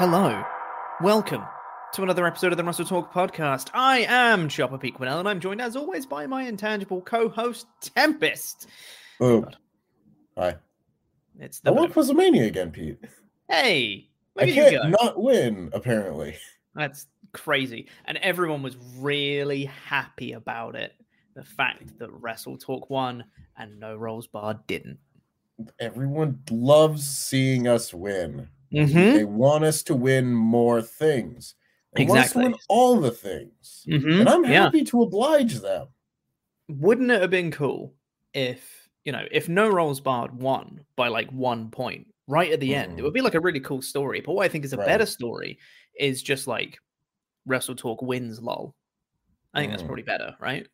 Hello, 0.00 0.42
welcome 1.02 1.44
to 1.92 2.02
another 2.02 2.26
episode 2.26 2.52
of 2.52 2.56
the 2.56 2.64
Wrestle 2.64 2.86
Talk 2.86 3.12
podcast. 3.12 3.68
I 3.74 4.06
am 4.08 4.48
Chopper 4.48 4.78
Pete 4.78 4.96
Quinnell, 4.96 5.18
and 5.18 5.28
I'm 5.28 5.40
joined 5.40 5.60
as 5.60 5.76
always 5.76 6.06
by 6.06 6.26
my 6.26 6.44
intangible 6.44 7.02
co-host 7.02 7.66
Tempest. 7.82 8.66
Oh, 9.20 9.42
God. 9.42 9.56
hi. 10.38 10.56
It's 11.38 11.60
I 11.66 11.68
the 11.68 11.74
want 11.74 11.92
Quizomania 11.92 12.46
again, 12.46 12.70
Pete. 12.70 12.98
hey, 13.50 14.08
I 14.38 14.50
can't 14.50 14.88
not 14.88 15.22
win, 15.22 15.68
apparently. 15.74 16.34
That's 16.74 17.06
crazy, 17.34 17.86
and 18.06 18.16
everyone 18.22 18.62
was 18.62 18.78
really 18.96 19.66
happy 19.66 20.32
about 20.32 20.76
it. 20.76 20.94
The 21.34 21.44
fact 21.44 21.98
that 21.98 22.10
Wrestle 22.10 22.56
Talk 22.56 22.88
won 22.88 23.22
and 23.58 23.78
No 23.78 23.96
Rolls 23.96 24.28
Barred 24.28 24.66
didn't. 24.66 24.96
Everyone 25.78 26.40
loves 26.50 27.06
seeing 27.06 27.68
us 27.68 27.92
win. 27.92 28.48
Mm-hmm. 28.72 29.16
They 29.16 29.24
want 29.24 29.64
us 29.64 29.82
to 29.84 29.94
win 29.94 30.32
more 30.32 30.80
things. 30.82 31.54
They 31.94 32.04
want 32.04 32.20
us 32.20 32.32
to 32.32 32.38
win 32.38 32.54
all 32.68 33.00
the 33.00 33.10
things. 33.10 33.84
Mm-hmm. 33.88 34.20
And 34.20 34.28
I'm 34.28 34.44
yeah. 34.44 34.62
happy 34.64 34.84
to 34.84 35.02
oblige 35.02 35.60
them. 35.60 35.88
wouldn't 36.68 37.10
it 37.10 37.20
have 37.20 37.30
been 37.30 37.50
cool 37.50 37.92
if 38.32 38.88
you 39.04 39.10
know 39.10 39.26
if 39.32 39.48
no 39.48 39.68
rolls 39.68 39.98
barred 40.00 40.32
won 40.40 40.84
by 40.94 41.08
like 41.08 41.28
one 41.32 41.68
point 41.68 42.06
right 42.28 42.52
at 42.52 42.60
the 42.60 42.72
end 42.76 42.92
it 42.92 43.00
Mhm. 43.00 43.04
would 43.04 43.12
be 43.14 43.22
like 43.22 43.34
a 43.34 43.40
really 43.40 43.58
cool 43.58 43.82
story 43.82 44.20
but 44.20 44.34
what 44.34 44.44
i 44.44 44.48
think 44.48 44.64
is 44.64 44.72
a 44.72 44.76
Right. 44.76 44.86
better 44.86 45.04
story 45.06 45.58
is 45.98 46.22
just 46.22 46.46
like 46.46 46.78
wrestle 47.44 47.74
talk 47.74 48.02
wins 48.02 48.40
lol 48.40 48.76
i 49.52 49.58
think 49.58 49.72
that's 49.72 49.82
Mhm. 49.82 49.86
probably 49.86 50.04
better 50.04 50.36
right 50.38 50.68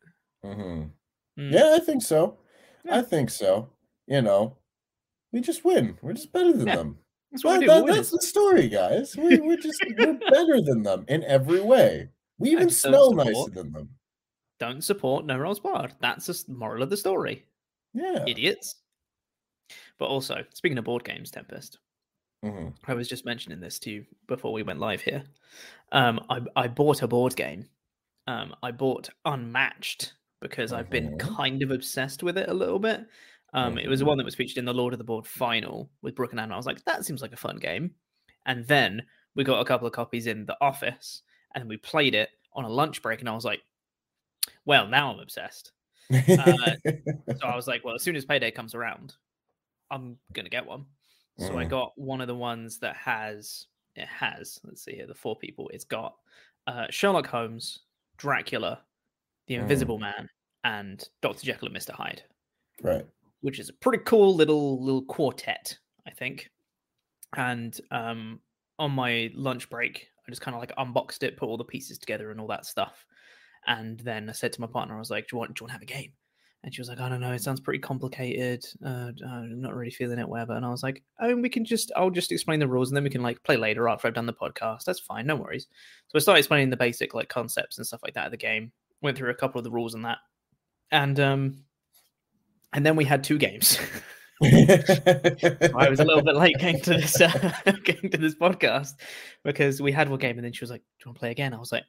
Mm. 0.45 0.91
Yeah, 1.35 1.73
I 1.75 1.79
think 1.79 2.03
so. 2.03 2.37
Yeah. 2.85 2.99
I 2.99 3.01
think 3.01 3.31
so. 3.31 3.69
You 4.05 4.21
know, 4.21 4.55
we 5.31 5.41
just 5.41 5.65
win. 5.65 5.97
We're 6.03 6.13
just 6.13 6.31
better 6.31 6.53
than 6.53 6.67
Yeah, 6.67 6.75
them. 6.75 6.99
That's 7.31 7.43
what 7.43 7.59
we 7.59 7.65
That- 7.67 7.73
do 7.73 7.79
that- 7.79 7.83
we're 7.85 7.95
that's 7.95 8.11
the 8.11 8.21
story, 8.21 8.67
guys. 8.69 9.15
We, 9.17 9.37
we're 9.39 9.57
just 9.57 9.83
we're 9.97 10.13
better 10.31 10.61
than 10.61 10.83
them 10.83 11.05
in 11.07 11.23
every 11.23 11.61
way. 11.61 12.09
We 12.39 12.51
even 12.51 12.69
smell 12.69 13.13
nicer 13.13 13.49
than 13.51 13.71
them. 13.71 13.89
don't 14.59 14.83
support 14.83 15.25
no 15.25 15.37
rolls 15.37 15.59
barred 15.59 15.93
that's 16.01 16.25
the 16.43 16.51
moral 16.53 16.81
of 16.83 16.89
the 16.89 16.97
story 16.97 17.45
Yeah. 17.93 18.23
idiots 18.27 18.75
but 19.99 20.05
also 20.05 20.43
speaking 20.53 20.77
of 20.77 20.85
board 20.85 21.03
games 21.03 21.29
tempest 21.31 21.79
Mhm. 22.45 22.73
I 22.87 22.93
was 22.93 23.07
just 23.07 23.25
mentioning 23.25 23.59
this 23.59 23.79
to 23.79 23.89
you 23.91 24.05
before 24.27 24.53
we 24.53 24.61
went 24.61 24.79
live 24.79 25.01
here. 25.01 25.23
Um, 25.91 26.23
I, 26.29 26.41
I 26.55 26.67
bought 26.67 27.01
a 27.01 27.07
board 27.07 27.35
game. 27.35 27.65
Um, 28.27 28.55
I 28.61 28.69
bought 28.69 29.09
Unmatched 29.25 30.13
because 30.39 30.71
I've 30.71 30.91
been 30.91 31.17
Mhm. 31.17 31.19
kind 31.35 31.63
of 31.63 31.71
obsessed 31.71 32.21
with 32.21 32.37
it 32.37 32.47
a 32.47 32.53
little 32.53 32.77
bit. 32.77 33.07
Um, 33.53 33.77
It 33.77 33.87
was 33.87 33.99
the 33.99 34.05
one 34.05 34.17
that 34.17 34.25
was 34.25 34.35
featured 34.35 34.57
in 34.57 34.65
the 34.65 34.73
Lord 34.73 34.93
of 34.93 34.99
the 34.99 35.05
Board 35.05 35.25
final 35.25 35.89
with 36.01 36.15
Brooke 36.15 36.31
and 36.31 36.39
Anna. 36.39 36.53
I 36.53 36.57
was 36.57 36.65
like, 36.65 36.83
that 36.85 37.05
seems 37.05 37.21
like 37.21 37.33
a 37.33 37.37
fun 37.37 37.57
game. 37.57 37.95
And 38.45 38.65
then 38.67 39.03
we 39.35 39.43
got 39.43 39.59
a 39.59 39.65
couple 39.65 39.87
of 39.87 39.93
copies 39.93 40.27
in 40.27 40.45
the 40.45 40.57
office 40.61 41.23
and 41.55 41.67
we 41.67 41.77
played 41.77 42.15
it 42.15 42.29
on 42.53 42.65
a 42.65 42.69
lunch 42.69 43.01
break. 43.01 43.19
And 43.19 43.29
I 43.29 43.35
was 43.35 43.45
like, 43.45 43.61
well, 44.65 44.87
now 44.87 45.11
I'm 45.13 45.19
obsessed. 45.19 45.71
Uh, 46.11 46.75
So 47.39 47.45
I 47.45 47.55
was 47.55 47.67
like, 47.67 47.83
well, 47.83 47.95
as 47.95 48.03
soon 48.03 48.15
as 48.15 48.25
payday 48.25 48.51
comes 48.51 48.73
around, 48.73 49.15
I'm 49.91 50.17
gonna 50.33 50.49
get 50.49 50.65
one. 50.65 50.85
So 51.37 51.57
I 51.57 51.65
Mhm. 51.65 51.69
got 51.69 51.97
one 51.97 52.19
of 52.19 52.27
the 52.27 52.35
ones 52.35 52.79
that 52.79 52.95
has 52.95 53.67
it 53.95 54.07
has. 54.07 54.59
Let's 54.63 54.83
see 54.83 54.95
here, 54.95 55.07
the 55.07 55.13
four 55.13 55.35
people. 55.35 55.69
It's 55.69 55.85
got 55.85 56.15
uh, 56.67 56.87
Sherlock 56.89 57.27
Holmes, 57.27 57.79
Dracula, 58.17 58.83
the 59.47 59.55
Mm. 59.55 59.61
Invisible 59.61 59.99
Man, 59.99 60.29
and 60.63 61.07
Doctor 61.21 61.45
Jekyll 61.45 61.67
and 61.67 61.73
Mister 61.73 61.93
Hyde, 61.93 62.23
right. 62.81 63.05
Which 63.41 63.59
is 63.59 63.69
a 63.69 63.73
pretty 63.73 64.03
cool 64.05 64.35
little 64.35 64.83
little 64.83 65.03
quartet, 65.05 65.77
I 66.07 66.11
think. 66.11 66.49
And 67.35 67.77
um, 67.91 68.39
on 68.79 68.91
my 68.91 69.31
lunch 69.35 69.69
break, 69.69 70.07
I 70.27 70.31
just 70.31 70.41
kind 70.41 70.55
of 70.55 70.61
like 70.61 70.73
unboxed 70.77 71.23
it, 71.23 71.37
put 71.37 71.47
all 71.47 71.57
the 71.57 71.63
pieces 71.63 71.97
together, 71.97 72.31
and 72.31 72.39
all 72.39 72.47
that 72.47 72.65
stuff. 72.65 73.05
And 73.65 73.99
then 73.99 74.29
I 74.29 74.33
said 74.33 74.53
to 74.53 74.61
my 74.61 74.67
partner, 74.67 74.95
I 74.95 74.99
was 74.99 75.11
like, 75.11 75.27
"Do 75.27 75.35
you 75.35 75.39
want? 75.39 75.55
Do 75.55 75.61
you 75.61 75.63
want 75.65 75.69
to 75.69 75.73
have 75.73 75.81
a 75.81 75.85
game?" 75.85 76.13
And 76.63 76.73
she 76.73 76.81
was 76.81 76.89
like, 76.89 76.99
I 76.99 77.07
don't 77.07 77.21
know, 77.21 77.31
it 77.31 77.41
sounds 77.41 77.61
pretty 77.61 77.79
complicated. 77.79 78.65
Uh, 78.83 79.11
I'm 79.25 79.61
not 79.61 79.75
really 79.75 79.91
feeling 79.91 80.19
it, 80.19 80.27
whatever. 80.27 80.53
And 80.53 80.65
I 80.65 80.69
was 80.69 80.83
like, 80.83 81.03
I 81.19 81.27
mean, 81.27 81.41
we 81.41 81.49
can 81.49 81.63
just, 81.63 81.91
I'll 81.95 82.09
just 82.09 82.31
explain 82.31 82.59
the 82.59 82.67
rules 82.67 82.89
and 82.89 82.97
then 82.97 83.03
we 83.03 83.09
can 83.09 83.21
like 83.21 83.41
play 83.43 83.57
later 83.57 83.87
after 83.87 84.07
I've 84.07 84.15
done 84.15 84.25
the 84.25 84.33
podcast. 84.33 84.83
That's 84.83 84.99
fine, 84.99 85.27
no 85.27 85.35
worries. 85.35 85.67
So 86.07 86.17
I 86.17 86.19
started 86.19 86.39
explaining 86.39 86.69
the 86.69 86.75
basic 86.75 87.13
like 87.13 87.29
concepts 87.29 87.77
and 87.77 87.85
stuff 87.85 88.01
like 88.03 88.15
that 88.15 88.25
of 88.25 88.31
the 88.31 88.37
game. 88.37 88.71
Went 89.01 89.17
through 89.17 89.29
a 89.29 89.35
couple 89.35 89.59
of 89.59 89.63
the 89.63 89.71
rules 89.71 89.93
and 89.93 90.03
that. 90.03 90.17
And 90.91 91.19
um 91.19 91.63
and 92.73 92.85
then 92.85 92.95
we 92.95 93.05
had 93.05 93.23
two 93.23 93.37
games. 93.37 93.77
I 94.43 95.87
was 95.89 95.99
a 95.99 96.05
little 96.05 96.21
bit 96.23 96.35
late 96.35 96.57
getting 96.59 96.79
to 96.81 96.91
this 96.91 97.19
uh, 97.21 97.51
getting 97.83 98.11
to 98.11 98.17
this 98.17 98.35
podcast 98.35 98.91
because 99.43 99.81
we 99.81 99.91
had 99.91 100.09
one 100.09 100.19
game 100.19 100.37
and 100.37 100.45
then 100.45 100.53
she 100.53 100.63
was 100.63 100.69
like, 100.69 100.81
Do 100.81 101.05
you 101.05 101.09
want 101.09 101.15
to 101.15 101.19
play 101.21 101.31
again? 101.31 101.53
I 101.55 101.57
was 101.57 101.71
like, 101.71 101.85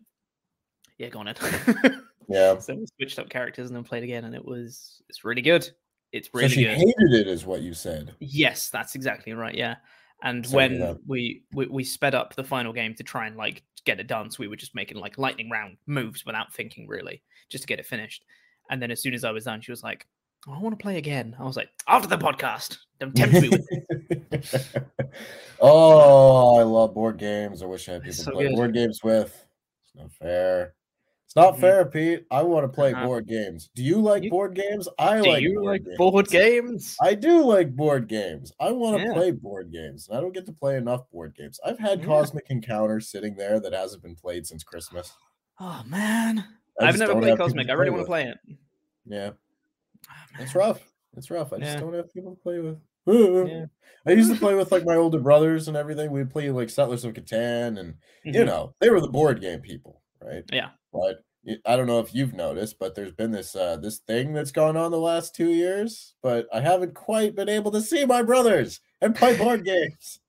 Yeah, 0.97 1.09
go 1.09 1.19
on 1.21 1.27
then. 1.27 2.03
yeah. 2.29 2.59
so 2.59 2.75
we 2.75 2.87
switched 2.97 3.19
up 3.19 3.29
characters 3.29 3.69
and 3.69 3.77
then 3.77 3.85
played 3.85 4.03
again 4.03 4.25
and 4.25 4.35
it 4.35 4.43
was 4.45 5.03
it's 5.11 5.25
really 5.25 5.43
good. 5.43 5.69
It's 6.13 6.29
So 6.29 6.39
really 6.39 6.49
she 6.49 6.65
good. 6.65 6.79
hated 6.79 7.13
it, 7.21 7.27
is 7.27 7.45
what 7.45 7.61
you 7.61 7.75
said. 7.75 8.15
Yes, 8.19 8.71
that's 8.71 8.95
exactly 8.95 9.35
right. 9.35 9.55
Yeah. 9.55 9.77
And 10.23 10.47
hear 10.47 10.57
when 10.57 10.99
we, 11.07 11.43
we 11.53 11.67
we 11.67 11.85
sped 11.85 12.15
up 12.15 12.35
the 12.35 12.45
final 12.45 12.73
game 12.73 12.95
to 12.95 13.03
try 13.05 13.27
and 13.27 13.37
like 13.37 13.63
get 13.85 14.01
it 14.01 14.07
done, 14.09 14.31
so 14.31 14.39
we 14.41 14.49
were 14.49 14.57
just 14.57 14.75
making 14.75 14.97
like 14.99 15.19
lightning 15.19 15.51
round 15.51 15.77
moves 15.87 16.25
without 16.25 16.53
thinking 16.55 16.89
really, 16.89 17.23
just 17.51 17.63
to 17.65 17.69
get 17.69 17.79
it 17.79 17.85
finished. 17.87 18.25
And 18.71 18.81
then 18.83 18.91
as 18.91 19.01
soon 19.03 19.13
as 19.15 19.23
I 19.23 19.31
was 19.33 19.45
done, 19.45 19.61
she 19.61 19.71
was 19.71 19.83
like, 19.85 20.07
"Oh, 20.11 20.18
"I 20.47 20.59
want 20.59 20.79
to 20.79 20.83
play 20.83 20.99
again." 20.99 21.35
I 21.39 21.45
was 21.45 21.57
like, 21.57 21.69
"After 21.87 22.09
the 22.09 22.19
podcast, 22.19 22.79
don't 23.01 23.15
tempt 23.15 23.35
me 23.41 23.49
with 23.49 23.67
it." 23.71 25.11
oh, 25.61 26.57
I 26.59 26.63
love 26.63 26.95
board 26.95 27.19
games. 27.19 27.63
I 27.63 27.67
wish 27.67 27.89
I 27.89 27.93
had 27.95 28.03
people 28.03 28.25
so 28.25 28.33
play 28.33 28.49
good. 28.49 28.57
board 28.57 28.75
games 28.75 29.01
with. 29.03 29.47
It's 29.85 29.95
not 29.95 30.13
fair. 30.13 30.75
It's 31.27 31.37
not 31.37 31.57
Mhm. 31.57 31.61
fair, 31.61 31.85
Pete. 31.85 32.25
I 32.31 32.43
want 32.43 32.65
to 32.65 32.69
play 32.75 32.93
Uh-huh. 32.95 33.05
board 33.05 33.27
games. 33.27 33.69
Do 33.75 33.83
you 33.83 34.01
like 34.01 34.23
You- 34.23 34.31
board 34.31 34.55
games? 34.55 34.89
I 34.99 35.21
Do 35.21 35.29
like 35.31 35.43
you 35.43 35.55
board 35.57 35.67
like 35.67 35.85
games. 35.85 35.97
board 35.99 36.29
games? 36.29 36.97
I 37.03 37.15
do 37.15 37.45
like 37.45 37.77
board 37.77 38.09
games. 38.09 38.51
I 38.59 38.73
want 38.73 38.97
to 38.97 39.03
Yeah. 39.05 39.13
play 39.13 39.31
board 39.33 39.71
games. 39.71 40.09
and 40.09 40.17
I 40.17 40.23
don't 40.23 40.33
get 40.33 40.47
to 40.47 40.53
play 40.53 40.77
enough 40.79 41.03
board 41.11 41.35
games. 41.37 41.61
I've 41.65 41.79
had 41.79 42.01
Yeah. 42.01 42.07
Cosmic 42.07 42.47
Encounter 42.49 42.99
sitting 43.01 43.35
there 43.37 43.61
that 43.61 43.75
hasn't 43.75 44.03
been 44.03 44.17
played 44.17 44.47
since 44.47 44.65
Christmas. 44.65 45.13
Oh 45.61 45.83
man, 45.87 46.47
I 46.81 46.87
I've 46.87 46.99
never 46.99 47.15
played 47.21 47.37
Cosmic. 47.37 47.69
I 47.69 47.73
really 47.75 47.91
want 47.91 48.03
to 48.05 48.07
play 48.07 48.25
it. 48.29 48.39
Yeah, 49.05 49.33
it's 50.39 50.55
rough. 50.55 50.81
It's 51.17 51.31
rough. 51.31 51.53
I 51.53 51.59
just 51.59 51.79
don't 51.79 51.95
have 51.95 52.13
people 52.13 52.35
to 52.35 52.41
play 52.43 52.59
with. 52.61 52.79
Yeah. 53.07 53.65
I 54.07 54.13
used 54.13 54.33
to 54.33 54.39
play 54.39 54.55
with 54.55 54.71
like 54.71 54.85
my 54.85 54.95
older 54.95 55.19
brothers 55.19 55.69
and 55.69 55.77
everything. 55.77 56.11
We'd 56.11 56.31
play 56.31 56.51
like 56.51 56.71
Settlers 56.71 57.05
of 57.05 57.15
Catan, 57.15 57.79
and 57.79 57.95
you 58.25 58.33
Mhm. 58.33 58.47
know 58.47 58.75
they 58.81 58.91
were 58.91 59.01
the 59.01 59.09
board 59.09 59.41
game 59.41 59.61
people, 59.61 60.03
right? 60.23 60.45
Yeah. 60.53 60.71
But 60.93 61.25
I 61.65 61.77
don't 61.77 61.87
know 61.87 62.01
if 62.01 62.15
you've 62.15 62.35
noticed, 62.35 62.79
but 62.79 62.95
there's 62.95 63.13
been 63.13 63.31
this 63.31 63.57
uh 63.57 63.77
this 63.79 63.99
thing 63.99 64.35
that's 64.35 64.53
gone 64.53 64.77
on 64.77 64.91
the 64.91 64.99
last 65.01 65.35
two 65.35 65.51
years, 65.51 66.15
but 66.23 66.47
I 66.53 66.61
haven't 66.61 66.95
quite 66.95 67.35
been 67.35 67.49
able 67.49 67.71
to 67.73 67.81
see 67.81 68.05
my 68.05 68.23
brothers 68.23 68.81
and 69.01 69.15
play 69.15 69.37
board 69.37 69.65
games. 69.65 70.21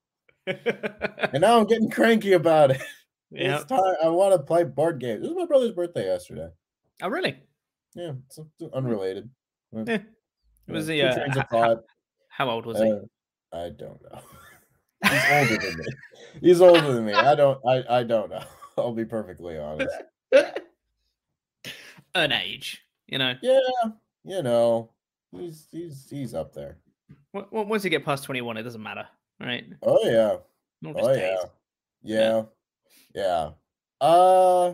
And 0.46 1.42
now 1.42 1.60
I'm 1.60 1.68
getting 1.68 1.90
cranky 1.92 2.34
about 2.34 2.72
it. 2.72 2.82
yeah. 3.32 3.64
I 3.70 4.08
want 4.10 4.34
to 4.34 4.40
play 4.40 4.64
board 4.64 5.00
games. 5.00 5.22
This 5.22 5.30
was 5.30 5.38
my 5.38 5.46
brother's 5.46 5.74
birthday 5.74 6.06
yesterday. 6.06 6.50
Oh, 7.02 7.10
really? 7.10 7.40
Yeah, 7.96 8.14
it's 8.28 8.40
unrelated. 8.74 9.30
Yeah, 9.72 10.00
Was 10.68 10.88
he? 10.88 11.02
Uh, 11.02 11.44
thought. 11.52 11.84
how 12.30 12.50
old 12.50 12.66
was 12.66 12.80
he? 12.80 12.92
Uh, 12.92 13.00
I 13.54 13.70
don't 13.70 14.02
know. 14.02 14.20
He's 15.10 15.24
older 15.32 15.58
than 15.58 15.78
me. 15.78 15.86
He's 16.42 16.62
older 16.62 16.94
than 16.94 17.06
me. 17.06 17.14
I 17.14 17.36
don't. 17.36 17.60
I. 17.66 17.84
I 17.90 18.04
don't 18.04 18.30
know. 18.30 18.44
I'll 18.78 18.94
be 18.94 19.06
perfectly 19.06 19.58
honest. 19.58 19.96
An 22.16 22.32
age, 22.32 22.84
you 23.08 23.18
know. 23.18 23.36
Yeah, 23.42 23.60
you 24.24 24.42
know, 24.42 24.92
he's 25.32 25.68
he's 25.72 26.08
he's 26.10 26.34
up 26.34 26.54
there. 26.54 26.78
Once 27.34 27.84
you 27.84 27.90
get 27.90 28.04
past 28.06 28.24
twenty-one, 28.24 28.58
it 28.58 28.64
doesn't 28.64 28.82
matter, 28.82 29.08
right? 29.40 29.66
Oh 29.84 30.00
yeah. 30.04 30.38
Oh 30.96 31.14
yeah. 31.14 31.38
Yeah. 32.02 32.44
Yeah. 33.14 33.50
Uh, 34.02 34.74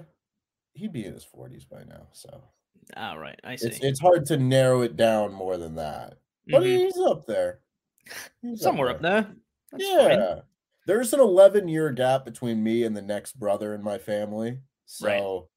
he'd 0.73 0.93
be 0.93 1.05
in 1.05 1.13
his 1.13 1.23
forties 1.23 1.65
by 1.65 1.83
now, 1.83 2.07
so 2.13 2.43
Ah, 2.95 3.13
right. 3.15 3.39
I 3.43 3.55
see. 3.55 3.67
it's 3.67 3.79
it's 3.81 3.99
hard 3.99 4.25
to 4.27 4.37
narrow 4.37 4.81
it 4.81 4.95
down 4.95 5.33
more 5.33 5.57
than 5.57 5.75
that. 5.75 6.19
But 6.51 6.63
Mhm. 6.63 6.79
he's 6.85 6.97
up 6.99 7.25
there. 7.25 7.61
He's 8.41 8.61
Somewhere 8.61 8.89
up 8.89 9.01
there. 9.01 9.35
That's 9.71 9.89
fine. 9.91 10.19
yeah. 10.19 10.41
There's 10.87 11.13
an 11.13 11.19
11 11.19 11.67
year 11.67 11.91
gap 11.91 12.25
between 12.25 12.63
me 12.63 12.83
and 12.83 12.95
the 12.95 13.01
next 13.01 13.39
brother 13.39 13.73
in 13.75 13.83
my 13.83 13.97
family. 13.97 14.61
So, 14.85 15.07
Right. 15.07 15.49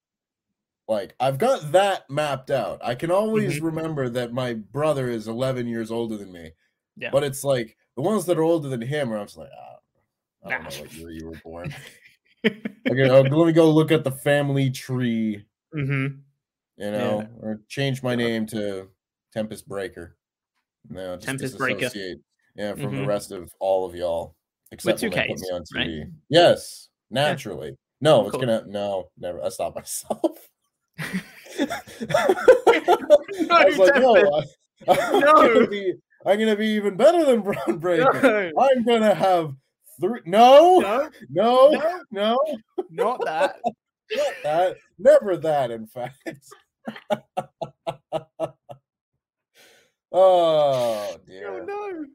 like, 0.88 1.14
I've 1.20 1.38
got 1.38 1.72
that 1.72 2.08
mapped 2.10 2.50
out. 2.50 2.80
I 2.84 2.94
can 2.94 3.10
always 3.10 3.60
Mm-hmm. 3.60 3.64
remember 3.66 4.08
that 4.10 4.32
my 4.32 4.54
brother 4.54 5.08
is 5.10 5.28
11 5.28 5.66
years 5.69 5.90
older 5.90 6.16
than 6.16 6.32
me. 6.32 6.52
Yeah. 6.96 7.10
But 7.12 7.25
it's 7.25 7.44
like 7.44 7.76
the 7.96 8.02
ones 8.02 8.26
that 8.26 8.38
are 8.38 8.42
older 8.44 8.69
than 8.70 8.82
him, 8.82 9.10
where 9.10 9.19
I'm 9.19 9.26
just 9.26 9.38
like, 9.38 9.50
ah, 9.56 9.78
I 10.44 10.50
don't 10.50 10.64
Nah. 10.64 10.70
know 10.70 10.75
what 10.75 10.92
year 10.92 11.10
you 11.10 11.26
were 11.26 11.36
born. 11.36 11.75
okay, 12.90 13.08
uh, 13.08 13.22
let 13.22 13.46
me 13.46 13.52
go 13.52 13.70
look 13.70 13.90
at 13.92 14.04
the 14.04 14.12
family 14.12 14.70
tree, 14.70 15.44
hmm 15.72 16.22
you 16.78 16.90
know, 16.90 17.28
or 17.40 17.60
change 17.69 18.02
my 18.02 18.14
name 18.14 18.46
to 18.46 18.88
Tempest 19.32 19.69
Breaker. 19.69 20.16
No, 20.88 21.16
just 21.16 21.26
Tempest 21.26 21.58
Breaker. 21.58 21.90
Yeah, 22.56 22.72
from 22.72 22.96
the 22.96 23.02
Mhm. 23.02 23.06
rest 23.06 23.30
of 23.30 23.52
all 23.60 23.84
of 23.84 23.94
y'all. 23.94 24.34
Except 24.72 24.98
two 25.00 25.10
when 25.10 25.26
put 25.28 25.36
Ks, 25.36 25.42
me 25.42 25.50
on 25.50 25.64
right? 25.75 26.06
Yes, 26.28 26.88
naturally. 27.10 27.76
No, 28.00 28.22
it's 28.22 28.30
Cool. 28.32 28.40
gonna 28.40 28.64
no, 28.66 29.10
never. 29.19 29.42
I 29.42 29.48
stopped 29.48 29.76
myself. 29.76 30.48
I 30.98 31.22
No, 33.40 33.64
was 33.66 33.78
like, 33.78 33.94
no. 33.96 34.42
I, 34.88 34.96
am 34.96 35.20
No. 35.20 35.32
gonna 35.54 35.66
be, 35.69 35.94
I'm 36.26 36.38
gonna 36.38 36.56
be 36.56 36.69
even 36.69 36.96
better 36.96 37.25
than 37.25 37.42
Brown 37.42 37.78
Breaker. 37.80 38.20
No, 38.54 38.60
I'm 38.60 38.84
gonna 38.84 39.14
have 39.14 39.54
three. 40.00 40.20
No, 40.26 40.78
no, 40.80 41.10
no, 41.30 41.70
No. 41.70 42.00
no, 42.10 42.38
not 42.90 43.25
that. 43.25 43.56
not 44.12 44.32
that. 44.42 44.76
Never 44.98 45.36
that. 45.38 45.70
In 45.70 45.86
fact. 45.86 46.16
oh 50.12 51.17
Oh 51.46 51.64
no. 51.67 52.06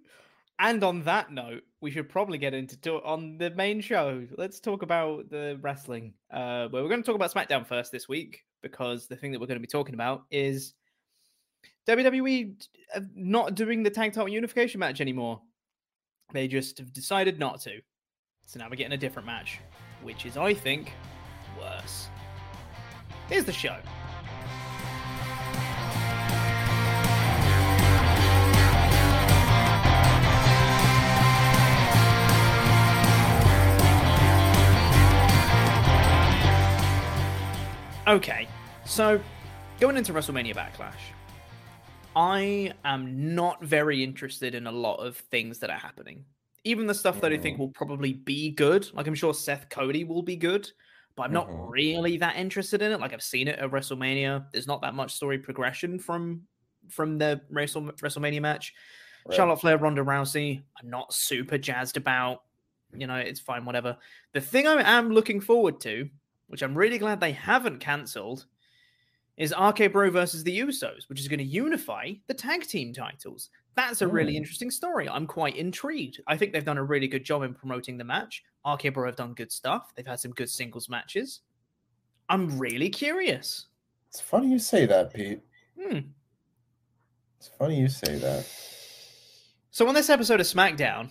And 0.60 0.84
on 0.84 1.04
that 1.04 1.32
note, 1.32 1.64
we 1.82 1.92
should 1.92 2.08
probably 2.08 2.38
get 2.38 2.54
into 2.54 2.78
to- 2.82 3.04
on 3.04 3.38
the 3.38 3.50
main 3.52 3.82
show. 3.82 4.26
Let's 4.38 4.60
talk 4.60 4.82
about 4.82 5.30
the 5.30 5.58
wrestling. 5.62 6.14
Uh, 6.32 6.70
well, 6.72 6.84
we're 6.84 6.90
going 6.90 7.02
to 7.02 7.06
talk 7.06 7.16
about 7.16 7.34
SmackDown 7.34 7.66
first 7.66 7.92
this 7.92 8.08
week 8.08 8.44
because 8.62 9.08
the 9.08 9.16
thing 9.16 9.32
that 9.32 9.42
we're 9.42 9.48
going 9.48 9.60
to 9.60 9.62
be 9.62 9.68
talking 9.68 9.96
about 9.96 10.24
is 10.32 10.74
WWE 11.88 12.66
uh, 12.96 13.02
not 13.16 13.56
doing 13.56 13.84
the 13.84 13.90
tag 13.90 14.14
title 14.14 14.30
unification 14.30 14.80
match 14.80 15.02
anymore. 15.02 15.42
They 16.32 16.48
just 16.48 16.78
have 16.78 16.94
decided 16.94 17.40
not 17.40 17.60
to. 17.62 17.80
So 18.46 18.60
now 18.60 18.68
we're 18.70 18.78
getting 18.78 18.94
a 18.94 18.98
different 18.98 19.26
match, 19.26 19.60
which 20.02 20.26
is, 20.26 20.38
I 20.38 20.54
think, 20.54 20.94
worse. 21.60 22.08
Here's 23.28 23.46
the 23.46 23.54
show. 23.54 23.78
Okay, 38.08 38.48
so 38.86 39.22
going 39.80 39.96
into 39.96 40.12
WrestleMania 40.14 40.54
Backlash, 40.56 40.94
I 42.16 42.74
am 42.84 43.34
not 43.34 43.64
very 43.64 44.04
interested 44.04 44.56
in 44.56 44.68
a 44.68 44.72
lot 44.72 44.98
of 44.98 45.16
things 45.18 45.60
that 45.60 45.70
are 45.70 45.78
happening. 45.78 46.26
Even 46.66 46.86
the 46.86 46.94
stuff 46.94 47.22
that 47.22 47.32
I 47.32 47.38
think 47.38 47.56
Mhm. 47.56 47.60
will 47.60 47.70
probably 47.70 48.14
be 48.14 48.52
good. 48.52 48.94
Like 48.94 49.08
I'm 49.08 49.16
sure 49.16 49.34
Seth 49.34 49.70
Cody 49.70 50.04
will 50.04 50.22
be 50.22 50.36
good, 50.36 50.70
but 51.16 51.24
I'm 51.24 51.34
not 51.34 51.48
Mhm. 51.48 51.72
really 51.72 52.18
that 52.18 52.36
interested 52.36 52.82
in 52.82 52.92
it. 52.92 53.00
Like 53.00 53.14
I've 53.14 53.24
seen 53.24 53.48
it 53.48 53.58
at 53.60 53.72
WrestleMania. 53.72 54.52
There's 54.52 54.68
not 54.68 54.82
that 54.82 54.94
much 54.94 55.14
story 55.14 55.38
progression 55.40 56.00
from 56.00 56.48
from 56.90 57.18
the 57.18 57.40
Wrestle, 57.50 57.84
WrestleMania 57.84 58.42
match. 58.42 58.74
Right. 59.26 59.38
Charlotte 59.38 59.62
Flair, 59.62 59.78
Ronda 59.78 60.02
Rousey, 60.04 60.62
I'm 60.82 60.90
not 60.90 61.14
super 61.14 61.58
jazzed 61.58 61.96
about. 61.96 62.44
You 62.94 63.08
know, 63.08 63.16
it's 63.16 63.40
fine, 63.40 63.64
whatever. 63.64 63.98
The 64.34 64.42
thing 64.42 64.68
I 64.68 64.82
am 64.98 65.10
looking 65.10 65.40
forward 65.40 65.80
to, 65.82 66.10
which 66.54 66.62
I'm 66.62 66.78
really 66.78 67.00
glad 67.00 67.20
they 67.20 67.32
haven't 67.32 67.80
cancelled, 67.80 68.46
is 69.38 69.52
RK 69.60 69.92
Bro 69.92 70.12
versus 70.12 70.44
the 70.44 70.60
Usos, 70.60 71.10
which 71.10 71.20
is 71.20 71.28
going 71.28 71.40
to 71.40 71.44
unify 71.44 72.12
the 72.28 72.34
tag 72.36 72.62
team 72.68 72.94
titles. 72.94 73.50
That's 73.74 74.04
a 74.04 74.08
really 74.08 74.34
Hmm. 74.34 74.38
interesting 74.38 74.70
story. 74.70 75.10
I'm 75.10 75.26
quite 75.26 75.56
intrigued. 75.56 76.22
I 76.28 76.38
think 76.38 76.54
they've 76.54 76.64
done 76.64 76.78
a 76.78 76.84
really 76.84 77.08
good 77.08 77.24
job 77.26 77.42
in 77.42 77.56
promoting 77.56 77.98
the 77.98 78.04
match. 78.04 78.44
RK 78.64 78.90
Bro 78.94 79.08
have 79.08 79.16
done 79.16 79.34
good 79.34 79.52
stuff. 79.52 79.96
They've 79.96 80.06
had 80.06 80.20
some 80.20 80.30
good 80.34 80.48
singles 80.52 80.88
matches. 80.88 81.42
I'm 82.30 82.60
really 82.60 82.92
curious. 82.92 83.66
It's 84.10 84.22
funny 84.22 84.52
you 84.52 84.60
say 84.60 84.86
that, 84.86 85.12
Pete. 85.12 85.42
Hmm. 85.82 85.98
It's 87.40 87.48
funny 87.58 87.80
you 87.80 87.88
say 87.90 88.16
that. 88.20 88.48
So 89.72 89.88
on 89.88 89.96
this 89.96 90.12
episode 90.12 90.40
of 90.40 90.46
SmackDown, 90.46 91.10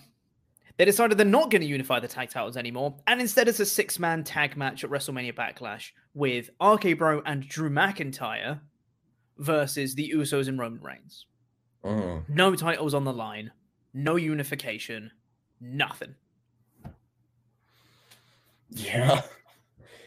they 0.77 0.85
decided 0.85 1.17
they're 1.17 1.25
not 1.25 1.51
going 1.51 1.61
to 1.61 1.67
unify 1.67 1.99
the 1.99 2.07
tag 2.07 2.29
titles 2.29 2.57
anymore, 2.57 2.97
and 3.07 3.21
instead 3.21 3.47
it's 3.47 3.59
a 3.59 3.65
six-man 3.65 4.23
tag 4.23 4.57
match 4.57 4.83
at 4.83 4.89
WrestleMania 4.89 5.33
Backlash 5.33 5.91
with 6.13 6.49
RK 6.61 6.97
Bro 6.97 7.21
and 7.25 7.47
Drew 7.47 7.69
McIntyre 7.69 8.59
versus 9.37 9.95
the 9.95 10.11
Usos 10.15 10.47
and 10.47 10.59
Roman 10.59 10.81
Reigns. 10.81 11.25
Mhm. 11.83 12.27
No 12.29 12.55
titles 12.55 12.93
on 12.93 13.03
the 13.03 13.13
line, 13.13 13.51
no 13.93 14.15
unification, 14.15 15.11
nothing. 15.59 16.15
Yeah. 18.69 19.21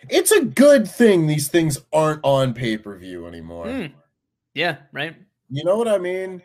It's 0.09 0.33
a 0.33 0.45
good 0.45 0.89
thing 0.89 1.27
these 1.27 1.49
things 1.49 1.79
aren't 1.93 2.21
on 2.23 2.55
pay 2.55 2.79
per 2.79 2.97
view 2.97 3.27
anymore. 3.27 3.69
Hmm. 3.69 3.87
Yeah, 4.55 4.79
right. 4.93 5.17
You 5.51 5.65
know 5.65 5.77
what 5.77 5.89
I 5.89 5.99
mean? 5.99 6.43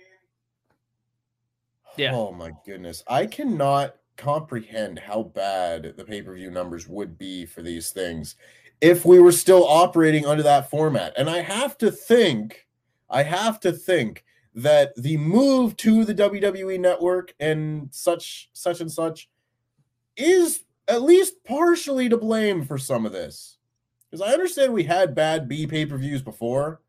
Yeah. 1.98 2.14
Oh 2.14 2.32
my 2.32 2.52
goodness. 2.66 3.04
I 3.08 3.26
cannot 3.26 3.96
comprehend 4.22 5.00
how 5.00 5.24
bad 5.24 5.96
the 5.98 6.06
pay 6.06 6.22
per 6.22 6.36
view 6.36 6.52
numbers 6.52 6.88
would 6.88 7.18
be 7.18 7.46
for 7.46 7.64
these 7.64 7.90
things 7.90 8.36
if 8.80 9.04
we 9.04 9.20
were 9.20 9.32
still 9.32 9.68
operating 9.68 10.26
under 10.26 10.44
that 10.44 10.70
format. 10.70 11.14
And 11.18 11.30
I 11.30 11.42
have 11.42 11.78
to 11.80 11.92
think, 11.92 12.68
I 13.10 13.24
have 13.24 13.60
to 13.62 13.72
think 13.72 14.24
that 14.54 14.94
the 14.96 15.18
move 15.18 15.76
to 15.78 16.06
the 16.06 16.14
WWE 16.14 16.80
network 16.80 17.34
and 17.40 17.88
such, 17.92 18.50
such 18.54 18.80
and 18.80 18.92
such 18.92 19.30
is 20.18 20.66
at 20.88 21.02
least 21.02 21.44
partially 21.44 22.08
to 22.10 22.18
blame 22.18 22.64
for 22.64 22.78
some 22.78 23.06
of 23.06 23.12
this. 23.12 23.58
Because 24.10 24.28
I 24.28 24.34
understand 24.34 24.74
we 24.74 24.84
had 24.84 25.16
bad 25.16 25.48
B 25.48 25.66
pay 25.66 25.86
per 25.86 25.98
views 25.98 26.22
before, 26.22 26.82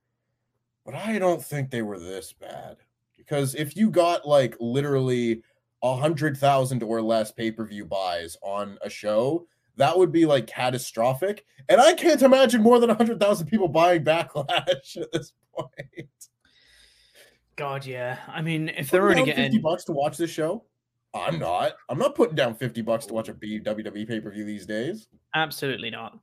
but 0.84 0.94
I 0.94 1.18
don't 1.18 1.42
think 1.42 1.70
they 1.70 1.82
were 1.82 1.98
this 1.98 2.32
bad. 2.32 2.76
Because 3.16 3.54
if 3.54 3.76
you 3.76 3.90
got 3.90 4.26
like 4.26 4.56
literally 4.60 5.42
hundred 5.82 6.36
thousand 6.36 6.82
or 6.82 7.02
less 7.02 7.32
pay 7.32 7.50
per 7.50 7.66
view 7.66 7.84
buys 7.84 8.36
on 8.42 8.78
a 8.82 8.90
show, 8.90 9.46
that 9.76 9.96
would 9.98 10.12
be 10.12 10.26
like 10.26 10.46
catastrophic. 10.46 11.44
And 11.68 11.80
I 11.80 11.94
can't 11.94 12.22
imagine 12.22 12.62
more 12.62 12.78
than 12.78 12.90
a 12.90 12.94
hundred 12.94 13.18
thousand 13.20 13.46
people 13.48 13.68
buying 13.68 14.04
Backlash 14.04 14.96
at 15.00 15.12
this 15.12 15.32
point. 15.54 16.08
God, 17.56 17.84
yeah. 17.84 18.18
I 18.28 18.42
mean, 18.42 18.68
if 18.70 18.90
they're 18.90 19.08
only 19.10 19.24
down 19.24 19.36
fifty 19.36 19.58
bucks 19.58 19.84
to 19.84 19.92
watch 19.92 20.16
this 20.16 20.30
show, 20.30 20.64
I'm 21.14 21.38
not. 21.38 21.72
I'm 21.88 21.98
not 21.98 22.14
putting 22.14 22.34
down 22.36 22.54
fifty 22.54 22.82
bucks 22.82 23.06
to 23.06 23.14
watch 23.14 23.28
a 23.28 23.34
WWE 23.34 24.08
pay 24.08 24.20
per 24.20 24.30
view 24.30 24.44
these 24.44 24.66
days. 24.66 25.08
absolutely 25.34 25.90
not. 25.90 26.18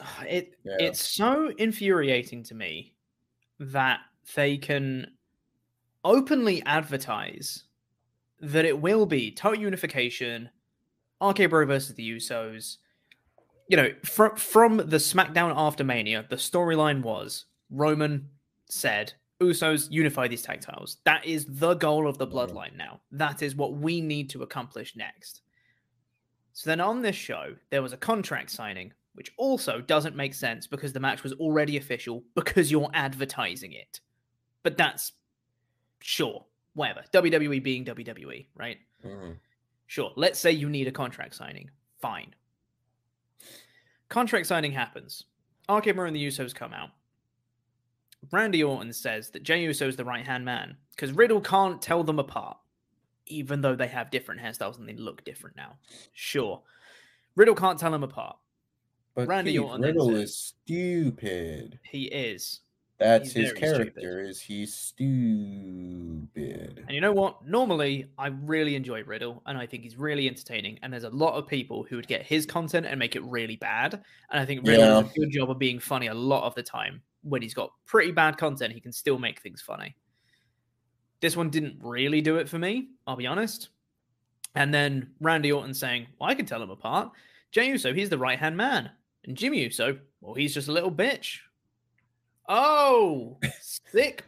It 0.28 0.54
Yeah. 0.64 0.76
it's 0.80 1.00
so 1.00 1.52
infuriating 1.58 2.42
to 2.44 2.54
me 2.54 2.94
that 3.58 4.00
they 4.34 4.58
can 4.58 5.12
openly 6.04 6.62
advertise 6.66 7.64
that 8.40 8.64
it 8.64 8.80
will 8.80 9.06
be 9.06 9.30
total 9.30 9.62
unification, 9.62 10.50
RK 11.22 11.50
Bro 11.50 11.66
versus 11.66 11.94
the 11.94 12.16
Usos. 12.16 12.76
You 13.68 13.76
know, 13.76 13.90
from 14.04 14.36
from 14.36 14.76
the 14.76 14.98
SmackDown 14.98 15.52
after 15.56 15.84
Mania, 15.84 16.24
the 16.28 16.36
storyline 16.36 17.02
was 17.02 17.46
Roman 17.70 18.28
said, 18.68 19.12
Usos 19.40 19.90
unify 19.90 20.28
these 20.28 20.42
tag 20.42 20.60
titles. 20.60 20.98
That 21.04 21.24
is 21.24 21.46
the 21.46 21.74
goal 21.74 22.08
of 22.08 22.18
the 22.18 22.26
bloodline 22.26 22.76
now. 22.76 23.00
That 23.10 23.42
is 23.42 23.54
what 23.54 23.74
we 23.74 24.00
need 24.00 24.30
to 24.30 24.42
accomplish 24.42 24.96
next. 24.96 25.42
So 26.52 26.70
then 26.70 26.80
on 26.80 27.02
this 27.02 27.16
show, 27.16 27.54
there 27.70 27.82
was 27.82 27.92
a 27.92 27.98
contract 27.98 28.50
signing, 28.50 28.92
which 29.12 29.30
also 29.36 29.80
doesn't 29.82 30.16
make 30.16 30.32
sense 30.32 30.66
because 30.66 30.92
the 30.92 31.00
match 31.00 31.22
was 31.22 31.34
already 31.34 31.76
official 31.76 32.22
because 32.34 32.70
you're 32.70 32.90
advertising 32.94 33.72
it. 33.72 34.00
But 34.62 34.78
that's 34.78 35.12
sure, 36.00 36.46
whatever. 36.76 37.02
WWE 37.12 37.58
being 37.62 37.84
WWE, 37.84 38.46
right? 38.54 38.78
Mhm. 39.04 39.38
Sure. 39.86 40.12
Let's 40.14 40.38
say 40.38 40.52
you 40.52 40.68
need 40.68 40.86
a 40.86 40.92
contract 40.92 41.34
signing. 41.34 41.70
Fine. 42.00 42.34
Contract 44.08 44.46
signing 44.46 44.72
happens. 44.72 45.24
RK 45.68 45.92
Bro 45.94 46.06
and 46.06 46.16
the 46.16 46.24
Usos 46.26 46.54
come 46.54 46.72
out. 46.72 46.90
Randy 48.30 48.62
Orton 48.62 48.92
says 48.92 49.30
that 49.30 49.42
Jey 49.42 49.62
Uso 49.64 49.88
is 49.88 49.96
the 49.96 50.04
right 50.04 50.24
hand 50.24 50.44
man 50.44 50.76
because 50.90 51.12
Riddle 51.12 51.40
can't 51.40 51.80
tell 51.82 52.02
them 52.04 52.18
apart, 52.18 52.58
even 53.26 53.60
though 53.60 53.74
they 53.76 53.88
have 53.88 54.10
different 54.10 54.40
hairstyles 54.40 54.78
and 54.78 54.88
they 54.88 54.94
look 54.94 55.24
different 55.24 55.56
now. 55.56 55.76
Sure. 56.12 56.62
Riddle 57.34 57.54
can't 57.54 57.78
tell 57.78 57.90
them 57.90 58.02
apart. 58.02 58.36
But 59.14 59.28
Randy 59.28 59.52
Keith, 59.52 59.60
Orton 59.62 59.82
Riddle 59.82 60.10
says- 60.10 60.20
is 60.30 60.36
stupid. 60.36 61.78
He 61.84 62.04
is. 62.04 62.60
That's 62.98 63.32
He's 63.32 63.50
his 63.50 63.52
very 63.52 63.74
stupid. 63.74 63.94
character. 63.94 64.20
Is 64.22 64.40
he 64.40 64.64
stupid? 64.64 66.84
And 66.86 66.94
you 66.94 67.00
know 67.00 67.12
what? 67.12 67.46
Normally, 67.46 68.06
I 68.16 68.28
really 68.28 68.74
enjoy 68.74 69.04
Riddle, 69.04 69.42
and 69.44 69.58
I 69.58 69.66
think 69.66 69.82
he's 69.82 69.96
really 69.96 70.26
entertaining. 70.26 70.78
And 70.82 70.92
there's 70.92 71.04
a 71.04 71.10
lot 71.10 71.34
of 71.34 71.46
people 71.46 71.84
who 71.88 71.96
would 71.96 72.06
get 72.06 72.22
his 72.22 72.46
content 72.46 72.86
and 72.86 72.98
make 72.98 73.14
it 73.14 73.22
really 73.24 73.56
bad. 73.56 74.02
And 74.30 74.40
I 74.40 74.46
think 74.46 74.66
Riddle 74.66 75.02
does 75.02 75.10
a 75.10 75.18
good 75.18 75.30
job 75.30 75.50
of 75.50 75.58
being 75.58 75.78
funny 75.78 76.06
a 76.06 76.14
lot 76.14 76.44
of 76.44 76.54
the 76.54 76.62
time. 76.62 77.02
When 77.22 77.42
he's 77.42 77.54
got 77.54 77.72
pretty 77.84 78.12
bad 78.12 78.38
content, 78.38 78.72
he 78.72 78.80
can 78.80 78.92
still 78.92 79.18
make 79.18 79.40
things 79.40 79.60
funny. 79.60 79.94
This 81.20 81.36
one 81.36 81.50
didn't 81.50 81.76
really 81.82 82.20
do 82.20 82.36
it 82.36 82.48
for 82.48 82.58
me, 82.58 82.90
I'll 83.06 83.16
be 83.16 83.26
honest. 83.26 83.70
And 84.54 84.72
then 84.72 85.10
Randy 85.20 85.52
Orton 85.52 85.74
saying, 85.74 86.06
Well, 86.18 86.30
I 86.30 86.34
can 86.34 86.46
tell 86.46 86.60
them 86.60 86.70
apart. 86.70 87.10
Jey 87.50 87.68
Uso, 87.68 87.92
he's 87.92 88.10
the 88.10 88.18
right 88.18 88.38
hand 88.38 88.56
man. 88.56 88.90
And 89.24 89.36
Jimmy 89.36 89.62
Uso, 89.62 89.98
well, 90.20 90.34
he's 90.34 90.54
just 90.54 90.68
a 90.68 90.72
little 90.72 90.90
bitch. 90.90 91.38
Oh, 92.48 93.38
sick 93.60 94.24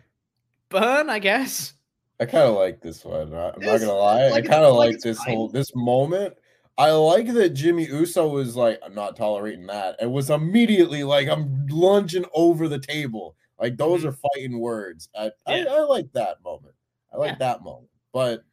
burn, 0.69 1.09
I 1.11 1.19
guess. 1.19 1.75
I 2.21 2.25
kind 2.27 2.45
of 2.49 2.57
like 2.57 2.81
this 2.81 3.05
one. 3.05 3.33
I- 3.33 3.51
I'm 3.51 3.61
not 3.61 3.79
gonna 3.81 3.93
lie. 3.93 4.29
like, 4.29 4.45
I 4.45 4.49
kind 4.49 4.65
of 4.65 4.75
like 4.75 4.95
like 4.95 5.01
this 5.01 5.19
fine. 5.23 5.35
whole 5.37 5.49
this 5.49 5.73
moment. 5.75 6.35
I 6.77 6.91
like 6.93 7.33
that 7.35 7.51
Jimmy 7.51 7.87
Uso 7.87 8.29
was 8.29 8.55
like, 8.57 8.79
"I'm 8.85 8.95
not 8.95 9.17
tolerating 9.17 9.67
that," 9.67 9.97
and 10.01 10.13
was 10.13 10.31
immediately 10.31 11.03
like, 11.05 11.29
"I'm 11.29 11.67
lunging 11.69 12.25
over 12.35 12.69
the 12.69 12.79
table." 12.79 13.37
Like 13.61 13.77
those 13.77 14.03
Mhm. 14.03 14.09
are 14.09 14.13
fighting 14.13 14.59
words. 14.61 15.09
I, 15.17 15.31
I, 15.47 15.57
Yeah. 15.61 15.73
I 15.73 15.81
like 15.81 16.13
that 16.13 16.43
moment. 16.45 16.75
I 17.13 17.17
like 17.19 17.31
Yeah. 17.33 17.39
that 17.39 17.63
moment. 17.63 17.91
But 18.13 18.45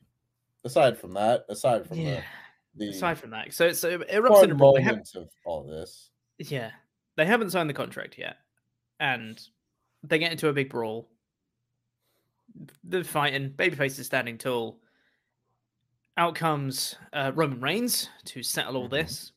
aside 0.63 0.98
from 0.98 1.13
that, 1.13 1.45
aside 1.50 1.86
from 1.88 1.98
Yeah. 2.00 2.22
the 2.75 2.86
the 2.88 2.89
Aside 2.91 3.17
from 3.19 3.29
that, 3.31 3.53
so 3.53 3.72
so 3.74 3.89
it 3.89 4.10
erupts 4.10 4.43
in 4.43 4.51
a 4.51 4.55
brawl. 4.55 4.74
They 4.75 4.81
have- 4.81 4.93
moments 4.93 5.15
of 5.15 5.29
all 5.45 5.63
this, 5.63 6.10
Yeah. 6.39 6.72
They 7.17 7.25
haven't 7.25 7.51
signed 7.51 7.69
the 7.69 7.74
contract 7.74 8.17
yet. 8.17 8.38
And 9.00 9.39
they 10.08 10.20
get 10.20 10.32
into 10.32 10.48
a 10.50 10.54
big 10.54 10.70
brawl. 10.70 11.10
They're 12.84 13.04
fighting. 13.04 13.50
Babyface 13.52 14.00
is 14.00 14.06
standing 14.06 14.38
tall. 14.38 14.80
Out 16.18 16.36
comes 16.36 16.96
uh, 17.14 17.32
Roman 17.36 17.60
Reigns 17.60 18.10
to 18.26 18.42
settle 18.42 18.78
all 18.78 18.88
Mhm. 18.88 18.92
this. 18.92 19.32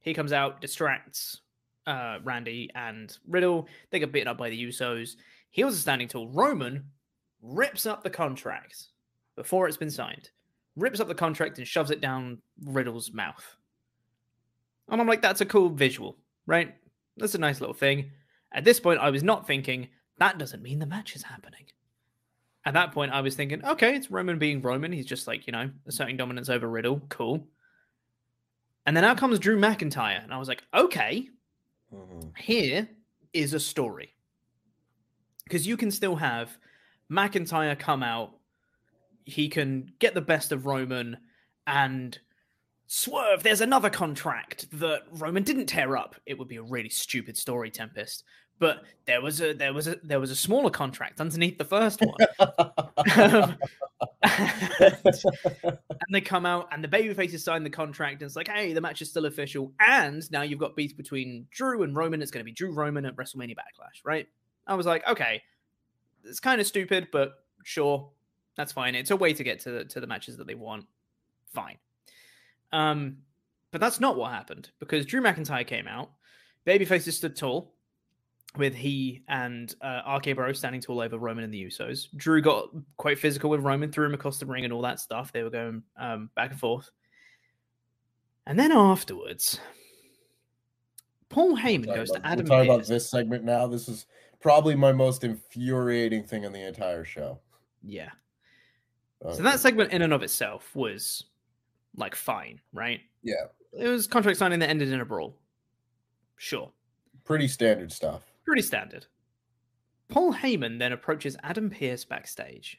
He 0.00 0.14
comes 0.14 0.32
out, 0.32 0.60
distracts 0.60 1.40
uh, 1.86 2.18
Randy 2.24 2.70
and 2.74 3.16
Riddle. 3.28 3.68
They 3.90 3.98
get 4.00 4.10
beaten 4.12 4.28
up 4.28 4.38
by 4.38 4.50
the 4.50 4.64
Usos. 4.66 5.16
He 5.50 5.62
was 5.64 5.78
standing 5.78 6.08
tall. 6.08 6.28
Roman 6.28 6.90
rips 7.42 7.86
up 7.86 8.02
the 8.02 8.10
contract 8.10 8.88
before 9.36 9.68
it's 9.68 9.76
been 9.76 9.90
signed. 9.90 10.30
Rips 10.74 10.98
up 11.00 11.08
the 11.08 11.14
contract 11.14 11.58
and 11.58 11.66
shoves 11.68 11.90
it 11.90 12.00
down 12.00 12.42
Riddle's 12.64 13.12
mouth. 13.12 13.56
And 14.88 15.00
I'm 15.00 15.06
like, 15.06 15.22
that's 15.22 15.40
a 15.40 15.46
cool 15.46 15.68
visual, 15.70 16.16
right? 16.46 16.74
That's 17.16 17.34
a 17.34 17.38
nice 17.38 17.60
little 17.60 17.74
thing. 17.74 18.10
At 18.52 18.64
this 18.64 18.80
point, 18.80 19.00
I 19.00 19.10
was 19.10 19.22
not 19.22 19.46
thinking, 19.46 19.88
that 20.18 20.38
doesn't 20.38 20.62
mean 20.62 20.78
the 20.78 20.86
match 20.86 21.14
is 21.16 21.22
happening. 21.22 21.64
At 22.64 22.74
that 22.74 22.92
point, 22.92 23.12
I 23.12 23.20
was 23.20 23.36
thinking, 23.36 23.64
okay, 23.64 23.94
it's 23.94 24.10
Roman 24.10 24.38
being 24.38 24.60
Roman. 24.60 24.92
He's 24.92 25.06
just 25.06 25.26
like, 25.26 25.46
you 25.46 25.52
know, 25.52 25.70
asserting 25.86 26.16
dominance 26.16 26.48
over 26.48 26.68
Riddle. 26.68 27.00
Cool. 27.08 27.46
And 28.86 28.96
then 28.96 29.04
out 29.04 29.18
comes 29.18 29.38
Drew 29.38 29.58
McIntyre. 29.58 30.22
And 30.22 30.32
I 30.34 30.38
was 30.38 30.48
like, 30.48 30.62
okay, 30.74 31.28
Mhm. 31.92 32.36
here 32.36 32.88
is 33.32 33.52
a 33.54 33.60
story. 33.60 34.14
Because 35.44 35.66
you 35.66 35.76
can 35.76 35.90
still 35.92 36.16
have 36.16 36.58
McIntyre 37.10 37.78
come 37.78 38.02
out, 38.02 38.36
he 39.24 39.48
can 39.48 39.92
get 40.00 40.14
the 40.14 40.20
best 40.20 40.50
of 40.50 40.66
Roman 40.66 41.18
and 41.66 42.18
swerve. 42.88 43.42
There's 43.44 43.60
another 43.60 43.90
contract 43.90 44.66
that 44.78 45.02
Roman 45.10 45.44
didn't 45.44 45.66
tear 45.66 45.96
up. 45.96 46.16
It 46.26 46.38
would 46.38 46.48
be 46.48 46.56
a 46.56 46.62
really 46.62 46.88
stupid 46.88 47.36
story, 47.36 47.70
Tempest. 47.70 48.24
But 48.58 48.84
there 49.06 49.20
was 49.20 49.40
a 49.40 49.52
there 49.52 49.72
was 49.74 49.86
a 49.86 49.96
there 50.02 50.20
was 50.20 50.30
a 50.30 50.36
smaller 50.36 50.70
contract 50.70 51.20
underneath 51.20 51.58
the 51.58 51.64
first 51.64 52.00
one. 52.00 52.16
Um, 53.16 53.56
and 54.22 55.78
they 56.10 56.20
come 56.20 56.44
out 56.44 56.68
and 56.72 56.82
the 56.82 56.88
babyfaces 56.88 57.40
sign 57.40 57.62
the 57.62 57.70
contract 57.70 58.20
and 58.20 58.28
it's 58.28 58.36
like, 58.36 58.48
hey, 58.48 58.72
the 58.72 58.80
match 58.80 59.00
is 59.00 59.08
still 59.08 59.26
official. 59.26 59.72
And 59.86 60.30
now 60.30 60.42
you've 60.42 60.58
got 60.58 60.76
beef 60.76 60.96
between 60.96 61.46
Drew 61.50 61.82
and 61.82 61.96
Roman. 61.96 62.20
It's 62.20 62.30
going 62.30 62.40
to 62.40 62.44
be 62.44 62.52
Drew 62.52 62.72
Roman 62.72 63.06
at 63.06 63.16
WrestleMania 63.16 63.54
Backlash, 63.54 64.04
right? 64.04 64.26
I 64.66 64.74
was 64.74 64.86
like, 64.86 65.06
okay, 65.08 65.42
it's 66.24 66.40
kind 66.40 66.60
of 66.60 66.66
stupid, 66.66 67.08
but 67.12 67.34
sure, 67.64 68.10
that's 68.56 68.72
fine. 68.72 68.94
It's 68.94 69.10
a 69.10 69.16
way 69.16 69.32
to 69.32 69.44
get 69.44 69.60
to 69.60 69.70
the, 69.70 69.84
to 69.86 70.00
the 70.00 70.06
matches 70.06 70.36
that 70.36 70.46
they 70.46 70.54
want. 70.54 70.86
Fine. 71.54 71.78
Um, 72.72 73.18
but 73.70 73.80
that's 73.80 74.00
not 74.00 74.16
what 74.16 74.32
happened 74.32 74.70
because 74.78 75.06
Drew 75.06 75.22
McIntyre 75.22 75.66
came 75.66 75.86
out. 75.86 76.10
Babyfaces 76.66 77.12
stood 77.12 77.36
tall 77.36 77.75
with 78.58 78.74
he 78.74 79.22
and 79.28 79.74
uh, 79.80 80.16
RK 80.16 80.34
Bro 80.36 80.52
standing 80.52 80.80
tall 80.80 81.00
over 81.00 81.18
Roman 81.18 81.44
and 81.44 81.52
the 81.52 81.64
Usos. 81.64 82.08
Drew 82.16 82.40
got 82.40 82.68
quite 82.96 83.18
physical 83.18 83.50
with 83.50 83.60
Roman, 83.60 83.90
threw 83.92 84.06
him 84.06 84.14
across 84.14 84.38
the 84.38 84.46
ring 84.46 84.64
and 84.64 84.72
all 84.72 84.82
that 84.82 85.00
stuff. 85.00 85.32
They 85.32 85.42
were 85.42 85.50
going 85.50 85.82
um, 85.98 86.30
back 86.34 86.50
and 86.50 86.60
forth. 86.60 86.90
And 88.46 88.58
then 88.58 88.72
afterwards, 88.72 89.58
Paul 91.28 91.56
Heyman 91.56 91.86
goes 91.86 92.10
about- 92.10 92.22
to 92.22 92.26
Adam 92.28 92.44
We're 92.44 92.48
talking 92.56 92.70
about 92.70 92.86
this 92.86 93.10
segment 93.10 93.44
now. 93.44 93.66
This 93.66 93.88
is 93.88 94.06
probably 94.40 94.74
my 94.74 94.92
most 94.92 95.24
infuriating 95.24 96.24
thing 96.24 96.44
in 96.44 96.52
the 96.52 96.64
entire 96.66 97.04
show. 97.04 97.40
Yeah. 97.82 98.10
Uh, 99.24 99.32
So 99.32 99.42
that 99.42 99.60
segment 99.60 99.92
in 99.92 100.02
and 100.02 100.12
of 100.12 100.22
itself 100.22 100.74
was 100.74 101.24
like 101.96 102.14
fine, 102.14 102.60
right? 102.72 103.00
Yeah. 103.22 103.46
It 103.72 103.88
was 103.88 104.06
contract 104.06 104.38
signing 104.38 104.58
that 104.60 104.70
ended 104.70 104.92
in 104.92 105.00
a 105.00 105.04
brawl. 105.04 105.36
Sure. 106.36 106.70
pretty 107.24 107.48
standard 107.48 107.90
stuff. 107.90 108.22
Pretty 108.46 108.62
standard. 108.62 109.06
Paul 110.08 110.32
Heyman 110.32 110.78
then 110.78 110.92
approaches 110.92 111.36
Adam 111.42 111.68
Pearce 111.68 112.04
backstage 112.04 112.78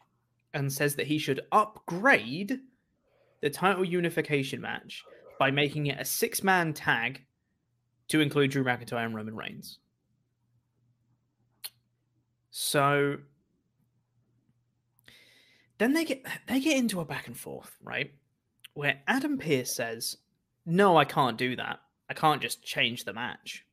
and 0.53 0.71
says 0.71 0.95
that 0.95 1.07
he 1.07 1.17
should 1.17 1.41
upgrade 1.51 2.59
the 3.41 3.50
title 3.50 3.83
unification 3.83 4.62
match 4.62 5.03
by 5.38 5.51
making 5.51 5.88
it 5.88 6.00
a 6.00 6.05
six 6.05 6.41
man 6.41 6.74
tag 6.74 7.25
to 8.07 8.21
include 8.21 8.51
Drew 8.51 8.63
McIntyre 8.63 9.05
and 9.05 9.13
Roman 9.13 9.36
Reigns. 9.36 9.79
So 12.50 13.17
then 15.77 15.93
they 15.93 16.05
get 16.05 16.25
they 16.47 16.59
get 16.59 16.77
into 16.77 17.01
a 17.01 17.05
back 17.05 17.27
and 17.27 17.38
forth, 17.38 17.77
right? 17.83 18.13
Where 18.74 19.01
Adam 19.05 19.38
Pearce 19.38 19.75
says, 19.75 20.17
"No, 20.65 20.97
I 20.97 21.05
can't 21.05 21.38
do 21.38 21.55
that. 21.57 21.81
I 22.09 22.13
can't 22.13 22.41
just 22.41 22.63
change 22.63 23.03
the 23.03 23.13
match." 23.13 23.66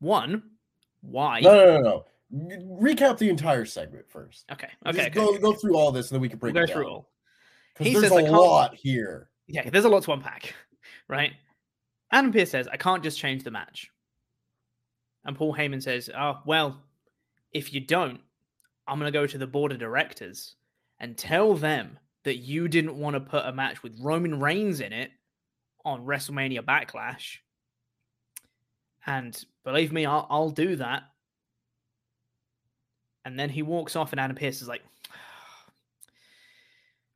One, 0.00 0.42
why? 1.00 1.40
No, 1.40 1.54
no, 1.54 1.80
no, 1.80 1.80
no. 1.80 2.04
Recap 2.80 3.18
the 3.18 3.28
entire 3.30 3.64
segment 3.64 4.08
first. 4.08 4.44
Okay, 4.52 4.68
okay, 4.86 5.00
okay, 5.00 5.10
go 5.10 5.30
okay, 5.30 5.38
go 5.38 5.52
through 5.54 5.76
all 5.76 5.90
this, 5.90 6.10
and 6.10 6.16
then 6.16 6.20
we 6.20 6.28
can 6.28 6.38
break 6.38 6.54
We'll 6.54 6.64
it 6.64 6.66
go 6.66 6.74
down. 6.74 6.82
through 6.82 6.90
all. 6.92 7.10
He 7.78 7.92
there's 7.94 8.08
says 8.08 8.12
a 8.12 8.30
lot 8.30 8.74
here. 8.74 9.30
Yeah, 9.46 9.68
there's 9.70 9.84
a 9.84 9.88
lot 9.88 10.02
to 10.04 10.12
unpack, 10.12 10.54
right? 11.08 11.32
Adam 12.12 12.32
Pearce 12.32 12.50
says, 12.50 12.68
I 12.68 12.76
can't 12.76 13.02
just 13.02 13.18
change 13.18 13.44
the 13.44 13.50
match. 13.50 13.90
And 15.24 15.36
Paul 15.36 15.54
Heyman 15.54 15.82
says, 15.82 16.10
Oh, 16.16 16.38
well, 16.46 16.82
if 17.52 17.72
you 17.72 17.80
don't, 17.80 18.20
I'm 18.86 18.98
going 18.98 19.12
to 19.12 19.18
go 19.18 19.26
to 19.26 19.38
the 19.38 19.46
board 19.46 19.72
of 19.72 19.78
directors 19.78 20.56
and 21.00 21.16
tell 21.16 21.54
them 21.54 21.98
that 22.24 22.36
you 22.36 22.68
didn't 22.68 22.96
want 22.96 23.14
to 23.14 23.20
put 23.20 23.44
a 23.44 23.52
match 23.52 23.82
with 23.82 23.98
Roman 24.00 24.40
Reigns 24.40 24.80
in 24.80 24.92
it 24.92 25.10
on 25.84 26.04
WrestleMania 26.04 26.62
Backlash. 26.62 27.38
And 29.06 29.42
believe 29.68 29.92
me, 29.92 30.06
I'll, 30.06 30.26
I'll 30.30 30.48
do 30.48 30.76
that. 30.76 31.02
And 33.26 33.38
then 33.38 33.50
he 33.50 33.60
walks 33.62 33.96
off, 33.96 34.12
and 34.12 34.20
Adam 34.20 34.34
Pearce 34.34 34.62
is 34.62 34.68
like, 34.68 34.80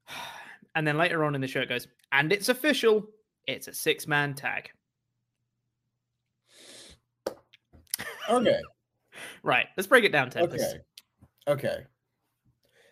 and 0.75 0.87
then 0.87 0.99
later 0.99 1.25
on 1.25 1.35
in 1.35 1.41
the 1.41 1.49
show 1.49 1.61
it 1.61 1.71
goes, 1.71 1.89
and 2.13 2.31
it's 2.31 2.51
official. 2.51 3.09
It's 3.47 3.69
a 3.69 3.75
six 3.75 4.07
man 4.07 4.35
tag. 4.35 4.71
Okay. 8.29 8.61
Right. 9.45 9.67
Let's 9.77 9.89
break 9.89 10.05
it 10.05 10.13
down, 10.13 10.31
Tempest. 10.31 10.77
Okay. 11.47 11.67
Okay. 11.67 11.85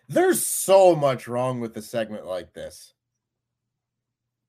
There's 0.07 0.45
so 0.45 0.95
much 0.95 1.27
wrong 1.27 1.59
with 1.59 1.75
a 1.77 1.81
segment 1.81 2.27
like 2.27 2.53
this. 2.53 2.93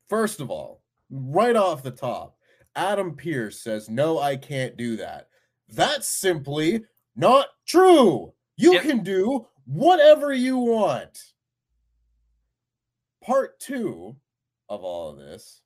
First 0.09 0.41
of 0.41 0.51
all, 0.51 0.83
right 1.11 1.57
off 1.57 1.83
the 1.83 1.93
top, 1.93 2.37
Adam 2.77 3.15
Pearce 3.17 3.61
says, 3.61 3.89
No, 3.89 4.19
I 4.19 4.37
can't 4.37 4.77
do 4.77 4.97
that. 4.97 5.29
That's 5.69 6.09
simply 6.09 6.85
not 7.17 7.49
true. 7.67 8.33
You 8.57 8.75
Yep. 8.75 8.83
can 8.83 9.03
do 9.03 9.47
whatever 9.65 10.33
you 10.33 10.57
want. 10.59 11.33
Part 13.23 13.59
two 13.61 14.17
of 14.69 14.83
all 14.83 15.11
of 15.11 15.19
this 15.19 15.61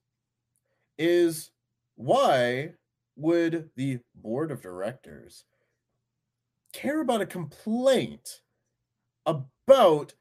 is 0.98 1.50
why 1.94 2.74
would 3.16 3.70
the 3.76 3.98
board 4.14 4.50
of 4.50 4.60
directors 4.60 5.44
care 6.72 7.00
about 7.00 7.22
a 7.22 7.26
complaint 7.26 8.42
about 9.24 10.14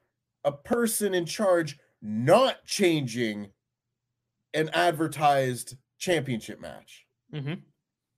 a 0.45 0.51
person 0.51 1.13
in 1.13 1.25
charge 1.25 1.77
not 2.01 2.65
changing 2.65 3.51
an 4.53 4.69
advertised 4.69 5.75
championship 5.97 6.59
match? 6.59 7.05
Mhm. 7.33 7.63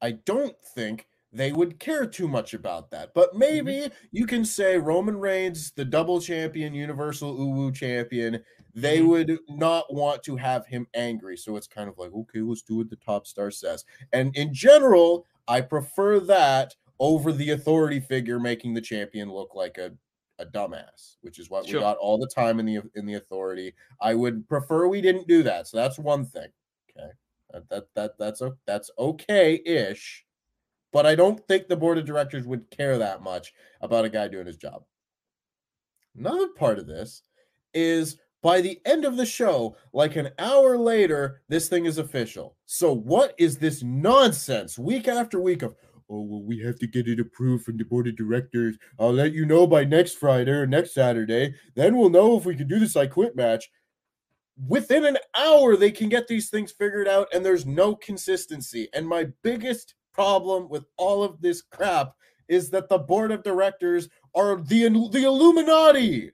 I 0.02 0.12
don't 0.12 0.56
think 0.76 1.08
they 1.34 1.52
would 1.52 1.80
care 1.80 2.06
too 2.06 2.28
much 2.28 2.54
about 2.54 2.90
that. 2.92 3.14
But 3.14 3.36
maybe 3.36 3.90
you 4.12 4.26
can 4.26 4.46
say 4.46 4.78
Roman 4.78 5.18
Reigns, 5.18 5.72
the 5.72 5.84
double 5.86 6.22
champion, 6.22 6.74
Universal 6.74 7.38
Uwu 7.38 7.74
champion, 7.76 8.44
they 8.74 9.00
Mhm. 9.00 9.08
would 9.10 9.40
not 9.50 9.94
want 9.94 10.24
to 10.24 10.36
have 10.38 10.66
him 10.68 10.88
angry. 10.94 11.36
So 11.38 11.56
it's 11.58 11.68
kind 11.68 11.90
of 11.90 11.98
like, 11.98 12.14
okay, 12.14 12.40
let's 12.42 12.62
do 12.62 12.78
what 12.78 12.90
the 12.90 12.96
top 12.96 13.28
star 13.28 13.52
says. 13.52 13.84
And 14.14 14.36
in 14.38 14.54
general, 14.54 15.26
I 15.48 15.62
prefer 15.62 16.20
that 16.22 16.76
over 17.00 17.32
the 17.32 17.52
authority 17.52 18.00
figure 18.00 18.40
making 18.40 18.74
the 18.74 18.82
champion 18.82 19.32
look 19.32 19.54
like 19.54 19.78
a, 19.78 19.96
a 20.40 20.46
dumbass, 20.46 21.18
which 21.22 21.40
is 21.40 21.50
what 21.50 21.66
Sure. 21.66 21.80
we 21.80 21.84
got 21.84 21.98
all 21.98 22.18
the 22.18 22.28
time 22.34 22.60
in 22.60 22.66
the 22.66 22.82
in 22.96 23.06
the 23.06 23.16
authority. 23.16 23.76
I 24.00 24.14
would 24.16 24.48
prefer 24.48 24.88
we 24.88 25.02
didn't 25.02 25.28
do 25.28 25.44
that. 25.44 25.68
So 25.68 25.78
that's 25.78 26.00
one 26.00 26.26
thing. 26.26 26.50
Okay. 26.98 27.12
That 27.52 27.70
that, 27.70 27.88
that 27.96 28.18
that's 28.18 28.42
o- 28.42 28.58
that's 28.66 28.92
okay-ish. 28.98 30.26
But 30.92 31.06
I 31.06 31.16
don't 31.16 31.46
think 31.48 31.68
the 31.68 31.76
board 31.76 31.98
of 31.98 32.06
directors 32.06 32.48
would 32.48 32.70
care 32.72 32.98
that 32.98 33.22
much 33.22 33.54
about 33.82 34.06
a 34.06 34.10
guy 34.10 34.28
doing 34.28 34.48
his 34.48 34.58
job. 34.58 34.84
Another 36.18 36.48
part 36.48 36.80
of 36.80 36.88
this 36.88 37.22
is 37.74 38.18
by 38.42 38.62
the 38.62 38.80
end 38.86 39.06
of 39.06 39.18
the 39.18 39.26
show, 39.26 39.76
like 39.94 40.16
an 40.16 40.30
hour 40.40 40.78
later, 40.78 41.42
this 41.50 41.68
thing 41.68 41.86
is 41.86 41.98
official. 41.98 42.56
So, 42.66 42.94
what 42.94 43.34
is 43.38 43.58
this 43.58 43.84
nonsense 43.84 44.78
week 44.78 45.08
after 45.08 45.40
week 45.40 45.64
of, 45.64 45.76
oh, 46.10 46.22
well, 46.22 46.44
we 46.44 46.60
have 46.60 46.80
to 46.80 46.88
get 46.88 47.08
it 47.08 47.20
approved 47.20 47.66
from 47.66 47.78
the 47.78 47.84
board 47.84 48.08
of 48.08 48.16
directors. 48.16 48.78
I'll 49.00 49.14
let 49.14 49.34
you 49.34 49.46
know 49.46 49.68
by 49.68 49.84
next 49.84 50.14
Friday 50.14 50.52
or 50.52 50.66
next 50.66 50.94
Saturday. 50.94 51.56
Then 51.76 51.98
we'll 51.98 52.10
know 52.10 52.38
if 52.38 52.46
we 52.46 52.56
can 52.56 52.68
do 52.68 52.80
this 52.80 52.96
I 52.96 53.08
quit 53.08 53.36
match. 53.36 53.70
Within 54.66 55.06
an 55.06 55.18
hour, 55.36 55.76
they 55.76 55.92
can 55.92 56.10
get 56.10 56.28
these 56.28 56.50
things 56.50 56.72
figured 56.72 57.08
out, 57.08 57.28
and 57.34 57.46
there's 57.46 57.66
no 57.66 57.96
consistency. 57.96 58.90
And 58.94 59.08
my 59.08 59.28
biggest 59.44 59.94
problem 60.14 60.68
with 60.68 60.86
all 60.98 61.24
of 61.24 61.42
this 61.42 61.62
crap 61.62 62.14
is 62.48 62.70
that 62.72 62.90
the 62.90 62.98
board 62.98 63.32
of 63.32 63.44
directors 63.44 64.10
are 64.34 64.56
the, 64.56 64.88
the 65.12 65.24
Illuminati. 65.26 66.32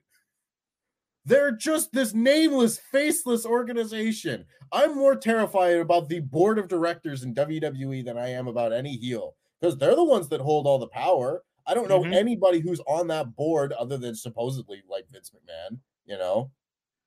They're 1.26 1.52
just 1.52 1.92
this 1.92 2.14
nameless, 2.14 2.78
faceless 2.78 3.46
organization. 3.46 4.44
I'm 4.72 4.94
more 4.96 5.16
terrified 5.16 5.76
about 5.76 6.08
the 6.08 6.20
board 6.20 6.58
of 6.58 6.68
directors 6.68 7.22
in 7.22 7.34
WWE 7.34 8.04
than 8.04 8.18
I 8.18 8.28
am 8.28 8.46
about 8.46 8.72
any 8.72 8.96
heel 8.96 9.34
because 9.60 9.76
they're 9.78 9.96
the 9.96 10.04
ones 10.04 10.28
that 10.28 10.40
hold 10.40 10.66
all 10.66 10.78
the 10.78 10.86
power. 10.88 11.42
I 11.66 11.72
don't 11.72 11.88
know 11.88 12.02
Mhm. 12.02 12.14
anybody 12.14 12.60
who's 12.60 12.80
on 12.80 13.06
that 13.08 13.34
board 13.36 13.72
other 13.72 13.96
than 13.96 14.14
supposedly 14.14 14.82
like 14.88 15.08
Vince 15.10 15.30
McMahon. 15.30 15.78
You 16.04 16.18
know, 16.18 16.50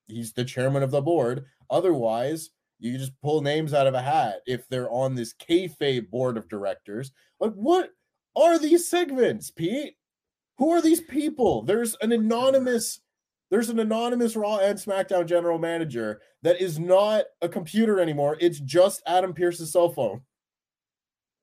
he's 0.08 0.34
the 0.34 0.46
chairman 0.46 0.84
of 0.84 0.92
the 0.92 1.02
board. 1.02 1.46
Otherwise, 1.70 2.50
you 2.80 2.98
just 2.98 3.20
pull 3.22 3.42
names 3.42 3.74
out 3.74 3.88
of 3.88 3.94
a 3.94 4.02
hat 4.02 4.42
if 4.46 4.68
they're 4.68 4.90
on 4.92 5.16
this 5.16 5.34
kayfabe 5.34 6.10
board 6.10 6.38
of 6.38 6.50
directors. 6.50 7.12
Like, 7.40 7.54
what 7.54 7.90
are 8.36 8.60
these 8.60 8.90
segments, 8.90 9.52
Pete? 9.52 9.96
Who 10.58 10.72
are 10.72 10.82
these 10.82 11.02
people? 11.02 11.64
There's 11.64 11.96
an 12.02 12.12
anonymous 12.12 13.00
there's 13.50 13.70
an 13.70 13.80
anonymous 13.80 14.36
Raw 14.36 14.58
and 14.58 14.78
SmackDown 14.78 15.26
general 15.26 15.58
manager 15.58 16.22
that 16.44 16.62
is 16.62 16.80
not 16.80 17.26
a 17.42 17.48
computer 17.48 18.00
anymore. 18.00 18.38
It's 18.40 18.60
just 18.60 19.02
Adam 19.08 19.34
Pearce's 19.34 19.72
cell 19.72 19.90
phone. 19.90 20.22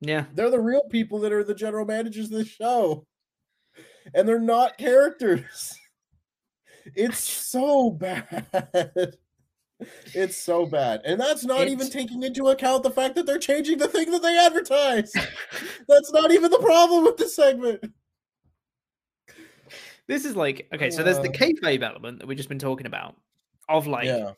Yeah. 0.01 0.27
They're 0.35 0.51
the 0.51 0.61
real 0.61 0.85
people 0.91 1.21
that 1.21 1.33
are 1.33 1.45
the 1.45 1.55
general 1.55 1.87
managers 1.87 2.27
of 2.27 2.33
the 2.33 2.45
show. 2.45 3.07
And 4.13 4.29
they're 4.29 4.39
not 4.39 4.77
characters. 4.77 5.79
It's 6.95 7.19
so 7.19 7.91
bad. 7.91 9.17
It's 10.15 10.37
so 10.37 10.67
bad. 10.67 11.03
And 11.05 11.21
that's 11.21 11.45
not 11.45 11.67
even 11.67 11.91
taking 11.91 12.23
into 12.23 12.47
account 12.47 12.85
the 12.85 12.91
fact 12.91 13.17
that 13.17 13.27
they're 13.27 13.39
changing 13.39 13.79
the 13.79 13.89
thing 13.89 14.11
that 14.13 14.23
they 14.23 14.39
advertise. 14.39 15.13
that's 15.89 16.13
not 16.13 16.31
even 16.31 16.51
the 16.51 16.61
problem 16.61 17.05
with 17.05 17.17
this 17.17 17.35
segment. 17.35 17.85
This 20.07 20.25
is 20.25 20.37
like 20.37 20.69
okay, 20.73 20.91
so 20.91 21.03
there's 21.03 21.19
the 21.19 21.29
Uh, 21.29 21.33
kayfabe 21.33 21.83
element 21.83 22.21
that 22.21 22.27
we've 22.27 22.37
just 22.37 22.49
been 22.49 22.59
talking 22.59 22.87
about 22.87 23.17
of 23.69 23.87
like 23.87 24.07
yeah. 24.07 24.33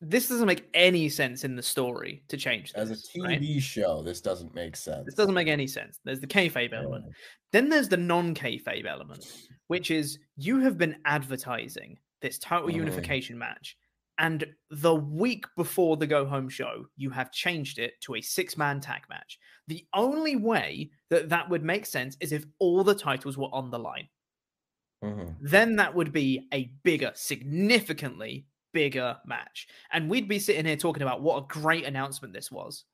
This 0.00 0.28
doesn't 0.28 0.46
make 0.46 0.68
any 0.74 1.08
sense 1.08 1.44
in 1.44 1.56
the 1.56 1.62
story 1.62 2.24
to 2.28 2.36
change 2.36 2.72
that. 2.72 2.80
As 2.80 2.90
a 2.90 2.94
this. 2.94 3.10
right? 3.22 3.40
TV 3.40 3.60
show, 3.60 4.02
this 4.02 4.20
doesn't 4.20 4.54
make 4.54 4.76
sense. 4.76 5.04
This 5.06 5.14
doesn't 5.14 5.34
make 5.34 5.48
any 5.48 5.66
sense. 5.66 5.98
There's 6.04 6.20
the 6.20 6.26
kayfabe 6.26 6.72
element. 6.72 7.04
Yeah. 7.06 7.12
Then 7.52 7.68
there's 7.68 7.88
the 7.88 7.96
non-kayfabe 7.96 8.86
element, 8.86 9.26
which 9.66 9.90
is 9.90 10.18
you 10.36 10.60
have 10.60 10.78
been 10.78 11.00
advertising 11.04 11.98
this 12.22 12.38
title 12.38 12.68
Mhm. 12.68 12.74
unification 12.76 13.38
match, 13.38 13.76
and 14.18 14.44
the 14.70 14.94
week 14.94 15.44
before 15.56 15.96
the 15.96 16.06
go 16.06 16.26
home 16.26 16.48
show, 16.48 16.86
you 16.96 17.10
have 17.10 17.32
changed 17.32 17.78
it 17.78 17.94
to 18.02 18.14
a 18.14 18.20
six-man 18.20 18.80
tag 18.80 19.02
match. 19.08 19.38
The 19.66 19.86
only 19.94 20.36
way 20.36 20.90
that 21.08 21.28
that 21.30 21.48
would 21.48 21.62
make 21.64 21.86
sense 21.86 22.16
is 22.20 22.32
if 22.32 22.44
all 22.58 22.84
the 22.84 22.94
titles 22.94 23.38
were 23.38 23.48
on 23.52 23.70
the 23.70 23.78
line. 23.78 24.08
Mhm. 25.02 25.36
Then 25.40 25.76
that 25.76 25.94
would 25.94 26.12
be 26.12 26.46
a 26.52 26.64
bigger, 26.84 27.12
significantly 27.14 28.46
bigger 28.72 29.16
match, 29.26 29.68
and 29.92 30.08
we'd 30.08 30.28
be 30.28 30.38
sitting 30.38 30.66
here 30.66 30.76
talking 30.76 31.02
about 31.02 31.22
what 31.22 31.42
a 31.42 31.46
great 31.46 31.84
announcement 31.84 32.32
this 32.34 32.50
was 32.50 32.84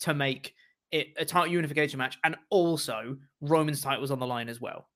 to 0.00 0.14
make 0.14 0.54
it 0.92 1.08
a 1.16 1.24
title 1.24 1.52
unification 1.52 1.98
match, 1.98 2.18
and 2.24 2.36
also 2.50 3.16
Roman's 3.40 3.80
title 3.80 4.00
was 4.00 4.10
on 4.10 4.20
the 4.20 4.26
line 4.26 4.48
as 4.48 4.60
well. 4.60 4.88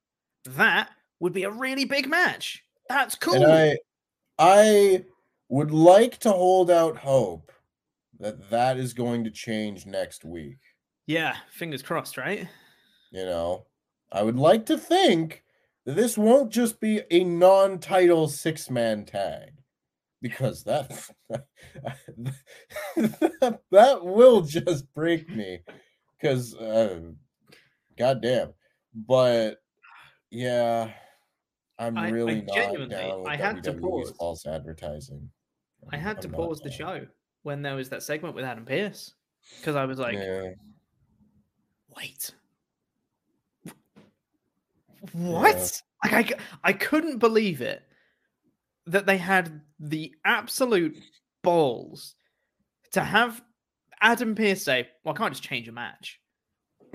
That 0.44 0.90
would 1.20 1.32
be 1.32 1.44
a 1.44 1.50
really 1.50 1.84
big 1.84 2.08
match. 2.08 2.62
That's 2.88 3.14
cool. 3.14 3.34
And 3.34 3.46
I, 3.46 3.76
I 4.38 5.04
would 5.48 5.70
like 5.72 6.18
to 6.18 6.30
hold 6.30 6.70
out 6.70 6.96
hope 6.96 7.50
that 8.20 8.50
that 8.50 8.78
is 8.78 8.92
going 8.92 9.24
to 9.24 9.30
change 9.30 9.86
next 9.86 10.24
week. 10.24 10.58
yeah, 11.08 11.36
fingers 11.50 11.82
crossed, 11.82 12.18
right? 12.18 12.46
You 13.10 13.24
know, 13.24 13.66
I 14.12 14.22
would 14.22 14.36
like 14.36 14.66
to 14.66 14.76
think 14.76 15.42
that 15.86 15.96
this 15.96 16.18
won't 16.18 16.52
just 16.52 16.80
be 16.80 17.00
a 17.10 17.24
non-title 17.24 18.28
six-man 18.28 19.06
tag, 19.06 19.52
because 20.20 20.64
that 20.64 20.90
that 23.70 24.04
will 24.04 24.42
just 24.42 24.92
break 24.94 25.28
me. 25.28 25.60
Because, 26.20 26.54
uh, 26.56 27.00
goddamn, 27.96 28.52
but 28.94 29.58
yeah, 30.30 30.90
I'm 31.78 31.96
I- 31.96 32.06
I 32.06 32.08
really 32.10 32.42
not 32.42 32.54
down 32.54 32.72
with 32.78 32.92
I 32.92 33.36
had 33.36 33.62
to 33.64 33.72
WWE's 33.72 33.80
pause. 34.10 34.16
false 34.18 34.46
advertising. 34.46 35.30
I 35.92 35.96
had 35.96 36.20
to 36.22 36.28
I'm 36.28 36.32
not 36.32 36.38
pause 36.40 36.60
the 36.60 36.70
down. 36.70 36.78
show 36.78 37.06
when 37.42 37.62
there 37.62 37.76
was 37.76 37.88
that 37.90 38.02
segment 38.02 38.34
with 38.34 38.44
Adam 38.44 38.64
Pearce 38.64 39.14
because 39.60 39.76
I 39.76 39.84
was 39.84 39.98
like, 39.98 40.14
yeah. 40.18 40.50
wait 41.96 42.32
what 45.12 45.80
like 46.12 46.40
I 46.64 46.72
couldn't 46.72 47.18
believe 47.18 47.60
it 47.60 47.82
that 48.90 49.06
they 49.06 49.16
had 49.18 49.60
the 49.80 50.12
absolute 50.24 50.96
balls 51.42 52.14
to 52.92 53.00
have 53.00 53.42
adam 54.00 54.34
pearce 54.34 54.62
say 54.62 54.88
well 55.04 55.14
i 55.14 55.16
can't 55.18 55.32
just 55.32 55.42
change 55.42 55.68
a 55.68 55.72
match. 55.72 56.20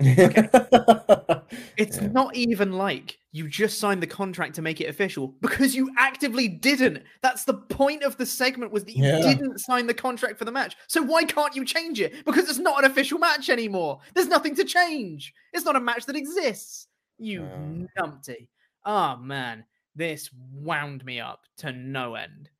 It's 1.76 1.98
Yeah. 2.00 2.08
not 2.08 2.34
even 2.36 2.72
like 2.72 3.18
you 3.32 3.48
just 3.48 3.78
signed 3.78 4.02
the 4.02 4.06
contract 4.06 4.54
to 4.56 4.62
make 4.62 4.80
it 4.80 4.88
official 4.88 5.28
because 5.40 5.74
you 5.74 5.90
actively 5.98 6.48
didn't. 6.48 7.02
That's 7.22 7.44
the 7.44 7.54
point 7.54 8.02
of 8.02 8.16
the 8.16 8.26
segment 8.26 8.72
was 8.72 8.84
that 8.84 8.96
you 8.96 9.04
Yeah. 9.04 9.20
didn't 9.20 9.58
sign 9.58 9.86
the 9.86 9.94
contract 9.94 10.38
for 10.38 10.44
the 10.44 10.52
match. 10.52 10.76
So 10.88 11.02
why 11.02 11.24
can't 11.24 11.54
you 11.54 11.64
change 11.64 12.00
it? 12.00 12.24
Because 12.24 12.48
it's 12.48 12.58
not 12.58 12.78
an 12.84 12.90
official 12.90 13.18
match 13.18 13.48
anymore. 13.50 14.00
There's 14.14 14.28
nothing 14.28 14.54
to 14.56 14.64
change. 14.64 15.32
It's 15.52 15.64
not 15.64 15.76
a 15.76 15.80
match 15.80 16.06
that 16.06 16.16
exists. 16.16 16.88
You 17.18 17.42
Uh. 17.44 18.02
numpty. 18.02 18.48
Oh 18.84 19.16
man, 19.16 19.64
this 19.94 20.30
wound 20.52 21.04
me 21.04 21.20
up 21.20 21.42
to 21.58 21.72
no 21.72 22.14
end. 22.14 22.50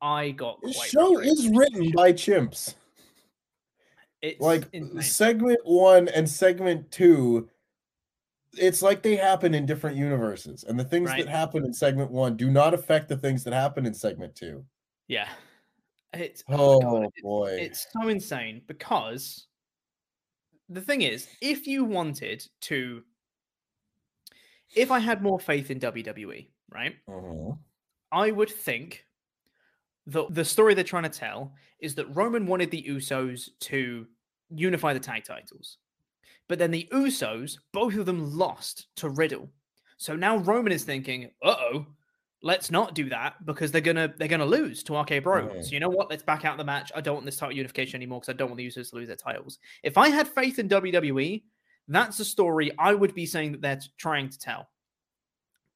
I 0.00 0.30
got 0.30 0.60
This 0.62 0.82
show 0.84 1.18
is 1.18 1.48
written 1.48 1.90
by 1.92 2.12
chimps. 2.12 2.74
It's 4.22 4.40
Like 4.40 4.64
insane. 4.72 5.02
segment 5.02 5.60
one 5.64 6.08
and 6.08 6.28
segment 6.28 6.90
two, 6.90 7.48
it's 8.56 8.80
like 8.82 9.02
they 9.02 9.16
happen 9.16 9.54
in 9.54 9.66
different 9.66 9.96
universes, 9.96 10.64
and 10.64 10.78
the 10.78 10.84
things 10.84 11.10
Right. 11.10 11.24
that 11.24 11.30
happen 11.30 11.64
in 11.64 11.72
segment 11.72 12.10
one 12.10 12.36
do 12.36 12.50
not 12.50 12.74
affect 12.74 13.08
the 13.08 13.16
things 13.16 13.44
that 13.44 13.52
happen 13.52 13.86
in 13.86 13.94
segment 13.94 14.34
two. 14.34 14.64
yeah. 15.08 15.28
It's 16.14 16.42
oh, 16.48 16.80
oh, 16.82 16.96
it's- 17.02 17.22
boy. 17.22 17.50
It's 17.60 17.86
so 17.92 18.08
insane 18.08 18.62
because 18.66 19.46
the 20.70 20.80
thing 20.80 21.02
is, 21.02 21.28
if 21.42 21.66
you 21.66 21.84
wanted 21.84 22.46
to, 22.62 23.04
if 24.74 24.90
I 24.90 25.00
had 25.00 25.22
more 25.22 25.38
faith 25.38 25.70
in 25.70 25.78
WWE, 25.80 26.48
right, 26.68 26.96
Mhm. 27.08 27.58
I 28.12 28.30
would 28.30 28.50
think 28.50 29.04
that 30.06 30.32
the 30.34 30.44
story 30.44 30.74
they're 30.74 30.84
trying 30.84 31.02
to 31.02 31.08
tell 31.10 31.54
is 31.80 31.94
that 31.96 32.06
Roman 32.06 32.46
wanted 32.46 32.70
the 32.70 32.82
Usos 32.84 33.50
to 33.60 34.06
unify 34.50 34.92
the 34.94 35.00
tag 35.00 35.24
titles. 35.24 35.78
But 36.48 36.58
then 36.58 36.70
the 36.70 36.88
Usos, 36.92 37.58
both 37.72 37.94
of 37.96 38.06
them 38.06 38.32
lost 38.36 38.86
to 38.96 39.10
Riddle. 39.10 39.52
So 39.98 40.16
now 40.16 40.38
Roman 40.38 40.72
is 40.72 40.84
thinking, 40.84 41.30
uh-oh, 41.42 41.86
let's 42.40 42.70
not 42.70 42.94
do 42.94 43.08
that 43.10 43.44
because 43.44 43.70
they're 43.72 43.80
gonna 43.82 44.14
they're 44.16 44.28
gonna 44.28 44.46
lose 44.46 44.82
to 44.84 44.94
RK 44.96 45.18
Bro. 45.18 45.48
Right. 45.48 45.64
So 45.64 45.72
you 45.72 45.80
know 45.80 45.88
what? 45.90 46.08
Let's 46.08 46.22
back 46.22 46.44
out 46.44 46.56
the 46.56 46.64
match. 46.64 46.90
I 46.94 47.00
don't 47.02 47.16
want 47.16 47.26
this 47.26 47.36
title 47.36 47.54
unification 47.56 47.96
anymore 47.96 48.20
because 48.20 48.32
I 48.32 48.36
don't 48.36 48.48
want 48.48 48.58
the 48.58 48.66
Usos 48.66 48.90
to 48.90 48.96
lose 48.96 49.08
their 49.08 49.16
titles. 49.16 49.58
If 49.82 49.98
I 49.98 50.08
had 50.08 50.26
faith 50.28 50.58
in 50.58 50.68
WWE, 50.68 51.44
that's 51.88 52.18
a 52.20 52.24
story 52.24 52.70
I 52.78 52.94
would 52.94 53.14
be 53.14 53.26
saying 53.26 53.52
that 53.52 53.60
they're 53.60 53.80
trying 53.98 54.30
to 54.30 54.38
tell. 54.38 54.70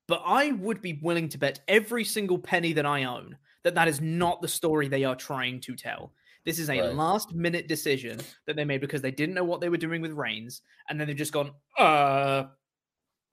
But 0.08 0.22
I 0.26 0.52
would 0.52 0.82
be 0.82 0.98
willing 1.02 1.28
to 1.30 1.38
bet 1.38 1.60
every 1.68 2.04
single 2.04 2.38
penny 2.38 2.72
that 2.74 2.86
I 2.86 3.04
own 3.04 3.36
that 3.62 3.74
that 3.76 3.88
is 3.88 4.00
not 4.00 4.42
the 4.42 4.48
story 4.48 4.88
they 4.88 5.04
are 5.04 5.14
trying 5.14 5.60
to 5.60 5.76
tell. 5.76 6.12
This 6.44 6.58
is 6.58 6.68
a 6.68 6.80
Right. 6.80 6.92
last 6.94 7.32
minute 7.32 7.68
decision 7.68 8.20
that 8.46 8.56
they 8.56 8.64
made 8.64 8.80
because 8.80 9.00
they 9.00 9.12
didn't 9.12 9.36
know 9.36 9.44
what 9.44 9.60
they 9.60 9.68
were 9.68 9.76
doing 9.76 10.02
with 10.02 10.10
Reigns, 10.12 10.62
and 10.88 10.98
then 11.00 11.06
they've 11.06 11.16
just 11.16 11.32
gone, 11.32 11.52
uh, 11.78 12.44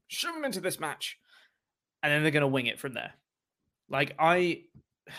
shove 0.07 0.35
him 0.35 0.45
into 0.45 0.59
this 0.61 0.79
match, 0.79 1.17
and 2.03 2.11
then 2.13 2.21
they're 2.21 2.31
gonna 2.31 2.47
wing 2.47 2.67
it 2.67 2.79
from 2.79 2.93
there. 2.93 3.13
Like 3.89 4.15
I, 4.19 4.65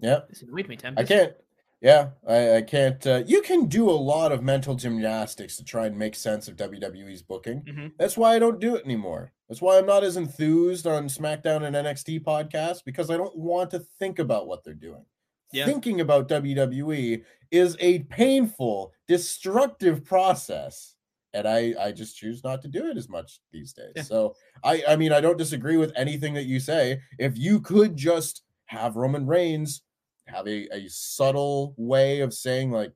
Yeah. 0.00 0.20
this 0.30 0.42
annoyed 0.42 0.68
me, 0.68 0.76
Tim. 0.76 0.94
I 0.96 1.04
can't. 1.04 1.34
Yeah, 1.80 2.10
I, 2.26 2.56
I 2.56 2.62
can't. 2.62 3.06
Uh, 3.06 3.22
you 3.26 3.40
can 3.42 3.66
do 3.66 3.88
a 3.88 3.92
lot 3.92 4.32
of 4.32 4.42
mental 4.42 4.74
gymnastics 4.74 5.56
to 5.58 5.64
try 5.64 5.86
and 5.86 5.96
make 5.96 6.16
sense 6.16 6.48
of 6.48 6.56
WWE's 6.56 7.22
booking. 7.22 7.62
Mhm. 7.62 7.92
That's 7.98 8.16
why 8.16 8.34
I 8.34 8.38
don't 8.40 8.58
do 8.60 8.74
it 8.74 8.84
anymore. 8.84 9.32
That's 9.48 9.62
why 9.62 9.78
I'm 9.78 9.86
not 9.86 10.02
as 10.02 10.16
enthused 10.16 10.86
on 10.86 11.08
SmackDown 11.08 11.64
and 11.64 11.76
NXT 11.76 12.20
podcasts 12.20 12.84
because 12.84 13.10
I 13.10 13.16
don't 13.16 13.36
want 13.36 13.70
to 13.70 13.78
think 13.98 14.18
about 14.18 14.46
what 14.48 14.64
they're 14.64 14.74
doing. 14.74 15.04
Yeah. 15.52 15.66
Thinking 15.66 16.00
about 16.00 16.28
WWE 16.28 17.24
is 17.50 17.76
a 17.80 18.00
painful, 18.00 18.92
destructive 19.06 20.04
process. 20.04 20.96
And 21.32 21.46
I, 21.46 21.74
I 21.78 21.92
just 21.92 22.16
choose 22.16 22.42
not 22.42 22.60
to 22.62 22.68
do 22.68 22.90
it 22.90 22.96
as 22.96 23.08
much 23.08 23.40
these 23.52 23.72
days. 23.72 23.92
Yeah. 23.96 24.02
So 24.02 24.34
I, 24.64 24.82
I 24.88 24.96
mean, 24.96 25.12
I 25.12 25.20
don't 25.20 25.38
disagree 25.38 25.76
with 25.76 25.92
anything 25.94 26.34
that 26.34 26.44
you 26.44 26.58
say. 26.58 27.00
If 27.18 27.38
you 27.38 27.60
could 27.60 27.96
just 27.96 28.42
have 28.66 28.96
Roman 28.96 29.26
Reigns 29.26 29.82
have 30.28 30.46
a, 30.46 30.68
a 30.74 30.88
subtle 30.88 31.74
way 31.76 32.20
of 32.20 32.32
saying 32.34 32.70
like 32.70 32.92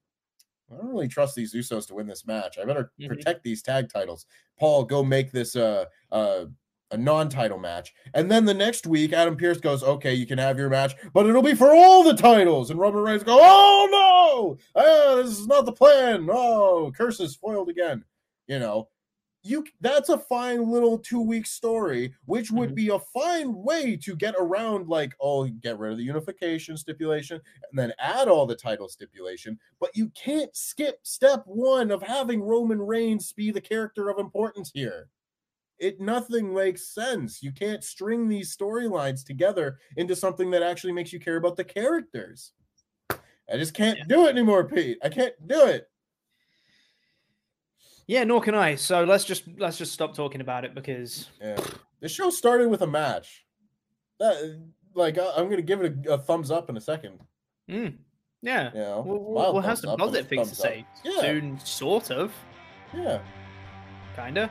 i 0.72 0.76
don't 0.76 0.88
really 0.88 1.08
trust 1.08 1.34
these 1.34 1.54
usos 1.54 1.86
to 1.86 1.94
win 1.94 2.06
this 2.06 2.26
match. 2.26 2.58
I 2.58 2.64
better 2.64 2.92
Mhm. 3.00 3.08
protect 3.08 3.42
these 3.42 3.62
tag 3.62 3.90
titles. 3.92 4.26
Paul 4.58 4.84
go 4.84 5.02
make 5.02 5.30
this 5.32 5.56
uh 5.56 5.84
uh 6.10 6.46
a 6.90 6.96
non-title 6.96 7.58
match. 7.58 7.94
And 8.12 8.30
then 8.30 8.44
the 8.44 8.52
next 8.54 8.86
week 8.86 9.12
adam 9.14 9.36
pearce 9.36 9.58
goes 9.58 9.82
okay 9.82 10.14
you 10.14 10.26
can 10.26 10.38
have 10.38 10.58
your 10.58 10.68
match 10.70 10.94
but 11.14 11.26
it'll 11.26 11.42
be 11.42 11.54
for 11.54 11.70
all 11.74 12.02
the 12.04 12.14
titles. 12.14 12.70
And 12.70 12.78
roman 12.80 13.02
reigns 13.02 13.22
go 13.22 13.38
oh 13.40 13.88
no! 14.76 14.80
Ah, 14.80 15.16
this 15.22 15.38
is 15.38 15.46
not 15.46 15.64
the 15.66 15.72
plan. 15.72 16.28
Oh 16.30 16.92
curses 16.96 17.34
foiled 17.36 17.68
again. 17.70 18.04
You 18.46 18.58
know 18.58 18.88
you 19.44 19.64
that's 19.80 20.08
a 20.08 20.18
fine 20.18 20.70
little 20.70 20.98
two 20.98 21.20
week 21.20 21.46
story 21.46 22.14
which 22.26 22.50
would 22.50 22.70
Mhm. 22.70 22.74
be 22.74 22.88
a 22.90 22.98
fine 22.98 23.54
way 23.54 23.96
to 23.96 24.14
get 24.16 24.34
around 24.38 24.88
like 24.88 25.14
oh 25.20 25.46
get 25.48 25.78
rid 25.78 25.92
of 25.92 25.98
the 25.98 26.04
unification 26.04 26.76
stipulation 26.76 27.40
and 27.70 27.78
then 27.78 27.92
add 27.98 28.28
all 28.28 28.46
the 28.46 28.54
title 28.56 28.88
stipulation 28.88 29.58
but 29.80 29.96
you 29.96 30.08
can't 30.10 30.54
skip 30.56 31.00
step 31.02 31.42
one 31.46 31.90
of 31.90 32.02
having 32.02 32.40
roman 32.42 32.80
reigns 32.80 33.32
be 33.32 33.50
the 33.50 33.60
character 33.60 34.08
of 34.08 34.18
importance 34.18 34.70
here. 34.72 35.08
It 35.78 36.00
nothing 36.00 36.54
makes 36.54 36.86
sense. 36.88 37.42
You 37.42 37.52
can't 37.52 37.82
string 37.84 38.28
these 38.28 38.56
storylines 38.56 39.24
together 39.26 39.78
into 39.96 40.14
something 40.14 40.50
that 40.52 40.62
actually 40.62 40.92
makes 40.92 41.12
you 41.12 41.18
care 41.20 41.36
about 41.36 41.56
the 41.56 41.64
characters. 41.64 42.52
I 43.10 43.56
just 43.58 43.74
can't 43.74 43.98
Yeah. 43.98 44.04
do 44.08 44.26
it 44.26 44.30
anymore 44.30 44.68
pete. 44.68 44.98
I 45.02 45.08
can't 45.10 45.34
do 45.48 45.66
it 45.66 45.90
Yeah, 48.12 48.24
nor 48.24 48.42
can 48.42 48.54
I. 48.54 48.74
So 48.74 49.04
let's 49.04 49.24
just 49.24 49.44
let's 49.56 49.78
just 49.78 49.92
stop 49.92 50.14
talking 50.14 50.42
about 50.42 50.66
it 50.66 50.74
because 50.74 51.30
Yeah. 51.40 51.56
The 52.00 52.08
show 52.10 52.28
started 52.28 52.68
with 52.68 52.82
a 52.82 52.86
match. 52.86 53.46
That 54.20 54.34
like 54.94 55.16
I- 55.16 55.32
I'm 55.38 55.48
gonna 55.48 55.62
give 55.62 55.80
it 55.80 56.06
a, 56.06 56.12
a 56.14 56.18
thumbs 56.18 56.50
up 56.50 56.68
in 56.68 56.76
a 56.76 56.80
second. 56.80 57.20
mm, 57.70 57.96
yeah, 58.42 58.70
You 58.74 58.80
know, 58.80 59.02
we'll, 59.06 59.52
we'll, 59.54 59.62
have 59.62 59.78
some 59.78 59.90
up, 59.90 59.98
but 59.98 60.04
a 60.04 60.06
positive 60.08 60.28
things 60.28 60.50
to 60.50 60.54
say 60.54 60.84
Yeah. 61.02 61.20
soon, 61.22 61.58
sort 61.60 62.10
of, 62.10 62.34
Yeah. 62.92 63.22
kinda. 64.14 64.50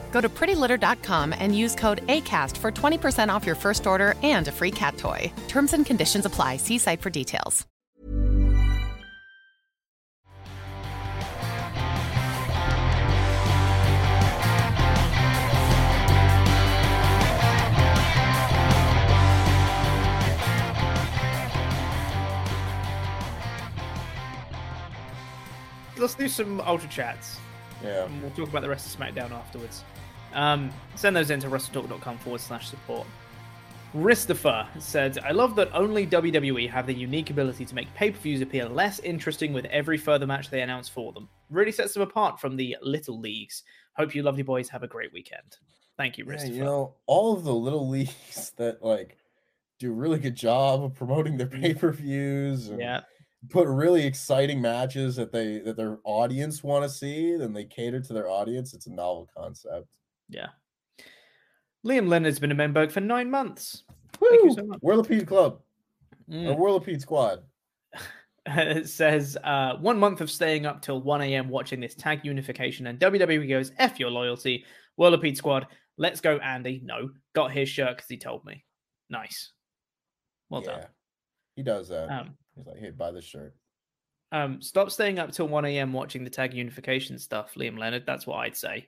Go 0.11 0.21
to 0.21 0.29
prettylitter.com 0.29 1.33
and 1.33 1.57
use 1.57 1.73
code 1.73 2.05
ACAST 2.07 2.55
for 2.57 2.71
20% 2.71 3.33
off 3.33 3.45
your 3.45 3.55
first 3.55 3.87
order 3.87 4.13
and 4.21 4.47
a 4.47 4.51
free 4.51 4.71
cat 4.71 4.97
toy. 4.97 5.31
Terms 5.47 5.73
and 5.73 5.85
conditions 5.85 6.25
apply. 6.25 6.57
See 6.57 6.77
site 6.77 7.01
for 7.01 7.09
details. 7.09 7.65
Let's 25.97 26.15
do 26.15 26.27
some 26.27 26.59
ultra 26.61 26.89
chats. 26.89 27.37
Yeah. 27.83 28.05
and 28.05 28.21
we'll 28.21 28.31
talk 28.31 28.49
about 28.49 28.63
the 28.63 28.69
rest 28.69 28.91
of 28.91 28.99
SmackDown 28.99 29.31
afterwards. 29.31 29.83
Um, 30.33 30.71
send 30.95 31.15
those 31.15 31.29
into 31.29 31.47
wrestletalk.com 31.47 32.17
forward 32.19 32.41
slash 32.41 32.69
support. 32.69 33.07
Christopher 33.91 34.65
said, 34.79 35.19
I 35.19 35.31
love 35.31 35.55
that 35.57 35.69
only 35.73 36.07
WWE 36.07 36.69
have 36.69 36.87
the 36.87 36.93
unique 36.93 37.29
ability 37.29 37.65
to 37.65 37.75
make 37.75 37.93
pay 37.93 38.11
per 38.11 38.17
views 38.17 38.39
appear 38.39 38.69
less 38.69 38.99
interesting 38.99 39.51
with 39.51 39.65
every 39.65 39.97
further 39.97 40.25
match 40.25 40.49
they 40.49 40.61
announce 40.61 40.87
for 40.87 41.11
them. 41.11 41.27
Really 41.49 41.73
sets 41.73 41.93
them 41.93 42.03
apart 42.03 42.39
from 42.39 42.55
the 42.55 42.77
little 42.81 43.19
leagues. 43.19 43.63
Hope 43.97 44.15
you 44.15 44.23
lovely 44.23 44.43
boys 44.43 44.69
have 44.69 44.83
a 44.83 44.87
great 44.87 45.11
weekend. 45.11 45.57
Thank 45.97 46.17
you, 46.17 46.23
Yeah, 46.23 46.29
Christopher. 46.29 46.53
you 46.53 46.63
know, 46.63 46.95
all 47.05 47.33
of 47.33 47.43
the 47.43 47.53
little 47.53 47.89
leagues 47.89 48.53
that 48.57 48.81
like 48.81 49.17
do 49.77 49.91
a 49.91 49.95
really 49.95 50.19
good 50.19 50.35
job 50.35 50.83
of 50.83 50.93
promoting 50.95 51.37
their 51.37 51.47
pay-per-views 51.47 52.69
and 52.69 52.79
yeah. 52.79 53.01
put 53.49 53.67
really 53.67 54.05
exciting 54.05 54.61
matches 54.61 55.17
that 55.17 55.33
they 55.33 55.59
that 55.59 55.75
their 55.75 55.99
audience 56.05 56.63
want 56.63 56.83
to 56.85 56.89
see, 56.89 57.35
then 57.35 57.51
they 57.51 57.65
cater 57.65 57.99
to 57.99 58.13
their 58.13 58.29
audience. 58.29 58.73
It's 58.73 58.87
a 58.87 58.93
novel 58.93 59.27
concept. 59.35 59.97
Yeah. 60.31 60.47
Liam 61.85 62.07
Leonard's 62.07 62.39
been 62.39 62.51
a 62.51 62.55
Menberg 62.55 62.91
for 62.91 63.01
nine 63.01 63.29
months. 63.29 63.83
Thank 64.13 64.33
you 64.43 64.47
Woo! 64.49 64.53
so 64.55 64.63
much. 64.65 64.79
Whirlipede 64.81 65.27
Club 65.27 65.59
Mm. 66.29 66.47
or 66.49 66.55
Whirlipede 66.55 67.01
Squad. 67.01 67.43
it 68.45 68.87
says 68.87 69.37
uh, 69.43 69.75
one 69.77 69.99
month 69.99 70.21
of 70.21 70.31
staying 70.31 70.65
up 70.65 70.81
till 70.81 71.01
1 71.01 71.21
a.m. 71.23 71.49
watching 71.49 71.79
this 71.81 71.93
tag 71.95 72.21
unification, 72.23 72.87
and 72.87 72.97
WWE 72.99 73.49
goes, 73.49 73.71
F 73.77 73.99
your 73.99 74.09
loyalty. 74.11 74.63
Whirlipede 74.97 75.35
Squad, 75.35 75.67
let's 75.97 76.21
go, 76.21 76.37
Andy. 76.37 76.81
No, 76.85 77.09
got 77.33 77.51
his 77.51 77.67
shirt 77.67 77.97
because 77.97 78.07
he 78.09 78.17
told 78.17 78.45
me. 78.45 78.63
Nice. 79.09 79.51
Well 80.49 80.61
yeah, 80.65 80.71
done. 80.81 80.85
he 81.57 81.63
does 81.63 81.89
that. 81.89 82.09
Um, 82.09 82.37
He's 82.55 82.67
like, 82.67 82.77
hey, 82.79 82.91
buy 82.91 83.11
the 83.11 83.21
shirt. 83.21 83.53
um, 84.31 84.61
stop 84.61 84.89
staying 84.91 85.19
up 85.19 85.31
till 85.31 85.47
1 85.49 85.65
a.m. 85.65 85.91
watching 85.91 86.23
the 86.23 86.29
tag 86.29 86.53
unification 86.53 87.17
stuff, 87.19 87.55
Liam 87.55 87.77
Leonard. 87.77 88.05
That's 88.05 88.25
what 88.27 88.37
I'd 88.37 88.55
say. 88.55 88.87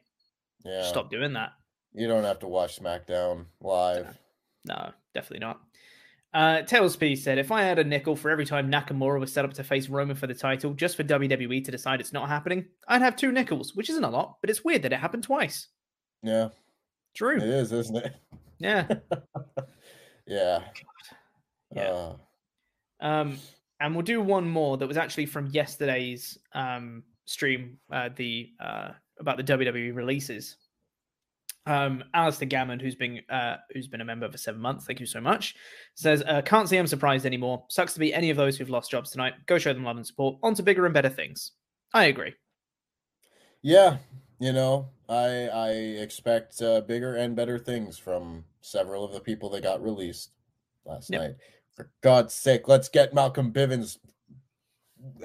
Yeah, 0.65 0.83
Stop 0.83 1.09
doing 1.09 1.33
that. 1.33 1.51
You 1.93 2.07
don't 2.07 2.23
have 2.23 2.39
to 2.39 2.47
watch 2.47 2.79
SmackDown 2.79 3.45
live. 3.61 4.17
No, 4.65 4.91
definitely 5.13 5.45
not. 5.45 5.61
Uh, 6.33 6.63
Tails 6.63 6.95
P 6.95 7.15
said, 7.15 7.37
if 7.37 7.51
I 7.51 7.61
had 7.61 7.77
a 7.77 7.83
nickel 7.83 8.15
for 8.15 8.31
every 8.31 8.45
time 8.45 8.71
Nakamura 8.71 9.19
was 9.19 9.31
set 9.31 9.45
up 9.45 9.53
to 9.53 9.63
face 9.63 9.87
Roman 9.87 10.15
for 10.15 10.25
the 10.25 10.33
title, 10.33 10.73
just 10.73 10.95
for 10.97 11.03
WWE 11.03 11.63
to 11.63 11.71
decide 11.71 11.99
it's 11.99 12.13
not 12.13 12.27
happening, 12.27 12.65
I'd 12.87 13.03
have 13.03 13.15
two 13.15 13.31
nickels, 13.31 13.75
which 13.75 13.89
isn't 13.91 14.03
a 14.03 14.09
lot, 14.09 14.37
but 14.41 14.49
it's 14.49 14.63
weird 14.63 14.81
that 14.81 14.93
it 14.93 14.99
happened 14.99 15.23
twice. 15.23 15.67
Yeah, 16.23 16.49
True. 17.13 17.35
it 17.37 17.43
is, 17.43 17.71
isn't 17.71 17.97
it? 17.97 18.15
Yeah. 18.57 18.87
yeah. 20.25 20.59
God. 20.59 21.17
Yeah. 21.75 21.81
Uh, 21.91 22.15
Um, 22.99 23.37
and 23.79 23.93
we'll 23.93 24.03
do 24.03 24.21
one 24.21 24.49
more 24.49 24.77
that 24.77 24.87
was 24.87 24.97
actually 24.97 25.25
from 25.25 25.47
yesterday's 25.47 26.37
um, 26.53 27.03
stream, 27.25 27.77
uh, 27.91 28.09
the 28.15 28.51
uh, 28.59 28.91
about 29.19 29.37
the 29.37 29.43
WWE 29.43 29.95
releases. 29.95 30.57
Um, 31.65 32.03
Alistair 32.13 32.47
Gammon, 32.47 32.79
who's 32.79 32.95
been 32.95 33.21
uh, 33.29 33.55
who's 33.71 33.87
been 33.87 34.01
a 34.01 34.05
member 34.05 34.29
for 34.29 34.37
seven 34.37 34.59
months, 34.59 34.85
thank 34.85 34.99
you 34.99 35.05
so 35.05 35.21
much, 35.21 35.55
says 35.95 36.21
uh, 36.27 36.41
can't 36.41 36.67
say 36.67 36.77
I'm 36.77 36.87
surprised 36.87 37.25
anymore. 37.25 37.63
Sucks 37.69 37.93
to 37.93 37.99
be 37.99 38.13
any 38.13 38.29
of 38.29 38.35
those 38.37 38.57
who've 38.57 38.69
lost 38.69 38.91
jobs 38.91 39.11
tonight. 39.11 39.33
Go 39.45 39.57
show 39.57 39.73
them 39.73 39.85
love 39.85 39.95
and 39.95 40.05
support. 40.05 40.37
On 40.43 40.53
to 40.55 40.63
bigger 40.63 40.85
and 40.85 40.93
better 40.93 41.09
things. 41.09 41.51
I 41.93 42.05
agree. 42.05 42.33
yeah, 43.61 43.97
you 44.39 44.51
know, 44.51 44.89
I 45.07 45.47
I 45.47 45.69
expect 45.71 46.61
uh, 46.61 46.81
bigger 46.81 47.15
and 47.15 47.33
better 47.33 47.57
things 47.57 47.97
from 47.97 48.43
several 48.59 49.05
of 49.05 49.13
the 49.13 49.21
people 49.21 49.49
that 49.51 49.63
got 49.63 49.81
released 49.81 50.31
last 50.85 51.09
Yep. 51.11 51.21
night. 51.21 51.35
For 51.75 51.89
God's 52.01 52.33
sake, 52.33 52.67
let's 52.67 52.89
get 52.89 53.13
Malcolm 53.13 53.53
Bivens 53.53 53.97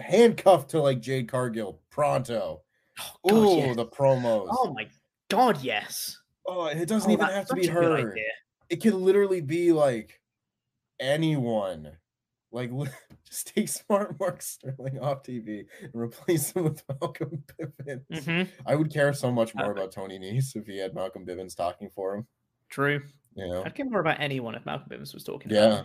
handcuffed 0.01 0.71
to 0.71 0.81
like 0.81 1.01
Jade 1.01 1.29
Cargill 1.29 1.81
pronto. 1.91 2.63
God, 3.29 3.33
Ooh, 3.33 3.57
yes. 3.57 3.77
the 3.77 3.87
promos. 3.87 4.49
Oh 4.51 4.73
my 4.75 4.87
god, 5.31 5.63
yes. 5.63 6.17
Oh, 6.47 6.67
it 6.67 6.87
doesn't 6.89 7.11
Oh, 7.11 7.15
even 7.15 7.27
have 7.27 7.47
to 7.49 7.55
be 7.55 7.67
her. 7.67 8.15
It 8.71 8.77
could 8.83 8.95
literally 8.95 9.41
be 9.41 9.73
like 9.73 10.21
anyone. 11.01 11.93
Like 12.51 12.71
just 13.29 13.49
take 13.55 13.69
Smart 13.69 14.19
Mark 14.19 14.41
Sterling 14.43 14.99
off 15.01 15.23
TV 15.23 15.67
and 15.83 15.91
replace 15.95 16.53
him 16.53 16.65
with 16.65 16.83
Malcolm 17.01 17.45
Bivens. 17.61 18.05
Mhm. 18.11 18.49
I 18.67 18.75
would 18.75 18.93
care 18.93 19.13
so 19.13 19.31
much 19.31 19.55
more 19.55 19.75
Perfect. 19.75 19.79
about 19.79 19.93
Tony 19.93 20.19
Nese 20.19 20.57
if 20.57 20.67
he 20.67 20.79
had 20.79 20.95
Malcolm 20.95 21.27
Bivens 21.27 21.55
talking 21.55 21.91
for 21.95 22.15
him. 22.17 22.27
True. 22.71 23.03
You 23.35 23.49
know? 23.49 23.63
I'd 23.65 23.75
care 23.75 23.87
more 23.87 24.01
about 24.01 24.21
anyone 24.21 24.55
if 24.55 24.65
Malcolm 24.67 24.89
Bivens 24.91 25.13
was 25.15 25.25
talking. 25.25 25.51
Yeah. 25.53 25.83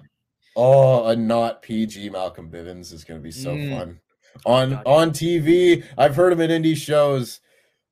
Oh, 0.56 1.06
a 1.08 1.16
not 1.16 1.62
PG 1.62 2.10
Malcolm 2.12 2.50
Bivens 2.50 2.94
is 2.94 3.04
going 3.04 3.20
to 3.20 3.24
be 3.24 3.32
so 3.32 3.56
Mm. 3.56 3.78
fun 3.78 4.00
on 4.46 4.82
on 4.86 5.12
TV. 5.12 5.84
I've 5.98 6.16
heard 6.16 6.34
him 6.34 6.42
at 6.42 6.50
indie 6.50 6.76
shows. 6.76 7.40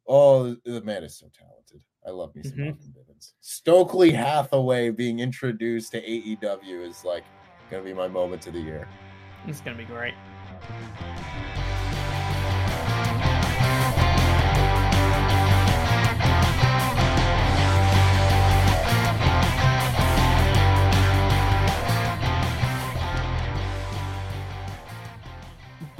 Oh, 0.07 0.55
the 0.65 0.81
man 0.81 1.03
is 1.03 1.17
so 1.17 1.27
talented. 1.37 1.83
I 2.05 2.09
love 2.09 2.35
me 2.35 2.43
some 2.43 2.53
Mhm. 2.53 2.65
Malcolm 2.65 2.93
Bivens. 2.97 3.33
Stokely 3.41 4.11
Hathaway 4.11 4.89
being 4.89 5.19
introduced 5.19 5.91
to 5.91 6.01
AEW 6.01 6.81
is 6.83 7.05
like 7.05 7.23
going 7.69 7.83
to 7.83 7.87
be 7.89 7.93
my 7.93 8.07
moment 8.07 8.47
of 8.47 8.53
the 8.53 8.59
year. 8.61 8.87
It's 9.47 9.61
gonna 9.61 9.77
be 9.77 9.85
great. 9.85 10.13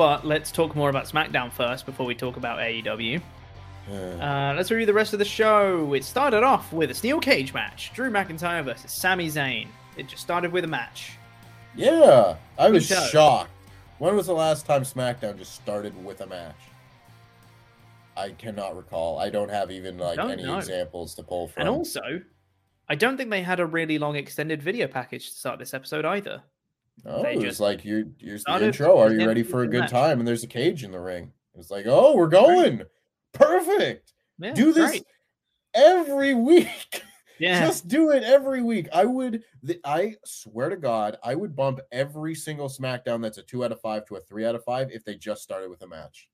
But 0.01 0.25
let's 0.25 0.51
talk 0.51 0.75
more 0.75 0.89
about 0.89 1.05
SmackDown 1.05 1.51
first 1.51 1.85
before 1.85 2.07
we 2.07 2.15
talk 2.15 2.35
about 2.35 2.57
AEW. 2.57 3.21
Uh, 3.87 4.51
let's 4.57 4.71
review 4.71 4.87
the 4.87 4.93
rest 4.95 5.13
of 5.13 5.19
the 5.19 5.25
show. 5.25 5.93
It 5.93 6.03
started 6.03 6.41
off 6.41 6.73
with 6.73 6.89
a 6.89 6.93
steel 6.95 7.19
cage 7.19 7.53
match 7.53 7.93
Drew 7.93 8.09
McIntyre 8.09 8.65
versus 8.65 8.91
Sami 8.91 9.27
Zayn. 9.27 9.67
It 9.97 10.07
just 10.07 10.23
started 10.23 10.51
with 10.51 10.63
a 10.63 10.67
match. 10.67 11.19
yeah, 11.75 12.35
I 12.57 12.71
was 12.71 12.87
shocked. 12.87 13.51
When 13.99 14.15
was 14.15 14.25
the 14.25 14.33
last 14.33 14.65
time 14.65 14.81
SmackDown 14.81 15.37
just 15.37 15.53
started 15.53 15.93
with 16.03 16.21
a 16.21 16.25
match? 16.25 16.57
I 18.17 18.31
cannot 18.31 18.75
recall. 18.75 19.19
I 19.19 19.29
don't 19.29 19.51
have 19.51 19.69
even 19.69 19.99
like 19.99 20.15
Don't 20.15 20.31
any 20.31 20.45
know. 20.45 20.57
examples 20.57 21.13
to 21.13 21.21
pull 21.21 21.47
from. 21.49 21.61
And 21.61 21.69
also, 21.69 22.01
I 22.89 22.95
don't 22.95 23.17
think 23.17 23.29
they 23.29 23.43
had 23.43 23.59
a 23.59 23.67
really 23.67 23.99
long 23.99 24.15
extended 24.15 24.63
video 24.63 24.87
package 24.87 25.29
to 25.29 25.35
start 25.35 25.59
this 25.59 25.75
episode 25.75 26.05
either. 26.05 26.41
Oh, 27.05 27.23
They 27.23 27.33
it 27.33 27.35
was 27.37 27.45
just 27.45 27.59
like 27.59 27.83
you 27.83 28.13
here's 28.19 28.43
the 28.43 28.63
intro. 28.65 28.97
Are 28.99 29.11
you 29.11 29.25
ready 29.27 29.43
for 29.43 29.63
a 29.63 29.67
good 29.67 29.87
time? 29.87 30.19
And 30.19 30.27
there's 30.27 30.43
a 30.43 30.47
cage 30.47 30.83
in 30.83 30.91
the 30.91 30.99
ring. 30.99 31.31
It's 31.55 31.71
like, 31.71 31.85
oh, 31.87 32.15
we're 32.15 32.27
going. 32.27 32.83
Perfect. 33.33 34.13
Yeah, 34.39 34.53
do 34.53 34.71
this 34.73 34.91
great. 34.91 35.05
every 35.73 36.33
week. 36.35 37.03
Yeah. 37.39 37.65
Just 37.65 37.87
do 37.87 38.11
it 38.11 38.23
every 38.23 38.61
week. 38.61 38.87
I 38.93 39.05
would 39.05 39.43
I 39.83 40.15
swear 40.25 40.69
to 40.69 40.77
God, 40.77 41.17
I 41.23 41.33
would 41.33 41.55
bump 41.55 41.79
every 41.91 42.35
single 42.35 42.69
SmackDown 42.69 43.21
that's 43.21 43.39
a 43.39 43.43
two 43.43 43.65
out 43.65 43.71
of 43.71 43.81
five 43.81 44.05
to 44.07 44.15
a 44.17 44.21
three 44.21 44.45
out 44.45 44.53
of 44.55 44.63
five 44.63 44.91
if 44.91 45.03
they 45.03 45.15
just 45.15 45.41
started 45.41 45.69
with 45.69 45.81
a 45.81 45.87
match. 45.87 46.29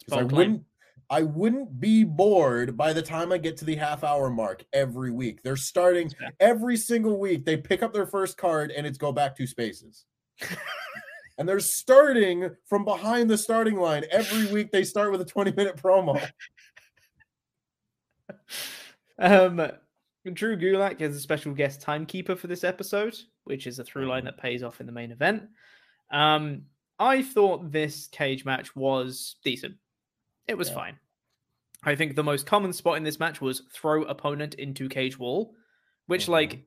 It's 0.00 0.08
'Cause 0.10 0.20
I 0.20 0.22
wouldn't 0.22 0.64
I 1.10 1.22
wouldn't 1.22 1.80
be 1.80 2.04
bored 2.04 2.76
by 2.76 2.92
the 2.92 3.02
time 3.02 3.32
I 3.32 3.38
get 3.38 3.56
to 3.58 3.64
the 3.64 3.76
half 3.76 4.04
hour 4.04 4.30
mark 4.30 4.64
every 4.72 5.10
week. 5.10 5.42
They're 5.42 5.56
starting 5.56 6.10
every 6.40 6.76
single 6.76 7.18
week. 7.18 7.44
They 7.44 7.56
pick 7.56 7.82
up 7.82 7.92
their 7.92 8.06
first 8.06 8.36
card 8.36 8.70
and 8.70 8.86
it's 8.86 8.98
go 8.98 9.12
back 9.12 9.36
two 9.36 9.46
spaces. 9.46 10.04
and 11.38 11.48
they're 11.48 11.60
starting 11.60 12.50
from 12.66 12.84
behind 12.84 13.30
the 13.30 13.38
starting 13.38 13.76
line 13.76 14.04
every 14.10 14.46
week. 14.52 14.72
They 14.72 14.84
start 14.84 15.12
with 15.12 15.20
a 15.20 15.26
20 15.26 15.52
minute 15.52 15.76
promo. 15.76 16.24
Um, 19.18 19.70
Drew 20.32 20.56
Gulak 20.56 21.00
is 21.00 21.16
a 21.16 21.20
special 21.20 21.52
guest 21.52 21.80
timekeeper 21.80 22.34
for 22.34 22.46
this 22.46 22.64
episode, 22.64 23.16
which 23.44 23.66
is 23.66 23.78
a 23.78 23.84
through 23.84 24.08
line 24.08 24.24
that 24.24 24.38
pays 24.38 24.62
off 24.62 24.80
in 24.80 24.86
the 24.86 24.92
main 24.92 25.12
event. 25.12 25.44
Um, 26.10 26.62
I 26.98 27.22
thought 27.22 27.70
this 27.70 28.06
cage 28.08 28.44
match 28.44 28.74
was 28.74 29.36
decent. 29.44 29.74
It 30.46 30.56
was 30.58 30.68
Yeah. 30.68 30.74
fine. 30.74 30.98
I 31.82 31.94
think 31.94 32.16
the 32.16 32.24
most 32.24 32.46
common 32.46 32.72
spot 32.72 32.96
in 32.96 33.02
this 33.04 33.18
match 33.20 33.40
was 33.40 33.60
throw 33.72 34.02
opponent 34.04 34.54
into 34.54 34.88
cage 34.88 35.18
wall, 35.18 35.54
which 36.06 36.26
Mhm. 36.26 36.28
like 36.28 36.66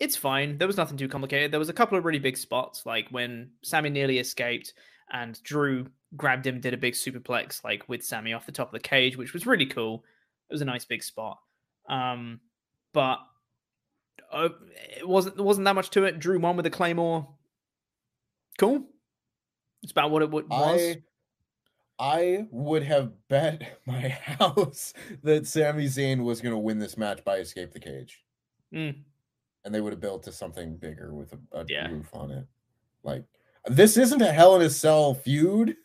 it's 0.00 0.16
fine. 0.16 0.58
There 0.58 0.66
was 0.66 0.76
nothing 0.76 0.96
too 0.96 1.08
complicated. 1.08 1.52
There 1.52 1.58
was 1.60 1.68
a 1.68 1.72
couple 1.74 1.96
of 1.96 2.04
really 2.04 2.18
big 2.18 2.36
spots, 2.36 2.84
like 2.84 3.08
when 3.10 3.52
Sami 3.62 3.90
nearly 3.90 4.18
escaped 4.18 4.74
and 5.10 5.40
Drew 5.44 5.86
grabbed 6.16 6.46
him, 6.46 6.60
did 6.60 6.74
a 6.74 6.78
big 6.78 6.94
superplex, 6.94 7.62
like 7.62 7.88
with 7.88 8.02
Sami 8.04 8.32
off 8.32 8.44
the 8.46 8.52
top 8.52 8.68
of 8.68 8.72
the 8.72 8.80
cage, 8.80 9.16
which 9.16 9.32
was 9.32 9.46
really 9.46 9.66
cool. 9.66 10.04
It 10.50 10.54
was 10.54 10.62
a 10.62 10.64
nice 10.66 10.84
big 10.84 11.02
spot. 11.02 11.38
Um, 11.88 12.40
but 12.92 13.20
uh, 14.32 14.48
it 14.96 15.06
wasn't 15.06 15.36
there 15.36 15.44
wasn't 15.44 15.64
that 15.66 15.74
much 15.74 15.90
to 15.90 16.04
it. 16.04 16.18
Drew 16.18 16.38
won 16.40 16.56
with 16.56 16.66
a 16.66 16.70
claymore. 16.70 17.36
Cool. 18.58 18.84
It's 19.82 19.92
about 19.92 20.10
what 20.10 20.22
it 20.22 20.30
wa- 20.30 20.42
was. 20.48 20.80
I 20.80 21.02
I 21.98 22.46
would 22.50 22.82
have 22.82 23.12
bet 23.28 23.78
my 23.86 24.08
house 24.08 24.92
that 25.22 25.46
Sami 25.46 25.86
Zayn 25.86 26.24
was 26.24 26.40
going 26.40 26.54
to 26.54 26.58
win 26.58 26.78
this 26.78 26.96
match 26.96 27.24
by 27.24 27.36
escape 27.38 27.72
the 27.72 27.80
cage, 27.80 28.20
Mm, 28.72 29.04
and 29.64 29.74
they 29.74 29.80
would 29.80 29.92
have 29.92 30.00
built 30.00 30.24
to 30.24 30.32
something 30.32 30.76
bigger 30.76 31.14
with 31.14 31.32
a, 31.32 31.60
a 31.60 31.64
Yeah. 31.68 31.88
roof 31.88 32.10
on 32.12 32.30
it. 32.30 32.46
Like 33.04 33.24
this 33.66 33.96
isn't 33.96 34.22
a 34.22 34.32
Hell 34.32 34.56
in 34.56 34.62
a 34.62 34.70
Cell 34.70 35.14
feud, 35.14 35.76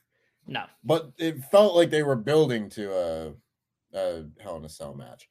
no. 0.48 0.66
but 0.84 1.12
it 1.18 1.44
felt 1.46 1.76
like 1.76 1.90
they 1.90 2.04
were 2.04 2.16
building 2.16 2.70
to 2.72 2.92
a, 2.92 3.34
a 3.98 4.26
Hell 4.42 4.58
in 4.58 4.66
a 4.66 4.70
Cell 4.70 4.94
match. 4.96 5.30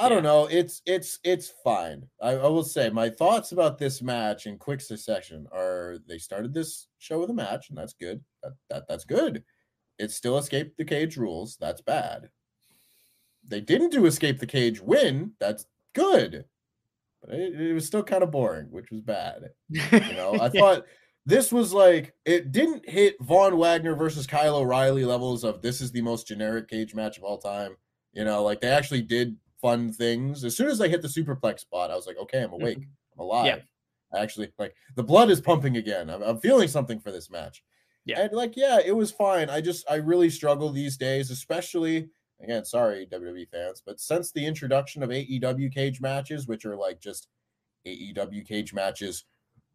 I 0.00 0.08
don't 0.08 0.22
know. 0.22 0.46
It's 0.46 0.80
it's 0.86 1.18
it's 1.24 1.52
fine. 1.64 2.06
I, 2.22 2.32
I 2.34 2.46
will 2.46 2.62
say 2.62 2.88
my 2.88 3.10
thoughts 3.10 3.50
about 3.50 3.78
this 3.78 4.00
match 4.00 4.46
in 4.46 4.56
quick 4.56 4.80
succession 4.80 5.48
are 5.52 5.96
they 6.06 6.18
started 6.18 6.54
this 6.54 6.86
show 6.98 7.18
with 7.18 7.30
a 7.30 7.34
match, 7.34 7.68
and 7.70 7.76
that's 7.78 7.94
good. 7.94 8.22
That, 8.44 8.52
that 8.70 8.84
that's 8.88 9.04
good. 9.04 9.42
It 9.98 10.10
still 10.10 10.38
escaped 10.38 10.76
the 10.78 10.84
cage 10.84 11.16
rules. 11.16 11.56
That's 11.60 11.80
bad. 11.80 12.30
They 13.46 13.60
didn't 13.60 13.90
do 13.90 14.06
escape 14.06 14.38
the 14.38 14.46
cage 14.46 14.80
win. 14.80 15.32
That's 15.40 15.66
good. 15.94 16.44
But 17.22 17.34
it, 17.34 17.60
it 17.60 17.72
was 17.72 17.86
still 17.86 18.02
kind 18.02 18.22
of 18.22 18.30
boring, 18.30 18.66
which 18.70 18.90
was 18.90 19.00
bad. 19.00 19.50
You 19.68 20.14
know, 20.14 20.38
I 20.40 20.48
thought 20.56 20.84
this 21.26 21.52
was 21.52 21.72
like 21.72 22.14
it 22.24 22.52
didn't 22.52 22.88
hit 22.88 23.16
Von 23.20 23.58
Wagner 23.58 23.94
versus 23.94 24.26
Kyle 24.26 24.56
O'Reilly 24.56 25.04
levels 25.04 25.44
of 25.44 25.60
this 25.62 25.80
is 25.80 25.90
the 25.90 26.02
most 26.02 26.26
generic 26.26 26.68
cage 26.68 26.94
match 26.94 27.18
of 27.18 27.24
all 27.24 27.38
time. 27.38 27.76
You 28.12 28.24
know, 28.24 28.42
like 28.42 28.60
they 28.60 28.68
actually 28.68 29.02
did 29.02 29.36
fun 29.60 29.92
things. 29.92 30.44
As 30.44 30.56
soon 30.56 30.68
as 30.68 30.80
I 30.80 30.88
hit 30.88 31.02
the 31.02 31.08
superplex 31.08 31.60
spot, 31.60 31.90
I 31.90 31.96
was 31.96 32.06
like, 32.06 32.16
okay, 32.16 32.42
I'm 32.42 32.50
mm-hmm. 32.50 32.62
awake, 32.62 32.78
I'm 33.12 33.20
alive. 33.20 33.62
I 34.14 34.20
actually 34.20 34.50
like 34.58 34.74
the 34.96 35.02
blood 35.02 35.30
is 35.30 35.40
pumping 35.40 35.76
again. 35.76 36.08
I'm, 36.08 36.22
I'm 36.22 36.38
feeling 36.38 36.68
something 36.68 36.98
for 36.98 37.12
this 37.12 37.30
match. 37.30 37.62
Yeah. 38.08 38.22
And 38.22 38.32
like, 38.32 38.56
yeah, 38.56 38.80
it 38.84 38.96
was 38.96 39.10
fine. 39.10 39.50
I 39.50 39.60
just 39.60 39.88
I 39.88 39.96
really 39.96 40.30
struggle 40.30 40.70
these 40.70 40.96
days, 40.96 41.30
especially 41.30 42.08
again, 42.40 42.64
sorry, 42.64 43.06
WWE 43.12 43.48
fans, 43.50 43.82
but 43.84 44.00
since 44.00 44.32
the 44.32 44.44
introduction 44.44 45.02
of 45.02 45.10
AEW 45.10 45.72
cage 45.72 46.00
matches, 46.00 46.48
which 46.48 46.64
are 46.64 46.76
like 46.76 47.00
just 47.00 47.28
AEW 47.86 48.46
cage 48.46 48.72
matches 48.72 49.24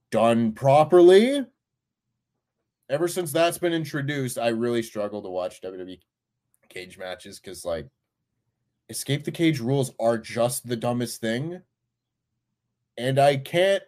done 0.10 0.52
properly, 0.52 1.46
ever 2.90 3.08
since 3.08 3.32
that's 3.32 3.60
been 3.60 3.74
introduced, 3.74 4.40
I 4.40 4.48
really 4.48 4.82
struggle 4.82 5.22
to 5.22 5.30
watch 5.30 5.62
WWE 5.62 6.00
cage 6.70 6.98
matches 6.98 7.40
because 7.40 7.64
like 7.64 7.88
escape 8.90 9.26
the 9.26 9.32
cage 9.32 9.60
rules 9.60 9.92
are 10.00 10.18
just 10.18 10.68
the 10.68 10.76
dumbest 10.76 11.22
thing. 11.22 11.62
And 12.98 13.20
I 13.20 13.38
can't 13.38 13.84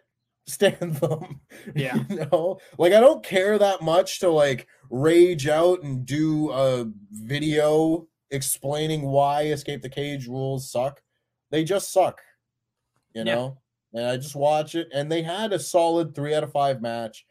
stand 0.46 0.94
them. 1.00 1.40
Yeah. 1.74 2.02
You 2.08 2.26
know, 2.30 2.58
like 2.78 2.92
I 2.92 3.00
don't 3.00 3.24
care 3.24 3.58
that 3.58 3.82
much 3.82 4.20
to 4.20 4.30
like 4.30 4.66
rage 4.90 5.48
out 5.48 5.82
and 5.82 6.06
do 6.06 6.50
a 6.52 6.86
video 7.10 8.06
explaining 8.30 9.02
why 9.02 9.42
escape 9.46 9.82
the 9.82 9.88
cage 9.88 10.26
rules 10.26 10.70
suck. 10.70 11.02
They 11.50 11.64
just 11.64 11.92
suck. 11.92 12.20
You 13.14 13.24
Yeah. 13.24 13.34
know? 13.34 13.58
And 13.92 14.04
I 14.06 14.16
just 14.16 14.36
watch 14.36 14.74
it 14.74 14.88
and 14.92 15.10
they 15.10 15.22
had 15.22 15.52
a 15.52 15.58
solid 15.58 16.14
3 16.14 16.34
out 16.34 16.44
of 16.44 16.52
5 16.52 16.82
match, 16.82 17.24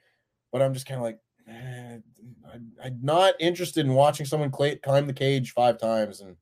but 0.51 0.61
I'm 0.61 0.73
just 0.73 0.85
kind 0.87 0.99
of 0.99 1.03
like 1.03 1.19
eh, 1.47 1.97
I'm 2.83 2.99
not 3.01 3.35
interested 3.39 3.85
in 3.85 3.93
watching 3.93 4.25
someone 4.25 4.49
climb 4.51 5.05
the 5.07 5.13
cage 5.13 5.51
5 5.51 5.77
times 5.77 6.21
and 6.21 6.35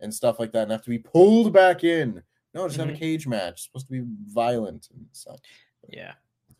and 0.00 0.12
stuff 0.14 0.38
like 0.38 0.52
that 0.52 0.62
and 0.62 0.70
have 0.72 0.82
to 0.82 0.90
be 0.90 0.98
pulled 0.98 1.52
back 1.52 1.84
in. 1.84 2.22
No, 2.54 2.66
just 2.66 2.78
have 2.78 2.88
a 2.88 2.92
Mhm. 2.92 2.98
cage 2.98 3.26
match. 3.26 3.52
It's 3.54 3.64
supposed 3.64 3.86
to 3.88 3.92
be 3.92 4.02
violent 4.32 4.88
and 4.94 5.06
such. 5.12 5.44
Yeah. 5.88 6.12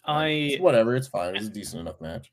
Fine. 0.04 0.32
It's 0.32 0.60
I 0.60 0.62
whatever, 0.62 0.96
it's 0.96 1.08
fine. 1.08 1.36
It's 1.36 1.46
a 1.46 1.50
decent 1.50 1.80
enough 1.80 2.00
match. 2.00 2.32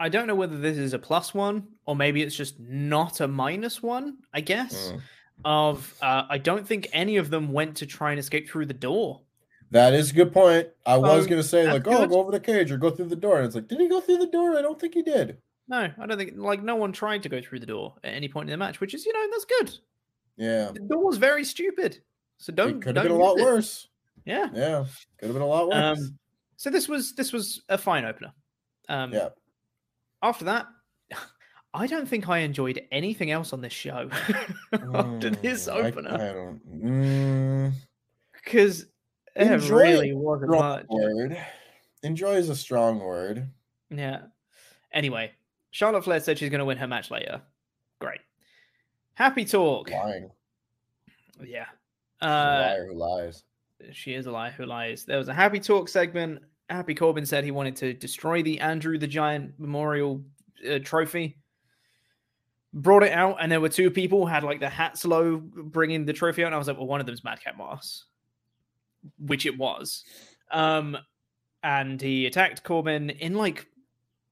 I 0.00 0.08
don't 0.08 0.26
know 0.26 0.34
whether 0.34 0.58
this 0.58 0.76
is 0.76 0.94
a 0.94 0.98
plus 0.98 1.32
one 1.32 1.68
or 1.86 1.94
maybe 1.94 2.22
it's 2.22 2.34
just 2.34 2.58
not 2.58 3.20
a 3.20 3.28
minus 3.28 3.82
one, 3.82 4.18
I 4.34 4.40
guess. 4.40 4.92
Mm. 4.92 5.00
Of 5.44 5.94
uh, 6.02 6.24
I 6.28 6.38
don't 6.38 6.66
think 6.66 6.88
any 6.92 7.16
of 7.16 7.30
them 7.30 7.52
went 7.52 7.76
to 7.78 7.86
try 7.86 8.10
and 8.10 8.20
escape 8.20 8.48
through 8.48 8.66
the 8.66 8.74
door. 8.74 9.22
That 9.70 9.94
is 9.94 10.10
a 10.10 10.14
good 10.14 10.32
point. 10.32 10.68
I 10.84 10.98
was 10.98 11.26
gonna 11.26 11.42
say 11.42 11.66
like, 11.70 11.86
oh, 11.86 12.06
go 12.06 12.20
over 12.20 12.30
the 12.30 12.38
cage 12.38 12.70
or 12.70 12.76
go 12.76 12.90
through 12.90 13.08
the 13.08 13.16
door, 13.16 13.38
and 13.38 13.46
it's 13.46 13.54
like, 13.54 13.68
did 13.68 13.80
he 13.80 13.88
go 13.88 14.00
through 14.00 14.18
the 14.18 14.26
door? 14.26 14.56
I 14.56 14.62
don't 14.62 14.78
think 14.78 14.94
he 14.94 15.02
did. 15.02 15.38
No, 15.66 15.88
I 15.98 16.06
don't 16.06 16.18
think 16.18 16.34
like 16.36 16.62
no 16.62 16.76
one 16.76 16.92
tried 16.92 17.22
to 17.22 17.28
go 17.28 17.40
through 17.40 17.60
the 17.60 17.66
door 17.66 17.94
at 18.04 18.12
any 18.12 18.28
point 18.28 18.48
in 18.48 18.52
the 18.52 18.58
match, 18.58 18.80
which 18.80 18.92
is 18.94 19.06
you 19.06 19.12
know 19.12 19.26
that's 19.30 19.46
good. 19.46 19.78
Yeah, 20.36 20.70
The 20.74 20.80
door 20.80 21.04
was 21.04 21.18
very 21.18 21.44
stupid, 21.44 22.00
so 22.38 22.52
don't. 22.52 22.76
it 22.76 22.82
could 22.82 22.96
have 22.96 23.04
been 23.04 23.12
a 23.12 23.16
lot 23.16 23.38
it. 23.38 23.42
worse. 23.42 23.88
Yeah. 24.24 24.48
Yeah, 24.52 24.84
could 25.18 25.26
have 25.26 25.34
been 25.34 25.42
a 25.42 25.46
lot 25.46 25.68
worse. 25.68 25.98
Um, 25.98 26.18
so 26.56 26.70
this 26.70 26.88
was 26.88 27.14
this 27.14 27.32
was 27.32 27.62
a 27.68 27.78
fine 27.78 28.04
opener. 28.04 28.32
Um, 28.88 29.12
yeah, 29.12 29.28
After 30.22 30.44
that, 30.46 30.66
I 31.74 31.86
don't 31.86 32.06
think 32.08 32.28
I 32.28 32.38
enjoyed 32.38 32.80
anything 32.90 33.30
else 33.30 33.52
on 33.52 33.60
this 33.60 33.72
show 33.72 34.08
after 34.72 35.30
this 35.30 35.66
Mm, 35.68 35.72
I- 35.72 35.80
opener 35.88 36.14
I, 36.14 36.32
don't. 36.32 36.60
Mm, 36.84 37.72
because 38.32 38.82
it 39.34 39.46
Enjoy 39.50 39.76
really 39.76 40.12
wasn't 40.14 40.50
much. 40.50 40.86
word. 40.88 41.38
Enjoy 42.02 42.34
is 42.34 42.48
a 42.50 42.56
strong 42.56 42.98
word. 42.98 43.48
Yeah. 43.90 44.22
Anyway, 44.92 45.32
Charlotte 45.70 46.04
Flair 46.04 46.20
said 46.20 46.38
she's 46.38 46.50
going 46.50 46.58
to 46.58 46.64
win 46.66 46.76
her 46.78 46.86
match 46.88 47.10
later. 47.10 47.40
Great. 48.00 48.20
Happy 49.14 49.44
talk. 49.44 49.88
Lying. 49.90 50.30
Yeah. 51.42 51.66
Uh, 52.20 52.26
liar 52.26 52.86
who 52.88 52.94
lies. 52.94 53.44
She 53.92 54.14
is 54.14 54.26
a 54.26 54.30
liar 54.30 54.50
who 54.50 54.66
lies. 54.66 55.04
There 55.04 55.18
was 55.18 55.28
a 55.28 55.34
happy 55.34 55.60
talk 55.60 55.88
segment. 55.88 56.42
Happy 56.68 56.94
Corbin 56.94 57.26
said 57.26 57.44
he 57.44 57.50
wanted 57.50 57.76
to 57.76 57.92
destroy 57.92 58.42
the 58.42 58.60
Andrew 58.60 58.98
the 58.98 59.06
Giant 59.06 59.52
Memorial 59.58 60.22
uh, 60.68 60.78
Trophy. 60.78 61.38
Brought 62.74 63.02
it 63.02 63.12
out, 63.12 63.36
and 63.40 63.52
there 63.52 63.60
were 63.60 63.68
two 63.68 63.90
people 63.90 64.24
had 64.24 64.44
like 64.44 64.60
the 64.60 64.68
hats 64.68 65.04
low 65.04 65.36
bringing 65.36 66.06
the 66.06 66.12
trophy 66.14 66.42
out. 66.42 66.46
And 66.46 66.54
I 66.54 66.58
was 66.58 66.68
like, 66.68 66.78
well, 66.78 66.86
one 66.86 67.00
of 67.00 67.06
them's 67.06 67.22
Madcap 67.22 67.58
Moss, 67.58 68.06
which 69.18 69.44
it 69.44 69.58
was. 69.58 70.04
Um, 70.50 70.96
and 71.62 72.00
he 72.00 72.24
attacked 72.24 72.64
Corbin 72.64 73.10
in 73.10 73.34
like 73.34 73.66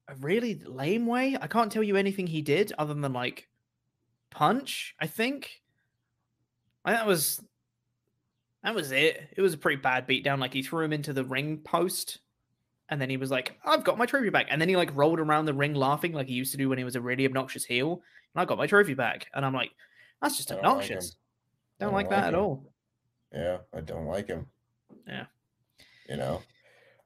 a 0.09 0.15
really 0.17 0.63
lame 0.65 1.07
way. 1.07 1.37
I 1.39 1.47
can't 1.49 1.71
tell 1.71 1.83
you 1.83 1.97
anything 1.97 2.27
he 2.27 2.41
did 2.41 2.73
other 2.79 2.95
than 2.95 3.13
like 3.13 3.49
punch. 4.31 4.95
I 4.99 5.07
think. 5.07 5.61
I, 6.83 6.93
that 6.93 7.07
was 7.07 7.43
that 8.62 8.75
was 8.75 8.92
it. 8.92 9.29
It 9.37 9.42
was 9.42 9.55
a 9.55 9.59
pretty 9.59 9.81
bad 9.81 10.07
beatdown. 10.07 10.38
Like 10.38 10.53
he 10.53 10.62
threw 10.62 10.85
him 10.85 10.92
into 10.92 11.12
the 11.12 11.25
ring 11.25 11.59
post, 11.59 12.18
and 12.88 13.01
then 13.01 13.09
he 13.11 13.16
was 13.16 13.31
like, 13.31 13.59
"I've 13.64 13.85
got 13.85 13.99
my 13.99 14.07
trophy 14.07 14.31
back." 14.31 14.46
And 14.51 14.61
then 14.61 14.68
he 14.68 14.77
like 14.77 14.94
rolled 14.94 15.20
around 15.20 15.46
the 15.46 15.55
ring 15.55 15.75
laughing 15.75 16.12
like 16.12 16.27
he 16.27 16.35
used 16.35 16.53
to 16.53 16.59
do 16.59 16.68
when 16.68 16.79
he 16.79 16.85
was 16.85 16.96
a 16.96 17.01
really 17.01 17.27
obnoxious 17.27 17.64
heel. 17.64 18.03
And 18.35 18.42
I 18.42 18.44
got 18.44 18.59
my 18.59 18.66
trophy 18.66 18.94
back, 18.94 19.29
and 19.35 19.44
I'm 19.44 19.55
like, 19.55 19.70
"That's 20.20 20.37
just 20.37 20.53
I 20.53 20.57
don't 20.57 20.64
like 20.64 20.87
him. 20.87 20.96
obnoxious." 20.96 21.16
Don't, 21.79 21.94
like 21.94 22.11
like 22.11 22.11
that 22.11 22.29
at 22.29 22.35
all. 22.35 22.70
Yeah, 23.33 23.59
I 23.75 23.81
don't 23.81 24.07
like 24.07 24.29
him. 24.29 24.46
Yeah. 25.07 25.27
You 26.09 26.16
know, 26.16 26.42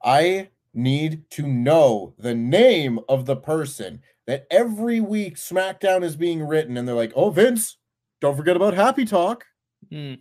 I 0.03 0.49
need 0.73 1.31
to 1.31 1.47
know 1.47 2.15
the 2.19 2.35
name 2.35 2.99
of 3.09 3.27
the 3.27 3.37
person 3.37 4.03
that 4.27 4.47
every 4.51 5.01
week 5.01 5.37
SmackDown 5.37 6.03
is 6.03 6.17
being 6.17 6.43
written, 6.43 6.77
and 6.77 6.89
they're 6.89 6.95
like, 6.95 7.13
"Oh, 7.15 7.31
Vince, 7.31 7.77
don't 8.21 8.37
forget 8.37 8.57
about 8.57 8.75
Happy 8.75 9.05
Talk." 9.05 9.45
Hmm. 9.91 10.15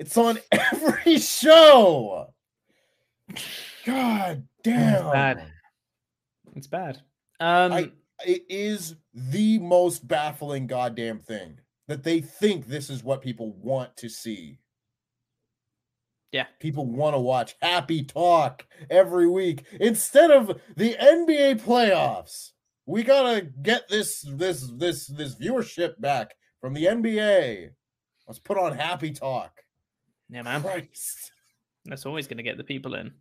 It's 0.00 0.16
on 0.16 0.38
every 0.52 1.18
show. 1.18 2.32
God 3.84 4.46
damn. 4.64 5.10
bad. 5.12 5.52
It's 6.56 6.66
bad. 6.66 7.02
Um, 7.38 7.72
I- 7.72 7.92
It 8.26 8.44
is 8.48 8.96
the 9.14 9.58
most 9.58 10.08
baffling 10.08 10.66
goddamn 10.66 11.20
thing 11.20 11.58
that 11.86 12.02
they 12.02 12.20
think 12.22 12.66
this 12.66 12.88
is 12.88 13.04
what 13.04 13.20
people 13.20 13.52
want 13.52 13.94
to 13.98 14.08
see. 14.08 14.58
Yeah. 16.32 16.46
People 16.60 16.86
want 16.86 17.14
to 17.14 17.18
watch 17.20 17.56
happy 17.60 18.02
talk 18.04 18.64
every 18.88 19.28
week 19.28 19.64
instead 19.80 20.30
of 20.30 20.60
the 20.76 20.94
NBA 20.94 21.60
playoffs. 21.60 22.52
We 22.86 23.02
got 23.02 23.34
to 23.34 23.42
get 23.42 23.88
this 23.88 24.22
this 24.36 24.66
this 24.76 25.06
this 25.08 25.34
viewership 25.34 26.00
back 26.00 26.34
from 26.60 26.72
the 26.72 26.84
NBA. 26.86 27.70
Let's 28.26 28.38
put 28.38 28.56
on 28.58 28.76
happy 28.76 29.10
talk. 29.10 29.59
Yeah, 30.30 30.42
man. 30.42 30.62
Christ. 30.62 31.32
That's 31.86 32.06
always 32.06 32.26
going 32.26 32.36
to 32.38 32.42
get 32.42 32.56
the 32.56 32.64
people 32.64 32.94
in. 32.94 33.12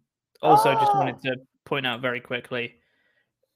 Also, 0.41 0.73
just 0.73 0.93
wanted 0.95 1.21
to 1.23 1.37
point 1.65 1.85
out 1.85 2.01
very 2.01 2.19
quickly. 2.21 2.75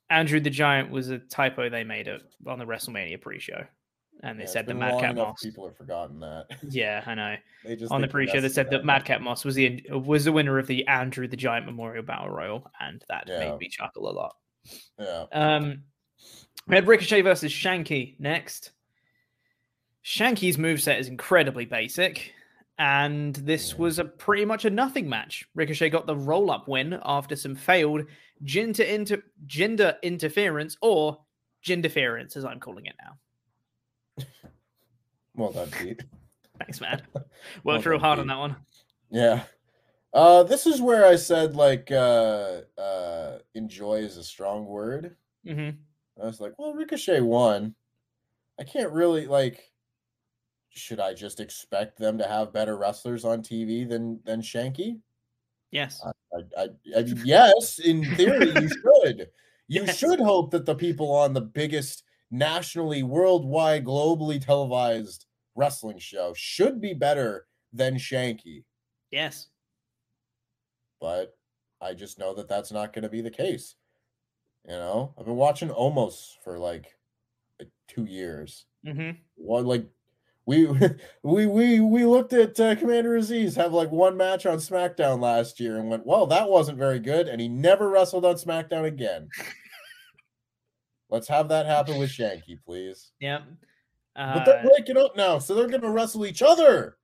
Andrew 0.10 0.40
the 0.40 0.50
Giant 0.50 0.92
was 0.92 1.10
a 1.10 1.18
typo 1.20 1.70
they 1.70 1.84
made 1.84 2.08
it 2.08 2.22
on 2.46 2.60
the 2.60 2.66
WrestleMania 2.66 3.20
pre-show, 3.22 3.64
and 4.22 4.38
they 4.40 4.44
Yeah, 4.44 4.50
said 4.50 4.68
the 4.68 4.74
Madcap 4.74 5.16
Moss. 5.16 5.42
People 5.42 5.68
have 5.68 5.78
forgotten 5.78 6.20
that. 6.20 6.46
Yeah, 6.70 7.04
I 7.06 7.16
know. 7.16 7.36
They 7.64 7.76
just 7.76 7.92
on 7.92 8.02
the 8.02 8.08
pre-show, 8.08 8.42
they 8.42 8.50
said 8.50 8.68
that 8.70 8.80
that. 8.80 8.86
Madcap 8.86 9.22
Moss 9.22 9.44
was 9.46 9.56
the 9.56 9.82
was 9.92 10.26
the 10.26 10.32
winner 10.32 10.60
of 10.60 10.68
the 10.68 10.86
Andrew 10.88 11.28
the 11.28 11.38
Giant 11.38 11.66
Memorial 11.66 12.04
Battle 12.04 12.30
Royal, 12.30 12.70
and 12.80 13.04
that 13.10 13.26
Yeah. 13.28 13.40
made 13.40 13.58
me 13.60 13.70
chuckle 13.70 14.10
a 14.10 14.12
lot. 14.12 14.36
Yeah. 15.00 15.26
Um, 15.32 15.84
we 16.68 16.76
had 16.76 16.88
Ricochet 16.88 17.22
versus 17.22 17.52
Shanky 17.52 18.20
next. 18.20 18.72
Shanky's 20.04 20.58
moveset 20.58 21.00
is 21.00 21.08
incredibly 21.08 21.66
basic, 21.66 22.34
and 22.80 23.36
this 23.36 23.78
was 23.78 24.00
a 24.00 24.06
pretty 24.06 24.46
much 24.46 24.66
a 24.66 24.70
nothing 24.70 25.08
match. 25.08 25.46
Ricochet 25.56 25.90
got 25.90 26.08
the 26.08 26.16
roll 26.16 26.52
up 26.52 26.68
win 26.68 27.00
after 27.04 27.36
some 27.36 27.56
failed 27.56 28.04
gender, 28.44 28.84
inter- 28.84 29.24
gender 29.46 29.98
interference 30.02 30.78
or 30.82 31.20
ginderference, 31.66 32.36
as 32.36 32.46
I'm 32.46 32.60
calling 32.60 32.86
it 32.86 32.96
now. 33.02 34.26
Well 35.36 35.52
done, 35.52 35.70
Pete. 35.72 36.04
Thanks, 36.60 36.80
man. 36.82 37.02
Well 37.64 37.76
Worked 37.78 37.86
real 37.88 37.98
done, 37.98 38.06
hard 38.06 38.20
on 38.20 38.28
that 38.28 38.38
one. 38.38 38.56
Yeah. 39.10 39.44
Uh, 40.14 40.44
this 40.44 40.66
is 40.66 40.82
where 40.82 41.06
I 41.06 41.16
said 41.16 41.56
like 41.56 41.92
uh, 41.92 42.62
uh, 42.78 43.40
enjoy 43.56 43.96
is 43.96 44.18
a 44.18 44.24
strong 44.24 44.66
word. 44.66 45.16
hmm 45.46 45.70
I 46.22 46.26
was 46.28 46.40
like, 46.40 46.54
well, 46.60 46.74
Ricochet 46.74 47.22
won. 47.22 47.74
I 48.60 48.64
can't 48.64 48.92
really 48.92 49.26
like. 49.26 49.73
Should 50.76 51.00
I 51.00 51.14
just 51.14 51.40
expect 51.40 51.98
them 51.98 52.18
to 52.18 52.28
have 52.28 52.52
better 52.52 52.78
wrestlers 52.78 53.26
on 53.26 53.42
TV 53.44 53.88
than 53.88 54.20
than 54.24 54.42
Shanky? 54.42 55.00
Yes. 55.72 56.04
I, 56.04 56.12
I, 56.58 56.64
I 56.96 57.04
yes, 57.24 57.80
in 57.80 58.06
theory, 58.16 58.50
you 58.50 58.70
should. 59.04 59.30
You 59.68 59.86
Yes. 59.86 59.98
should 59.98 60.20
hope 60.20 60.52
that 60.52 60.66
the 60.66 60.76
people 60.76 61.12
on 61.12 61.34
the 61.34 61.42
biggest 61.42 62.04
nationally, 62.32 63.04
worldwide, 63.04 63.86
globally 63.86 64.44
televised 64.44 65.26
wrestling 65.56 66.00
show 66.00 66.34
should 66.36 66.82
be 66.82 66.94
better 66.94 67.48
than 67.72 67.96
Shanky. 67.96 68.64
Yes. 69.12 69.48
But 71.00 71.38
I 71.82 71.94
just 71.94 72.18
know 72.18 72.34
that 72.34 72.48
that's 72.48 72.72
not 72.72 72.94
going 72.94 73.04
to 73.04 73.10
be 73.10 73.22
the 73.22 73.30
case. 73.32 73.76
You 74.66 74.74
know, 74.74 75.14
I've 75.18 75.26
been 75.26 75.36
watching 75.36 75.70
almost 75.70 76.40
for 76.44 76.58
like, 76.58 76.96
like 77.60 77.70
two 77.88 78.06
years. 78.06 78.66
hmm 78.86 79.12
One 79.36 79.66
like 79.66 79.86
we 80.46 80.66
we 81.24 81.48
we 81.48 81.80
we 81.80 82.06
looked 82.06 82.34
at 82.34 82.60
uh, 82.60 82.76
Commander 82.76 83.18
Azeez 83.18 83.56
have 83.56 83.74
like 83.74 83.92
one 83.92 84.18
match 84.18 84.46
on 84.46 84.58
SmackDown 84.58 85.20
last 85.22 85.60
year 85.60 85.78
and 85.78 85.90
went, 85.90 86.06
well, 86.06 86.28
that 86.28 86.50
wasn't 86.50 86.78
very 86.78 87.00
good, 87.00 87.28
and 87.28 87.40
he 87.40 87.48
never 87.48 87.90
wrestled 87.90 88.26
on 88.26 88.36
SmackDown 88.36 88.86
again. 88.86 89.30
Let's 91.10 91.28
have 91.28 91.50
that 91.50 91.66
happen 91.66 92.00
with 92.00 92.10
Shanky, 92.10 92.58
please. 92.66 93.12
Yep. 93.20 93.44
Uh, 94.16 94.34
But 94.34 94.46
they're 94.46 94.64
breaking 94.64 94.98
up 94.98 95.16
now, 95.16 95.40
so 95.40 95.54
they're 95.54 95.68
gonna 95.68 95.92
wrestle 95.92 96.26
each 96.26 96.42
other. 96.42 96.98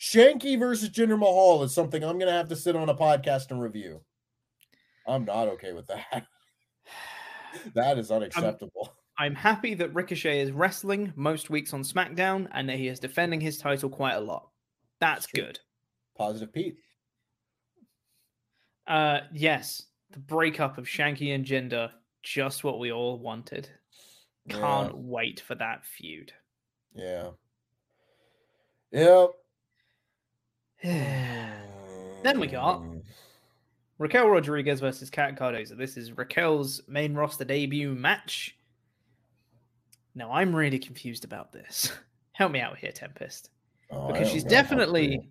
Shanky 0.00 0.58
versus 0.58 0.90
Jinder 0.90 1.18
Mahal 1.18 1.62
is 1.62 1.74
something 1.74 2.02
I'm 2.02 2.18
gonna 2.18 2.32
have 2.32 2.48
to 2.48 2.56
sit 2.56 2.76
on 2.76 2.88
a 2.88 2.94
podcast 2.94 3.50
and 3.50 3.60
review. 3.60 4.00
I'm 5.06 5.24
not 5.24 5.48
okay 5.48 5.72
with 5.72 5.86
that. 5.88 6.26
that 7.74 7.98
is 7.98 8.10
unacceptable. 8.10 8.94
I'm 9.22 9.36
happy 9.36 9.74
that 9.74 9.94
Ricochet 9.94 10.40
is 10.40 10.50
wrestling 10.50 11.12
most 11.14 11.48
weeks 11.48 11.72
on 11.72 11.84
SmackDown 11.84 12.48
and 12.50 12.68
that 12.68 12.76
he 12.76 12.88
is 12.88 12.98
defending 12.98 13.40
his 13.40 13.56
title 13.56 13.88
quite 13.88 14.14
a 14.14 14.20
lot. 14.20 14.48
That's 14.98 15.26
True. 15.26 15.44
good. 15.44 15.60
Positive 16.18 16.52
Pete. 16.52 16.76
Uh 18.84 19.20
yes, 19.32 19.84
the 20.10 20.18
breakup 20.18 20.76
of 20.76 20.86
Shanky 20.86 21.36
and 21.36 21.44
Jinder, 21.44 21.92
just 22.24 22.64
what 22.64 22.80
we 22.80 22.90
all 22.90 23.16
wanted. 23.16 23.68
Can't 24.48 24.98
wait 24.98 25.38
for 25.38 25.54
that 25.54 25.86
feud. 25.86 26.32
Yeah. 26.92 27.28
Yep. 28.90 29.30
Then 32.24 32.40
we 32.40 32.48
got- 32.48 32.82
Raquel 33.98 34.28
Rodriguez 34.28 34.80
versus 34.80 35.10
Kat 35.10 35.36
Cardoza. 35.36 35.76
This 35.76 35.96
is 35.96 36.10
Raquel's 36.16 36.82
main 36.88 37.14
roster 37.14 37.44
debut 37.44 37.94
match. 37.94 38.56
Now 40.14 40.32
I'm 40.32 40.54
really 40.54 40.78
confused 40.78 41.24
about 41.24 41.52
this. 41.52 41.92
Help 42.32 42.52
me 42.52 42.60
out 42.60 42.78
here, 42.78 42.92
Tempest. 42.92 43.50
Oh, 43.90 44.08
because 44.12 44.28
she's 44.30 44.44
know 44.44 44.54
how 44.56 44.62
to 44.62 44.68
definitely 44.68 45.28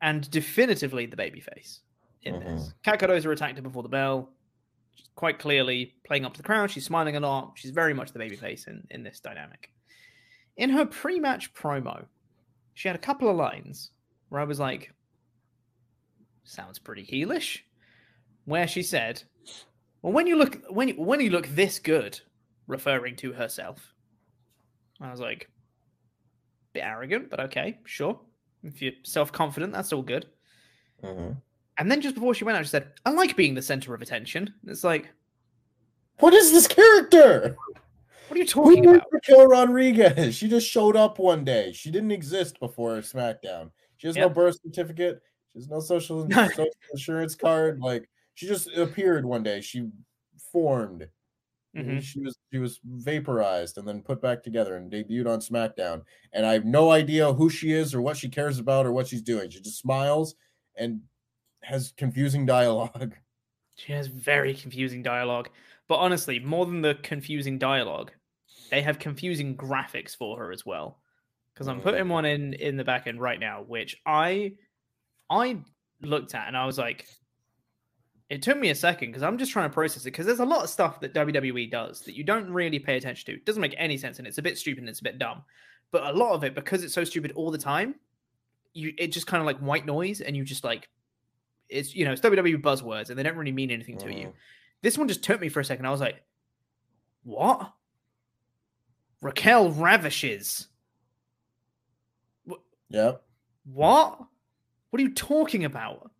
and 0.00 0.30
definitively 0.30 1.06
the 1.06 1.16
babyface 1.16 1.80
in 2.22 2.34
Mm-hmm. 2.34 2.56
this. 2.56 2.72
Kat 2.84 3.00
Cardoza 3.00 3.30
attacked 3.32 3.56
her 3.56 3.62
before 3.62 3.82
the 3.82 3.88
bell. 3.88 4.30
She's 4.94 5.08
quite 5.14 5.38
clearly 5.38 5.94
playing 6.04 6.24
up 6.24 6.34
to 6.34 6.38
the 6.38 6.46
crowd. 6.46 6.70
She's 6.70 6.84
smiling 6.84 7.16
a 7.16 7.20
lot. 7.20 7.52
She's 7.56 7.70
very 7.70 7.94
much 7.94 8.12
the 8.12 8.18
babyface 8.18 8.66
in, 8.68 8.86
in 8.90 9.02
this 9.02 9.20
dynamic. 9.20 9.70
In 10.56 10.70
her 10.70 10.84
pre-match 10.84 11.54
promo, 11.54 12.04
she 12.74 12.88
had 12.88 12.94
a 12.96 13.00
couple 13.00 13.28
of 13.28 13.36
lines 13.36 13.90
where 14.28 14.40
I 14.40 14.44
was 14.44 14.60
like, 14.60 14.92
"Sounds 16.44 16.78
pretty 16.78 17.04
heelish," 17.04 17.60
where 18.44 18.66
she 18.68 18.82
said, 18.82 19.22
"Well, 20.02 20.12
when 20.12 20.26
you 20.26 20.36
look 20.36 20.58
when 20.68 20.88
you, 20.88 20.94
when 20.94 21.20
you 21.20 21.30
look 21.30 21.46
this 21.48 21.78
good," 21.78 22.20
referring 22.66 23.16
to 23.16 23.32
herself. 23.32 23.91
I 25.02 25.10
was 25.10 25.20
like, 25.20 25.48
bit 26.72 26.80
arrogant, 26.84 27.28
but 27.28 27.40
okay, 27.40 27.78
sure. 27.84 28.18
If 28.62 28.80
you're 28.80 28.92
self 29.02 29.32
confident, 29.32 29.72
that's 29.72 29.92
all 29.92 30.02
good. 30.02 30.26
Mhm. 31.02 31.36
And 31.78 31.90
then 31.90 32.00
just 32.00 32.14
before 32.14 32.34
she 32.34 32.44
went 32.44 32.56
out, 32.58 32.64
she 32.64 32.70
said, 32.70 32.92
I 33.04 33.10
like 33.10 33.34
being 33.36 33.54
the 33.54 33.62
center 33.62 33.94
of 33.94 34.02
attention. 34.02 34.54
It's 34.66 34.84
like, 34.84 35.10
What 36.20 36.34
is 36.34 36.52
this 36.52 36.68
character? 36.68 37.56
what 38.28 38.36
are 38.36 38.38
you 38.38 38.46
talking 38.46 38.86
about? 38.86 39.06
Raquel 39.10 39.46
Rodriguez? 39.46 40.34
She 40.36 40.48
just 40.48 40.68
showed 40.68 40.96
up 40.96 41.18
one 41.18 41.44
day. 41.44 41.72
She 41.72 41.90
didn't 41.90 42.12
exist 42.12 42.60
before 42.60 42.98
SmackDown. 42.98 43.70
She 43.96 44.06
has 44.06 44.16
no 44.16 44.28
birth 44.28 44.58
certificate. 44.62 45.20
She 45.52 45.58
has 45.58 45.68
no 45.68 45.80
social, 45.80 46.28
social 46.30 46.66
insurance 46.92 47.34
card. 47.34 47.80
Like 47.80 48.08
she 48.34 48.46
just 48.46 48.68
appeared 48.76 49.24
one 49.24 49.42
day. 49.42 49.60
She 49.60 49.88
formed. 50.52 51.08
Mhm. 51.74 52.02
She 52.02 52.20
was 52.20 52.36
she 52.52 52.58
was 52.58 52.80
vaporized 52.84 53.78
and 53.78 53.88
then 53.88 54.02
put 54.02 54.20
back 54.20 54.42
together 54.42 54.76
and 54.76 54.92
debuted 54.92 55.26
on 55.26 55.40
SmackDown. 55.40 56.04
And 56.32 56.44
I 56.46 56.52
have 56.52 56.64
no 56.66 56.90
idea 56.90 57.32
who 57.32 57.48
she 57.50 57.72
is 57.72 57.94
or 57.94 58.02
what 58.02 58.16
she 58.16 58.28
cares 58.28 58.58
about 58.58 58.86
or 58.86 58.92
what 58.92 59.08
she's 59.08 59.22
doing. 59.22 59.50
She 59.50 59.60
just 59.60 59.78
smiles 59.80 60.34
and 60.76 61.02
has 61.62 61.92
confusing 61.96 62.46
dialogue. 62.46 63.14
She 63.76 63.92
has 63.92 64.06
very 64.06 64.54
confusing 64.54 65.02
dialogue. 65.02 65.50
But 65.88 65.96
honestly, 65.96 66.38
more 66.38 66.66
than 66.66 66.80
the 66.82 66.94
confusing 66.96 67.58
dialogue, 67.58 68.12
they 68.70 68.82
have 68.82 68.98
confusing 68.98 69.56
graphics 69.56 70.16
for 70.16 70.38
her 70.38 70.52
as 70.52 70.64
well. 70.64 71.02
Because 71.54 71.68
I'm 71.68 71.80
Mm. 71.80 71.82
putting 71.82 72.08
one 72.08 72.24
in 72.24 72.54
in 72.54 72.76
the 72.76 72.84
back 72.84 73.06
end 73.06 73.20
right 73.20 73.40
now, 73.40 73.62
which 73.62 74.00
I 74.06 74.56
I 75.30 75.64
looked 76.02 76.34
at 76.34 76.48
and 76.48 76.56
I 76.56 76.66
was 76.66 76.78
like, 76.78 77.08
it 78.32 78.40
took 78.40 78.56
me 78.56 78.70
a 78.70 78.74
second 78.74 79.10
because 79.10 79.22
I'm 79.22 79.36
just 79.36 79.52
trying 79.52 79.68
to 79.68 79.74
process 79.74 80.02
it 80.04 80.06
because 80.06 80.24
there's 80.24 80.40
a 80.40 80.44
lot 80.46 80.64
of 80.64 80.70
stuff 80.70 81.00
that 81.00 81.12
WWE 81.12 81.70
does 81.70 82.00
that 82.00 82.16
you 82.16 82.24
don't 82.24 82.50
really 82.50 82.78
pay 82.78 82.96
attention 82.96 83.26
to. 83.26 83.32
It 83.34 83.44
doesn't 83.44 83.60
make 83.60 83.74
any 83.76 83.98
sense 83.98 84.18
and 84.18 84.26
it's 84.26 84.38
a 84.38 84.42
bit 84.42 84.56
stupid 84.56 84.80
and 84.80 84.88
it's 84.88 85.00
a 85.00 85.04
bit 85.04 85.18
dumb. 85.18 85.42
But 85.90 86.06
a 86.06 86.12
lot 86.12 86.32
of 86.32 86.42
it, 86.42 86.54
because 86.54 86.82
it's 86.82 86.94
so 86.94 87.04
stupid 87.04 87.32
all 87.32 87.50
the 87.50 87.58
time, 87.58 87.94
you 88.72 88.94
it 88.96 89.08
just 89.08 89.26
kind 89.26 89.42
of 89.42 89.46
like 89.46 89.58
white 89.58 89.84
noise 89.84 90.22
and 90.22 90.34
you 90.34 90.44
just 90.44 90.64
like 90.64 90.88
it's 91.68 91.94
you 91.94 92.06
know 92.06 92.12
it's 92.12 92.22
WWE 92.22 92.62
buzzwords 92.62 93.10
and 93.10 93.18
they 93.18 93.22
don't 93.22 93.36
really 93.36 93.52
mean 93.52 93.70
anything 93.70 93.98
to 93.98 94.10
you. 94.10 94.28
Mhm. 94.28 94.32
This 94.80 94.96
one 94.96 95.08
just 95.08 95.22
took 95.22 95.38
me 95.38 95.50
for 95.50 95.60
a 95.60 95.64
second. 95.64 95.84
I 95.84 95.90
was 95.90 96.00
like, 96.00 96.22
what? 97.24 97.70
Raquel 99.20 99.72
ravishes. 99.72 100.68
Yeah. 102.88 103.12
What? 103.64 104.18
What 104.88 105.00
are 105.00 105.02
you 105.02 105.12
talking 105.14 105.66
about? 105.66 106.11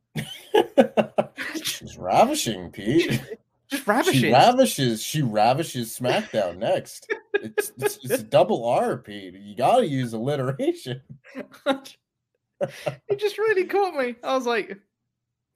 She's 1.63 1.97
ravishing, 1.97 2.71
Pete. 2.71 3.21
Just 3.69 3.87
ravishing. 3.87 4.21
She 4.21 4.33
ravishes. 4.33 5.03
She 5.03 5.23
ravishes 5.23 5.99
SmackDown 5.99 6.59
next. 6.59 7.11
It's, 7.35 7.73
it's 7.79 7.99
it's 8.05 8.21
a 8.21 8.23
double 8.23 8.69
R, 8.69 8.99
Pete. 8.99 9.35
You 9.35 9.57
gotta 9.57 9.87
use 9.87 10.13
alliteration. 10.13 11.01
it 11.67 13.19
just 13.19 13.39
really 13.39 13.65
caught 13.65 13.95
me. 13.95 14.17
I 14.23 14.35
was 14.35 14.47
like, 14.47 14.79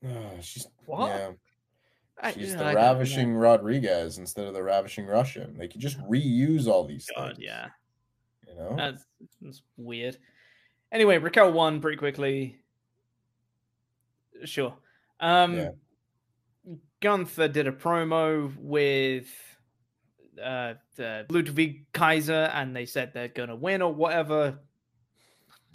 ah, 0.06 0.40
she's 0.40 0.66
What? 0.86 1.36
Yeah, 2.22 2.30
she's 2.30 2.52
yeah, 2.52 2.56
the 2.56 2.64
I 2.64 2.74
ravishing 2.74 3.34
Rodriguez 3.34 4.16
instead 4.18 4.46
of 4.46 4.54
the 4.54 4.62
ravishing 4.62 5.06
Russian. 5.06 5.56
They 5.58 5.68
could 5.68 5.82
just 5.82 6.00
reuse 6.08 6.66
all 6.66 6.86
these 6.86 7.10
God, 7.14 7.34
things. 7.34 7.38
yeah, 7.40 7.68
you 8.48 8.54
know. 8.54 8.74
that's, 8.76 9.04
that's 9.42 9.62
weird. 9.76 10.16
Anyway, 10.90 11.18
Raquel 11.18 11.52
won 11.52 11.80
pretty 11.80 11.98
quickly. 11.98 12.58
Sure. 14.44 14.76
Um, 15.20 15.56
Yeah. 15.56 15.70
Gunther 17.00 17.48
did 17.48 17.66
a 17.68 17.72
promo 17.72 18.56
with 18.56 19.28
uh, 20.42 20.74
the 20.96 21.26
Ludwig 21.28 21.86
Kaiser, 21.92 22.50
and 22.54 22.74
they 22.74 22.86
said 22.86 23.12
they're 23.12 23.28
gonna 23.28 23.54
win 23.56 23.82
or 23.82 23.92
whatever. 23.92 24.58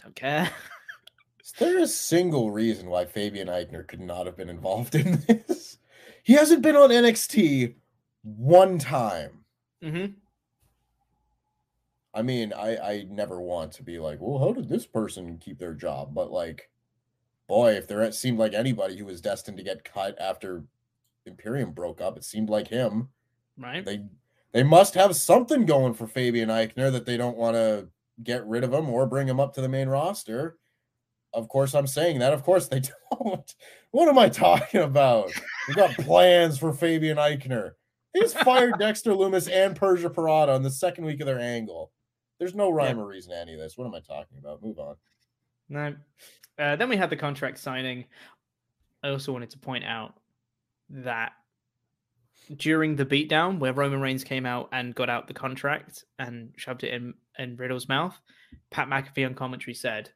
Don't 0.01 0.15
care. 0.15 0.49
Is 1.43 1.53
there 1.59 1.79
a 1.79 1.87
single 1.87 2.51
reason 2.51 2.87
why 2.87 3.05
Fabian 3.05 3.47
Aichner 3.47 3.87
could 3.87 3.99
not 3.99 4.25
have 4.25 4.37
been 4.37 4.49
involved 4.49 4.95
in 4.95 5.21
this? 5.27 5.77
He 6.23 6.33
hasn't 6.33 6.61
been 6.61 6.75
on 6.75 6.89
NXT 6.89 7.75
one 8.23 8.77
time. 8.79 9.43
Mm-hmm. 9.83 10.13
I 12.13 12.21
mean, 12.21 12.53
I 12.53 12.77
I 12.77 13.07
never 13.09 13.41
want 13.41 13.71
to 13.73 13.83
be 13.83 13.99
like, 13.99 14.19
well, 14.21 14.39
how 14.39 14.53
did 14.53 14.69
this 14.69 14.85
person 14.85 15.37
keep 15.39 15.59
their 15.59 15.73
job? 15.73 16.13
But 16.13 16.31
like, 16.31 16.69
boy, 17.51 17.73
if 17.73 17.85
there 17.85 18.09
seemed 18.13 18.39
like 18.39 18.53
anybody 18.53 18.95
who 18.95 19.03
was 19.03 19.19
destined 19.19 19.57
to 19.57 19.63
get 19.63 19.83
cut 19.83 20.17
after 20.21 20.63
Imperium 21.25 21.73
broke 21.73 21.99
up, 21.99 22.15
it 22.15 22.23
seemed 22.23 22.49
like 22.49 22.69
him. 22.69 23.09
Right. 23.57 23.83
They 23.83 24.05
they 24.53 24.63
must 24.63 24.93
have 24.93 25.17
something 25.17 25.65
going 25.65 25.93
for 25.95 26.07
Fabian 26.07 26.47
Aichner 26.47 26.89
that 26.93 27.05
they 27.05 27.17
don't 27.17 27.35
want 27.35 27.55
to 27.55 27.89
get 28.23 28.47
rid 28.47 28.63
of 28.63 28.71
him 28.71 28.89
or 28.89 29.05
bring 29.05 29.27
him 29.27 29.41
up 29.41 29.53
to 29.55 29.61
the 29.61 29.67
main 29.67 29.89
roster. 29.89 30.59
Of 31.33 31.49
course, 31.49 31.75
I'm 31.75 31.87
saying 31.87 32.19
that. 32.19 32.31
Of 32.31 32.43
course, 32.43 32.69
they 32.69 32.83
don't. 33.11 33.55
What 33.91 34.07
am 34.07 34.17
I 34.17 34.29
talking 34.29 34.79
about? 34.79 35.29
We 35.67 35.73
got 35.73 35.91
plans 35.95 36.57
for 36.57 36.71
Fabian 36.71 37.17
Aichner. 37.17 37.71
They 38.13 38.21
just 38.21 38.39
fired 38.45 38.79
Dexter 38.79 39.11
Lumis 39.11 39.51
and 39.51 39.75
Persia 39.75 40.09
Pirotta 40.09 40.55
on 40.55 40.63
the 40.63 40.71
second 40.71 41.03
week 41.03 41.19
of 41.19 41.25
their 41.25 41.39
angle. 41.39 41.91
There's 42.39 42.55
no 42.55 42.69
rhyme 42.69 42.97
or 42.97 43.07
reason 43.07 43.33
to 43.33 43.37
any 43.39 43.55
of 43.55 43.59
this. 43.59 43.77
What 43.77 43.87
am 43.87 43.93
I 43.93 43.99
talking 43.99 44.37
about? 44.39 44.63
Move 44.63 44.79
on. 44.79 44.95
No. 45.67 45.95
Uh, 46.61 46.75
then 46.75 46.89
we 46.89 46.95
had 46.95 47.09
the 47.09 47.15
contract 47.15 47.57
signing. 47.57 48.05
I 49.03 49.09
also 49.09 49.33
wanted 49.33 49.49
to 49.49 49.57
point 49.57 49.83
out 49.83 50.13
that 50.89 51.31
during 52.55 52.95
the 52.95 53.05
beatdown 53.05 53.57
where 53.57 53.73
Roman 53.73 53.99
Reigns 53.99 54.23
came 54.23 54.45
out 54.45 54.69
and 54.71 54.93
got 54.93 55.09
out 55.09 55.27
the 55.27 55.33
contract 55.33 56.05
and 56.19 56.53
shoved 56.57 56.83
it 56.83 56.93
in, 56.93 57.15
in 57.39 57.55
Riddle's 57.55 57.89
mouth, 57.89 58.19
Pat 58.69 58.87
McAfee 58.87 59.25
on 59.25 59.33
commentary 59.33 59.73
said, 59.73 60.11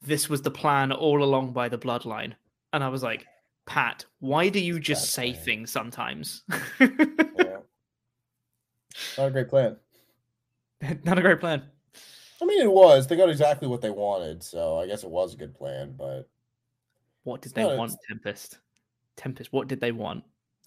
This 0.00 0.30
was 0.30 0.42
the 0.42 0.50
plan 0.52 0.92
all 0.92 1.24
along 1.24 1.52
by 1.52 1.68
the 1.68 1.78
bloodline. 1.78 2.34
And 2.72 2.84
I 2.84 2.88
was 2.88 3.02
like, 3.02 3.26
Pat, 3.66 4.04
why 4.20 4.48
do 4.48 4.60
you 4.60 4.78
just 4.78 5.02
That's 5.02 5.10
say 5.10 5.32
things 5.32 5.72
sometimes? 5.72 6.44
Yeah. 6.78 6.86
Not 9.18 9.28
a 9.28 9.30
great 9.30 9.48
plan. 9.48 9.76
Not 11.04 11.18
a 11.18 11.22
great 11.22 11.40
plan. 11.40 11.64
I 12.42 12.44
mean, 12.44 12.60
it 12.60 12.72
was. 12.72 13.06
They 13.06 13.16
got 13.16 13.30
exactly 13.30 13.68
what 13.68 13.80
they 13.80 13.90
wanted, 13.90 14.42
so 14.42 14.76
I 14.78 14.86
guess 14.86 15.04
it 15.04 15.10
was 15.10 15.32
a 15.34 15.36
good 15.36 15.54
plan. 15.54 15.94
But 15.96 16.28
What 17.22 17.40
did 17.40 17.54
they 17.54 17.62
No, 17.62 17.76
want, 17.76 17.92
it's- 17.92 18.06
Tempest? 18.08 18.58
Tempest, 19.16 19.52
what 19.52 19.68
did 19.68 19.80
they 19.80 19.92
want? 19.92 20.24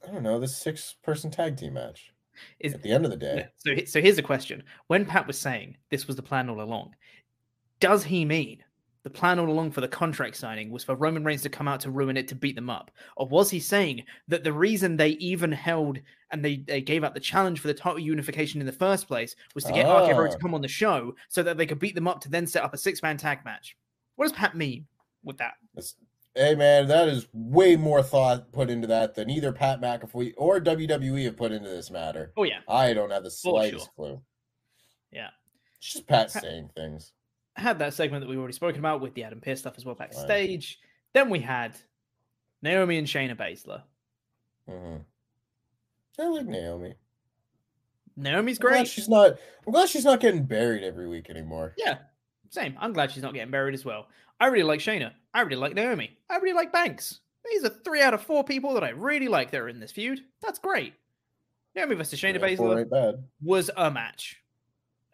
I 0.07 0.11
don't 0.11 0.23
know. 0.23 0.39
This 0.39 0.55
six-person 0.55 1.31
tag 1.31 1.57
team 1.57 1.73
match. 1.73 2.13
Is 2.59 2.73
At 2.73 2.81
the 2.81 2.91
end 2.91 3.05
of 3.05 3.11
the 3.11 3.17
day, 3.17 3.47
So, 3.57 3.71
so 3.85 4.01
here's 4.01 4.17
a 4.17 4.21
question: 4.23 4.61
When 4.87 5.05
Pat 5.05 5.25
was 5.25 5.37
saying 5.37 5.77
this 5.89 6.05
was 6.05 6.15
the 6.17 6.21
plan 6.21 6.49
all 6.49 6.59
along, 6.61 6.93
does 7.79 8.03
he 8.03 8.25
mean 8.25 8.61
the 9.05 9.09
plan 9.11 9.37
all 9.37 9.47
along 9.47 9.69
for 9.69 9.81
the 9.81 9.87
contract 9.87 10.35
signing 10.35 10.71
was 10.71 10.83
for 10.83 10.95
Roman 10.95 11.23
Reigns 11.23 11.43
to 11.43 11.49
come 11.49 11.67
out 11.67 11.79
to 11.81 11.91
ruin 11.91 12.17
it 12.17 12.27
to 12.29 12.35
beat 12.35 12.55
them 12.55 12.71
up, 12.71 12.89
or 13.15 13.27
was 13.27 13.51
he 13.51 13.59
saying 13.59 14.03
that 14.27 14.43
the 14.43 14.51
reason 14.51 14.97
they 14.97 15.09
even 15.09 15.51
held 15.51 15.99
and 16.31 16.43
they, 16.43 16.57
they 16.57 16.81
gave 16.81 17.03
out 17.03 17.13
the 17.13 17.19
challenge 17.19 17.59
for 17.59 17.67
the 17.67 17.73
title 17.75 17.99
unification 17.99 18.59
in 18.59 18.65
the 18.65 18.73
first 18.73 19.07
place 19.07 19.35
was 19.53 19.63
to 19.63 19.71
get 19.71 19.87
RK 19.87 20.15
Bro 20.15 20.29
to 20.29 20.35
oh. 20.35 20.39
come 20.39 20.55
on 20.55 20.61
the 20.63 20.67
show 20.67 21.13
so 21.29 21.43
that 21.43 21.55
they 21.55 21.67
could 21.67 21.77
beat 21.77 21.93
them 21.93 22.07
up 22.07 22.19
to 22.21 22.29
then 22.31 22.47
set 22.47 22.63
up 22.63 22.73
a 22.73 22.79
six 22.79 23.03
man 23.03 23.15
tag 23.15 23.45
match? 23.45 23.77
What 24.15 24.25
does 24.25 24.31
Pat 24.35 24.57
mean 24.57 24.87
with 25.23 25.37
that? 25.37 25.53
It's- 25.77 25.93
hey 26.33 26.55
man, 26.55 26.87
that 26.87 27.07
is 27.07 27.27
way 27.31 27.75
more 27.75 28.01
thought 28.01 28.51
put 28.51 28.71
into 28.71 28.87
that 28.87 29.13
than 29.13 29.29
either 29.29 29.51
Pat 29.51 29.81
McAfee 29.81 30.33
or 30.35 30.59
WWE 30.59 31.25
have 31.25 31.37
put 31.37 31.51
into 31.51 31.69
this 31.69 31.91
matter. 31.91 32.33
Oh 32.35 32.43
yeah, 32.43 32.61
I 32.67 32.93
don't 32.95 33.11
have 33.11 33.23
the 33.23 33.29
slightest 33.29 33.85
sure. 33.85 33.93
clue. 33.95 34.21
yeah. 35.11 35.29
It's 35.77 35.93
just 35.93 36.07
Pat 36.07 36.33
Pat- 36.33 36.41
saying 36.41 36.71
things. 36.75 37.13
Had 37.55 37.79
that 37.79 37.93
segment 37.93 38.21
that 38.21 38.29
we've 38.29 38.37
already 38.39 38.53
spoken 38.53 38.79
about 38.79 39.01
with 39.01 39.13
the 39.13 39.23
Adam 39.23 39.39
Pearce 39.41 39.59
stuff 39.59 39.75
as 39.77 39.85
well 39.85 39.95
backstage. 39.95 40.79
Then 41.13 41.29
we 41.29 41.39
had 41.39 41.75
Naomi 42.61 42.97
and 42.97 43.07
Shayna 43.07 43.35
Baszler. 43.35 43.83
hmm 44.67 44.97
I 46.19 46.27
like 46.27 46.45
Naomi. 46.45 46.95
Naomi's 48.15 48.57
I'm 48.59 48.61
great. 48.61 48.87
she's 48.87 49.09
not. 49.09 49.37
I'm 49.65 49.73
glad 49.73 49.89
she's 49.89 50.05
not 50.05 50.21
getting 50.21 50.43
buried 50.43 50.83
every 50.83 51.07
week 51.07 51.29
anymore. 51.29 51.73
Yeah, 51.77 51.97
same. 52.49 52.75
I'm 52.79 52.93
glad 52.93 53.11
she's 53.11 53.23
not 53.23 53.33
getting 53.33 53.51
buried 53.51 53.73
as 53.73 53.83
well. 53.83 54.07
I 54.39 54.47
really 54.47 54.63
like 54.63 54.79
Shayna. 54.79 55.11
I 55.33 55.41
really 55.41 55.57
like 55.57 55.73
Naomi. 55.75 56.17
I 56.29 56.37
really 56.37 56.55
like 56.55 56.71
Banks. 56.71 57.19
These 57.45 57.65
are 57.65 57.69
three 57.69 58.01
out 58.01 58.13
of 58.13 58.21
four 58.21 58.43
people 58.43 58.73
that 58.73 58.83
I 58.83 58.89
really 58.89 59.27
like 59.27 59.51
that 59.51 59.61
are 59.61 59.69
in 59.69 59.79
this 59.79 59.91
feud. 59.91 60.21
That's 60.41 60.59
great. 60.59 60.93
Naomi 61.75 61.95
versus 61.95 62.19
Shayna 62.19 62.39
Yeah, 62.39 62.55
Baszler 62.55 63.21
was 63.43 63.69
a 63.75 63.91
match. 63.91 64.41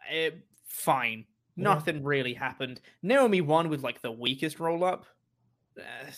Eh, 0.10 0.30
fine. 0.66 1.26
Yeah. 1.56 1.64
Nothing 1.64 2.04
really 2.04 2.34
happened. 2.34 2.82
Naomi 3.04 3.41
won 3.41 3.70
with 3.70 3.84
like 3.84 4.02
the 4.02 4.12
weakest 4.12 4.60
roll 4.60 4.84
up. 4.84 5.06
Eh, 5.78 6.12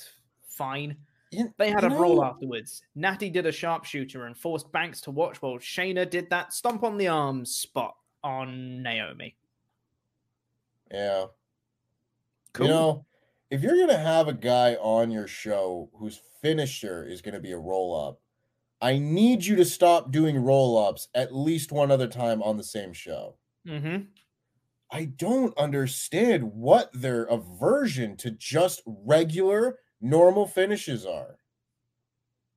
fine. 0.48 0.98
You- 1.32 1.54
They 1.58 1.72
had 1.72 1.84
a 1.84 1.90
know- 1.90 2.24
afterwards. 2.24 2.84
Natty 2.96 3.30
did 3.30 3.46
a 3.46 3.52
sharpshooter 3.52 4.26
and 4.26 4.38
forced 4.38 4.72
Banks 4.72 5.02
to 5.02 5.12
watch 5.12 5.42
while 5.42 5.58
Shayna 5.58 6.08
did 6.10 6.30
that 6.30 6.54
stomp 6.54 6.84
on 6.84 6.98
the 6.98 7.08
arm 7.08 7.46
spot 7.46 7.96
on 8.24 8.84
Naomi. 8.84 9.36
Yeah. 10.92 11.26
Cool. 12.54 12.68
You 12.68 12.72
know, 12.72 13.06
if 13.50 13.62
you're 13.64 13.78
gonna 13.80 13.98
have 13.98 14.28
a 14.28 14.34
guy 14.34 14.76
on 14.76 15.10
your 15.12 15.28
show 15.28 15.90
whose 15.96 16.22
finisher 16.42 17.04
is 17.04 17.22
gonna 17.22 17.40
be 17.40 17.52
a 17.52 17.58
roll 17.58 17.96
up, 18.08 18.20
I 18.82 18.98
need 19.00 19.46
you 19.46 19.56
to 19.56 19.66
stop 19.66 20.12
doing 20.12 20.38
roll 20.38 20.78
ups 20.78 21.08
at 21.16 21.34
least 21.34 21.72
one 21.72 21.90
other 21.90 22.08
time 22.08 22.44
on 22.44 22.58
the 22.58 22.64
same 22.64 22.94
show. 22.94 23.38
mm-hmm. 23.66 24.04
I 24.94 25.06
don't 25.06 25.58
understand 25.58 26.44
what 26.44 26.92
their 26.94 27.24
aversion 27.24 28.16
to 28.18 28.30
just 28.30 28.84
regular 28.86 29.80
normal 30.00 30.46
finishes 30.46 31.04
are. 31.04 31.40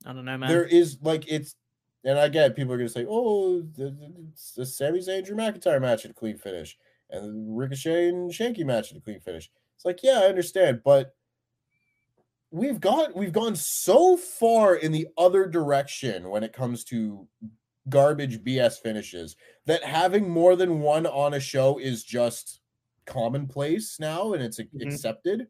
I 0.05 0.13
don't 0.13 0.27
know, 0.27 0.37
man. 0.37 0.51
There 0.51 0.67
is 0.67 0.99
like 1.01 1.25
it's, 1.27 1.57
and 2.05 2.19
I 2.19 2.29
get 2.29 2.55
people 2.55 2.75
are 2.75 2.77
gonna 2.77 2.91
say, 2.91 3.07
"Oh, 3.09 3.63
the, 3.63 3.91
the, 3.91 4.15
it's 4.33 4.53
the 4.53 4.67
Sami 4.67 4.99
Zayn 4.99 5.25
Drew 5.25 5.35
McIntyre 5.35 5.81
match 5.81 6.05
at 6.05 6.11
a 6.11 6.15
clean 6.15 6.37
finish, 6.37 6.77
and 7.09 7.25
the 7.25 7.53
Ricochet 7.53 8.11
and 8.11 8.31
Shanky 8.31 8.67
match 8.67 8.93
at 8.93 8.99
a 8.99 9.01
clean 9.01 9.19
finish." 9.19 9.51
It's 9.75 9.87
like, 9.87 10.03
yeah, 10.03 10.21
I 10.21 10.27
understand, 10.27 10.83
but 10.85 11.15
we've 12.51 12.81
got 12.81 13.17
we've 13.17 13.33
gone 13.33 13.57
so 13.57 14.19
far 14.19 14.75
in 14.75 14.93
the 14.93 15.09
other 15.17 15.47
direction 15.47 16.29
when 16.29 16.43
it 16.43 16.53
comes 16.53 16.85
to 16.85 17.27
garbage 17.89 18.43
BS 18.43 18.79
finishes 18.79 19.37
that 19.67 19.85
having 19.85 20.29
more 20.29 20.57
than 20.57 20.81
one 20.81 21.07
on 21.07 21.35
a 21.35 21.41
show 21.41 21.79
is 21.79 22.05
just 22.05 22.61
commonplace 23.07 24.01
now 24.01 24.33
and 24.33 24.43
it's 24.43 24.59
Mhm. 24.59 24.83
accepted. 24.83 25.49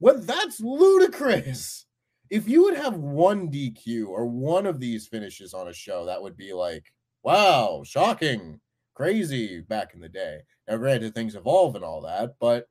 Well, 0.00 0.18
that's 0.20 0.60
ludicrous. 0.60 1.86
If 2.30 2.48
you 2.48 2.64
would 2.64 2.76
have 2.76 2.96
one 2.96 3.48
DQ 3.50 4.08
or 4.08 4.26
one 4.26 4.66
of 4.66 4.80
these 4.80 5.06
finishes 5.08 5.54
on 5.54 5.68
a 5.68 5.72
show, 5.74 6.06
that 6.06 6.22
would 6.22 6.36
be 6.36 6.52
like, 6.52 6.92
wow, 7.22 7.82
shocking, 7.84 8.60
crazy 8.94 9.60
back 9.60 9.94
in 9.94 10.00
the 10.00 10.08
day. 10.08 10.42
Now, 10.68 10.76
granted, 10.78 11.14
things 11.14 11.34
evolve 11.36 11.76
and 11.76 11.84
all 11.84 12.00
that, 12.02 12.38
but 12.40 12.68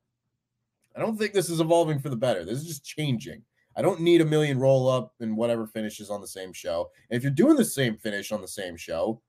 I 0.94 1.00
don't 1.00 1.16
think 1.16 1.32
this 1.32 1.50
is 1.50 1.60
evolving 1.60 2.00
for 2.00 2.08
the 2.10 2.16
better. 2.16 2.44
This 2.44 2.58
is 2.58 2.66
just 2.66 2.84
changing. 2.84 3.44
I 3.76 3.82
don't 3.82 4.00
need 4.00 4.20
a 4.20 4.24
million 4.24 4.58
roll 4.58 4.88
up 4.88 5.14
and 5.20 5.36
whatever 5.36 5.66
finishes 5.66 6.10
on 6.10 6.20
the 6.20 6.26
same 6.26 6.52
show. 6.52 6.90
And 7.10 7.16
if 7.16 7.22
you're 7.22 7.32
doing 7.32 7.56
the 7.56 7.64
same 7.64 7.96
finish 7.96 8.32
on 8.32 8.40
the 8.40 8.48
same 8.48 8.76
show, 8.76 9.20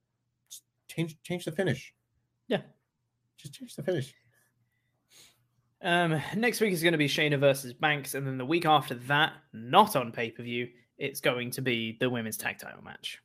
just 0.49 0.63
change 0.87 1.17
change 1.23 1.45
the 1.45 1.51
finish. 1.51 1.93
Yeah. 2.47 2.61
Just 3.37 3.53
change 3.53 3.75
the 3.75 3.83
finish. 3.83 4.13
Um, 5.81 6.21
next 6.35 6.61
week 6.61 6.71
is 6.71 6.81
going 6.81 6.93
to 6.93 6.97
be 6.97 7.09
Shayna 7.09 7.37
versus 7.37 7.73
Banks, 7.73 8.15
and 8.15 8.25
then 8.25 8.37
the 8.37 8.45
week 8.45 8.65
after 8.65 8.95
that, 8.95 9.33
not 9.51 9.97
on 9.97 10.13
pay 10.13 10.31
per 10.31 10.41
view, 10.41 10.69
it's 10.97 11.19
going 11.19 11.51
to 11.51 11.61
be 11.61 11.97
the 11.99 12.09
women's 12.09 12.37
tag 12.37 12.57
title 12.57 12.81
match. 12.83 13.21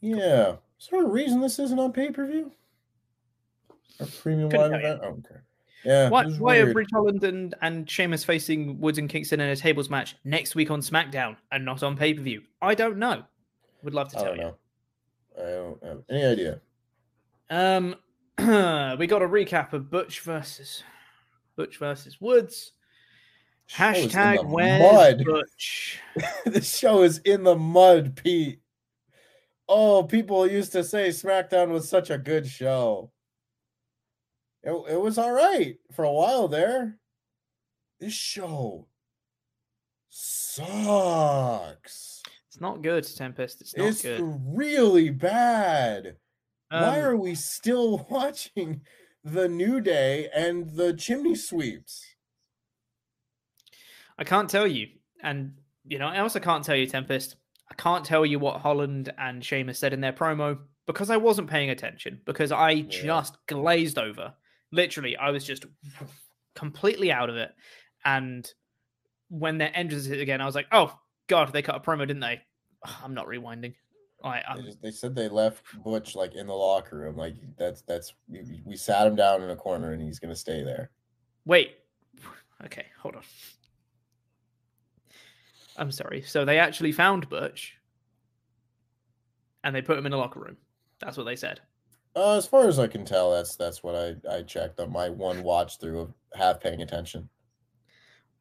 Yeah. 0.00 0.56
Is 0.80 0.88
there 0.90 1.02
a 1.02 1.08
reason 1.08 1.40
this 1.40 1.58
isn't 1.58 1.78
on 1.78 1.92
pay 1.92 2.10
per 2.10 2.26
view? 2.26 2.52
A 3.98 4.06
premium 4.06 4.48
Couldn't 4.48 4.70
live 4.70 4.80
event? 4.80 5.00
Oh, 5.02 5.08
okay. 5.08 5.40
Yeah. 5.84 6.08
Why, 6.08 6.26
why 6.26 6.58
are. 6.58 6.72
Ridge 6.72 6.88
Holland 6.92 7.24
and, 7.24 7.54
and 7.62 7.88
Sheamus 7.88 8.24
facing 8.24 8.78
Woods 8.80 8.98
and 8.98 9.08
Kingston 9.08 9.40
in 9.40 9.48
a 9.48 9.56
tables 9.56 9.88
match 9.88 10.16
next 10.24 10.54
week 10.54 10.70
on 10.70 10.80
SmackDown 10.80 11.36
and 11.52 11.64
not 11.64 11.82
on 11.82 11.96
pay 11.96 12.14
per 12.14 12.22
view? 12.22 12.42
I 12.60 12.74
don't 12.74 12.98
know. 12.98 13.24
Would 13.82 13.94
love 13.94 14.10
to 14.10 14.18
I 14.18 14.22
tell 14.22 14.34
don't 14.34 14.36
you. 14.36 14.42
know. 14.42 14.56
I 15.38 15.50
don't 15.50 15.84
have 15.84 16.02
any 16.10 16.24
idea. 16.24 16.60
Um, 17.48 17.96
we 18.98 19.06
got 19.06 19.22
a 19.22 19.28
recap 19.28 19.72
of 19.72 19.90
Butch 19.90 20.20
versus 20.20 20.82
Butch 21.56 21.78
versus 21.78 22.20
Woods. 22.20 22.72
Show 23.66 23.90
is 23.90 24.04
in 24.04 24.10
Hashtag 24.10 24.36
the 24.38 24.46
where's 24.48 24.92
mud. 24.92 25.24
Butch? 25.26 26.00
this 26.44 26.76
show 26.76 27.02
is 27.02 27.18
in 27.18 27.44
the 27.44 27.56
mud, 27.56 28.16
Pete. 28.16 28.60
Oh, 29.68 30.02
people 30.02 30.46
used 30.46 30.72
to 30.72 30.82
say 30.82 31.10
SmackDown 31.10 31.68
was 31.68 31.88
such 31.88 32.10
a 32.10 32.18
good 32.18 32.46
show. 32.46 33.12
It, 34.62 34.72
it 34.90 35.00
was 35.00 35.16
all 35.18 35.32
right 35.32 35.76
for 35.92 36.04
a 36.04 36.12
while 36.12 36.48
there. 36.48 36.98
This 37.98 38.12
show 38.14 38.86
sucks. 40.90 42.22
It's 42.48 42.60
not 42.60 42.82
good, 42.82 43.04
Tempest. 43.16 43.60
It's 43.60 43.76
not 43.76 43.88
It's 43.88 44.02
good. 44.02 44.20
really 44.44 45.10
bad. 45.10 46.16
Why 46.70 47.00
Um, 47.00 47.04
are 47.04 47.16
we 47.16 47.34
still 47.34 48.06
watching 48.10 48.82
the 49.24 49.48
New 49.48 49.80
Day 49.80 50.28
and 50.34 50.70
the 50.70 50.92
Chimney 50.94 51.34
Sweeps? 51.34 52.04
I 54.18 54.24
can't 54.24 54.50
tell 54.50 54.66
you. 54.66 54.88
And 55.22 55.54
you 55.84 55.98
know, 55.98 56.06
I 56.06 56.18
also 56.20 56.40
can't 56.40 56.64
tell 56.64 56.76
you, 56.76 56.86
Tempest. 56.86 57.36
I 57.70 57.74
can't 57.74 58.04
tell 58.04 58.26
you 58.26 58.38
what 58.38 58.60
Holland 58.60 59.12
and 59.18 59.44
Sheamus 59.44 59.78
said 59.78 59.92
in 59.92 60.00
their 60.00 60.12
promo 60.12 60.58
because 60.86 61.08
I 61.10 61.16
wasn't 61.16 61.48
paying 61.50 61.70
attention 61.70 62.20
because 62.24 62.52
I 62.52 62.70
Yeah. 62.70 62.88
just 62.88 63.36
glazed 63.46 63.98
over. 63.98 64.34
Literally, 64.72 65.16
I 65.16 65.30
was 65.30 65.44
just 65.44 65.66
completely 66.54 67.10
out 67.12 67.30
of 67.30 67.36
it. 67.36 67.52
And 68.04 68.48
when 69.28 69.58
their 69.58 69.70
entrance 69.74 70.06
hit 70.06 70.20
again, 70.20 70.40
I 70.40 70.46
was 70.46 70.54
like, 70.54 70.68
"Oh 70.72 70.98
God, 71.26 71.52
they 71.52 71.62
cut 71.62 71.76
a 71.76 71.80
promo, 71.80 72.00
didn't 72.00 72.20
they?" 72.20 72.40
I'm 73.02 73.14
not 73.14 73.26
rewinding. 73.26 73.74
I, 74.22 74.42
They, 74.56 74.62
just, 74.62 74.82
they 74.82 74.90
said 74.90 75.14
they 75.14 75.28
left 75.28 75.64
Butch 75.82 76.14
like 76.14 76.34
in 76.34 76.46
the 76.46 76.54
locker 76.54 76.98
room. 76.98 77.16
Like 77.16 77.36
that's 77.56 77.82
that's 77.82 78.14
we, 78.28 78.62
we 78.64 78.76
sat 78.76 79.06
him 79.06 79.16
down 79.16 79.42
in 79.42 79.50
a 79.50 79.56
corner 79.56 79.92
and 79.92 80.02
he's 80.02 80.18
gonna 80.18 80.36
stay 80.36 80.62
there. 80.62 80.90
Wait. 81.44 81.76
Okay, 82.64 82.86
hold 82.98 83.16
on. 83.16 83.22
I'm 85.76 85.90
sorry. 85.90 86.22
So 86.22 86.44
they 86.44 86.58
actually 86.58 86.92
found 86.92 87.28
Butch 87.30 87.78
and 89.64 89.74
they 89.74 89.80
put 89.80 89.96
him 89.96 90.06
in 90.06 90.12
a 90.12 90.18
locker 90.18 90.40
room. 90.40 90.58
That's 91.00 91.16
what 91.16 91.24
they 91.24 91.36
said. 91.36 91.60
Uh, 92.20 92.36
as 92.36 92.46
far 92.46 92.68
as 92.68 92.78
I 92.78 92.86
can 92.86 93.04
tell, 93.04 93.30
that's 93.32 93.56
that's 93.56 93.82
what 93.82 93.94
I 93.94 94.14
I 94.30 94.42
checked 94.42 94.78
on 94.78 94.92
my 94.92 95.08
one 95.08 95.42
watch 95.42 95.78
through 95.78 96.00
of 96.00 96.14
half 96.34 96.60
paying 96.60 96.82
attention 96.82 97.28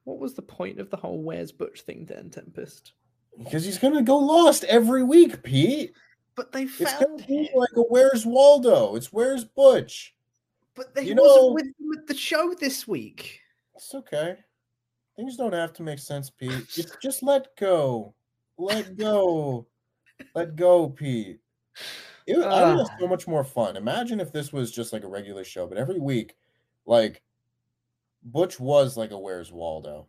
What 0.03 0.19
was 0.19 0.33
the 0.33 0.41
point 0.41 0.79
of 0.79 0.89
the 0.89 0.97
whole 0.97 1.21
Where's 1.23 1.51
Butch 1.53 1.81
thing 1.81 2.05
then, 2.05 2.29
Tempest? 2.29 2.91
because 3.37 3.63
he's 3.63 3.77
gonna 3.79 4.01
go 4.01 4.17
lost 4.17 4.65
every 4.65 5.03
week, 5.03 5.41
Pete. 5.43 5.93
But 6.35 6.51
they 6.51 6.63
It's 6.63 6.77
gonna 6.79 6.91
found 7.07 7.27
be 7.27 7.45
him. 7.45 7.47
like 7.55 7.75
a 7.77 7.81
Where's 7.81 8.25
Waldo? 8.25 8.95
It's 8.95 9.13
Where's 9.13 9.45
Butch? 9.45 10.13
But 10.75 10.93
they 10.93 11.03
you 11.03 11.15
wasn't 11.15 11.41
know- 11.47 11.53
with 11.53 11.65
him 11.65 11.91
at 11.97 12.07
the 12.07 12.15
show 12.15 12.53
this 12.59 12.85
week. 12.87 13.39
It's 13.75 13.93
okay. 13.95 14.35
Things 15.15 15.37
don't 15.37 15.53
have 15.53 15.71
to 15.73 15.83
make 15.83 15.99
sense, 15.99 16.29
Pete. 16.29 16.51
It's 16.77 16.97
just 17.01 17.23
let 17.23 17.55
go. 17.55 18.13
Let 18.57 18.97
go. 18.97 19.67
let 20.35 20.55
go, 20.57 20.89
Pete. 20.89 21.39
It, 22.29 22.37
would- 22.37 22.47
I 22.47 22.73
Ah. 22.73 22.85
so 22.99 23.07
much 23.07 23.27
more 23.27 23.43
fun. 23.43 23.75
Imagine 23.77 24.19
if 24.19 24.31
this 24.31 24.53
was 24.53 24.71
just 24.71 24.93
like 24.93 25.03
a 25.03 25.07
regular 25.07 25.43
show, 25.43 25.67
but 25.67 25.77
every 25.77 25.99
week, 25.99 26.35
like 26.85 27.21
Butch 28.23 28.59
was 28.59 28.97
like 28.97 29.11
a 29.11 29.19
Where's 29.19 29.51
Waldo. 29.51 30.07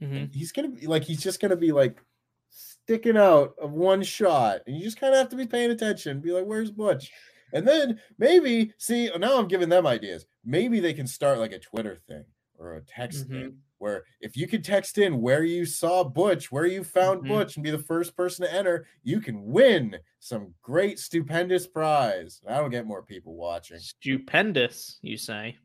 Mhm. 0.00 0.32
He's 0.34 0.52
gonna 0.52 0.68
be 0.68 0.86
like 0.86 1.02
he's 1.04 1.22
just 1.22 1.40
gonna 1.40 1.56
be 1.56 1.72
like 1.72 2.02
sticking 2.48 3.16
out 3.16 3.54
of 3.58 3.72
one 3.72 4.02
shot, 4.02 4.62
and 4.66 4.76
you 4.76 4.82
just 4.82 4.98
kind 4.98 5.12
of 5.12 5.18
have 5.18 5.28
to 5.30 5.36
be 5.36 5.46
paying 5.46 5.70
attention. 5.70 6.20
Be 6.20 6.32
like, 6.32 6.46
"Where's 6.46 6.70
Butch?" 6.70 7.12
And 7.52 7.66
then 7.66 8.00
maybe 8.18 8.72
see. 8.78 9.10
Now 9.18 9.38
I'm 9.38 9.48
giving 9.48 9.68
them 9.68 9.86
ideas. 9.86 10.26
Maybe 10.44 10.80
they 10.80 10.94
can 10.94 11.06
start 11.06 11.38
like 11.38 11.52
a 11.52 11.58
Twitter 11.58 11.96
thing 11.96 12.24
or 12.58 12.74
a 12.76 12.80
text 12.82 13.26
thing 13.28 13.58
where 13.80 14.04
if 14.20 14.36
you 14.36 14.46
could 14.46 14.62
text 14.62 14.98
in 14.98 15.20
where 15.22 15.42
you 15.42 15.64
saw 15.64 16.04
Butch, 16.04 16.52
where 16.52 16.66
you 16.66 16.84
found 16.84 17.24
Mhm. 17.24 17.28
Butch, 17.28 17.56
and 17.56 17.64
be 17.64 17.70
the 17.70 17.78
first 17.78 18.14
person 18.14 18.44
to 18.44 18.52
enter, 18.54 18.86
you 19.02 19.20
can 19.20 19.42
win 19.46 19.96
some 20.18 20.54
great, 20.60 20.98
stupendous 20.98 21.66
prize. 21.66 22.42
That'll 22.46 22.68
get 22.68 22.86
more 22.86 23.02
people 23.02 23.34
watching. 23.34 23.78
Stupendous, 23.78 24.98
you 25.00 25.16
say. 25.16 25.56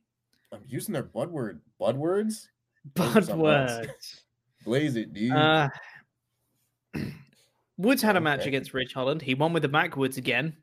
I'm 0.53 0.63
using 0.65 0.93
their 0.93 1.03
bud 1.03 1.29
word, 1.29 1.61
bud 1.77 1.97
words. 1.97 2.49
Bud 2.93 3.27
words. 3.37 4.23
Blaze 4.63 4.95
it, 4.95 5.11
dude. 5.13 5.33
Uh, 5.33 5.69
Woods 7.77 8.01
had 8.01 8.15
a 8.15 8.21
match 8.21 8.39
Okay. 8.41 8.47
against 8.49 8.73
Ridge 8.73 8.93
Holland. 8.93 9.21
He 9.21 9.35
won 9.35 9.51
with 9.51 9.63
the 9.63 9.67
backwoods 9.67 10.15
again. 10.17 10.55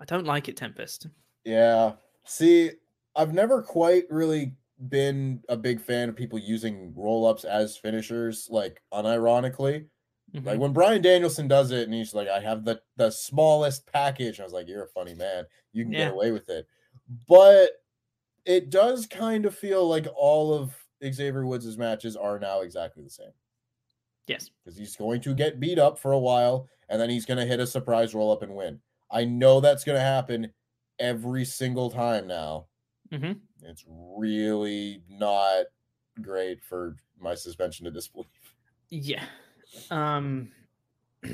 I 0.00 0.04
don't 0.04 0.26
like 0.26 0.48
it, 0.48 0.56
Tempest. 0.56 1.06
Yeah. 1.44 1.92
See, 2.24 2.72
I've 3.14 3.32
never 3.32 3.62
quite 3.62 4.04
really 4.10 4.52
been 4.88 5.42
a 5.48 5.56
big 5.56 5.80
fan 5.80 6.08
of 6.08 6.16
people 6.16 6.38
using 6.38 6.92
roll 6.96 7.26
ups 7.26 7.44
as 7.44 7.76
finishers, 7.76 8.48
like 8.50 8.82
unironically. 8.92 9.86
Like 10.34 10.56
Mhm. 10.56 10.58
when 10.58 10.72
Bryan 10.72 11.02
Danielson 11.02 11.48
does 11.48 11.70
it 11.70 11.84
and 11.84 11.94
he's 11.94 12.12
like, 12.14 12.28
I 12.28 12.40
have 12.40 12.64
the, 12.64 12.82
the 12.96 13.10
smallest 13.10 13.86
package. 13.86 14.40
I 14.40 14.44
was 14.44 14.52
like, 14.52 14.68
You're 14.68 14.84
a 14.84 14.88
funny 14.88 15.14
man. 15.14 15.46
You 15.72 15.84
can 15.84 15.92
Yeah. 15.92 16.06
get 16.06 16.12
away 16.14 16.32
with 16.32 16.48
it. 16.50 16.66
But 17.28 17.70
it 18.44 18.70
does 18.70 19.06
kind 19.06 19.46
of 19.46 19.54
feel 19.56 19.86
like 19.88 20.06
all 20.16 20.52
of 20.52 20.74
Xavier 21.02 21.46
Woods' 21.46 21.78
matches 21.78 22.16
are 22.16 22.38
now 22.38 22.60
exactly 22.60 23.02
the 23.02 23.10
same. 23.10 23.32
yes. 24.26 24.50
Because 24.64 24.76
he's 24.76 24.96
going 24.96 25.20
to 25.22 25.34
get 25.34 25.60
beat 25.60 25.78
up 25.78 25.98
for 25.98 26.12
a 26.12 26.18
while 26.18 26.68
and 26.88 27.00
then 27.00 27.08
he's 27.10 27.24
going 27.26 27.38
to 27.38 27.46
hit 27.46 27.60
a 27.60 27.66
surprise 27.66 28.14
roll 28.14 28.32
up 28.32 28.42
and 28.42 28.54
win. 28.56 28.80
I 29.10 29.24
know 29.24 29.60
that's 29.60 29.84
going 29.84 29.96
to 29.96 30.02
happen 30.02 30.52
every 30.98 31.44
single 31.44 31.90
time 31.90 32.26
now. 32.26 32.66
Hmm 33.12 33.32
It's 33.62 33.84
really 34.16 35.02
not 35.08 35.66
great 36.22 36.62
for 36.62 36.96
my 37.20 37.34
suspension 37.34 37.86
of 37.86 37.94
disbelief. 37.94 38.26
Yeah. 38.90 39.24
Um. 39.90 40.50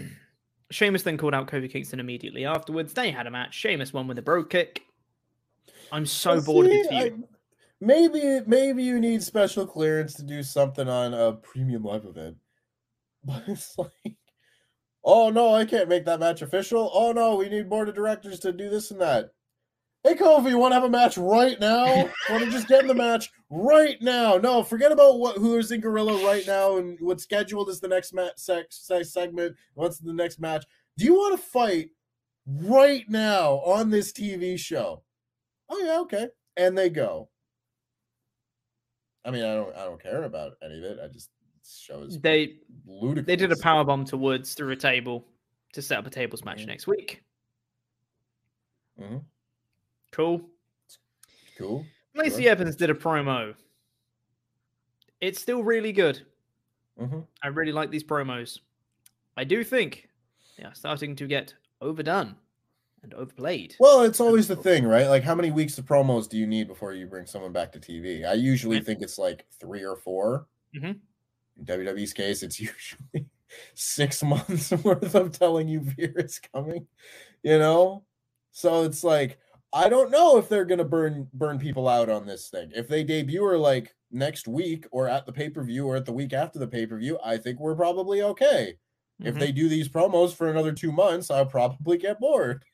Sheamus 0.70 1.02
then 1.02 1.18
called 1.18 1.34
out 1.34 1.48
Kofi 1.48 1.70
Kingston 1.70 2.00
immediately 2.00 2.46
afterwards. 2.46 2.94
They 2.94 3.10
had 3.10 3.26
a 3.26 3.30
match. 3.30 3.54
Sheamus 3.54 3.92
won 3.92 4.06
with 4.08 4.18
a 4.18 4.22
bro 4.22 4.42
kick. 4.44 4.82
I'm 5.92 6.06
so 6.06 6.40
bored 6.40 6.66
of 6.66 6.72
see, 6.72 6.78
this 6.82 6.88
I- 6.92 7.02
feud. 7.10 7.24
maybe 7.80 8.40
maybe 8.46 8.82
you 8.82 8.98
need 8.98 9.22
special 9.22 9.66
clearance 9.66 10.14
to 10.14 10.22
do 10.22 10.42
something 10.42 10.88
on 10.88 11.12
a 11.12 11.32
premium 11.34 11.84
live 11.84 12.04
event. 12.04 12.36
But 13.24 13.44
it's 13.46 13.76
like, 13.78 14.16
oh 15.04 15.30
no, 15.30 15.54
I 15.54 15.64
can't 15.64 15.88
make 15.88 16.06
that 16.06 16.18
match 16.18 16.42
official. 16.42 16.90
Oh 16.92 17.12
no, 17.12 17.36
we 17.36 17.48
need 17.48 17.68
board 17.70 17.88
of 17.88 17.94
directors 17.94 18.40
to 18.40 18.52
do 18.52 18.68
this 18.70 18.90
and 18.90 19.00
that. 19.00 19.30
Hey 20.04 20.14
Kofi, 20.16 20.48
you 20.50 20.58
want 20.58 20.72
to 20.72 20.74
have 20.74 20.82
a 20.84 20.88
match 20.90 21.16
right 21.16 21.58
now? 21.60 21.84
want 22.28 22.44
to 22.44 22.50
just 22.50 22.66
get 22.66 22.80
in 22.80 22.88
the 22.88 22.94
match 22.94 23.30
right 23.50 24.00
now? 24.02 24.36
No, 24.36 24.64
forget 24.64 24.90
about 24.90 25.20
what 25.20 25.38
who's 25.38 25.70
in 25.70 25.80
Gorilla 25.80 26.24
right 26.26 26.44
now 26.44 26.76
and 26.78 26.98
what's 27.00 27.22
scheduled 27.22 27.68
is 27.68 27.78
the 27.78 27.86
next 27.86 28.12
match 28.12 28.32
sex, 28.36 28.84
segment. 29.12 29.56
What's 29.74 29.98
the 29.98 30.12
next 30.12 30.40
match? 30.40 30.64
Do 30.96 31.04
you 31.04 31.14
want 31.14 31.36
to 31.36 31.46
fight 31.46 31.90
right 32.46 33.04
now 33.08 33.60
on 33.64 33.90
this 33.90 34.12
TV 34.12 34.58
show? 34.58 35.04
Oh 35.68 35.78
yeah, 35.78 36.00
okay. 36.00 36.28
And 36.56 36.76
they 36.76 36.90
go. 36.90 37.28
I 39.24 39.30
mean, 39.30 39.44
I 39.44 39.54
don't 39.54 39.76
I 39.76 39.84
don't 39.84 40.02
care 40.02 40.24
about 40.24 40.54
any 40.64 40.78
of 40.78 40.84
it. 40.84 40.98
I 41.02 41.06
just 41.06 41.30
this 41.60 41.78
show 41.80 42.02
is 42.02 42.18
They 42.18 42.56
ludicrous. 42.84 43.24
they 43.26 43.36
did 43.36 43.52
a 43.52 43.56
power 43.62 43.84
bomb 43.84 44.04
to 44.06 44.16
Woods 44.16 44.54
through 44.54 44.72
a 44.72 44.76
table 44.76 45.28
to 45.74 45.80
set 45.80 45.98
up 45.98 46.06
a 46.08 46.10
tables 46.10 46.44
match 46.44 46.62
Mhm. 46.62 46.66
next 46.66 46.88
week. 46.88 47.22
Mhm. 49.00 49.24
Cool. 50.12 50.42
Cool. 51.58 51.84
Lacey 52.14 52.42
Sure. 52.44 52.52
Evans 52.52 52.76
did 52.76 52.90
a 52.90 52.94
promo. 52.94 53.54
It's 55.20 55.40
still 55.40 55.62
really 55.62 55.92
good. 55.92 56.20
hmm 56.98 57.20
I 57.42 57.48
really 57.48 57.72
like 57.72 57.90
these 57.90 58.04
promos. 58.04 58.58
I 59.36 59.44
do 59.44 59.64
think 59.64 60.08
they 60.58 60.64
are 60.64 60.74
starting 60.74 61.16
to 61.16 61.26
get 61.26 61.54
overdone 61.80 62.36
and 63.02 63.14
overplayed. 63.14 63.74
Well, 63.80 64.02
it's 64.02 64.20
always 64.20 64.46
the 64.46 64.56
thing, 64.56 64.84
right? 64.84 65.08
Like, 65.08 65.22
how 65.24 65.34
many 65.34 65.50
weeks 65.50 65.78
of 65.78 65.86
promos 65.86 66.28
do 66.28 66.36
you 66.36 66.46
need 66.46 66.68
before 66.68 66.92
you 66.92 67.06
bring 67.06 67.26
someone 67.26 67.52
back 67.52 67.72
to 67.72 67.80
TV? 67.80 68.24
I 68.28 68.34
usually 68.34 68.80
think 68.80 69.02
it's 69.02 69.18
like 69.18 69.46
three 69.60 69.84
or 69.84 69.96
4 69.96 70.46
Mhm. 70.76 71.00
In 71.58 71.64
WWE's 71.66 72.12
case, 72.14 72.42
it's 72.42 72.58
usually 72.70 73.26
six 73.74 74.22
months 74.22 74.70
worth 74.84 75.14
of 75.14 75.32
telling 75.38 75.68
you 75.68 75.80
Veer 75.96 76.12
is 76.16 76.38
coming. 76.38 76.86
You 77.42 77.58
know, 77.58 78.04
so 78.52 78.84
it's 78.84 79.02
like 79.04 79.38
I 79.72 79.88
don't 79.88 80.10
know 80.10 80.36
if 80.38 80.48
they're 80.48 80.64
gonna 80.66 80.84
burn 80.84 81.28
burn 81.32 81.58
people 81.58 81.88
out 81.88 82.08
on 82.10 82.26
this 82.26 82.48
thing. 82.50 82.72
If 82.74 82.88
they 82.88 83.04
debut 83.04 83.42
or 83.42 83.56
like 83.58 83.94
next 84.10 84.46
week 84.48 84.86
or 84.90 85.08
at 85.08 85.24
the 85.26 85.32
pay 85.32 85.48
per 85.50 85.62
view 85.64 85.86
or 85.86 85.96
at 85.96 86.04
the 86.04 86.12
week 86.12 86.32
after 86.32 86.58
the 86.58 86.68
pay 86.68 86.86
per 86.86 86.98
view, 86.98 87.18
I 87.24 87.38
think 87.38 87.58
we're 87.60 87.76
probably 87.76 88.22
okay. 88.22 88.78
If 89.24 89.36
Mhm. 89.36 89.38
they 89.38 89.52
do 89.52 89.68
these 89.68 89.88
promos 89.88 90.34
for 90.34 90.50
another 90.50 90.72
two 90.72 90.92
months, 90.92 91.30
I'll 91.30 91.46
probably 91.46 91.96
get 91.98 92.20
bored. 92.20 92.64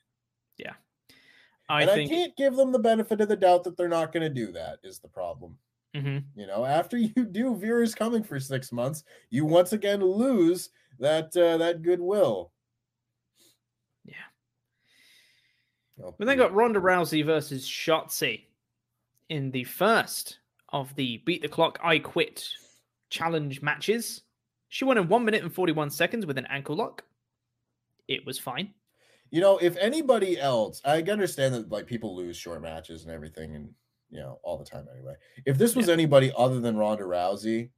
I 1.69 1.83
and 1.83 1.91
think 1.91 2.11
I 2.11 2.15
can't 2.15 2.35
give 2.35 2.55
them 2.55 2.71
the 2.71 2.79
benefit 2.79 3.21
of 3.21 3.29
the 3.29 3.35
doubt 3.35 3.63
that 3.63 3.77
they're 3.77 3.87
not 3.87 4.11
going 4.11 4.23
to 4.23 4.29
do 4.33 4.51
that. 4.53 4.79
Is 4.83 4.99
the 4.99 5.07
problem? 5.07 5.59
Mhm. 5.95 6.25
You 6.35 6.47
know, 6.47 6.65
after 6.65 6.97
you 6.97 7.25
do 7.25 7.55
Veer 7.55 7.81
is 7.83 7.95
coming 7.95 8.23
for 8.23 8.39
six 8.39 8.71
months, 8.71 9.03
you 9.29 9.45
once 9.45 9.71
again 9.73 10.01
lose 10.01 10.69
that 10.99 11.35
uh, 11.37 11.57
that 11.57 11.81
goodwill. 11.81 12.51
Yeah. 14.03 14.15
Oh, 16.03 16.15
We 16.17 16.25
then 16.25 16.37
got 16.37 16.53
Ronda 16.53 16.79
Rousey 16.79 17.25
versus 17.25 17.67
Shotzi 17.67 18.43
in 19.29 19.51
the 19.51 19.63
first 19.63 20.39
of 20.69 20.95
the 20.95 21.17
Beat 21.25 21.41
the 21.41 21.47
Clock 21.47 21.79
I 21.83 21.99
Quit 21.99 22.47
challenge 23.09 23.61
matches. 23.61 24.21
She 24.69 24.85
won 24.85 24.97
in 24.97 25.07
1 25.07 25.25
minute 25.25 25.43
and 25.43 25.53
41 25.53 25.89
seconds 25.89 26.25
with 26.25 26.37
an 26.37 26.45
ankle 26.47 26.75
lock. 26.75 27.03
It 28.07 28.25
was 28.25 28.39
fine. 28.39 28.73
You 29.31 29.41
know, 29.41 29.57
if 29.57 29.77
anybody 29.77 30.39
else, 30.39 30.81
I 30.85 31.01
understand 31.01 31.53
that 31.53 31.69
like 31.69 31.85
people 31.85 32.15
lose 32.15 32.37
short 32.37 32.61
matches 32.61 33.03
and 33.03 33.11
everything, 33.11 33.55
and 33.55 33.69
you 34.09 34.19
know, 34.19 34.39
all 34.43 34.57
the 34.57 34.65
time 34.65 34.87
anyway. 34.91 35.13
If 35.45 35.57
this 35.57 35.75
was 35.75 35.89
anybody 35.89 36.31
other 36.35 36.59
than 36.59 36.77
Ronda 36.77 37.03
Rousey, 37.03 37.69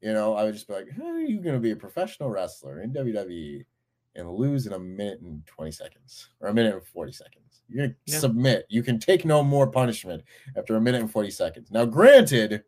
you 0.00 0.12
know, 0.12 0.34
I 0.34 0.44
would 0.44 0.54
just 0.54 0.66
be 0.66 0.74
like, 0.74 0.88
how 0.96 1.06
are 1.06 1.20
you 1.20 1.40
going 1.40 1.54
to 1.54 1.60
be 1.60 1.70
a 1.70 1.76
professional 1.76 2.30
wrestler 2.30 2.82
in 2.82 2.92
WWE 2.92 3.64
and 4.16 4.30
lose 4.30 4.66
in 4.66 4.72
a 4.72 4.78
minute 4.78 5.20
and 5.20 5.44
20 5.46 5.70
seconds 5.70 6.28
or 6.40 6.48
a 6.48 6.54
minute 6.54 6.74
and 6.74 6.84
40 6.84 7.12
seconds? 7.12 7.62
You're 7.68 7.86
going 7.86 7.90
to 8.06 8.12
Yeah. 8.12 8.18
submit. 8.18 8.66
You 8.68 8.82
can 8.82 8.98
take 8.98 9.24
no 9.24 9.42
more 9.42 9.66
punishment 9.66 10.22
after 10.56 10.76
a 10.76 10.80
minute 10.80 11.00
and 11.00 11.10
40 11.10 11.30
seconds. 11.30 11.70
Now, 11.70 11.84
granted, 11.84 12.62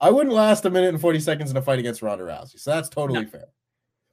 I 0.00 0.10
wouldn't 0.10 0.34
last 0.34 0.64
a 0.64 0.70
minute 0.70 0.88
and 0.88 1.00
40 1.00 1.20
seconds 1.20 1.50
in 1.50 1.56
a 1.56 1.62
fight 1.62 1.78
against 1.78 2.02
Ronda 2.02 2.24
Rousey. 2.24 2.58
So 2.58 2.70
that's 2.70 2.88
totally 2.88 3.26
fair. 3.26 3.46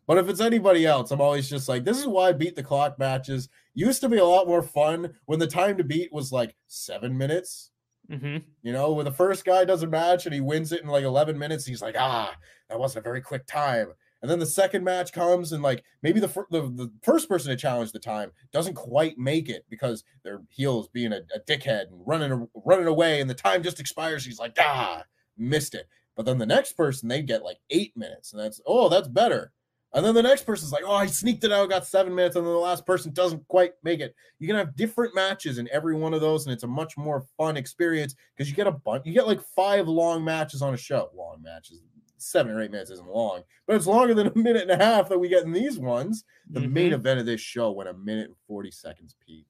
But 0.05 0.17
if 0.17 0.29
it's 0.29 0.39
anybody 0.39 0.85
else, 0.85 1.11
I'm 1.11 1.19
always 1.19 1.49
just 1.49 1.67
like, 1.67 1.83
this 1.83 1.97
is 1.97 2.07
why 2.07 2.31
beat 2.31 2.55
the 2.55 2.63
clock 2.63 2.97
matches 2.97 3.49
used 3.73 3.99
to 4.01 4.09
be 4.09 4.17
a 4.19 4.25
lot 4.25 4.47
more 4.47 4.63
fun 4.63 5.13
when 5.25 5.37
the 5.39 5.47
time 5.47 5.77
to 5.77 5.83
beat 5.83 6.13
was 6.13 6.31
like 6.31 6.55
seven 6.67 7.17
minutes. 7.17 7.71
Mm-hmm. 8.09 8.37
You 8.63 8.71
know, 8.71 8.93
when 8.93 9.03
the 9.03 9.11
first 9.11 9.43
guy 9.43 9.65
does 9.65 9.83
a 9.83 9.87
match 9.87 10.25
and 10.25 10.33
he 10.33 10.39
wins 10.39 10.71
it 10.71 10.81
in 10.81 10.87
like 10.87 11.03
11 11.03 11.37
minutes, 11.37 11.65
he's 11.65 11.81
like, 11.81 11.95
ah, 11.99 12.33
that 12.69 12.79
wasn't 12.79 13.03
a 13.05 13.09
very 13.09 13.19
quick 13.19 13.45
time. 13.47 13.91
And 14.21 14.31
then 14.31 14.39
the 14.39 14.45
second 14.45 14.83
match 14.83 15.13
comes, 15.13 15.51
and 15.51 15.61
like 15.61 15.83
maybe 16.01 16.19
the, 16.19 16.27
fir- 16.27 16.47
the, 16.49 16.61
the 16.61 16.91
first 17.03 17.29
person 17.29 17.49
to 17.51 17.55
challenge 17.55 17.91
the 17.91 17.99
time 17.99 18.31
doesn't 18.51 18.73
quite 18.73 19.17
make 19.17 19.49
it 19.49 19.65
because 19.69 20.03
their 20.23 20.41
heels 20.49 20.87
being 20.87 21.13
a, 21.13 21.21
a 21.35 21.39
dickhead 21.47 21.87
and 21.91 22.01
running 22.05 22.47
running 22.65 22.87
away, 22.87 23.21
and 23.21 23.29
the 23.29 23.35
time 23.35 23.63
just 23.63 23.79
expires. 23.79 24.25
He's 24.25 24.39
like, 24.39 24.55
ah, 24.59 25.03
missed 25.37 25.75
it. 25.75 25.87
But 26.15 26.25
then 26.25 26.39
the 26.39 26.45
next 26.47 26.73
person, 26.73 27.07
they 27.07 27.21
get 27.21 27.43
like 27.43 27.59
eight 27.69 27.95
minutes, 27.95 28.33
and 28.33 28.41
that's 28.41 28.59
oh, 28.65 28.89
that's 28.89 29.07
better. 29.07 29.51
And 29.93 30.05
then 30.05 30.15
the 30.15 30.23
next 30.23 30.45
person's 30.45 30.73
like, 30.73 30.83
oh, 30.85 30.93
I 30.93 31.05
sneaked 31.05 31.45
it 31.45 31.51
out, 31.51 31.69
got 31.69 31.87
seven 31.87 32.13
minutes, 32.13 32.35
and 32.35 32.45
then 32.45 32.53
the 32.53 32.59
last 32.59 32.85
person 32.85 33.13
doesn't 33.13 33.47
quite 33.47 33.71
make 33.83 34.01
it. 34.01 34.13
You 34.37 34.47
can 34.47 34.57
have 34.57 34.75
different 34.75 35.15
matches 35.15 35.59
in 35.59 35.69
every 35.71 35.95
one 35.95 36.13
of 36.13 36.21
those, 36.21 36.45
and 36.45 36.53
it's 36.53 36.63
a 36.63 36.67
much 36.67 36.97
more 36.97 37.25
fun 37.37 37.55
experience 37.55 38.13
because 38.35 38.49
you 38.49 38.55
get 38.55 38.67
a 38.67 38.71
bunch, 38.71 39.05
you 39.05 39.13
get 39.13 39.27
like 39.27 39.41
five 39.55 39.87
long 39.87 40.25
matches 40.25 40.61
on 40.61 40.73
a 40.73 40.77
show. 40.77 41.09
Long 41.15 41.41
matches, 41.41 41.81
seven 42.17 42.51
or 42.51 42.61
eight 42.61 42.71
minutes 42.71 42.91
isn't 42.91 43.07
long, 43.07 43.43
but 43.65 43.75
it's 43.75 43.87
longer 43.87 44.13
than 44.13 44.27
a 44.27 44.37
minute 44.37 44.69
and 44.69 44.81
a 44.81 44.83
half 44.83 45.09
that 45.09 45.19
we 45.19 45.29
get 45.29 45.43
in 45.43 45.51
these 45.51 45.77
ones. 45.79 46.23
The 46.49 46.61
main 46.61 46.87
mm-hmm. 46.87 46.95
event 46.95 47.19
of 47.19 47.25
this 47.25 47.41
show 47.41 47.71
went 47.71 47.89
a 47.89 47.93
minute 47.93 48.27
and 48.27 48.35
40 48.47 48.71
seconds, 48.71 49.15
Pete. 49.25 49.45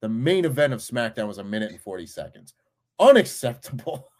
The 0.00 0.08
main 0.08 0.44
event 0.44 0.72
of 0.72 0.80
SmackDown 0.80 1.28
was 1.28 1.38
a 1.38 1.44
minute 1.44 1.70
and 1.70 1.80
40 1.80 2.06
seconds. 2.06 2.54
Unacceptable. 2.98 4.08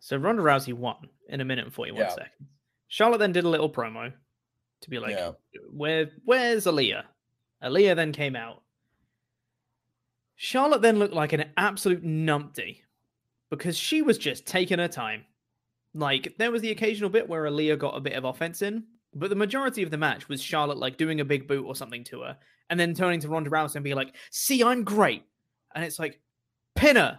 So 0.00 0.16
Ronda 0.16 0.42
Rousey 0.42 0.72
won 0.72 1.08
in 1.28 1.40
a 1.40 1.44
minute 1.44 1.64
and 1.64 1.74
41 1.74 2.00
Yeah. 2.00 2.08
seconds. 2.10 2.48
Charlotte 2.86 3.18
then 3.18 3.32
did 3.32 3.42
a 3.42 3.48
little 3.48 3.68
promo 3.68 4.12
to 4.82 4.90
be 4.90 5.00
like, 5.00 5.16
Yeah. 5.16 5.32
Where 5.72 6.10
where's 6.24 6.66
Aliyah? 6.66 7.02
Aliyah 7.62 7.96
then 7.96 8.12
came 8.12 8.36
out. 8.36 8.62
Charlotte 10.36 10.82
then 10.82 11.00
looked 11.00 11.14
like 11.14 11.32
an 11.32 11.46
absolute 11.56 12.04
numpty 12.04 12.82
because 13.50 13.76
she 13.76 14.02
was 14.02 14.18
just 14.18 14.46
taking 14.46 14.78
her 14.78 14.88
time. 14.88 15.24
Like 15.94 16.34
there 16.38 16.50
was 16.50 16.62
the 16.62 16.70
occasional 16.70 17.10
bit 17.10 17.28
where 17.28 17.44
Aliyah 17.44 17.78
got 17.78 17.96
a 17.96 18.00
bit 18.00 18.12
of 18.12 18.24
offense 18.24 18.62
in, 18.62 18.84
but 19.14 19.30
the 19.30 19.36
majority 19.36 19.82
of 19.82 19.90
the 19.90 19.96
match 19.96 20.28
was 20.28 20.42
Charlotte 20.42 20.78
like 20.78 20.96
doing 20.96 21.20
a 21.20 21.24
big 21.24 21.48
boot 21.48 21.64
or 21.64 21.74
something 21.74 22.04
to 22.04 22.20
her, 22.22 22.38
and 22.70 22.78
then 22.78 22.94
turning 22.94 23.20
to 23.20 23.28
Ronda 23.28 23.50
Rousey 23.50 23.76
and 23.76 23.84
be 23.84 23.94
like, 23.94 24.14
"See, 24.30 24.62
I'm 24.62 24.84
great," 24.84 25.24
and 25.74 25.84
it's 25.84 25.98
like, 25.98 26.20
"Pinner, 26.76 27.18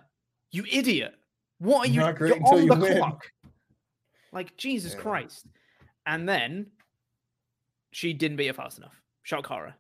you 0.52 0.66
idiot! 0.72 1.16
What 1.58 1.88
are 1.88 1.92
you? 1.92 2.00
Not 2.00 2.16
great 2.16 2.36
you're 2.38 2.48
on 2.48 2.64
you 2.64 2.74
the 2.74 2.80
win." 2.80 2.98
clock." 2.98 3.32
Like 4.32 4.56
Jesus 4.56 4.94
Yeah. 4.94 5.00
Christ! 5.00 5.48
And 6.06 6.30
then 6.30 6.72
she 7.92 8.14
didn't 8.14 8.38
beat 8.38 8.48
her 8.48 8.54
fast 8.54 8.78
enough. 8.78 9.02
Shock 9.24 9.48
horror. 9.48 9.74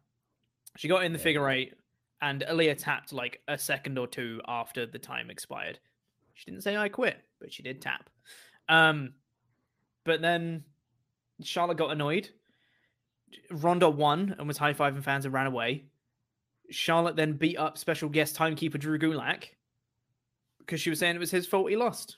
She 0.77 0.87
got 0.87 1.03
in 1.03 1.13
the 1.13 1.19
Yeah. 1.19 1.23
figure 1.23 1.49
eight, 1.49 1.75
and 2.21 2.41
Aliyah 2.41 2.77
tapped 2.77 3.13
like 3.13 3.41
a 3.47 3.57
second 3.57 3.97
or 3.99 4.07
two 4.07 4.41
after 4.47 4.85
the 4.87 4.99
time 4.99 5.29
expired. 5.29 5.79
She 6.33 6.45
didn't 6.45 6.63
say 6.63 6.75
I 6.75 6.89
quit, 6.89 7.23
but 7.39 7.53
she 7.53 7.61
did 7.61 7.81
tap. 7.81 8.09
Um, 8.69 9.13
but 10.05 10.21
then 10.21 10.63
Charlotte 11.43 11.77
got 11.77 11.91
annoyed. 11.91 12.29
Ronda 13.51 13.89
won 13.89 14.35
and 14.37 14.47
was 14.47 14.57
high 14.57 14.73
fiving 14.73 15.03
fans 15.03 15.25
and 15.25 15.33
ran 15.33 15.47
away. 15.47 15.85
Charlotte 16.71 17.15
then 17.15 17.33
beat 17.33 17.57
up 17.57 17.77
special 17.77 18.09
guest 18.09 18.35
timekeeper 18.35 18.77
Drew 18.77 18.99
Gulak 18.99 19.45
because 20.59 20.79
she 20.79 20.89
was 20.89 20.99
saying 20.99 21.15
it 21.15 21.19
was 21.19 21.31
his 21.31 21.47
fault 21.47 21.69
he 21.69 21.75
lost. 21.75 22.17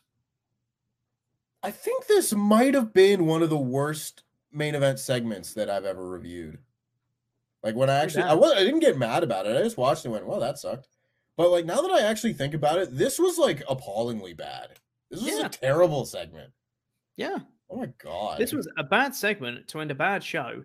I 1.64 1.72
think 1.72 2.08
this 2.08 2.34
might 2.34 2.74
have 2.74 2.94
been 2.94 3.26
one 3.26 3.44
of 3.44 3.50
the 3.50 3.58
worst 3.58 4.24
main 4.52 4.76
event 4.76 5.00
segments 5.00 5.54
that 5.54 5.70
I've 5.70 5.86
ever 5.86 6.08
reviewed. 6.08 6.58
Like 7.64 7.76
when 7.76 7.90
I 7.90 7.98
actually, 7.98 8.24
I 8.24 8.34
was, 8.34 8.52
I 8.54 8.64
didn't 8.64 8.80
get 8.80 8.98
mad 8.98 9.24
about 9.24 9.46
it. 9.46 9.56
I 9.56 9.62
just 9.62 9.78
watched 9.78 10.04
it 10.04 10.06
and 10.06 10.14
went, 10.14 10.26
"Well, 10.26 10.40
that 10.40 10.58
sucked." 10.58 10.88
But 11.38 11.52
like 11.52 11.66
now 11.66 11.82
that 11.82 11.92
I 11.92 12.02
actually 12.02 12.34
think 12.34 12.56
about 12.56 12.80
it, 12.80 12.98
this 12.98 13.20
was 13.20 13.38
like 13.38 13.64
appallingly 13.70 14.34
bad. 14.34 14.80
This 15.12 15.22
Yeah. 15.24 15.46
a 15.46 15.50
terrible 15.50 16.06
segment. 16.06 16.52
Yeah. 17.18 17.40
Oh 17.70 17.78
my 17.78 17.88
god! 18.00 18.38
This 18.40 18.54
was 18.54 18.68
a 18.78 18.84
bad 18.84 19.14
segment 19.16 19.68
to 19.70 19.80
end 19.80 19.92
a 19.92 19.96
bad 19.96 20.24
show, 20.24 20.64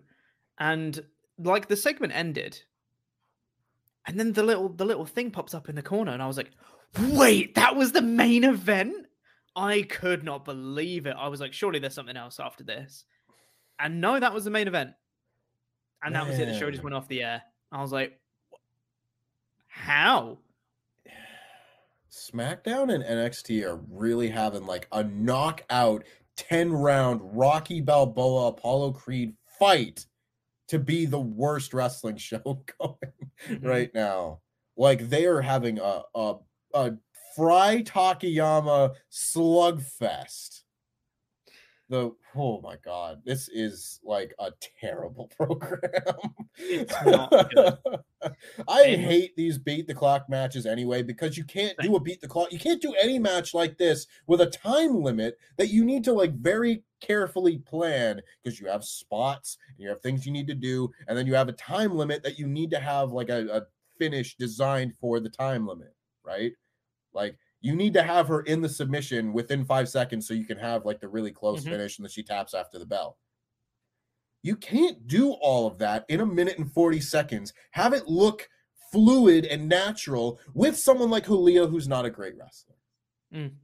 and 0.59 0.99
like 1.39 1.69
the 1.69 1.77
segment 1.77 2.13
ended, 2.15 2.63
and 4.07 4.19
then 4.19 4.33
the 4.33 4.43
little 4.43 4.69
the 4.69 4.85
little 4.85 5.05
thing 5.07 5.31
pops 5.31 5.55
up 5.55 5.69
in 5.69 5.75
the 5.77 5.83
corner, 5.83 6.13
and 6.13 6.23
I 6.23 6.27
was 6.27 6.37
like, 6.37 6.51
"Wait, 7.13 7.55
that 7.57 7.77
was 7.77 7.93
the 7.93 8.03
main 8.03 8.43
event!" 8.45 9.07
I 9.55 9.83
could 9.83 10.25
not 10.25 10.45
believe 10.45 11.07
it. 11.07 11.15
I 11.17 11.29
was 11.29 11.41
like, 11.41 11.53
"Surely 11.53 11.79
there's 11.79 11.95
something 11.95 12.17
else 12.17 12.41
after 12.41 12.65
this," 12.65 13.05
and 13.79 14.01
no, 14.01 14.19
that 14.19 14.35
was 14.35 14.45
the 14.45 14.51
main 14.51 14.67
event, 14.67 14.91
and 16.03 16.15
that 16.15 16.27
was 16.27 16.39
it. 16.39 16.47
The 16.47 16.59
show 16.59 16.71
just 16.71 16.83
went 16.83 16.95
off 16.95 17.07
the 17.09 17.23
air. 17.23 17.43
I 17.71 17.81
was 17.83 17.93
like, 17.93 18.21
"How?" 19.69 20.39
SmackDown 22.17 22.93
and 22.95 23.05
NXT 23.05 23.63
are 23.65 23.77
really 23.91 24.29
having 24.29 24.65
like 24.67 24.89
a 24.93 25.05
knockout 25.05 26.05
10 26.37 26.73
round 26.73 27.21
Rocky 27.23 27.81
Balboa 27.81 28.49
Apollo 28.49 28.93
Creed 28.93 29.35
fight 29.59 30.07
to 30.69 30.79
be 30.79 31.05
the 31.07 31.21
worst 31.21 31.75
wrestling 31.75 32.17
show 32.17 32.63
going 32.79 32.97
Mhm. 33.49 33.65
right 33.65 33.91
now. 33.95 34.41
Like 34.77 35.09
they 35.11 35.27
are 35.27 35.43
having 35.43 35.79
a 35.79 36.03
a, 36.15 36.37
a 36.75 36.93
Frye 37.35 37.83
Takayama 37.83 38.95
slugfest. 39.13 40.63
The 41.89 42.13
oh 42.37 42.61
my 42.61 42.77
god, 42.85 43.23
this 43.25 43.49
is 43.49 44.01
like 44.05 44.35
a 44.39 44.53
terrible 44.81 45.29
program. 45.37 45.81
It's 46.59 46.95
not 47.05 47.31
good. 47.55 47.79
I 48.69 48.83
And- 48.83 49.03
hate 49.03 49.37
these 49.37 49.59
beat 49.59 49.87
the 49.87 49.95
clock 49.95 50.29
matches 50.29 50.67
anyway 50.67 51.03
because 51.03 51.37
you 51.37 51.45
can't 51.45 51.77
do 51.79 51.97
a 51.97 52.01
beat 52.01 52.21
the 52.21 52.29
clock. 52.29 52.53
You 52.53 52.59
can't 52.59 52.83
do 52.83 52.95
any 53.01 53.19
match 53.19 53.55
like 53.55 53.79
this 53.79 54.07
with 54.27 54.41
a 54.41 54.47
time 54.47 55.03
limit 55.03 55.39
that 55.57 55.69
you 55.69 55.85
need 55.85 56.05
to 56.05 56.13
like 56.13 56.35
very 56.35 56.83
carefully 57.01 57.59
plan 57.59 58.21
because 58.43 58.59
you 58.61 58.67
have 58.69 58.85
spots 58.85 59.59
and 59.69 59.79
you 59.79 59.89
have 59.89 60.01
things 60.01 60.27
you 60.27 60.33
need 60.33 60.47
to 60.49 60.55
do, 60.55 60.91
and 61.09 61.17
then 61.17 61.27
you 61.27 61.35
have 61.35 61.49
a 61.49 61.53
time 61.53 61.95
limit 61.97 62.23
that 62.23 62.39
you 62.39 62.47
need 62.47 62.71
to 62.71 62.79
have 62.81 63.13
like 63.13 63.29
a, 63.29 63.47
a 63.49 63.63
finish 63.99 64.37
designed 64.37 64.95
for 65.01 65.21
the 65.21 65.31
time 65.31 65.67
limit, 65.67 65.95
right? 66.25 66.53
Like 67.15 67.39
you 67.67 67.75
need 67.75 67.93
to 67.95 68.03
have 68.03 68.29
her 68.29 68.43
in 68.43 68.61
the 68.63 68.69
submission 68.69 69.33
within 69.33 69.65
five 69.65 69.89
seconds 69.89 70.29
so 70.29 70.35
you 70.35 70.45
can 70.45 70.57
have 70.57 70.85
like 70.85 71.01
the 71.01 71.09
really 71.09 71.33
close 71.33 71.65
Mhm. 71.65 71.71
finish 71.71 71.99
and 71.99 72.05
then 72.05 72.11
she 72.11 72.23
taps 72.23 72.55
after 72.55 72.79
the 72.79 72.87
bell. 72.87 73.19
You 74.43 74.55
can't 74.55 75.09
do 75.09 75.33
all 75.33 75.67
of 75.67 75.79
that 75.79 76.05
in 76.09 76.21
a 76.21 76.27
minute 76.27 76.59
and 76.59 76.73
40 76.73 77.01
seconds. 77.01 77.53
Have 77.73 77.93
it 77.93 78.07
look 78.07 78.49
fluid 78.93 79.47
and 79.47 79.69
natural 79.69 80.39
with 80.55 80.79
someone 80.79 81.11
like 81.11 81.27
Julia, 81.27 81.67
who's 81.67 81.89
not 81.89 82.05
a 82.05 82.11
great 82.11 82.37
wrestler. 82.37 82.77
Mm. 83.35 83.57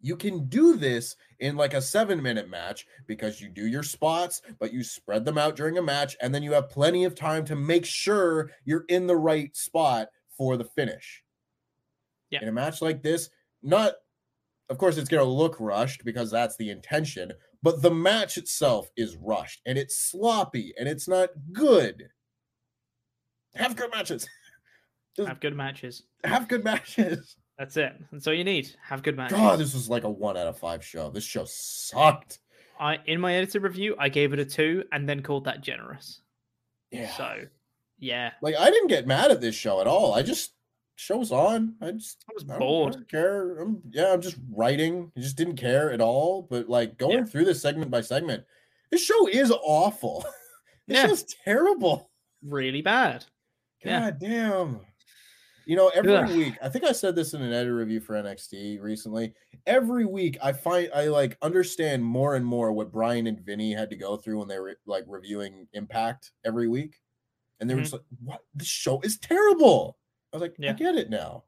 You 0.00 0.16
can 0.16 0.48
do 0.48 0.76
this 0.76 1.16
in 1.40 1.56
like 1.56 1.74
a 1.74 1.82
seven 1.82 2.22
minute 2.22 2.48
match 2.48 2.86
because 3.08 3.40
you 3.40 3.48
do 3.48 3.66
your 3.66 3.82
spots, 3.82 4.40
but 4.60 4.72
you 4.72 4.84
spread 4.84 5.24
them 5.24 5.38
out 5.38 5.56
during 5.56 5.76
a 5.76 5.82
match, 5.82 6.16
and 6.22 6.32
then 6.32 6.44
you 6.44 6.52
have 6.52 6.68
plenty 6.68 7.04
of 7.04 7.16
time 7.16 7.44
to 7.46 7.56
make 7.56 7.84
sure 7.84 8.52
you're 8.64 8.84
in 8.88 9.08
the 9.08 9.16
right 9.16 9.56
spot 9.56 10.08
for 10.36 10.56
the 10.56 10.64
finish. 10.64 11.24
Yeah. 12.30 12.42
In 12.42 12.48
a 12.48 12.52
match 12.52 12.82
like 12.82 13.02
this, 13.02 13.30
not, 13.62 13.94
of 14.68 14.78
course, 14.78 14.96
it's 14.98 15.08
going 15.08 15.24
to 15.24 15.30
look 15.30 15.56
rushed 15.58 16.04
because 16.04 16.30
that's 16.30 16.56
the 16.56 16.70
intention, 16.70 17.32
but 17.62 17.82
the 17.82 17.90
match 17.90 18.36
itself 18.36 18.90
is 18.96 19.16
rushed 19.16 19.60
and 19.66 19.78
it's 19.78 19.96
sloppy 19.96 20.74
and 20.78 20.88
it's 20.88 21.08
not 21.08 21.30
good. 21.52 22.08
Have 23.54 23.76
good 23.76 23.90
matches. 23.90 24.28
Just 25.16 25.28
Have 25.28 25.40
good 25.40 25.56
matches. 25.56 26.02
have 26.22 26.46
good 26.48 26.62
matches. 26.62 27.36
That's 27.58 27.76
it. 27.76 27.92
That's 28.12 28.24
all 28.28 28.34
you 28.34 28.44
need. 28.44 28.70
Have 28.86 29.02
good 29.02 29.16
matches. 29.16 29.36
God, 29.36 29.58
this 29.58 29.74
was 29.74 29.88
like 29.88 30.04
a 30.04 30.10
one 30.10 30.36
out 30.36 30.46
of 30.46 30.56
five 30.58 30.84
show. 30.84 31.10
This 31.10 31.24
show 31.24 31.44
sucked. 31.44 32.38
I 32.78 32.98
in 33.06 33.20
my 33.20 33.34
edited 33.34 33.62
review, 33.64 33.96
I 33.98 34.10
gave 34.10 34.32
it 34.32 34.38
a 34.38 34.44
two 34.44 34.84
and 34.92 35.08
then 35.08 35.22
called 35.22 35.46
that 35.46 35.60
generous. 35.60 36.20
Yeah. 36.92 37.10
So, 37.16 37.46
yeah, 37.98 38.30
like 38.42 38.54
I 38.56 38.70
didn't 38.70 38.86
get 38.86 39.08
mad 39.08 39.32
at 39.32 39.40
this 39.40 39.56
show 39.56 39.80
at 39.80 39.88
all. 39.88 40.14
I 40.14 40.22
just 40.22 40.52
show's 40.98 41.30
on. 41.30 41.74
I 41.80 41.92
just 41.92 42.24
I 42.28 42.32
was 42.34 42.44
I 42.44 42.58
don't, 42.58 42.88
I 42.88 42.90
don't 42.90 43.08
care. 43.08 43.58
I'm 43.58 43.80
yeah, 43.90 44.12
I'm 44.12 44.20
just 44.20 44.36
writing. 44.50 45.12
I 45.16 45.20
just 45.20 45.36
didn't 45.36 45.56
care 45.56 45.92
at 45.92 46.00
all. 46.00 46.42
But 46.42 46.68
like 46.68 46.98
going 46.98 47.18
Yeah. 47.18 47.24
through 47.24 47.44
this 47.44 47.62
segment 47.62 47.90
by 47.90 48.00
segment, 48.00 48.44
this 48.90 49.02
show 49.02 49.28
is 49.28 49.50
awful. 49.50 50.24
this 50.88 50.96
Yeah. 50.98 51.06
show's 51.06 51.24
terrible. 51.44 52.10
Really 52.42 52.82
bad. 52.82 53.24
Yeah. 53.84 54.10
God 54.10 54.18
damn. 54.20 54.80
You 55.66 55.76
know, 55.76 55.88
every 55.94 56.16
Ugh. 56.16 56.30
week, 56.30 56.54
I 56.62 56.70
think 56.70 56.84
I 56.84 56.92
said 56.92 57.14
this 57.14 57.34
in 57.34 57.42
an 57.42 57.52
editor 57.52 57.76
review 57.76 58.00
for 58.00 58.14
NXT 58.14 58.80
recently. 58.80 59.34
Every 59.66 60.06
week, 60.06 60.38
I 60.42 60.50
find 60.52 60.88
I 60.94 61.08
like 61.08 61.36
understand 61.42 62.02
more 62.02 62.36
and 62.36 62.44
more 62.44 62.72
what 62.72 62.90
Brian 62.90 63.26
and 63.26 63.38
Vinny 63.38 63.74
had 63.74 63.90
to 63.90 63.96
go 63.96 64.16
through 64.16 64.38
when 64.38 64.48
they 64.48 64.58
were 64.58 64.78
like 64.86 65.04
reviewing 65.06 65.68
Impact 65.74 66.32
every 66.44 66.68
week. 66.68 66.96
And 67.60 67.68
they 67.68 67.74
were 67.74 67.80
Mhm. 67.80 67.84
just 67.84 67.92
like, 67.92 68.02
what? 68.24 68.40
This 68.54 68.66
show 68.68 69.00
is 69.02 69.18
terrible. 69.18 69.97
I 70.32 70.36
was 70.36 70.42
like, 70.42 70.56
I 70.66 70.72
get 70.72 70.94
it 70.96 71.10
now. 71.10 71.44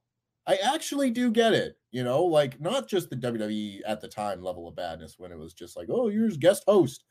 I 0.46 0.56
actually 0.56 1.10
do 1.10 1.30
get 1.30 1.52
it. 1.52 1.78
You 1.92 2.04
know, 2.04 2.24
like 2.24 2.60
not 2.60 2.88
just 2.88 3.10
the 3.10 3.16
WWE 3.16 3.82
at 3.86 4.00
the 4.00 4.08
time 4.08 4.42
level 4.42 4.68
of 4.68 4.76
badness 4.76 5.18
when 5.18 5.32
it 5.32 5.38
was 5.38 5.52
just 5.54 5.76
like, 5.76 5.88
oh, 5.90 6.08
you're 6.08 6.30
guest 6.30 6.64
host, 6.66 7.04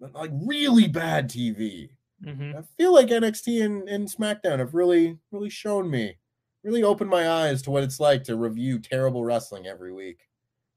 but 0.00 0.12
like 0.14 0.30
really 0.46 0.88
bad 0.88 1.28
TV. 1.30 1.90
Mhm. 2.22 2.54
I 2.54 2.62
feel 2.78 2.92
like 2.94 3.08
NXT 3.10 3.62
and, 3.64 3.88
and 3.88 4.08
SmackDown 4.08 4.58
have 4.60 4.74
really, 4.74 5.18
really 5.32 5.50
shown 5.50 5.90
me, 5.90 6.18
really 6.64 6.82
opened 6.82 7.10
my 7.10 7.28
eyes 7.30 7.62
to 7.62 7.70
what 7.70 7.84
it's 7.84 8.00
like 8.00 8.24
to 8.24 8.36
review 8.36 8.78
terrible 8.80 9.24
wrestling 9.24 9.66
every 9.66 9.92
week. 9.92 10.28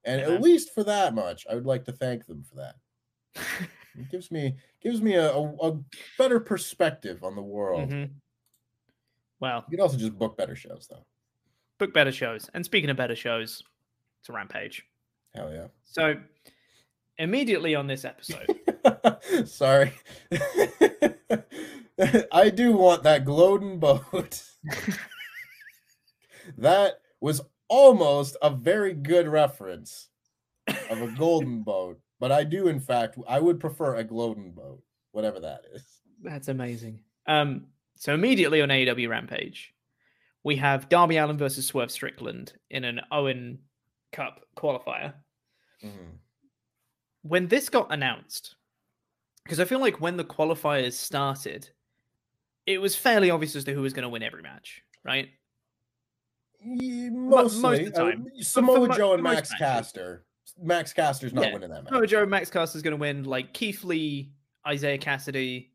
And 0.06 0.22
Yeah. 0.26 0.28
at 0.36 0.42
least 0.42 0.74
for 0.74 0.84
that 0.86 1.16
much, 1.16 1.46
I 1.50 1.56
would 1.56 1.66
like 1.68 1.86
to 1.86 1.94
thank 1.94 2.26
them 2.28 2.44
for 2.44 2.56
that. 2.56 2.76
It 3.96 4.10
gives 4.10 4.32
me 4.32 4.58
gives 4.82 5.02
me 5.02 5.16
a, 5.16 5.32
a, 5.34 5.72
a 5.72 5.80
better 6.18 6.40
perspective 6.40 7.24
on 7.24 7.36
the 7.36 7.42
world. 7.44 7.94
Mhm. 7.94 8.22
Well, 9.42 9.66
You 9.70 9.78
can 9.78 9.84
also 9.84 9.98
just 9.98 10.18
book 10.18 10.38
better 10.38 10.56
shows, 10.56 10.88
though. 10.90 11.04
book 11.80 11.94
better 11.94 12.12
shows. 12.12 12.50
And 12.54 12.64
speaking 12.64 12.90
of 12.90 12.98
better 12.98 13.16
shows, 13.16 13.64
it's 14.20 14.30
a 14.30 14.34
rampage. 14.34 14.86
Hell 15.36 15.52
yeah. 15.52 15.68
So 15.84 16.16
immediately 17.18 17.76
on 17.76 17.88
this 17.88 18.06
episode, 18.06 18.48
Sorry. 19.46 19.92
I 22.32 22.50
do 22.50 22.74
want 22.74 23.04
that 23.04 23.26
Gloden 23.26 23.80
boat. 23.80 24.44
that 26.58 26.94
was 27.20 27.42
almost 27.68 28.38
a 28.42 28.50
very 28.50 28.94
good 28.94 29.28
reference 29.28 30.10
of 30.90 31.02
a 31.02 31.08
golden 31.18 31.64
boat, 31.64 32.00
but 32.20 32.32
I 32.32 32.44
do, 32.44 32.68
in 32.68 32.80
fact, 32.80 33.18
I 33.28 33.40
would 33.40 33.60
prefer 33.60 33.96
a 33.96 34.04
Gloden 34.04 34.54
boat, 34.54 34.82
whatever 35.12 35.40
that 35.40 35.62
is. 35.74 35.84
that's 36.24 36.48
amazing. 36.48 37.00
Um, 37.28 37.68
so 38.02 38.16
immediately 38.16 38.64
on 38.64 38.70
AEW 38.70 39.10
Rampage, 39.10 39.76
we 40.44 40.56
have 40.56 40.90
Darby 40.90 41.18
Allin 41.18 41.38
versus 41.38 41.68
Swerve 41.68 41.92
Strickland 41.92 42.54
in 42.72 42.84
an 42.84 43.00
Owen 43.12 43.60
Cup 44.12 44.42
qualifier. 44.58 45.14
Mhm. 45.84 46.18
when 47.22 47.48
this 47.48 47.70
got 47.70 47.92
announced, 47.94 48.56
because 49.44 49.60
I 49.60 49.66
feel 49.66 49.80
like 49.80 50.02
when 50.02 50.18
the 50.18 50.24
qualifiers 50.24 50.94
started, 50.94 51.70
it 52.66 52.80
was 52.80 52.96
fairly 52.96 53.30
obvious 53.30 53.56
as 53.56 53.64
to 53.66 53.74
who 53.74 53.84
was 53.84 53.94
going 53.94 54.02
to 54.04 54.10
win 54.10 54.24
every 54.24 54.42
match, 54.42 54.82
right? 55.04 55.30
Ye- 56.64 57.10
most 57.12 57.56
of 57.58 57.62
Mostly, 57.62 57.90
the 57.90 57.96
uh, 58.02 58.04
time. 58.12 58.28
Samoa 58.42 58.88
mo- 58.88 58.96
Joe 58.96 59.14
and 59.14 59.22
Max. 59.24 59.54
Caster. 59.54 60.26
Max 60.60 60.94
Caster's 60.94 61.34
not 61.34 61.46
Yeah. 61.46 61.54
winning 61.54 61.70
that 61.70 61.84
match. 61.84 61.92
No, 61.94 62.06
Joe 62.06 62.22
and 62.22 62.32
Max 62.32 62.50
Caster's 62.50 62.82
going 62.84 62.92
to 62.98 63.02
win. 63.02 63.24
Like 63.24 63.54
Keith 63.54 63.84
Lee, 63.84 64.32
Isiah 64.72 64.98
Kassidy. 65.00 65.71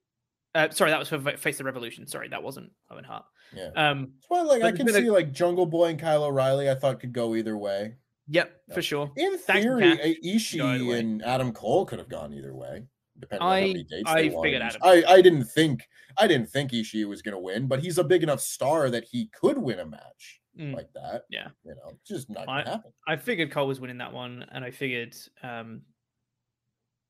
Uh, 0.56 0.70
sorry, 0.70 0.90
that 0.90 0.98
was 0.98 1.08
for 1.08 1.18
Face 1.36 1.58
the 1.58 1.64
Revolution. 1.64 2.06
Sorry, 2.06 2.28
that 2.28 2.42
wasn't 2.42 2.70
Owen 2.90 3.04
Hart. 3.04 3.24
Yeah. 3.54 3.70
Um, 3.76 4.12
why, 4.28 4.40
like, 4.42 4.62
I 4.62 4.72
can 4.72 4.86
been 4.86 4.94
a- 4.96 4.98
see 4.98 5.10
like 5.10 5.32
Jungle 5.32 5.66
Boy 5.66 5.90
and 5.90 5.98
Kyle 6.00 6.24
O'Reilly. 6.24 6.70
I 6.70 6.74
thought 6.74 7.00
could 7.00 7.12
go 7.12 7.34
either 7.36 7.56
way. 7.56 7.94
yep, 8.28 8.60
Yeah. 8.68 8.74
for 8.74 8.82
sure. 8.82 9.12
In 9.16 9.38
theory, 9.38 9.84
either 9.84 10.14
Ishii 10.24 10.98
and 10.98 11.22
Adam 11.24 11.52
Cole 11.52 11.84
could 11.86 11.98
have 11.98 12.08
gone 12.08 12.32
either 12.32 12.54
way, 12.54 12.82
depending 13.20 13.46
on 13.46 13.52
I- 13.52 13.60
how 13.60 13.66
many 13.68 13.84
dates 13.84 14.10
I 14.10 14.22
they 14.22 14.36
figured 14.42 14.62
Adam 14.62 14.80
I, 14.82 15.04
I 15.06 15.20
didn't 15.22 15.44
think 15.44 15.86
I 16.18 16.26
didn't 16.26 16.48
think 16.48 16.72
Ishii 16.72 17.06
was 17.06 17.20
going 17.22 17.34
to 17.34 17.38
win, 17.38 17.66
but 17.68 17.80
he's 17.80 17.98
a 17.98 18.04
big 18.04 18.22
enough 18.22 18.40
star 18.40 18.88
that 18.90 19.04
he 19.04 19.28
could 19.38 19.58
win 19.58 19.78
a 19.80 19.86
match 19.86 20.40
Mm. 20.58 20.74
like 20.74 20.88
that. 20.94 21.24
Yeah. 21.28 21.48
you 21.64 21.72
know, 21.74 21.90
it's 22.00 22.08
just 22.08 22.30
not 22.30 22.48
I- 22.48 22.62
happen. 22.62 22.90
I 23.06 23.16
figured 23.16 23.50
Cole 23.50 23.68
was 23.68 23.78
winning 23.78 23.98
that 23.98 24.12
one, 24.14 24.44
and 24.50 24.64
I 24.64 24.70
figured 24.70 25.14
um, 25.42 25.82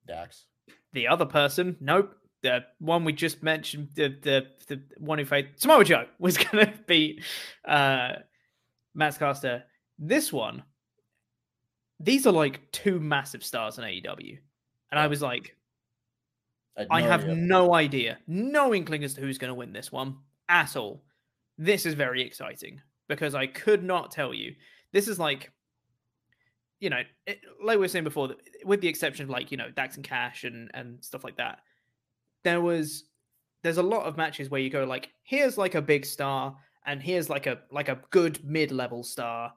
Dax. 0.06 0.46
the 0.92 1.06
other 1.08 1.24
person, 1.26 1.76
nope, 1.80 2.14
the 2.42 2.64
one 2.78 3.04
we 3.04 3.12
just 3.12 3.42
mentioned, 3.42 3.88
the 3.94 4.08
the 4.22 4.46
the 4.68 4.82
one 4.98 5.18
who 5.18 5.24
faced 5.24 5.60
Samoa 5.60 5.84
Joe 5.84 6.06
was 6.18 6.36
going 6.36 6.66
to 6.66 6.72
beat 6.86 7.22
uh, 7.66 8.12
Max 8.94 9.18
Caster. 9.18 9.64
This 9.98 10.32
one, 10.32 10.62
these 12.00 12.26
are 12.26 12.32
like 12.32 12.70
two 12.72 13.00
massive 13.00 13.44
stars 13.44 13.78
in 13.78 13.84
AEW, 13.84 14.38
and 14.90 15.00
I 15.00 15.06
was 15.06 15.22
like, 15.22 15.56
had 16.76 16.88
I 16.90 17.00
have 17.00 17.26
no 17.26 17.74
idea, 17.74 18.18
no 18.26 18.74
inkling 18.74 19.04
as 19.04 19.14
to 19.14 19.20
who's 19.20 19.38
going 19.38 19.50
to 19.50 19.54
win 19.54 19.72
this 19.72 19.90
one 19.90 20.16
at 20.48 20.76
all. 20.76 21.02
This 21.58 21.86
is 21.86 21.94
very 21.94 22.22
exciting 22.22 22.80
because 23.08 23.34
I 23.34 23.46
could 23.46 23.82
not 23.82 24.10
tell 24.10 24.34
you. 24.34 24.54
This 24.92 25.08
is 25.08 25.18
like, 25.18 25.50
you 26.80 26.90
know, 26.90 27.00
it, 27.26 27.40
like 27.62 27.76
we 27.76 27.80
were 27.82 27.88
saying 27.88 28.04
before, 28.04 28.34
with 28.64 28.80
the 28.82 28.88
exception 28.88 29.24
of 29.24 29.30
like 29.30 29.50
you 29.50 29.56
know 29.56 29.70
Dax 29.70 29.96
and 29.96 30.04
Cash 30.04 30.44
and 30.44 30.70
and 30.74 31.02
stuff 31.02 31.24
like 31.24 31.36
that. 31.36 31.60
There 32.46 32.60
was, 32.60 33.04
there's 33.64 33.78
a 33.78 33.82
lot 33.82 34.04
of 34.06 34.16
matches 34.16 34.50
where 34.50 34.60
you 34.60 34.70
go 34.70 34.84
like, 34.84 35.10
here's 35.24 35.58
like 35.58 35.74
a 35.74 35.82
big 35.82 36.06
star, 36.06 36.56
and 36.86 37.02
here's 37.02 37.28
like 37.28 37.46
a 37.46 37.58
like 37.72 37.88
a 37.88 38.00
good 38.10 38.44
mid 38.44 38.70
level 38.70 39.02
star, 39.02 39.52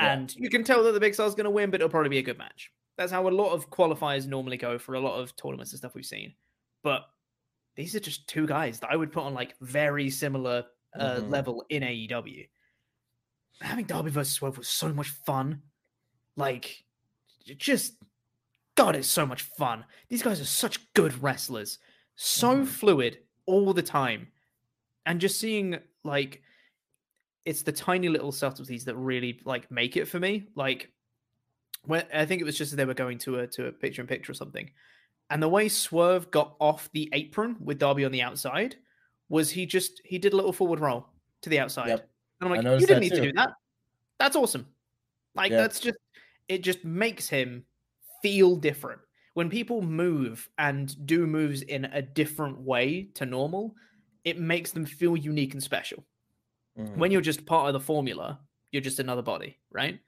Yeah. 0.00 0.12
and 0.14 0.34
you 0.34 0.50
can 0.50 0.64
tell 0.64 0.82
that 0.82 0.90
the 0.92 0.98
big 0.98 1.14
star's 1.14 1.36
going 1.36 1.44
to 1.44 1.50
win, 1.50 1.70
but 1.70 1.80
it'll 1.80 1.88
probably 1.88 2.08
be 2.10 2.18
a 2.18 2.22
good 2.22 2.38
match. 2.38 2.72
That's 2.98 3.12
how 3.12 3.28
a 3.28 3.30
lot 3.30 3.52
of 3.52 3.70
qualifiers 3.70 4.26
normally 4.26 4.56
go 4.56 4.76
for 4.76 4.94
a 4.96 5.00
lot 5.00 5.20
of 5.20 5.36
tournaments 5.36 5.70
and 5.72 5.78
stuff 5.78 5.94
we've 5.94 6.04
seen 6.04 6.34
but 6.82 7.04
these 7.76 7.94
are 7.94 8.00
just 8.00 8.26
two 8.26 8.44
guys 8.44 8.80
that 8.80 8.90
I 8.90 8.96
would 8.96 9.12
put 9.12 9.22
on 9.22 9.34
like 9.34 9.54
very 9.60 10.10
similar 10.10 10.64
uh, 10.98 11.20
Mhm. 11.20 11.30
level 11.30 11.64
in 11.70 11.84
AEW. 11.84 12.48
Having 13.60 13.84
Darby 13.86 14.10
versus 14.10 14.34
Swerve 14.34 14.58
was 14.58 14.66
so 14.68 14.92
much 14.92 15.08
fun. 15.08 15.62
Like, 16.36 16.84
just 17.56 17.94
God, 18.74 18.96
it's 18.96 19.06
so 19.08 19.24
much 19.24 19.42
fun. 19.42 19.84
These 20.08 20.22
guys 20.24 20.40
are 20.40 20.44
such 20.44 20.92
good 20.94 21.22
wrestlers, 21.22 21.78
so 22.16 22.56
Mhm. 22.58 22.66
fluid 22.66 23.18
all 23.46 23.72
the 23.72 23.82
time, 23.82 24.28
and 25.06 25.20
just 25.20 25.38
seeing 25.40 25.78
like 26.04 26.42
it's 27.44 27.62
the 27.62 27.72
tiny 27.72 28.08
little 28.08 28.32
subtleties 28.32 28.84
that 28.84 28.94
really 28.96 29.40
like 29.44 29.70
make 29.70 29.96
it 29.96 30.06
for 30.06 30.20
me. 30.20 30.48
Like, 30.54 30.92
when 31.84 32.06
I 32.14 32.24
think 32.26 32.40
it 32.40 32.44
was 32.44 32.56
just 32.56 32.72
as 32.72 32.76
they 32.76 32.84
were 32.84 32.94
going 32.94 33.18
to 33.18 33.40
a 33.40 33.46
to 33.48 33.66
a 33.66 33.72
picture 33.72 34.00
in 34.02 34.06
picture 34.08 34.30
or 34.32 34.34
something, 34.34 34.70
and 35.30 35.42
the 35.42 35.48
way 35.48 35.68
Swerve 35.68 36.30
got 36.30 36.56
off 36.60 36.90
the 36.92 37.08
apron 37.12 37.56
with 37.60 37.78
Darby 37.78 38.04
on 38.04 38.12
the 38.12 38.22
outside 38.22 38.76
was 39.28 39.50
he 39.50 39.66
just 39.66 40.00
he 40.04 40.18
did 40.18 40.32
a 40.32 40.36
little 40.36 40.52
forward 40.52 40.78
roll 40.80 41.08
to 41.40 41.50
the 41.50 41.58
outside. 41.58 41.88
Yep. 41.88 42.10
And 42.40 42.48
I'm 42.54 42.64
like, 42.64 42.80
you 42.80 42.86
didn't 42.86 43.00
need 43.00 43.14
to 43.14 43.22
do 43.22 43.32
that. 43.32 43.54
That's 44.18 44.36
awesome. 44.36 44.66
Like 45.34 45.50
Yeah. 45.50 45.58
that's 45.58 45.80
just 45.80 45.98
it 46.48 46.58
just 46.62 46.84
makes 46.84 47.28
him 47.28 47.64
feel 48.22 48.56
different. 48.56 49.00
When 49.34 49.48
people 49.48 49.82
move 49.82 50.48
and 50.58 51.06
do 51.06 51.26
moves 51.26 51.62
in 51.62 51.86
a 51.86 52.02
different 52.02 52.60
way 52.60 53.04
to 53.14 53.26
normal, 53.26 53.74
it 54.24 54.38
makes 54.38 54.72
them 54.72 54.84
feel 54.84 55.16
unique 55.16 55.54
and 55.54 55.62
special. 55.62 56.04
Mhm. 56.78 56.96
When 56.96 57.10
you're 57.10 57.20
just 57.20 57.46
part 57.46 57.68
of 57.68 57.72
the 57.72 57.80
formula, 57.80 58.40
you're 58.70 58.82
just 58.82 58.98
another 58.98 59.22
body, 59.22 59.60
right? 59.70 60.00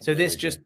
So 0.00 0.14
this 0.14 0.36
just 0.36 0.60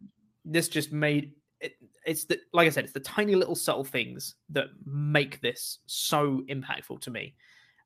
this 0.45 0.69
just 0.69 0.93
made 0.93 1.35
it, 1.61 1.75
it's 2.07 2.25
the 2.25 2.41
like 2.53 2.67
I 2.67 2.71
said, 2.71 2.85
it's 2.85 2.93
the 2.95 3.01
tiny 3.01 3.35
little 3.35 3.55
subtle 3.55 3.85
things 3.85 4.37
that 4.51 4.69
make 4.87 5.41
this 5.41 5.81
so 5.87 6.43
impactful 6.49 7.01
to 7.03 7.11
me. 7.11 7.37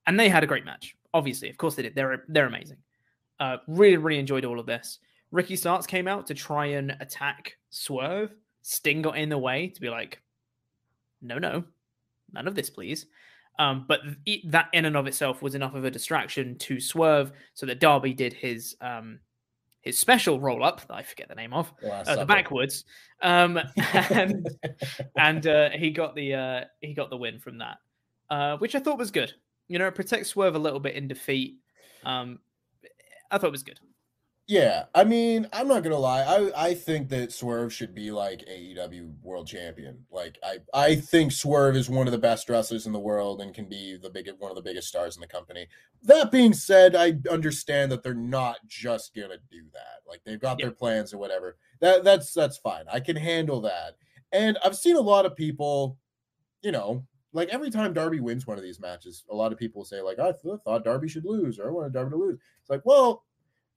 And 0.06 0.18
they 0.18 0.28
had 0.28 0.44
a 0.44 0.46
great 0.46 0.64
match. 0.64 0.96
Obviously, 1.14 1.50
of 1.50 1.56
course 1.58 1.74
they 1.76 1.82
did. 1.82 1.94
They're 1.94 2.24
they're 2.28 2.46
amazing. 2.46 2.78
Uh, 3.40 3.58
really, 3.68 3.96
really 3.96 4.20
enjoyed 4.20 4.44
all 4.44 4.60
of 4.60 4.66
this. 4.66 5.00
Ricky 5.32 5.56
Starks 5.56 5.86
came 5.86 6.06
out 6.08 6.26
to 6.28 6.34
try 6.34 6.66
and 6.66 6.96
attack 7.00 7.58
Swerve. 7.70 8.34
Sting 8.66 9.02
got 9.02 9.18
in 9.18 9.28
the 9.28 9.36
way 9.36 9.68
to 9.68 9.80
be 9.80 9.90
like, 9.90 10.22
no, 11.20 11.38
no, 11.38 11.64
none 12.32 12.48
of 12.48 12.54
this, 12.54 12.70
please. 12.70 13.04
Um, 13.58 13.84
but 13.86 14.00
th- 14.24 14.42
that 14.46 14.68
in 14.72 14.86
and 14.86 14.96
of 14.96 15.06
itself 15.06 15.42
was 15.42 15.54
enough 15.54 15.74
of 15.74 15.84
a 15.84 15.90
distraction 15.90 16.56
to 16.60 16.80
Swerve, 16.80 17.30
so 17.52 17.66
that 17.66 17.78
Darby 17.78 18.14
did 18.14 18.32
his 18.32 18.74
um, 18.80 19.20
his 19.82 19.98
special 19.98 20.40
roll 20.40 20.64
up 20.64 20.80
that 20.88 20.94
I 20.94 21.02
forget 21.02 21.28
the 21.28 21.34
name 21.34 21.52
of, 21.52 21.70
uh, 22.08 22.16
the 22.16 22.26
backwards, 22.26 22.84
um, 23.20 23.60
and 24.10 24.48
and 25.16 25.46
uh, 25.46 25.70
he 25.70 25.90
got 25.90 26.14
the 26.14 26.34
uh, 26.34 26.60
he 26.80 26.94
got 26.94 27.10
the 27.10 27.18
win 27.18 27.38
from 27.38 27.58
that, 27.58 27.76
uh, 28.30 28.56
which 28.56 28.74
I 28.74 28.80
thought 28.80 28.98
was 28.98 29.10
good. 29.10 29.34
You 29.68 29.78
know, 29.78 29.86
it 29.86 29.94
protects 29.94 30.30
Swerve 30.30 30.54
a 30.54 30.58
little 30.58 30.80
bit 30.80 30.94
in 30.94 31.06
defeat. 31.06 31.58
Um, 32.02 32.38
I 33.30 33.36
thought 33.36 33.48
it 33.48 33.52
was 33.52 33.62
good. 33.62 33.78
Yeah, 34.46 34.84
I 34.94 35.04
mean, 35.04 35.48
I'm 35.54 35.68
not 35.68 35.82
gonna 35.82 35.96
lie. 35.98 36.22
I 36.22 36.66
I 36.66 36.74
think 36.74 37.08
that 37.08 37.32
Swerve 37.32 37.72
should 37.72 37.94
be 37.94 38.10
like 38.10 38.44
AEW 38.46 39.14
World 39.22 39.46
Champion. 39.46 40.04
Like 40.10 40.38
I 40.42 40.58
I 40.74 40.96
think 40.96 41.32
Swerve 41.32 41.76
is 41.76 41.88
one 41.88 42.06
of 42.06 42.12
the 42.12 42.18
best 42.18 42.50
wrestlers 42.50 42.84
in 42.86 42.92
the 42.92 43.00
world 43.00 43.40
and 43.40 43.54
can 43.54 43.70
be 43.70 43.96
the 43.96 44.10
biggest 44.10 44.38
one 44.38 44.50
of 44.50 44.54
the 44.54 44.62
biggest 44.62 44.88
stars 44.88 45.16
in 45.16 45.22
the 45.22 45.26
company. 45.26 45.66
That 46.02 46.30
being 46.30 46.52
said, 46.52 46.94
I 46.94 47.14
understand 47.30 47.90
that 47.92 48.02
they're 48.02 48.12
not 48.12 48.58
just 48.66 49.14
gonna 49.14 49.38
do 49.50 49.62
that. 49.72 50.00
Like 50.06 50.20
they've 50.26 50.38
got 50.40 50.58
Yeah. 50.60 50.66
their 50.66 50.74
plans 50.74 51.14
or 51.14 51.18
whatever. 51.18 51.56
That 51.80 52.04
that's 52.04 52.34
that's 52.34 52.58
fine. 52.58 52.84
I 52.92 53.00
can 53.00 53.16
handle 53.16 53.62
that. 53.62 53.96
And 54.30 54.58
I've 54.62 54.76
seen 54.76 54.96
a 54.96 55.00
lot 55.00 55.24
of 55.24 55.34
people, 55.36 55.96
you 56.62 56.72
know, 56.72 57.06
like 57.32 57.48
every 57.48 57.70
time 57.70 57.94
Darby 57.94 58.20
wins 58.20 58.46
one 58.46 58.58
of 58.58 58.64
these 58.64 58.80
matches, 58.80 59.24
a 59.30 59.34
lot 59.34 59.52
of 59.52 59.58
people 59.58 59.86
say 59.86 60.02
like, 60.02 60.18
I 60.18 60.32
th- 60.32 60.60
thought 60.64 60.84
Darby 60.84 61.08
should 61.08 61.24
lose, 61.24 61.58
or 61.58 61.68
I 61.68 61.72
wanted 61.72 61.94
Darby 61.94 62.10
to 62.10 62.16
lose. 62.16 62.38
It's 62.60 62.70
like, 62.70 62.82
well, 62.84 63.24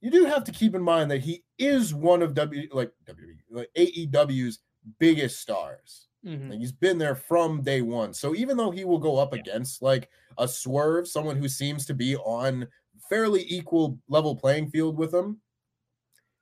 you 0.01 0.11
do 0.11 0.25
have 0.25 0.43
to 0.45 0.51
keep 0.51 0.75
in 0.75 0.81
mind 0.81 1.09
that 1.11 1.21
he 1.21 1.43
is 1.57 1.93
one 1.93 2.21
of 2.21 2.33
W 2.35 2.67
like 2.71 2.91
WWE 3.05 3.37
like 3.49 3.69
AEW's 3.77 4.59
biggest 4.99 5.39
stars. 5.39 6.07
Mhm. 6.25 6.49
Like 6.51 6.59
he's 6.59 6.71
been 6.71 6.97
there 6.97 7.15
from 7.15 7.61
day 7.61 7.81
one. 7.81 8.13
So 8.13 8.35
even 8.35 8.57
though 8.57 8.71
he 8.71 8.85
will 8.85 8.99
go 8.99 9.17
up 9.17 9.33
Yeah. 9.33 9.39
against 9.41 9.81
like 9.81 10.09
a 10.37 10.47
swerve, 10.47 11.07
someone 11.07 11.35
who 11.37 11.47
seems 11.49 11.85
to 11.87 11.93
be 11.93 12.15
on 12.17 12.67
fairly 13.09 13.43
equal 13.47 13.99
level 14.07 14.35
playing 14.35 14.69
field 14.69 14.97
with 14.97 15.13
him, 15.13 15.41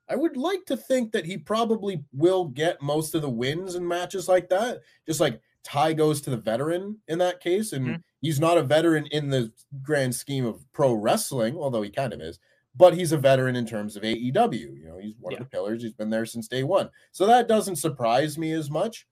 I 0.07 0.15
would 0.15 0.37
like 0.37 0.65
to 0.65 0.77
think 0.77 1.11
that 1.13 1.25
he 1.25 1.37
probably 1.37 2.03
will 2.13 2.45
get 2.45 2.81
most 2.81 3.15
of 3.15 3.21
the 3.23 3.29
wins 3.29 3.75
in 3.75 3.87
matches 3.87 4.27
like 4.27 4.49
that. 4.49 4.81
Just 5.07 5.19
like 5.19 5.41
tie 5.63 5.93
goes 5.93 6.21
to 6.21 6.29
the 6.29 6.37
veteran 6.37 7.01
in 7.07 7.17
that 7.19 7.39
case. 7.39 7.73
And 7.73 7.95
Mhm. 7.97 8.03
he's 8.21 8.39
not 8.39 8.57
a 8.59 8.63
veteran 8.63 9.07
in 9.07 9.29
the 9.29 9.51
grand 9.81 10.13
scheme 10.13 10.45
of 10.45 10.71
pro 10.73 10.93
wrestling, 10.93 11.57
although 11.57 11.81
he 11.81 11.89
kind 11.89 12.13
of 12.13 12.21
is, 12.21 12.39
but 12.75 12.93
he's 12.93 13.11
a 13.11 13.17
veteran 13.17 13.55
in 13.55 13.65
terms 13.65 13.95
of 13.95 14.03
AEW. 14.03 14.77
You 14.77 14.87
know, 14.87 14.97
he's 14.97 15.15
one 15.19 15.31
Yeah. 15.31 15.39
of 15.39 15.45
the 15.45 15.49
pillars. 15.49 15.81
He's 15.81 15.93
been 15.93 16.09
there 16.09 16.25
since 16.25 16.47
day 16.47 16.63
one. 16.63 16.89
So 17.11 17.25
that 17.25 17.47
doesn't 17.47 17.77
surprise 17.77 18.37
me 18.37 18.51
as 18.51 18.69
much. 18.69 19.07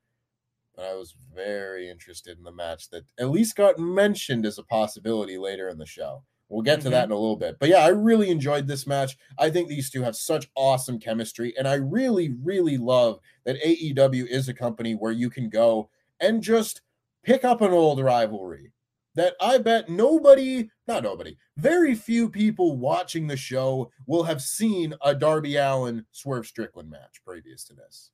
But 0.76 0.86
I 0.86 0.96
was 0.96 1.16
very 1.34 1.90
interested 1.90 2.38
in 2.38 2.44
the 2.44 2.52
match 2.52 2.90
that 2.90 3.06
at 3.20 3.30
least 3.30 3.56
got 3.56 3.78
mentioned 3.80 4.46
as 4.46 4.58
a 4.58 4.64
possibility 4.64 5.38
later 5.38 5.70
in 5.70 5.78
the 5.78 5.86
show. 5.86 6.24
We'll 6.50 6.62
get 6.62 6.82
to 6.82 6.86
mm-hmm. 6.86 6.92
that 6.92 7.06
in 7.06 7.12
a 7.12 7.18
little 7.18 7.38
bit. 7.38 7.58
But 7.60 7.70
yeah, 7.70 7.80
I 7.80 7.90
really 7.90 8.30
enjoyed 8.30 8.68
this 8.68 8.86
match. 8.86 9.18
I 9.38 9.50
think 9.50 9.70
these 9.70 9.90
two 9.90 10.04
have 10.04 10.16
such 10.16 10.50
awesome 10.56 11.00
chemistry. 11.00 11.54
And 11.58 11.68
I 11.68 11.76
really, 11.76 12.36
really 12.44 12.78
love 12.78 13.20
that 13.46 13.62
AEW 13.62 14.28
is 14.28 14.50
a 14.50 14.54
company 14.54 14.94
where 14.94 15.12
you 15.12 15.30
can 15.30 15.50
go 15.50 15.90
and 16.20 16.44
just 16.44 16.82
pick 17.24 17.44
up 17.44 17.62
an 17.62 17.72
old 17.72 18.02
rivalry 18.02 18.72
that 19.16 19.36
I 19.40 19.58
bet 19.58 19.90
nobody, 19.90 20.70
not 20.88 21.04
nobody, 21.04 21.38
very 21.58 21.96
few 21.96 22.30
people 22.30 22.78
watching 22.78 23.28
the 23.28 23.38
show 23.38 23.92
will 24.08 24.24
have 24.24 24.42
seen 24.42 24.94
a 25.02 25.14
Darby 25.14 25.58
Allin 25.58 26.06
Swerve 26.12 26.48
Strickland 26.48 26.90
match 26.90 27.22
previous 27.26 27.64
to 27.66 27.74
this. 27.74 28.12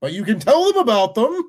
But 0.00 0.12
you 0.12 0.24
can 0.24 0.40
tell 0.40 0.64
them 0.66 0.82
about 0.82 1.14
them. 1.14 1.42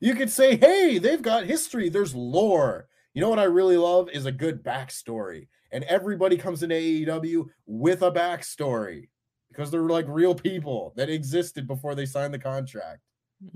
You 0.00 0.14
could 0.14 0.30
say, 0.30 0.56
hey, 0.56 0.98
they've 0.98 1.22
got 1.22 1.44
history, 1.44 1.88
there's 1.88 2.14
lore. 2.14 2.88
You 3.14 3.20
know 3.20 3.28
what 3.28 3.38
I 3.38 3.44
really 3.44 3.76
love 3.76 4.08
is 4.10 4.26
a 4.26 4.32
good 4.32 4.62
backstory. 4.62 5.48
And 5.72 5.84
everybody 5.84 6.36
comes 6.36 6.62
into 6.62 6.74
AEW 6.74 7.46
with 7.66 8.02
a 8.02 8.10
backstory 8.10 9.08
because 9.50 9.70
they're 9.70 9.82
like 9.82 10.06
real 10.08 10.34
people 10.34 10.92
that 10.96 11.10
existed 11.10 11.66
before 11.66 11.94
they 11.94 12.06
signed 12.06 12.34
the 12.34 12.38
contract. 12.38 13.00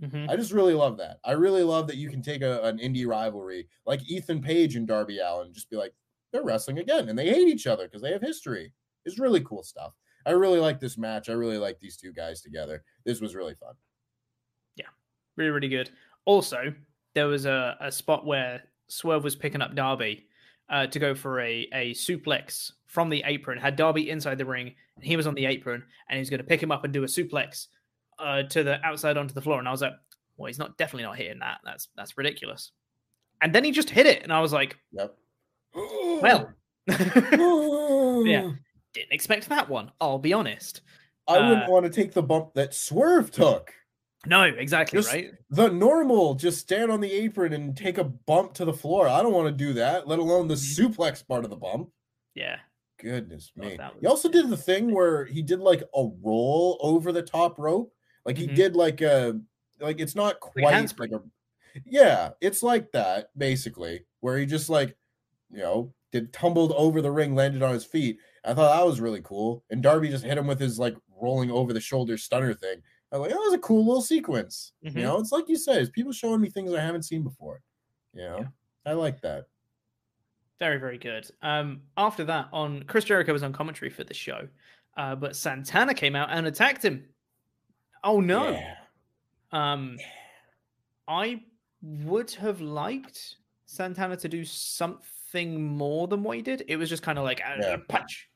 Mhm. 0.00 0.30
I 0.30 0.36
just 0.36 0.52
really 0.52 0.74
love 0.74 0.96
that. 0.98 1.20
I 1.24 1.32
really 1.32 1.62
love 1.62 1.86
that 1.88 1.96
you 1.96 2.08
can 2.08 2.22
take 2.22 2.42
a, 2.42 2.62
an 2.62 2.78
indie 2.78 3.06
rivalry 3.06 3.68
like 3.86 4.08
Ethan 4.08 4.40
Page 4.40 4.76
and 4.76 4.86
Darby 4.86 5.18
Allin, 5.18 5.52
just 5.52 5.68
be 5.70 5.76
like, 5.76 5.94
they're 6.32 6.42
wrestling 6.44 6.78
again 6.78 7.08
and 7.08 7.18
they 7.18 7.28
hate 7.28 7.48
each 7.48 7.66
other 7.66 7.84
because 7.84 8.02
they 8.02 8.12
have 8.12 8.22
history. 8.22 8.72
It's 9.04 9.18
really 9.18 9.42
cool 9.42 9.62
stuff. 9.62 9.92
I 10.26 10.30
really 10.30 10.58
like 10.58 10.80
this 10.80 10.96
match. 10.96 11.28
I 11.28 11.34
really 11.34 11.58
like 11.58 11.78
these 11.80 11.96
two 11.98 12.12
guys 12.12 12.40
together. 12.40 12.82
This 13.04 13.20
was 13.20 13.34
really 13.34 13.54
fun. 13.54 13.74
Yeah, 14.76 14.86
really, 15.36 15.50
really 15.50 15.68
good. 15.68 15.90
Also, 16.24 16.74
there 17.14 17.26
was 17.26 17.44
a, 17.44 17.76
a 17.80 17.92
spot 17.92 18.24
where 18.24 18.62
Swerve 18.88 19.22
was 19.22 19.36
picking 19.36 19.60
up 19.60 19.74
Darby 19.74 20.26
uh, 20.70 20.86
to 20.86 20.98
go 20.98 21.14
for 21.14 21.40
a, 21.40 21.68
a 21.74 21.92
suplex 21.92 22.72
from 22.86 23.10
the 23.10 23.22
apron, 23.26 23.58
had 23.58 23.76
Darby 23.76 24.08
inside 24.08 24.38
the 24.38 24.46
ring, 24.46 24.74
and 24.96 25.04
he 25.04 25.16
was 25.16 25.26
on 25.26 25.34
the 25.34 25.44
apron, 25.44 25.84
and 26.08 26.16
he 26.16 26.20
was 26.20 26.30
going 26.30 26.38
to 26.38 26.44
pick 26.46 26.62
him 26.62 26.72
up 26.72 26.84
and 26.84 26.92
do 26.92 27.02
a 27.02 27.06
suplex 27.06 27.66
uh, 28.18 28.42
to 28.44 28.62
the 28.62 28.84
outside 28.84 29.16
onto 29.16 29.34
the 29.34 29.40
floor. 29.42 29.58
And 29.58 29.68
I 29.68 29.70
was 29.70 29.82
like, 29.82 29.92
well, 30.36 30.46
he's 30.48 30.58
not 30.58 30.76
definitely 30.78 31.04
not 31.04 31.16
hitting 31.16 31.38
that. 31.40 31.58
That's 31.64 31.88
that's 31.96 32.16
ridiculous. 32.18 32.72
And 33.42 33.54
then 33.54 33.64
he 33.64 33.70
just 33.72 33.90
hit 33.90 34.06
it, 34.06 34.22
and 34.22 34.32
I 34.32 34.40
was 34.40 34.52
like, 34.52 34.76
Yep. 34.92 35.14
well, 35.74 36.52
yeah, 36.88 38.50
didn't 38.92 39.12
expect 39.12 39.48
that 39.48 39.68
one. 39.68 39.90
I'll 40.00 40.18
be 40.18 40.32
honest. 40.32 40.80
I 41.26 41.38
wouldn't 41.38 41.68
Uh, 41.68 41.72
want 41.72 41.84
to 41.86 41.90
take 41.90 42.12
the 42.12 42.22
bump 42.22 42.54
that 42.54 42.74
Swerve 42.74 43.30
took. 43.30 43.72
No, 44.26 44.42
exactly 44.42 44.98
Just- 44.98 45.12
right. 45.12 45.30
The 45.50 45.68
normal, 45.68 46.34
just 46.34 46.58
stand 46.58 46.90
on 46.90 47.00
the 47.00 47.12
apron 47.12 47.52
and 47.52 47.76
take 47.76 47.98
a 47.98 48.04
bump 48.04 48.54
to 48.54 48.64
the 48.64 48.72
floor. 48.72 49.06
I 49.08 49.22
don't 49.22 49.32
want 49.32 49.46
to 49.46 49.52
do 49.64 49.74
that, 49.74 50.06
let 50.08 50.18
alone 50.18 50.48
the 50.48 50.54
suplex 50.54 51.26
part 51.26 51.44
of 51.44 51.50
the 51.50 51.56
bump. 51.56 51.90
Yeah, 52.34 52.56
Goodness 52.98 53.52
me. 53.56 53.78
He 54.00 54.06
also 54.06 54.28
did 54.30 54.48
the 54.48 54.56
thing 54.56 54.92
where 54.94 55.24
he 55.26 55.42
did 55.42 55.60
like 55.60 55.82
a 55.94 56.08
roll 56.22 56.78
over 56.80 57.12
the 57.12 57.22
top 57.22 57.58
rope. 57.58 57.92
Like 58.24 58.36
he 58.38 58.46
Mhm. 58.48 58.54
did 58.54 58.76
like 58.76 59.00
a 59.00 59.40
like 59.80 60.00
it's 60.00 60.14
not 60.14 60.40
quite 60.40 60.72
handspring. 60.72 61.12
like 61.12 61.20
a 61.20 61.80
yeah, 61.84 62.30
it's 62.40 62.62
like 62.62 62.92
that 62.92 63.30
basically, 63.36 64.04
where 64.20 64.38
he 64.38 64.46
just 64.46 64.68
like 64.70 64.96
you 65.50 65.58
know 65.58 65.92
did 66.12 66.32
tumbled 66.32 66.72
over 66.76 67.02
the 67.02 67.10
ring, 67.10 67.34
landed 67.34 67.62
on 67.62 67.74
his 67.74 67.84
feet. 67.84 68.18
I 68.44 68.54
thought 68.54 68.76
that 68.76 68.86
was 68.86 69.00
really 69.00 69.20
cool. 69.22 69.64
And 69.70 69.82
Darby 69.82 70.08
just 70.10 70.24
hit 70.24 70.38
him 70.38 70.46
with 70.46 70.60
his 70.60 70.78
like 70.78 70.96
rolling 71.20 71.50
over 71.50 71.72
the 71.72 71.80
shoulder 71.80 72.16
stunner 72.16 72.54
thing. 72.54 72.80
I'm 73.10 73.20
like, 73.20 73.30
that 73.30 73.38
was 73.38 73.52
a 73.54 73.58
cool 73.58 73.84
little 73.84 74.02
sequence. 74.02 74.72
Mhm. 74.84 74.94
You 74.96 75.02
know, 75.02 75.18
it's 75.18 75.32
like 75.32 75.48
you 75.48 75.56
said, 75.56 75.80
it's 75.82 75.90
people 75.90 76.12
showing 76.12 76.40
me 76.40 76.50
things 76.50 76.72
I 76.72 76.80
haven't 76.80 77.02
seen 77.04 77.22
before. 77.22 77.62
You 78.12 78.22
know, 78.22 78.38
Yeah. 78.40 78.46
I 78.86 78.92
like 78.92 79.20
that. 79.22 79.46
Very, 80.60 80.78
very 80.78 80.98
good. 80.98 81.28
Um, 81.42 81.82
after 81.96 82.24
that, 82.24 82.48
on 82.52 82.84
Chris 82.84 83.04
Jericho 83.04 83.32
was 83.32 83.42
on 83.42 83.52
commentary 83.52 83.90
for 83.90 84.04
the 84.04 84.14
show, 84.14 84.48
uh, 84.96 85.16
but 85.16 85.34
Santana 85.36 85.94
came 85.94 86.14
out 86.14 86.28
and 86.30 86.46
attacked 86.46 86.84
him. 86.84 87.08
Oh 88.04 88.20
no! 88.20 88.50
Yeah. 88.50 88.74
Um, 89.52 89.96
I 91.08 91.42
would 91.82 92.30
have 92.32 92.60
liked 92.60 93.36
Santana 93.66 94.16
to 94.16 94.28
do 94.28 94.44
something 94.44 95.62
more 95.76 96.06
than 96.06 96.22
what 96.22 96.36
he 96.36 96.42
did. 96.42 96.64
It 96.68 96.76
was 96.76 96.88
just 96.88 97.02
kind 97.02 97.18
of 97.18 97.24
like 97.24 97.40
uh, 97.40 97.56
Yeah. 97.60 97.76
punch, 97.88 98.28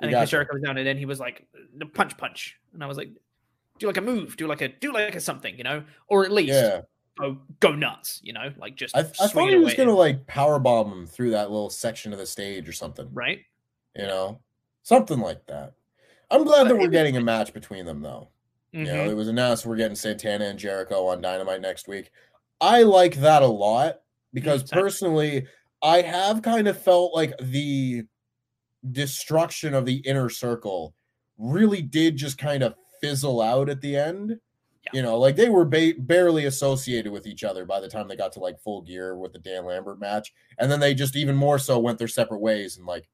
and 0.00 0.12
then. 0.12 0.26
Jericho 0.26 0.54
was 0.54 0.62
down, 0.62 0.78
and 0.78 0.86
then 0.86 0.96
he 0.96 1.04
was 1.04 1.20
like 1.20 1.46
the 1.76 1.86
punch, 1.86 2.16
punch, 2.16 2.58
and 2.72 2.82
I 2.82 2.86
was 2.86 2.96
like, 2.96 3.10
do 3.78 3.86
like 3.86 3.96
a 3.98 4.02
move, 4.02 4.36
do 4.36 4.46
like 4.46 4.60
a 4.62 4.68
do 4.68 4.92
like 4.92 5.14
a 5.14 5.20
something, 5.20 5.56
you 5.56 5.64
know, 5.64 5.84
or 6.08 6.24
at 6.24 6.32
least 6.32 6.54
Yeah. 6.54 6.80
go 7.18 7.38
go 7.60 7.74
nuts, 7.74 8.20
you 8.22 8.32
know, 8.32 8.52
like 8.56 8.76
just 8.76 8.96
I, 8.96 9.00
I 9.00 9.02
thought 9.02 9.50
he 9.50 9.56
was 9.56 9.74
gonna 9.74 9.94
like 9.94 10.26
power 10.26 10.58
bomb 10.58 10.90
him 10.92 11.06
through 11.06 11.30
that 11.32 11.50
little 11.50 11.70
section 11.70 12.12
of 12.12 12.18
the 12.18 12.26
stage 12.26 12.68
or 12.68 12.72
something. 12.72 13.08
right. 13.12 13.40
You 13.94 14.06
know, 14.06 14.40
something 14.84 15.18
like 15.20 15.44
that. 15.46 15.74
I'm 16.30 16.44
glad 16.44 16.62
But 16.62 16.68
that 16.68 16.74
we're 16.76 16.80
was 16.82 16.90
getting 16.90 17.18
a 17.18 17.20
match 17.20 17.52
between 17.52 17.84
them, 17.84 18.00
though. 18.00 18.28
You 18.72 18.86
mm-hmm. 18.86 18.96
know, 18.96 19.10
it 19.10 19.16
was 19.16 19.28
announced 19.28 19.66
we're 19.66 19.76
getting 19.76 19.96
Santana 19.96 20.46
and 20.46 20.58
Jericho 20.58 21.06
on 21.06 21.20
Dynamite 21.20 21.60
next 21.60 21.88
week. 21.88 22.10
I 22.60 22.82
like 22.82 23.16
that 23.16 23.42
a 23.42 23.46
lot 23.46 24.00
because 24.32 24.62
mm, 24.62 24.68
same. 24.68 24.80
personally, 24.80 25.46
I 25.82 26.00
have 26.00 26.42
kind 26.42 26.68
of 26.68 26.80
felt 26.80 27.14
like 27.14 27.36
the 27.38 28.04
destruction 28.90 29.74
of 29.74 29.84
the 29.84 29.96
inner 29.96 30.30
circle 30.30 30.94
really 31.38 31.82
did 31.82 32.16
just 32.16 32.38
kind 32.38 32.62
of 32.62 32.74
fizzle 33.00 33.42
out 33.42 33.68
at 33.68 33.80
the 33.80 33.96
end. 33.96 34.38
Yeah. 34.84 34.90
You 34.94 35.02
know, 35.02 35.18
like 35.18 35.36
they 35.36 35.48
were 35.48 35.64
ba- 35.64 35.94
barely 35.98 36.46
associated 36.46 37.12
with 37.12 37.26
each 37.26 37.44
other 37.44 37.64
by 37.64 37.78
the 37.78 37.88
time 37.88 38.08
they 38.08 38.16
got 38.16 38.32
to 38.32 38.40
like 38.40 38.60
full 38.60 38.82
gear 38.82 39.16
with 39.16 39.32
the 39.32 39.38
Dan 39.38 39.64
Lambert 39.64 40.00
match. 40.00 40.32
And 40.58 40.70
then 40.70 40.80
they 40.80 40.94
just 40.94 41.14
even 41.14 41.36
more 41.36 41.58
so 41.58 41.78
went 41.78 41.98
their 41.98 42.08
separate 42.08 42.40
ways 42.40 42.78
and 42.78 42.86
like, 42.86 43.08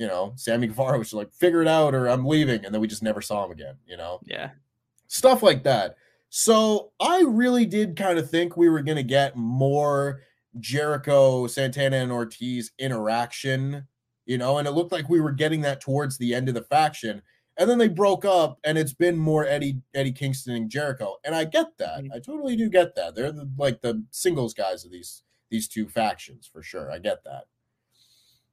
you 0.00 0.06
know, 0.06 0.32
Sammy 0.34 0.66
Guevara 0.66 0.96
was 0.96 1.08
just 1.08 1.14
like, 1.14 1.30
figure 1.30 1.60
it 1.60 1.68
out 1.68 1.94
or 1.94 2.06
I'm 2.08 2.24
leaving. 2.24 2.64
And 2.64 2.74
then 2.74 2.80
we 2.80 2.88
just 2.88 3.02
never 3.02 3.20
saw 3.20 3.44
him 3.44 3.50
again, 3.52 3.74
you 3.86 3.98
know? 3.98 4.18
yeah. 4.24 4.52
stuff 5.08 5.42
like 5.42 5.62
that. 5.64 5.94
So 6.30 6.92
I 6.98 7.20
really 7.20 7.66
did 7.66 7.96
kind 7.96 8.18
of 8.18 8.30
think 8.30 8.56
we 8.56 8.70
were 8.70 8.80
going 8.80 8.96
to 8.96 9.02
get 9.02 9.36
more 9.36 10.22
Jericho, 10.58 11.46
Santana, 11.48 11.98
and 11.98 12.10
Ortiz 12.10 12.72
interaction, 12.78 13.86
you 14.24 14.38
know, 14.38 14.56
and 14.56 14.66
it 14.66 14.70
looked 14.70 14.90
like 14.90 15.10
we 15.10 15.20
were 15.20 15.32
getting 15.32 15.60
that 15.62 15.82
towards 15.82 16.16
the 16.16 16.34
end 16.34 16.48
of 16.48 16.54
the 16.54 16.62
faction. 16.62 17.20
And 17.58 17.68
then 17.68 17.76
they 17.76 17.88
broke 17.88 18.24
up, 18.24 18.58
and 18.64 18.78
it's 18.78 18.94
been 18.94 19.18
more 19.18 19.44
Eddie 19.44 19.82
Eddie 19.92 20.12
Kingston 20.12 20.54
and 20.54 20.70
Jericho, 20.70 21.16
and 21.24 21.34
I 21.34 21.44
get 21.44 21.76
that. 21.76 22.04
Mhm. 22.04 22.14
I 22.14 22.20
totally 22.20 22.56
do 22.56 22.70
get 22.70 22.94
that. 22.94 23.14
They're 23.14 23.32
the, 23.32 23.50
like 23.58 23.82
the 23.82 24.02
singles 24.12 24.54
guys 24.54 24.86
of 24.86 24.92
these 24.92 25.24
these 25.50 25.68
two 25.68 25.88
factions 25.88 26.46
for 26.50 26.62
sure. 26.62 26.90
I 26.90 27.00
get 27.00 27.22
that. 27.24 27.44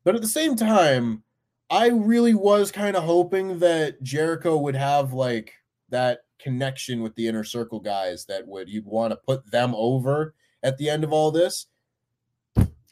But 0.04 0.16
at 0.16 0.22
the 0.22 0.28
same 0.28 0.56
time, 0.56 1.24
I 1.70 1.88
really 1.90 2.34
was 2.34 2.72
kind 2.72 2.96
of 2.96 3.04
hoping 3.04 3.60
that 3.60 4.02
Jericho 4.02 4.58
would 4.58 4.76
have 4.76 5.14
like 5.14 5.54
that 5.90 6.20
connection 6.40 7.02
with 7.02 7.16
the 7.16 7.28
inner 7.28 7.44
circle 7.44 7.80
guys 7.80 8.26
that 8.26 8.48
would 8.48 8.70
you'd 8.70 8.86
want 8.86 9.12
to 9.12 9.18
put 9.28 9.50
them 9.52 9.74
over 9.76 10.34
at 10.64 10.78
the 10.78 10.90
end 10.90 11.04
of 11.04 11.12
all 11.12 11.32
this. 11.32 11.68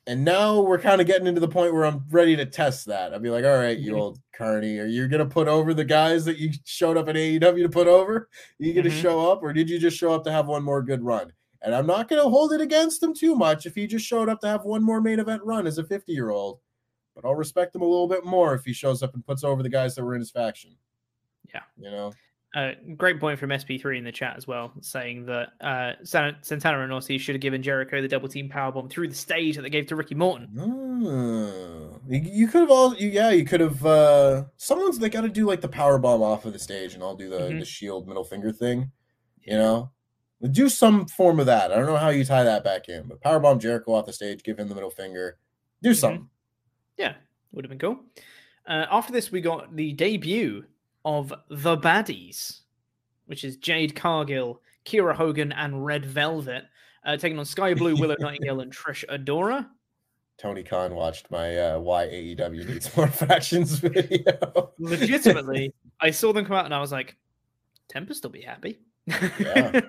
And 0.08 0.24
now 0.24 0.62
we're 0.62 0.78
kind 0.80 1.02
of 1.02 1.08
getting 1.08 1.26
into 1.26 1.40
the 1.42 1.48
point 1.48 1.74
where 1.74 1.86
I'm 1.86 2.04
ready 2.12 2.36
to 2.36 2.46
test 2.46 2.86
that. 2.88 3.14
I'd 3.14 3.24
be 3.24 3.32
like, 3.32 3.44
all 3.46 3.58
right, 3.58 3.78
you 3.78 3.94
Mhm. 3.94 4.00
old 4.00 4.20
carney, 4.34 4.78
are 4.78 4.86
you 4.86 5.08
gonna 5.08 5.26
put 5.26 5.48
over 5.48 5.74
the 5.74 5.86
guys 5.86 6.26
that 6.26 6.38
you 6.38 6.52
showed 6.64 6.96
up 6.98 7.08
at 7.10 7.16
AEW 7.18 7.64
to 7.64 7.70
put 7.70 7.88
over? 7.88 8.16
Are 8.18 8.30
you 8.60 8.74
gonna 8.74 8.90
Mhm. 8.90 9.02
show 9.02 9.32
up, 9.32 9.42
or 9.42 9.52
did 9.52 9.68
you 9.70 9.80
just 9.80 9.98
show 9.98 10.14
up 10.14 10.24
to 10.26 10.32
have 10.32 10.48
one 10.48 10.62
more 10.64 10.84
good 10.84 11.02
run? 11.04 11.34
And 11.64 11.74
I'm 11.74 11.88
not 11.88 12.08
gonna 12.08 12.30
hold 12.30 12.54
it 12.54 12.62
against 12.62 13.02
him 13.02 13.16
too 13.16 13.36
much 13.36 13.66
if 13.66 13.74
he 13.74 13.88
just 13.88 14.06
showed 14.06 14.30
up 14.30 14.42
to 14.42 14.48
have 14.48 14.64
one 14.64 14.84
more 14.84 15.02
main 15.02 15.20
event 15.20 15.42
run 15.44 15.66
as 15.66 15.80
a 15.80 15.84
50 15.84 16.14
year 16.14 16.30
old. 16.30 16.60
But 17.16 17.26
I'll 17.26 17.36
respect 17.36 17.74
him 17.76 17.82
a 17.82 17.86
little 17.86 18.08
bit 18.08 18.26
more 18.26 18.54
if 18.56 18.66
he 18.66 18.74
shows 18.74 19.02
up 19.02 19.14
and 19.14 19.26
puts 19.26 19.44
over 19.44 19.64
the 19.64 19.70
guys 19.70 19.96
that 19.96 20.04
were 20.04 20.16
in 20.16 20.20
his 20.22 20.32
faction. 20.32 20.76
Yeah. 21.54 21.62
You 21.78 21.92
know? 21.92 22.14
Uh, 22.54 22.72
great 22.96 23.20
point 23.20 23.38
from 23.38 23.50
SP3 23.50 23.98
in 23.98 24.04
the 24.06 24.12
chat 24.12 24.36
as 24.38 24.48
well, 24.48 24.72
saying 24.82 25.26
that 25.26 25.50
uh, 25.60 25.92
San- 26.04 26.38
Santana 26.42 26.82
and 26.84 26.92
Ortiz 26.94 27.22
should 27.22 27.36
have 27.36 27.42
given 27.42 27.62
Jericho 27.62 28.02
the 28.02 28.08
double 28.08 28.30
team 28.30 28.50
powerbomb 28.50 28.90
through 28.90 29.10
the 29.10 29.16
stage 29.16 29.56
that 29.58 29.62
they 29.64 29.70
gave 29.70 29.88
to 29.88 29.96
Ricky 29.98 30.16
Morton. 30.16 30.48
Ah, 30.58 32.00
you, 32.08 32.22
you 32.24 32.48
could 32.48 32.62
have 32.62 32.72
all 32.72 32.96
you, 32.96 33.10
yeah, 33.10 33.30
you 33.32 33.44
could 33.44 33.60
have 33.60 33.86
uh 33.86 34.46
someone's 34.56 35.00
they 35.00 35.10
gotta 35.10 35.28
do 35.28 35.46
like 35.46 35.60
the 35.60 35.68
power 35.68 35.98
bomb 35.98 36.22
off 36.22 36.46
of 36.46 36.54
the 36.54 36.60
stage 36.60 36.94
and 36.94 37.04
I'll 37.04 37.16
do 37.18 37.30
the, 37.30 37.40
Mhm. 37.40 37.60
the 37.60 37.66
shield 37.66 38.08
middle 38.08 38.24
finger 38.24 38.52
thing. 38.54 38.92
You 39.42 39.58
know? 39.58 39.92
Do 40.52 40.70
some 40.70 41.08
form 41.08 41.40
of 41.42 41.46
that. 41.48 41.72
I 41.72 41.76
don't 41.76 41.86
know 41.88 41.98
how 41.98 42.10
you 42.10 42.24
tie 42.24 42.44
that 42.44 42.64
back 42.64 42.88
in, 42.88 43.08
but 43.08 43.20
power 43.22 43.40
bomb 43.40 43.60
Jericho 43.60 43.94
off 43.94 44.06
the 44.06 44.14
stage, 44.14 44.44
give 44.44 44.58
him 44.60 44.70
the 44.70 44.76
middle 44.76 44.90
finger. 44.90 45.38
Do 45.82 45.94
something. 45.94 46.30
Yeah, 46.98 47.16
would 47.52 47.66
have 47.66 47.70
been 47.70 47.80
cool. 47.80 48.00
Uh, 48.68 48.86
after 48.90 49.12
this, 49.14 49.32
we 49.32 49.42
got 49.42 49.76
the 49.76 49.94
debut 49.94 50.66
of 51.04 51.34
the 51.50 51.78
baddies, 51.78 52.62
which 53.28 53.44
is 53.44 53.58
Jade 53.58 53.96
Cargill, 53.96 54.62
Kiera 54.86 55.14
Hogan, 55.16 55.52
and 55.52 55.86
Red 55.86 56.06
Velvet, 56.06 56.64
uh, 57.06 57.18
taking 57.18 57.38
on 57.38 57.46
Skye 57.46 57.74
Blue, 57.76 57.96
Willow 57.96 58.16
Nightingale, 58.20 58.62
and 58.62 58.76
Trish 58.76 59.04
Adora. 59.08 59.68
Tony 60.38 60.64
Khan 60.64 60.96
watched 60.96 61.32
my 61.32 61.58
uh, 61.58 61.80
why 61.80 62.08
AEW 62.08 62.68
needs 62.68 62.96
more 62.98 63.08
factions 63.26 63.80
video. 63.80 64.74
Legitimately, 64.80 65.74
I 66.02 66.12
saw 66.12 66.34
them 66.34 66.46
come 66.46 66.58
out 66.58 66.66
and 66.66 66.74
I 66.74 66.82
was 66.82 66.92
like, 66.92 67.16
Tempest 67.88 68.24
will 68.24 68.32
be 68.32 68.42
happy. 68.42 68.80
Yeah. 69.08 69.80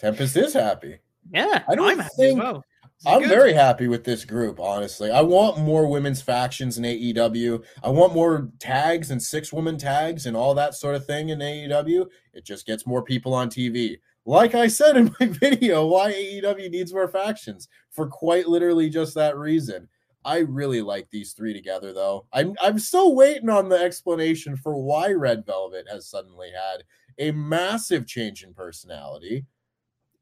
Tempest 0.00 0.36
is 0.36 0.54
happy. 0.54 0.98
yeah, 1.30 1.62
I 1.68 1.74
don't 1.76 1.88
I'm 1.88 1.98
happy 1.98 2.14
think- 2.16 2.38
as 2.38 2.42
well. 2.44 2.64
I'm 3.04 3.20
good. 3.20 3.28
very 3.28 3.52
happy 3.52 3.88
with 3.88 4.04
this 4.04 4.24
group, 4.24 4.58
honestly. 4.58 5.10
I 5.10 5.20
want 5.20 5.58
more 5.58 5.86
women's 5.86 6.22
factions 6.22 6.78
in 6.78 6.84
AEW. 6.84 7.62
I 7.82 7.90
want 7.90 8.14
more 8.14 8.50
tags 8.58 9.10
and 9.10 9.22
six 9.22 9.52
woman 9.52 9.76
tags 9.76 10.26
and 10.26 10.36
all 10.36 10.54
that 10.54 10.74
sort 10.74 10.94
of 10.94 11.04
thing 11.04 11.28
in 11.28 11.40
AEW. 11.40 12.06
It 12.32 12.44
just 12.44 12.66
gets 12.66 12.86
more 12.86 13.02
people 13.02 13.34
on 13.34 13.50
TV. 13.50 13.98
Like 14.24 14.54
I 14.54 14.66
said 14.66 14.96
in 14.96 15.14
my 15.20 15.26
video, 15.26 15.86
why 15.86 16.12
AEW 16.12 16.70
needs 16.70 16.92
more 16.92 17.08
factions 17.08 17.68
for 17.90 18.08
quite 18.08 18.48
literally 18.48 18.88
just 18.88 19.14
that 19.14 19.36
reason. 19.36 19.88
I 20.24 20.38
really 20.38 20.82
like 20.82 21.08
these 21.10 21.34
three 21.34 21.54
together, 21.54 21.92
though. 21.92 22.26
I'm 22.32 22.56
I'm 22.60 22.80
still 22.80 23.14
waiting 23.14 23.48
on 23.48 23.68
the 23.68 23.78
explanation 23.78 24.56
for 24.56 24.76
why 24.76 25.12
Red 25.12 25.46
Velvet 25.46 25.86
has 25.88 26.08
suddenly 26.08 26.48
had 26.50 26.82
a 27.18 27.30
massive 27.30 28.08
change 28.08 28.42
in 28.42 28.52
personality. 28.52 29.46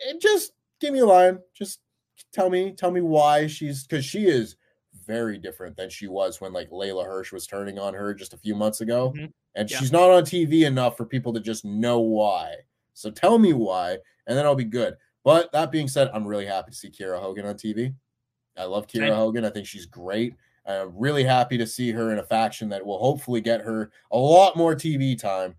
And 0.07 0.21
just 0.21 0.53
give 0.81 0.93
me 0.93 0.99
a 0.99 1.07
line. 1.07 1.39
Just 1.55 1.81
tell 2.33 2.51
me 2.51 2.73
tell 2.73 2.91
me 2.91 3.01
why 3.01 3.47
she's 3.47 3.87
because 3.87 4.05
she 4.05 4.27
is 4.27 4.57
very 5.07 5.39
different 5.39 5.77
than 5.77 5.91
she 5.91 6.07
was 6.07 6.41
when 6.41 6.53
like 6.53 6.71
Leyla 6.71 7.05
Hirsch 7.05 7.33
was 7.33 7.47
turning 7.47 7.79
on 7.79 7.93
her 7.95 8.15
just 8.15 8.33
a 8.33 8.39
few 8.39 8.55
months 8.55 8.81
ago. 8.81 9.13
Mhm. 9.17 9.33
And 9.57 9.71
Yeah. 9.71 9.79
she's 9.79 9.93
not 9.93 10.11
on 10.11 10.25
TV 10.25 10.65
enough 10.65 10.97
for 10.97 11.05
people 11.05 11.33
to 11.33 11.41
just 11.41 11.65
know 11.65 12.01
why. 12.01 12.57
So 12.95 13.11
tell 13.11 13.39
me 13.39 13.53
why, 13.53 13.99
and 14.27 14.37
then 14.39 14.45
I'll 14.47 14.55
be 14.55 14.65
good. 14.65 14.97
But 15.25 15.51
that 15.53 15.71
being 15.73 15.89
said, 15.89 16.11
I'm 16.13 16.27
really 16.27 16.47
happy 16.47 16.71
to 16.71 16.77
see 16.77 16.91
Kiera 16.91 17.21
Hogan 17.21 17.47
on 17.47 17.57
TV. 17.57 17.95
I 18.57 18.65
love 18.65 18.87
Kiera 18.87 19.09
Same. 19.09 19.15
Hogan. 19.15 19.45
I 19.45 19.51
think 19.51 19.67
she's 19.67 19.87
great. 19.87 20.35
I'm 20.67 20.97
really 20.97 21.25
happy 21.25 21.59
to 21.59 21.67
see 21.67 21.91
her 21.91 22.13
in 22.13 22.19
a 22.19 22.25
faction 22.25 22.69
that 22.71 22.85
will 22.87 22.99
hopefully 22.99 23.41
get 23.41 23.61
her 23.61 23.91
a 24.13 24.17
lot 24.19 24.57
more 24.57 24.75
TV 24.75 25.15
time. 25.19 25.57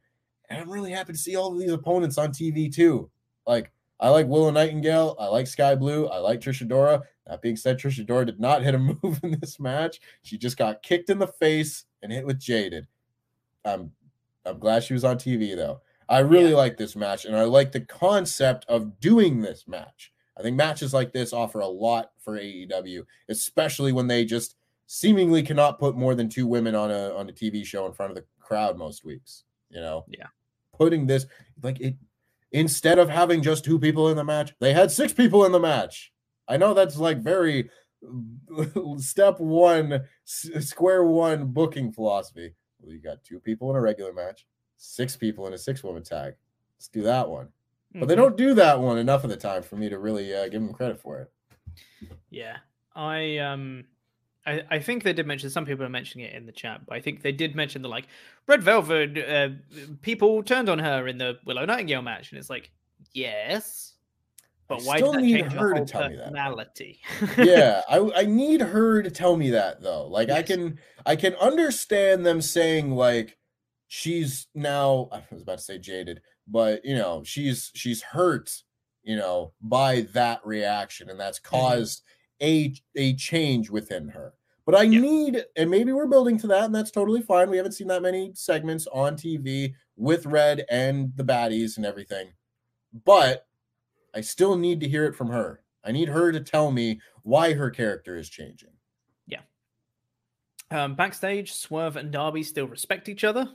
And 0.50 0.60
I'm 0.62 0.70
really 0.70 0.92
happy 0.92 1.14
to 1.14 1.20
see 1.20 1.36
all 1.36 1.54
of 1.54 1.60
these 1.60 1.72
opponents 1.72 2.18
on 2.18 2.32
TV 2.32 2.70
too. 2.74 3.10
Like 3.46 3.72
I 4.00 4.10
like 4.10 4.28
Willow 4.28 4.52
Nightingale. 4.52 5.16
I 5.20 5.28
like 5.28 5.48
Skye 5.48 5.76
Blue. 5.76 6.08
I 6.08 6.18
like 6.18 6.42
Trish 6.42 6.66
Adora. 6.66 7.04
That 7.28 7.42
being 7.42 7.56
said, 7.56 7.80
Trish 7.80 8.04
Adora 8.06 8.26
did 8.26 8.40
not 8.40 8.62
hit 8.62 8.76
a 8.76 8.80
move 9.04 9.20
in 9.24 9.40
this 9.40 9.60
match. 9.60 10.00
She 10.22 10.38
just 10.38 10.58
got 10.58 10.84
kicked 10.84 11.10
in 11.10 11.20
the 11.20 11.28
face 11.28 11.86
and 12.02 12.12
hit 12.12 12.26
with 12.26 12.40
Jaded. 12.40 12.88
I'm 13.64 13.92
I'm 14.46 14.60
glad 14.60 14.84
she 14.84 14.94
was 14.94 15.04
on 15.04 15.18
TV 15.18 15.56
though. 15.56 15.82
I 16.08 16.20
really 16.20 16.52
Yeah. 16.52 16.58
like 16.58 16.78
this 16.78 16.96
match 16.96 17.26
and 17.26 17.36
I 17.36 17.44
like 17.46 17.72
the 17.72 17.82
concept 17.82 18.66
of 18.70 19.00
doing 19.00 19.42
this 19.42 19.68
match. 19.68 20.12
I 20.38 20.44
think 20.44 20.56
matches 20.58 20.94
like 20.94 21.14
this 21.14 21.34
offer 21.34 21.62
a 21.62 21.68
lot 21.68 22.12
for 22.20 22.38
AEW, 22.38 23.06
especially 23.30 23.92
when 23.94 24.06
they 24.08 24.24
just 24.26 24.56
seemingly 24.88 25.42
cannot 25.42 25.80
put 25.80 25.96
more 25.96 26.14
than 26.14 26.30
two 26.30 26.46
women 26.46 26.76
on 26.76 26.92
a 26.92 27.16
on 27.16 27.28
a 27.30 27.34
TV 27.34 27.66
show 27.66 27.88
in 27.88 27.94
front 27.94 28.12
of 28.12 28.16
the 28.18 28.26
crowd 28.40 28.78
most 28.78 29.04
weeks. 29.04 29.46
You 29.70 29.82
know, 29.82 30.06
Yeah. 30.10 30.28
putting 30.78 31.08
this 31.08 31.26
like 31.64 31.80
it 31.82 31.96
instead 32.56 32.98
of 32.98 33.10
having 33.10 33.42
just 33.42 33.66
two 33.66 33.78
people 33.78 34.08
in 34.10 34.16
the 34.16 34.24
match, 34.24 34.54
they 34.60 34.74
had 34.74 34.90
six 34.90 35.12
people 35.14 35.46
in 35.46 35.52
the 35.52 35.60
match. 35.60 36.12
I 36.48 36.58
know 36.58 36.74
that's 36.74 36.98
like 36.98 37.18
very 37.20 37.70
step 38.98 39.40
one, 39.40 40.02
square 40.24 41.04
one 41.04 41.48
booking 41.48 41.92
philosophy. 41.92 42.54
Well, 42.80 42.94
you 42.94 43.00
got 43.02 43.24
two 43.24 43.40
people 43.40 43.70
in 43.72 43.76
a 43.76 43.82
regular 43.82 44.14
match, 44.14 44.46
six 44.78 45.16
people 45.18 45.48
in 45.48 45.54
a 45.54 45.58
six 45.58 45.84
woman 45.84 46.04
tag. 46.04 46.36
Let's 46.78 46.88
do 46.88 47.02
that 47.04 47.30
one. 47.30 47.50
But 47.94 48.08
they 48.08 48.14
Mhm. 48.16 48.18
don't 48.18 48.38
do 48.38 48.54
that 48.56 48.80
one 48.80 48.98
enough 48.98 49.24
of 49.24 49.30
the 49.30 49.38
time 49.38 49.64
for 49.64 49.76
me 49.78 49.90
to 49.90 50.00
really 50.00 50.34
uh, 50.36 50.44
give 50.50 50.62
them 50.62 50.74
credit 50.74 51.00
for 51.00 51.20
it. 51.22 51.32
Yeah, 52.30 52.58
I 52.96 53.38
um, 53.38 53.86
I 54.46 54.64
I 54.70 54.80
think 54.80 55.04
they 55.04 55.14
did 55.14 55.28
mention. 55.28 55.50
Some 55.50 55.66
people 55.66 55.86
are 55.86 55.90
mentioning 55.90 56.28
it 56.28 56.34
in 56.34 56.46
the 56.46 56.52
chat, 56.52 56.86
but 56.86 56.96
I 56.96 57.02
think 57.02 57.22
they 57.22 57.32
did 57.32 57.56
mention 57.56 57.82
the 57.82 57.90
like 57.90 58.08
Red 58.48 58.64
Velvet. 58.64 59.18
Uh, 59.18 59.50
people 60.02 60.44
turned 60.44 60.70
on 60.70 60.80
her 60.80 61.08
in 61.08 61.18
the 61.18 61.40
Willow 61.46 61.66
Nightingale 61.66 62.02
match, 62.02 62.32
and 62.32 62.40
it's 62.40 62.50
like, 62.50 62.72
yes, 63.14 63.94
but 64.68 64.82
I 64.82 64.84
why 64.84 64.98
did 64.98 65.14
that 65.14 65.22
need 65.22 65.40
change 65.42 65.54
her 65.54 65.70
her 65.70 65.74
to 65.76 65.86
tell 65.86 66.10
me 66.10 66.16
that. 66.16 66.26
personality? 66.26 67.00
yeah, 67.38 67.82
I 67.90 68.12
I 68.16 68.26
need 68.26 68.62
her 68.62 69.04
to 69.04 69.12
tell 69.12 69.36
me 69.38 69.52
that 69.52 69.82
though. 69.82 70.08
Like 70.08 70.30
I 70.30 70.42
can 70.42 70.80
I 71.06 71.16
can 71.16 71.36
understand 71.36 72.26
them 72.26 72.42
saying 72.42 72.92
like 72.92 73.38
she's 73.88 74.48
now 74.56 75.10
I 75.12 75.24
was 75.32 75.44
about 75.44 75.60
to 75.60 75.64
say 75.64 75.78
jaded, 75.78 76.22
but 76.48 76.84
you 76.84 76.96
know, 76.96 77.24
she's 77.24 77.72
she's 77.76 78.02
hurt, 78.02 78.64
you 79.04 79.16
know, 79.16 79.54
by 79.62 80.02
that 80.14 80.46
reaction 80.46 81.10
and 81.10 81.20
that's 81.20 81.40
Mm-hmm. 81.40 81.56
A 82.42 82.74
a 82.96 83.16
change 83.16 83.70
within 83.70 84.08
her. 84.10 84.34
But 84.66 84.76
I 84.76 84.84
Yeah. 84.84 85.00
need 85.02 85.46
and 85.56 85.70
maybe 85.70 85.92
we're 85.94 86.08
building 86.08 86.38
to 86.40 86.48
that 86.48 86.66
and 86.66 86.74
that's 86.76 86.92
totally 86.92 87.22
fine. 87.22 87.50
We 87.50 87.58
haven't 87.58 87.74
seen 87.74 87.88
that 87.88 88.02
many 88.02 88.32
segments 88.34 88.88
on 88.88 89.16
TV 89.16 89.74
with 89.96 90.26
Red 90.26 90.66
and 90.70 91.16
the 91.16 91.24
baddies 91.24 91.78
and 91.78 91.86
everything. 91.86 92.34
But 93.06 93.48
I 94.14 94.22
still 94.22 94.58
need 94.58 94.80
to 94.82 94.88
hear 94.90 95.06
it 95.06 95.16
from 95.16 95.30
her. 95.30 95.62
I 95.84 95.92
need 95.92 96.08
her 96.10 96.32
to 96.32 96.40
tell 96.40 96.72
me 96.72 97.00
why 97.24 97.54
her 97.54 97.70
character 97.70 98.16
is 98.16 98.30
changing. 98.30 98.72
Yeah. 99.28 99.42
Um, 100.72 100.96
backstage, 100.96 101.54
Swerve 101.54 101.96
and 101.96 102.12
Darby 102.12 102.42
still 102.44 102.68
respect 102.68 103.08
each 103.08 103.24
other. 103.24 103.48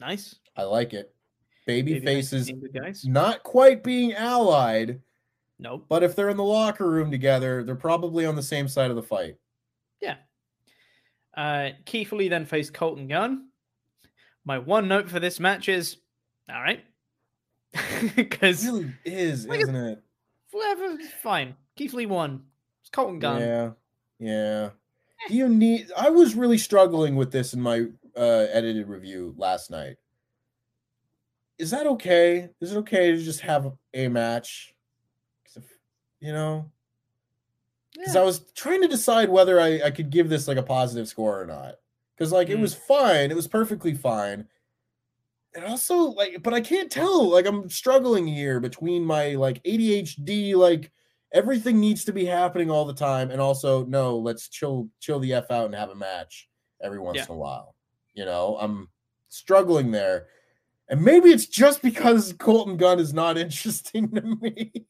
Nice. 0.00 0.36
I 0.56 0.64
like 0.64 0.92
it. 0.92 1.14
Baby 1.66 2.00
Babyface 2.00 2.04
faces 2.04 2.52
guys. 2.74 3.04
not 3.04 3.42
quite 3.44 3.84
being 3.84 4.12
allied, 4.14 5.00
Nope. 5.62 5.86
but 5.88 6.02
if 6.02 6.16
they're 6.16 6.28
in 6.28 6.36
the 6.36 6.42
locker 6.44 6.88
room 6.90 7.10
together, 7.10 7.62
they're 7.62 7.74
probably 7.76 8.26
on 8.26 8.34
the 8.34 8.42
same 8.42 8.66
side 8.68 8.90
of 8.90 8.96
the 8.96 9.02
fight. 9.02 9.36
Yeah. 10.00 10.16
Uh, 11.36 11.70
Keith 11.84 12.10
Lee 12.12 12.28
then 12.28 12.44
faced 12.44 12.72
Colten 12.72 13.08
Gunn. 13.08 13.48
My 14.44 14.58
one 14.58 14.88
note 14.88 15.08
for 15.08 15.20
this 15.20 15.38
match 15.38 15.68
is, 15.68 15.98
all 16.52 16.60
right, 16.60 16.84
It 17.74 18.16
because 18.16 18.66
really 18.66 18.92
is, 19.04 19.46
like 19.46 19.60
isn't 19.60 19.76
it? 19.76 20.02
whatever, 20.50 20.98
fine. 21.22 21.54
Keith 21.76 21.94
Lee 21.94 22.06
won. 22.06 22.42
It's 22.80 22.90
Colten 22.90 23.20
Gunn. 23.20 23.40
Yeah. 23.40 23.70
Yeah. 24.18 24.70
Do 25.28 25.34
you 25.34 25.48
need 25.48 25.86
I 25.96 26.10
was 26.10 26.34
really 26.34 26.58
struggling 26.58 27.14
with 27.16 27.30
this 27.30 27.54
in 27.54 27.60
my 27.60 27.86
uh 28.16 28.46
edited 28.50 28.88
review 28.88 29.34
last 29.38 29.70
night. 29.70 29.96
Is 31.58 31.70
that 31.70 31.86
okay? 31.86 32.50
Is 32.60 32.72
it 32.72 32.78
okay 32.78 33.12
to 33.12 33.22
just 33.22 33.40
have 33.42 33.72
a 33.94 34.08
match? 34.08 34.71
You 36.22 36.32
know, 36.32 36.70
because 37.96 38.14
I 38.14 38.22
was 38.22 38.52
trying 38.54 38.80
to 38.82 38.88
decide 38.88 39.28
whether 39.28 39.60
I, 39.60 39.82
I 39.86 39.90
could 39.90 40.08
give 40.08 40.28
this 40.28 40.46
like 40.46 40.56
a 40.56 40.62
positive 40.62 41.08
score 41.08 41.40
or 41.40 41.46
not. 41.46 41.74
Because 42.16 42.30
like 42.30 42.48
it 42.48 42.58
Mm. 42.58 42.62
was 42.62 42.74
fine, 42.74 43.30
it 43.32 43.34
was 43.34 43.48
perfectly 43.48 43.92
fine. 43.92 44.46
And 45.54 45.64
also 45.64 45.96
like, 45.96 46.40
but 46.44 46.54
I 46.54 46.60
can't 46.60 46.90
tell. 46.92 47.28
Like 47.28 47.44
I'm 47.46 47.68
struggling 47.68 48.24
here 48.26 48.60
between 48.60 49.04
my 49.04 49.30
like 49.34 49.60
ADHD, 49.64 50.54
like 50.54 50.92
everything 51.32 51.80
needs 51.80 52.04
to 52.04 52.12
be 52.12 52.24
happening 52.24 52.70
all 52.70 52.84
the 52.84 52.94
time, 52.94 53.32
and 53.32 53.40
also 53.40 53.84
no, 53.86 54.16
let's 54.16 54.48
chill, 54.48 54.88
chill 55.00 55.18
the 55.18 55.34
f 55.34 55.50
out 55.50 55.66
and 55.66 55.74
have 55.74 55.90
a 55.90 55.94
match 55.96 56.48
every 56.80 57.00
once 57.00 57.16
Yeah. 57.16 57.24
in 57.24 57.30
a 57.32 57.36
while. 57.36 57.74
You 58.14 58.26
know, 58.26 58.56
I'm 58.60 58.88
struggling 59.28 59.90
there. 59.90 60.28
And 60.88 61.02
maybe 61.02 61.30
it's 61.30 61.46
just 61.46 61.82
because 61.82 62.32
Colten 62.34 62.76
Gunn 62.76 63.00
is 63.00 63.12
not 63.12 63.36
interesting 63.44 64.08
to 64.12 64.20
me. 64.40 64.86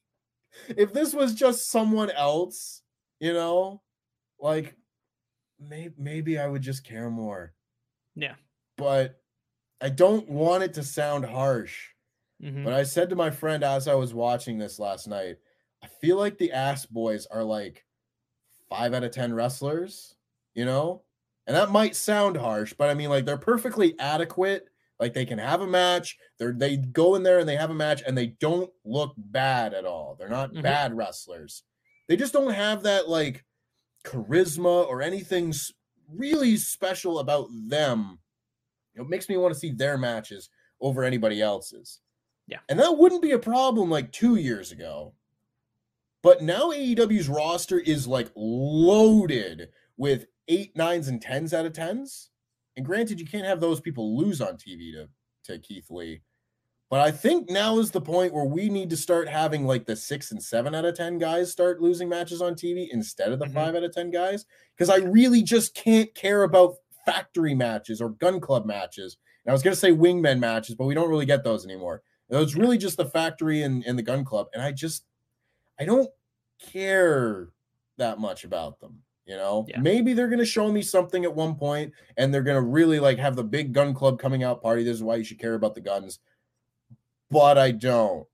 If 0.69 0.93
this 0.93 1.15
was 1.15 1.35
just 1.35 1.71
someone 1.71 2.11
else, 2.11 2.83
you 3.21 3.33
know, 3.33 3.83
like 4.41 4.77
maybe 5.61 5.95
maybe 5.99 6.39
I 6.39 6.49
would 6.49 6.63
just 6.63 6.85
care 6.85 7.11
more. 7.11 7.55
Yeah. 8.15 8.37
But 8.77 9.21
I 9.81 9.91
don't 9.91 10.29
want 10.29 10.65
it 10.65 10.75
to 10.75 10.83
sound 10.85 11.25
harsh. 11.27 11.91
Mhm. 12.41 12.65
But 12.65 12.75
I 12.75 12.85
said 12.85 13.11
to 13.11 13.17
my 13.17 13.31
friend 13.31 13.65
as 13.65 13.89
I 13.89 13.95
was 13.95 14.15
watching 14.15 14.59
this 14.59 14.79
last 14.79 15.09
night, 15.09 15.39
I 15.83 15.89
feel 15.89 16.17
like 16.19 16.39
the 16.39 16.53
ass 16.53 16.87
boys 16.87 17.27
are 17.27 17.45
like 17.45 17.87
five 18.71 18.95
out 18.95 19.05
of 19.05 19.13
10 19.13 19.35
wrestlers, 19.35 20.17
you 20.55 20.65
know? 20.67 21.05
And 21.47 21.57
that 21.57 21.71
might 21.71 21.97
sound 21.97 22.37
harsh, 22.39 22.75
but 22.75 22.91
I 22.91 22.95
mean, 22.95 23.11
like, 23.11 23.25
they're 23.27 23.39
perfectly 23.39 23.99
adequate. 24.01 24.69
Like, 25.01 25.15
they 25.15 25.25
can 25.25 25.39
have 25.39 25.61
a 25.61 25.67
match. 25.67 26.17
They're, 26.39 26.53
they 26.53 26.77
go 26.77 27.15
in 27.15 27.23
there 27.23 27.39
and 27.39 27.49
they 27.49 27.57
have 27.57 27.71
a 27.71 27.75
match 27.75 28.03
and 28.07 28.17
they 28.17 28.29
don't 28.29 28.71
look 28.85 29.15
bad 29.17 29.75
at 29.75 29.85
all. 29.85 30.15
They're 30.19 30.29
not 30.29 30.53
Mhm. 30.53 30.63
bad 30.63 30.97
wrestlers. 30.97 31.65
They 32.09 32.17
just 32.17 32.33
don't 32.33 32.53
have 32.53 32.83
that, 32.85 33.09
like, 33.09 33.45
charisma 34.05 34.87
or 34.87 35.03
anything 35.03 35.53
really 36.09 36.57
special 36.57 37.19
about 37.19 37.49
them. 37.69 38.19
It 38.95 39.09
makes 39.09 39.29
me 39.29 39.37
want 39.37 39.55
to 39.55 39.59
see 39.59 39.71
their 39.73 39.97
matches 39.97 40.51
over 40.81 41.05
anybody 41.05 41.41
else's. 41.41 42.01
Yeah. 42.47 42.59
And 42.69 42.79
that 42.79 42.99
wouldn't 42.99 43.23
be 43.23 43.31
a 43.31 43.39
problem 43.39 43.89
like 43.91 44.13
two 44.13 44.37
years 44.37 44.73
ago. 44.73 45.15
But 46.23 46.43
now 46.43 46.71
AEW's 46.71 47.29
roster 47.29 47.79
is 47.79 48.07
like 48.07 48.31
loaded 48.37 49.71
with 49.97 50.27
eight, 50.49 50.77
nines, 50.77 51.09
and 51.09 51.23
tens 51.23 51.55
out 51.55 51.67
of 51.67 51.73
tens. 51.73 52.31
And 52.77 52.87
granted, 52.87 53.21
you 53.21 53.27
can't 53.27 53.47
have 53.47 53.61
those 53.61 53.81
people 53.81 54.17
lose 54.17 54.41
on 54.41 54.57
TV 54.57 54.93
to 54.93 55.09
to 55.45 55.59
Keith 55.59 55.91
Lee. 55.91 56.23
But 56.89 57.01
I 57.01 57.11
think 57.11 57.51
now 57.51 57.79
is 57.79 57.91
the 57.91 58.01
point 58.01 58.33
where 58.35 58.45
we 58.45 58.69
need 58.69 58.91
to 58.91 58.97
start 58.97 59.29
having 59.29 59.67
like 59.67 59.87
the 59.87 59.97
six 59.97 60.31
and 60.31 60.43
seven 60.43 60.75
out 60.75 60.85
of 60.85 60.95
10 60.95 61.19
guys 61.19 61.51
start 61.51 61.81
losing 61.81 62.09
matches 62.09 62.41
on 62.43 62.55
TV 62.55 62.89
instead 62.93 63.33
of 63.33 63.39
the 63.39 63.47
Mhm. 63.47 63.55
five 63.55 63.75
out 63.75 63.83
of 63.83 63.93
10 63.93 64.11
guys. 64.11 64.45
Because 64.77 64.89
I 64.91 64.97
really 64.99 65.43
just 65.43 65.75
can't 65.75 66.15
care 66.15 66.43
about 66.45 66.77
factory 67.07 67.55
matches 67.55 68.01
or 68.01 68.11
gun 68.11 68.41
club 68.41 68.67
matches. 68.67 69.17
And 69.45 69.51
I 69.51 69.55
was 69.55 69.63
going 69.63 69.75
to 69.75 69.81
say 69.81 69.91
wingmen 69.91 70.39
matches, 70.39 70.75
but 70.77 70.85
we 70.85 70.95
don't 70.95 71.09
really 71.09 71.27
get 71.27 71.43
those 71.43 71.65
anymore. 71.65 72.03
It's 72.29 72.55
really 72.55 72.79
just 72.79 72.97
the 72.99 73.07
factory 73.07 73.63
and, 73.63 73.85
and 73.85 73.99
the 73.99 74.03
gun 74.03 74.25
club. 74.25 74.49
And 74.53 74.63
I 74.63 74.71
just, 74.71 75.05
I 75.81 75.85
don't 75.85 76.11
care 76.61 77.49
that 77.97 78.19
much 78.19 78.45
about 78.45 78.79
them. 78.81 79.03
You 79.25 79.37
know, 79.37 79.67
Yeah. 79.69 79.81
maybe 79.81 80.15
they're 80.15 80.29
going 80.29 80.41
to 80.41 80.45
show 80.45 80.71
me 80.73 80.83
something 80.83 81.25
at 81.25 81.35
one 81.35 81.55
point 81.55 81.93
and 82.17 82.35
they're 82.35 82.43
going 82.43 82.57
to 82.57 82.69
really 82.69 82.99
like 82.99 83.19
have 83.19 83.37
the 83.37 83.45
big 83.45 83.73
gun 83.73 83.95
club 83.95 84.19
coming 84.19 84.43
out 84.43 84.63
party. 84.63 84.83
This 84.83 84.97
is 84.97 85.03
why 85.03 85.17
you 85.17 85.25
should 85.25 85.39
care 85.39 85.55
about 85.55 85.75
the 85.75 85.81
guns. 85.81 86.19
But 87.31 87.57
I 87.57 87.71
don't. 87.71 88.27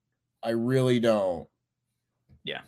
I 0.43 0.51
really 0.51 0.99
don't. 0.99 1.47
Yeah. 2.45 2.63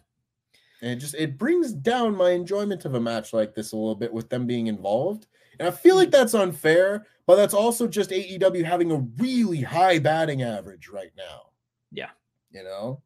And 0.82 0.92
it 0.92 0.96
just 0.96 1.14
it 1.14 1.38
brings 1.38 1.72
down 1.72 2.16
my 2.16 2.30
enjoyment 2.30 2.84
of 2.84 2.94
a 2.94 3.00
match 3.00 3.32
like 3.32 3.54
this 3.54 3.72
a 3.72 3.76
little 3.76 3.94
bit 3.94 4.12
with 4.12 4.28
them 4.28 4.46
being 4.46 4.66
involved. 4.66 5.26
And 5.58 5.68
I 5.68 5.70
feel 5.70 5.96
like 5.96 6.08
mm. 6.08 6.12
that's 6.12 6.34
unfair, 6.34 7.06
but 7.26 7.36
that's 7.36 7.54
also 7.54 7.86
just 7.86 8.10
AEW 8.10 8.64
having 8.64 8.92
a 8.92 9.06
really 9.22 9.60
high 9.60 9.98
batting 9.98 10.42
average 10.42 10.88
right 10.88 11.12
now. 11.16 11.50
Yeah. 11.90 12.10
You 12.50 12.64
know? 12.64 13.02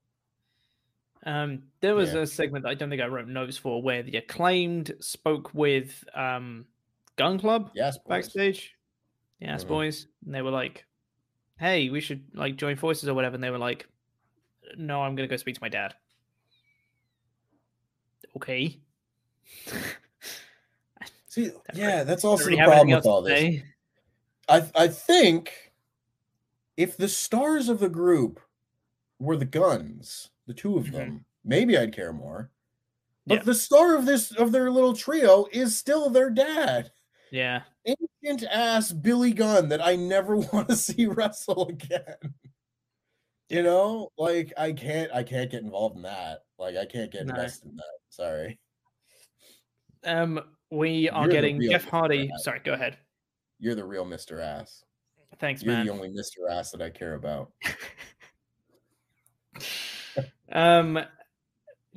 Um, 1.24 1.62
there 1.80 1.94
was 1.94 2.12
Yeah. 2.12 2.20
a 2.20 2.26
segment 2.26 2.64
that 2.64 2.68
I 2.70 2.74
don't 2.74 2.90
think 2.90 3.00
I 3.00 3.06
wrote 3.06 3.26
notes 3.28 3.56
for 3.56 3.80
where 3.82 4.02
the 4.02 4.16
acclaimed 4.18 4.94
spoke 5.00 5.52
with 5.54 6.04
um, 6.14 6.66
Gun 7.16 7.38
Club 7.38 7.70
Yes. 7.74 7.96
boys. 7.98 8.06
backstage. 8.08 8.76
Yes, 9.40 9.64
Mhm. 9.64 9.68
boys. 9.68 10.06
And 10.26 10.34
they 10.34 10.42
were 10.42 10.50
like, 10.50 10.84
"Hey, 11.58 11.88
we 11.90 12.00
should 12.00 12.24
like 12.34 12.56
join 12.56 12.76
forces 12.76 13.08
or 13.08 13.14
whatever." 13.14 13.34
And 13.36 13.42
they 13.44 13.50
were 13.50 13.58
like, 13.58 13.88
"No, 14.76 15.02
I'm 15.02 15.14
gonna 15.16 15.28
go 15.28 15.36
speak 15.36 15.54
to 15.54 15.62
my 15.62 15.68
dad." 15.68 15.94
Okay. 18.36 18.80
See, 21.26 21.50
yeah, 21.74 21.86
really- 21.96 22.04
that's 22.04 22.24
also 22.24 22.44
really 22.46 22.56
the 22.58 22.64
problem 22.64 22.90
with 22.90 23.06
all 23.06 23.22
to 23.22 23.28
this. 23.28 23.62
I 24.48 24.70
I 24.74 24.88
think 24.88 25.72
if 26.76 26.96
the 26.96 27.08
stars 27.08 27.68
of 27.68 27.80
the 27.80 27.88
group 27.88 28.40
were 29.18 29.36
the 29.36 29.44
guns, 29.44 30.30
the 30.46 30.54
two 30.54 30.76
of 30.76 30.86
Mhm. 30.86 30.92
them, 30.92 31.24
maybe 31.44 31.76
I'd 31.78 31.92
care 31.94 32.12
more. 32.12 32.50
But 33.26 33.38
Yeah. 33.38 33.44
the 33.44 33.54
star 33.54 33.94
of 33.96 34.04
this 34.06 34.32
of 34.32 34.52
their 34.52 34.70
little 34.70 34.94
trio 34.94 35.46
is 35.52 35.76
still 35.76 36.10
their 36.10 36.30
dad. 36.30 36.92
Yeah. 37.30 37.62
Ancient 37.84 38.44
ass 38.50 38.92
Billy 38.92 39.32
Gunn 39.32 39.68
that 39.70 39.84
I 39.84 39.96
never 39.96 40.36
want 40.52 40.68
to 40.68 40.76
see 40.76 41.06
wrestle 41.06 41.68
again. 41.68 42.34
You 43.48 43.62
know, 43.62 44.10
like 44.18 44.52
I 44.56 44.72
can't 44.72 45.10
I 45.12 45.22
can't 45.22 45.50
get 45.50 45.62
involved 45.62 45.96
in 45.96 46.02
that. 46.02 46.44
Like 46.58 46.76
I 46.76 46.84
can't 46.86 47.10
get 47.10 47.26
No. 47.26 47.34
invested 47.34 47.70
in 47.70 47.76
that. 47.76 47.98
Sorry. 48.10 48.58
Um, 50.04 50.56
we 50.70 51.08
are 51.08 51.24
You're 51.24 51.32
getting 51.32 51.60
Jeff 51.62 51.84
Hardy. 51.84 52.30
Ass. 52.32 52.44
Sorry, 52.44 52.60
go 52.60 52.74
ahead. 52.74 52.98
You're 53.58 53.74
the 53.74 53.84
real 53.84 54.04
Mr. 54.04 54.40
Ass. 54.42 54.84
Thanks, 55.38 55.64
man. 55.64 55.86
You're 55.86 55.94
man. 55.94 56.02
the 56.02 56.08
only 56.10 56.20
Mr. 56.22 56.50
Ass 56.50 56.70
that 56.72 56.82
I 56.82 56.90
care 56.90 57.14
about. 57.14 57.52
Um, 60.54 61.00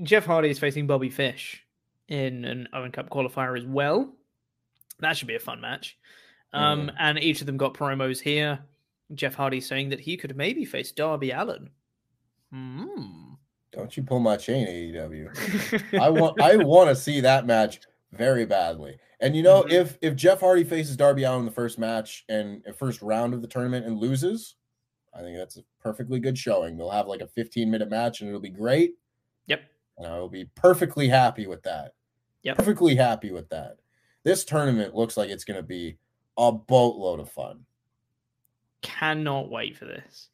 Jeff 0.04 0.26
Hardy 0.26 0.50
is 0.50 0.60
facing 0.60 0.88
Bobby 0.88 1.10
Fish 1.10 1.64
in 2.08 2.44
an 2.46 2.68
Owen 2.74 2.92
Cup 2.92 3.10
qualifier 3.10 3.58
as 3.58 3.66
well. 3.66 4.14
That 5.00 5.16
should 5.16 5.28
be 5.28 5.36
a 5.36 5.40
fun 5.40 5.62
match. 5.62 5.98
Um, 6.54 6.92
and 7.00 7.20
each 7.20 7.42
of 7.42 7.46
them 7.48 7.58
got 7.58 7.74
promos 7.74 8.20
here. 8.20 8.60
Jeff 9.14 9.36
Hardy 9.36 9.62
saying 9.62 9.90
that 9.90 10.00
he 10.00 10.18
could 10.18 10.36
maybe 10.36 10.66
face 10.66 10.92
Darby 10.92 11.32
Allin. 11.32 11.70
Hmm. 12.52 13.34
Don't 13.72 13.96
you 13.96 14.04
pull 14.04 14.20
my 14.20 14.38
chain, 14.38 14.66
AEW. 14.68 16.00
I 16.02 16.10
want 16.10 16.42
I 16.42 16.56
want 16.58 16.90
to 16.90 16.96
see 16.96 17.22
that 17.22 17.46
match 17.46 17.82
very 18.14 18.46
badly. 18.46 18.98
And 19.20 19.36
you 19.36 19.44
know, 19.44 19.64
Mhm. 19.64 19.72
if 19.72 19.98
if 20.02 20.16
Jeff 20.16 20.40
Hardy 20.40 20.64
faces 20.64 20.96
Darby 20.98 21.24
Allin 21.24 21.40
in 21.42 21.46
the 21.46 21.52
first 21.52 21.78
match 21.78 22.26
and 22.30 22.64
uh, 22.68 22.72
first 22.72 23.02
round 23.02 23.34
of 23.34 23.42
the 23.42 23.48
tournament 23.48 23.86
and 23.86 23.98
loses, 23.98 24.56
I 25.18 25.22
think 25.22 25.38
that's 25.38 25.58
a 25.58 25.64
perfectly 25.82 26.20
good 26.20 26.38
showing. 26.38 26.78
They'll 26.78 26.92
have 26.92 27.08
like 27.08 27.22
a 27.22 27.28
15 27.28 27.70
minute 27.72 27.90
match 27.90 28.22
and 28.22 28.30
it'll 28.30 28.40
be 28.40 28.50
great. 28.50 28.94
Yep. 29.48 29.62
And 29.98 30.08
I 30.08 30.20
will 30.20 30.30
be 30.30 30.46
perfectly 30.56 31.08
happy 31.08 31.48
with 31.48 31.64
that. 31.64 31.94
Yep. 32.44 32.58
Perfectly 32.58 32.96
happy 32.96 33.32
with 33.32 33.50
that. 33.50 33.78
This 34.24 34.46
tournament 34.46 34.94
looks 34.94 35.18
like 35.18 35.30
it's 35.30 35.44
going 35.44 35.58
to 35.58 35.64
be 35.64 35.98
a 36.38 36.52
boatload 36.52 37.20
of 37.20 37.32
fun. 37.32 37.66
Cannot 38.82 39.50
wait 39.50 39.76
for 39.76 39.86
this. 39.86 40.30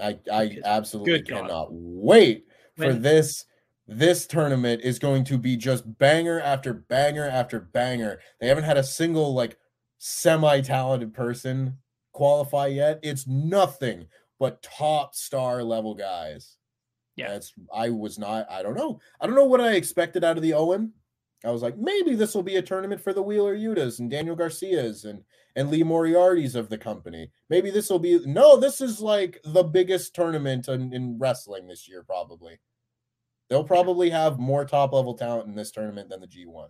I 0.00 0.18
I 0.32 0.58
absolutely 0.64 1.22
cannot 1.22 1.68
wait 1.70 2.46
for 2.76 2.86
When- 2.86 3.02
this. 3.02 3.44
This 3.86 4.26
tournament 4.26 4.80
is 4.82 4.98
going 4.98 5.24
to 5.24 5.36
be 5.36 5.58
just 5.58 5.98
banger 5.98 6.40
after 6.40 6.72
banger 6.72 7.28
after 7.28 7.60
banger. 7.60 8.18
They 8.40 8.48
haven't 8.48 8.64
had 8.64 8.78
a 8.78 8.82
single 8.82 9.34
like 9.34 9.58
semi-talented 9.98 11.12
person 11.12 11.78
qualify 12.14 12.68
yet. 12.68 13.00
It's 13.02 13.26
nothing 13.26 14.06
but 14.40 14.62
top 14.62 15.14
star 15.14 15.62
level 15.62 15.94
guys. 15.94 16.56
Yeah. 17.16 17.28
That's 17.28 17.52
I 17.72 17.90
was 17.90 18.18
not, 18.18 18.50
I 18.50 18.62
don't 18.62 18.76
know. 18.76 18.98
I 19.20 19.26
don't 19.26 19.36
know 19.36 19.44
what 19.44 19.60
I 19.60 19.74
expected 19.74 20.24
out 20.24 20.36
of 20.36 20.42
the 20.42 20.54
Owen. 20.54 20.92
I 21.44 21.50
was 21.50 21.60
like, 21.62 21.76
maybe 21.76 22.14
this 22.14 22.34
will 22.34 22.42
be 22.42 22.56
a 22.56 22.62
tournament 22.62 23.02
for 23.02 23.12
the 23.12 23.22
Wheeler 23.22 23.54
Yutas 23.54 23.98
and 23.98 24.10
Daniel 24.10 24.34
Garcias 24.34 25.04
and 25.04 25.22
and 25.56 25.70
Lee 25.70 25.84
Moriarty's 25.84 26.56
of 26.56 26.68
the 26.68 26.78
company. 26.78 27.30
Maybe 27.48 27.70
this 27.70 27.88
will 27.90 28.00
be 28.00 28.18
no, 28.26 28.56
this 28.56 28.80
is 28.80 29.00
like 29.00 29.40
the 29.44 29.62
biggest 29.62 30.14
tournament 30.14 30.66
in, 30.68 30.92
in 30.92 31.18
wrestling 31.18 31.68
this 31.68 31.86
year, 31.88 32.02
probably. 32.02 32.58
They'll 33.50 33.62
probably 33.62 34.10
have 34.10 34.38
more 34.38 34.64
top 34.64 34.92
level 34.94 35.14
talent 35.14 35.46
in 35.46 35.54
this 35.54 35.70
tournament 35.70 36.08
than 36.08 36.20
the 36.20 36.26
G1. 36.26 36.68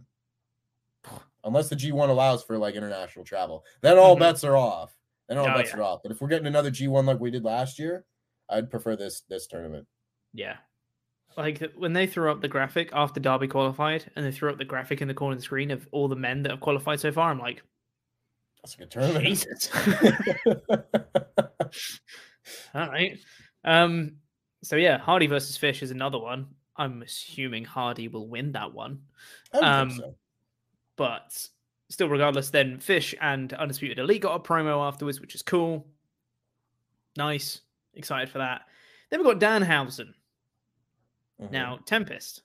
Unless 1.45 1.69
the 1.69 1.77
G1 1.77 2.09
allows 2.11 2.43
for 2.43 2.59
like 2.59 2.75
international 2.75 3.25
travel. 3.25 3.65
Then 3.81 3.97
all 3.97 4.16
Mhm. 4.16 4.21
bets 4.21 4.45
are 4.45 4.57
off. 4.57 4.95
Then 5.28 5.38
all 5.38 5.48
Oh, 5.48 5.55
bets 5.55 5.70
yeah. 5.72 5.78
are 5.78 5.82
off. 5.82 6.01
But 6.02 6.12
if 6.12 6.20
we're 6.20 6.28
getting 6.28 6.46
another 6.46 6.70
G1 6.70 7.05
like 7.06 7.20
we 7.20 7.30
did 7.30 7.44
last 7.44 7.78
year, 7.78 8.05
I'd 8.51 8.70
prefer 8.70 8.96
this 8.96 9.22
this 9.28 9.46
tournament. 9.46 9.86
Yeah. 10.32 10.56
Like 11.36 11.62
when 11.76 11.92
they 11.94 12.06
threw 12.06 12.30
up 12.30 12.40
the 12.40 12.48
graphic 12.48 12.90
after 12.92 13.18
Darby 13.20 13.48
qualified 13.48 14.10
and 14.14 14.24
they 14.24 14.30
threw 14.30 14.51
up 14.51 14.59
the 14.59 14.64
graphic 14.64 15.01
in 15.02 15.09
the 15.09 15.14
corner 15.14 15.32
of 15.32 15.38
the 15.38 15.44
screen 15.44 15.70
of 15.70 15.88
all 15.90 16.06
the 16.09 16.14
men 16.16 16.42
that 16.42 16.51
have 16.51 16.60
qualified 16.60 17.01
so 17.01 17.10
far, 17.10 17.30
I'm 17.30 17.40
like, 17.40 17.62
That's 18.62 18.74
a 18.74 18.78
good 18.78 18.90
tournament. 18.90 19.24
Jesus. 19.24 19.70
All 22.74 22.88
right. 22.88 23.18
Um. 23.64 24.16
So 24.62 24.76
yeah, 24.76 24.98
Hardy 24.98 25.26
versus 25.26 25.56
Fish 25.56 25.82
is 25.82 25.90
another 25.90 26.18
one. 26.18 26.46
I'm 26.76 27.02
assuming 27.02 27.64
Hardy 27.64 28.09
will 28.09 28.28
win 28.28 28.52
that 28.52 28.72
one, 28.74 29.01
I 29.52 29.59
Um, 29.80 29.90
think 29.90 30.01
so. 30.02 30.14
but 30.96 31.48
still, 31.89 32.09
regardless, 32.09 32.51
then 32.51 32.78
Fish 32.81 33.15
and 33.20 33.52
Undisputed 33.52 33.98
Elite 33.98 34.23
got 34.23 34.35
a 34.36 34.40
promo 34.40 34.86
afterwards, 34.86 35.20
which 35.20 35.35
is 35.35 35.43
cool. 35.43 35.86
Nice, 37.16 37.61
excited 37.94 38.28
for 38.28 38.39
that. 38.39 38.62
Then 39.11 39.20
we 39.20 39.24
got 39.32 39.40
Danhausen. 39.40 40.15
Mhm, 41.40 41.51
Now 41.51 41.78
Tempest. 41.85 42.43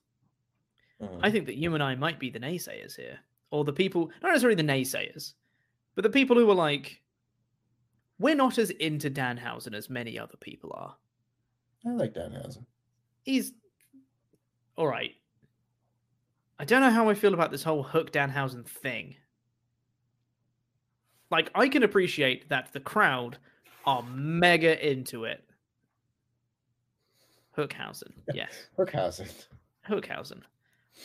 mhm. 1.01 1.19
I 1.23 1.31
think 1.31 1.45
that 1.45 1.55
you 1.55 1.73
and 1.73 1.81
I 1.83 1.95
might 1.95 2.19
be 2.19 2.29
the 2.29 2.39
naysayers 2.39 2.95
here, 2.95 3.19
or 3.51 3.63
the 3.63 3.73
people, 3.73 4.11
not 4.21 4.29
necessarily 4.29 4.55
the 4.61 4.67
naysayers, 4.71 5.33
but 5.95 6.03
the 6.03 6.09
people 6.09 6.35
who 6.35 6.49
are 6.49 6.55
like, 6.55 7.01
we're 8.19 8.35
not 8.35 8.57
as 8.57 8.69
into 8.71 9.09
Danhausen 9.09 9.73
as 9.73 9.89
many 9.89 10.19
other 10.19 10.35
people 10.37 10.71
are. 10.73 10.97
I 11.85 11.91
like 11.91 12.13
Danhausen. 12.13 12.65
He's 13.23 13.53
all 14.75 14.87
right. 14.87 15.15
I 16.59 16.65
don't 16.65 16.81
know 16.81 16.91
how 16.91 17.07
I 17.09 17.13
feel 17.13 17.33
about 17.33 17.51
this 17.51 17.63
whole 17.63 17.83
Hook 17.83 18.11
Danhausen 18.11 18.67
thing. 18.67 19.15
Like, 21.31 21.51
I 21.55 21.67
can 21.69 21.83
appreciate 21.83 22.49
that 22.49 22.73
the 22.73 22.79
crowd 22.79 23.37
are 23.85 24.03
mega 24.03 24.87
into 24.87 25.25
it. 25.25 25.43
Hookhausen, 27.57 28.11
yes. 28.33 28.51
Hookhausen. 28.77 29.29
Hookhausen. 29.87 30.41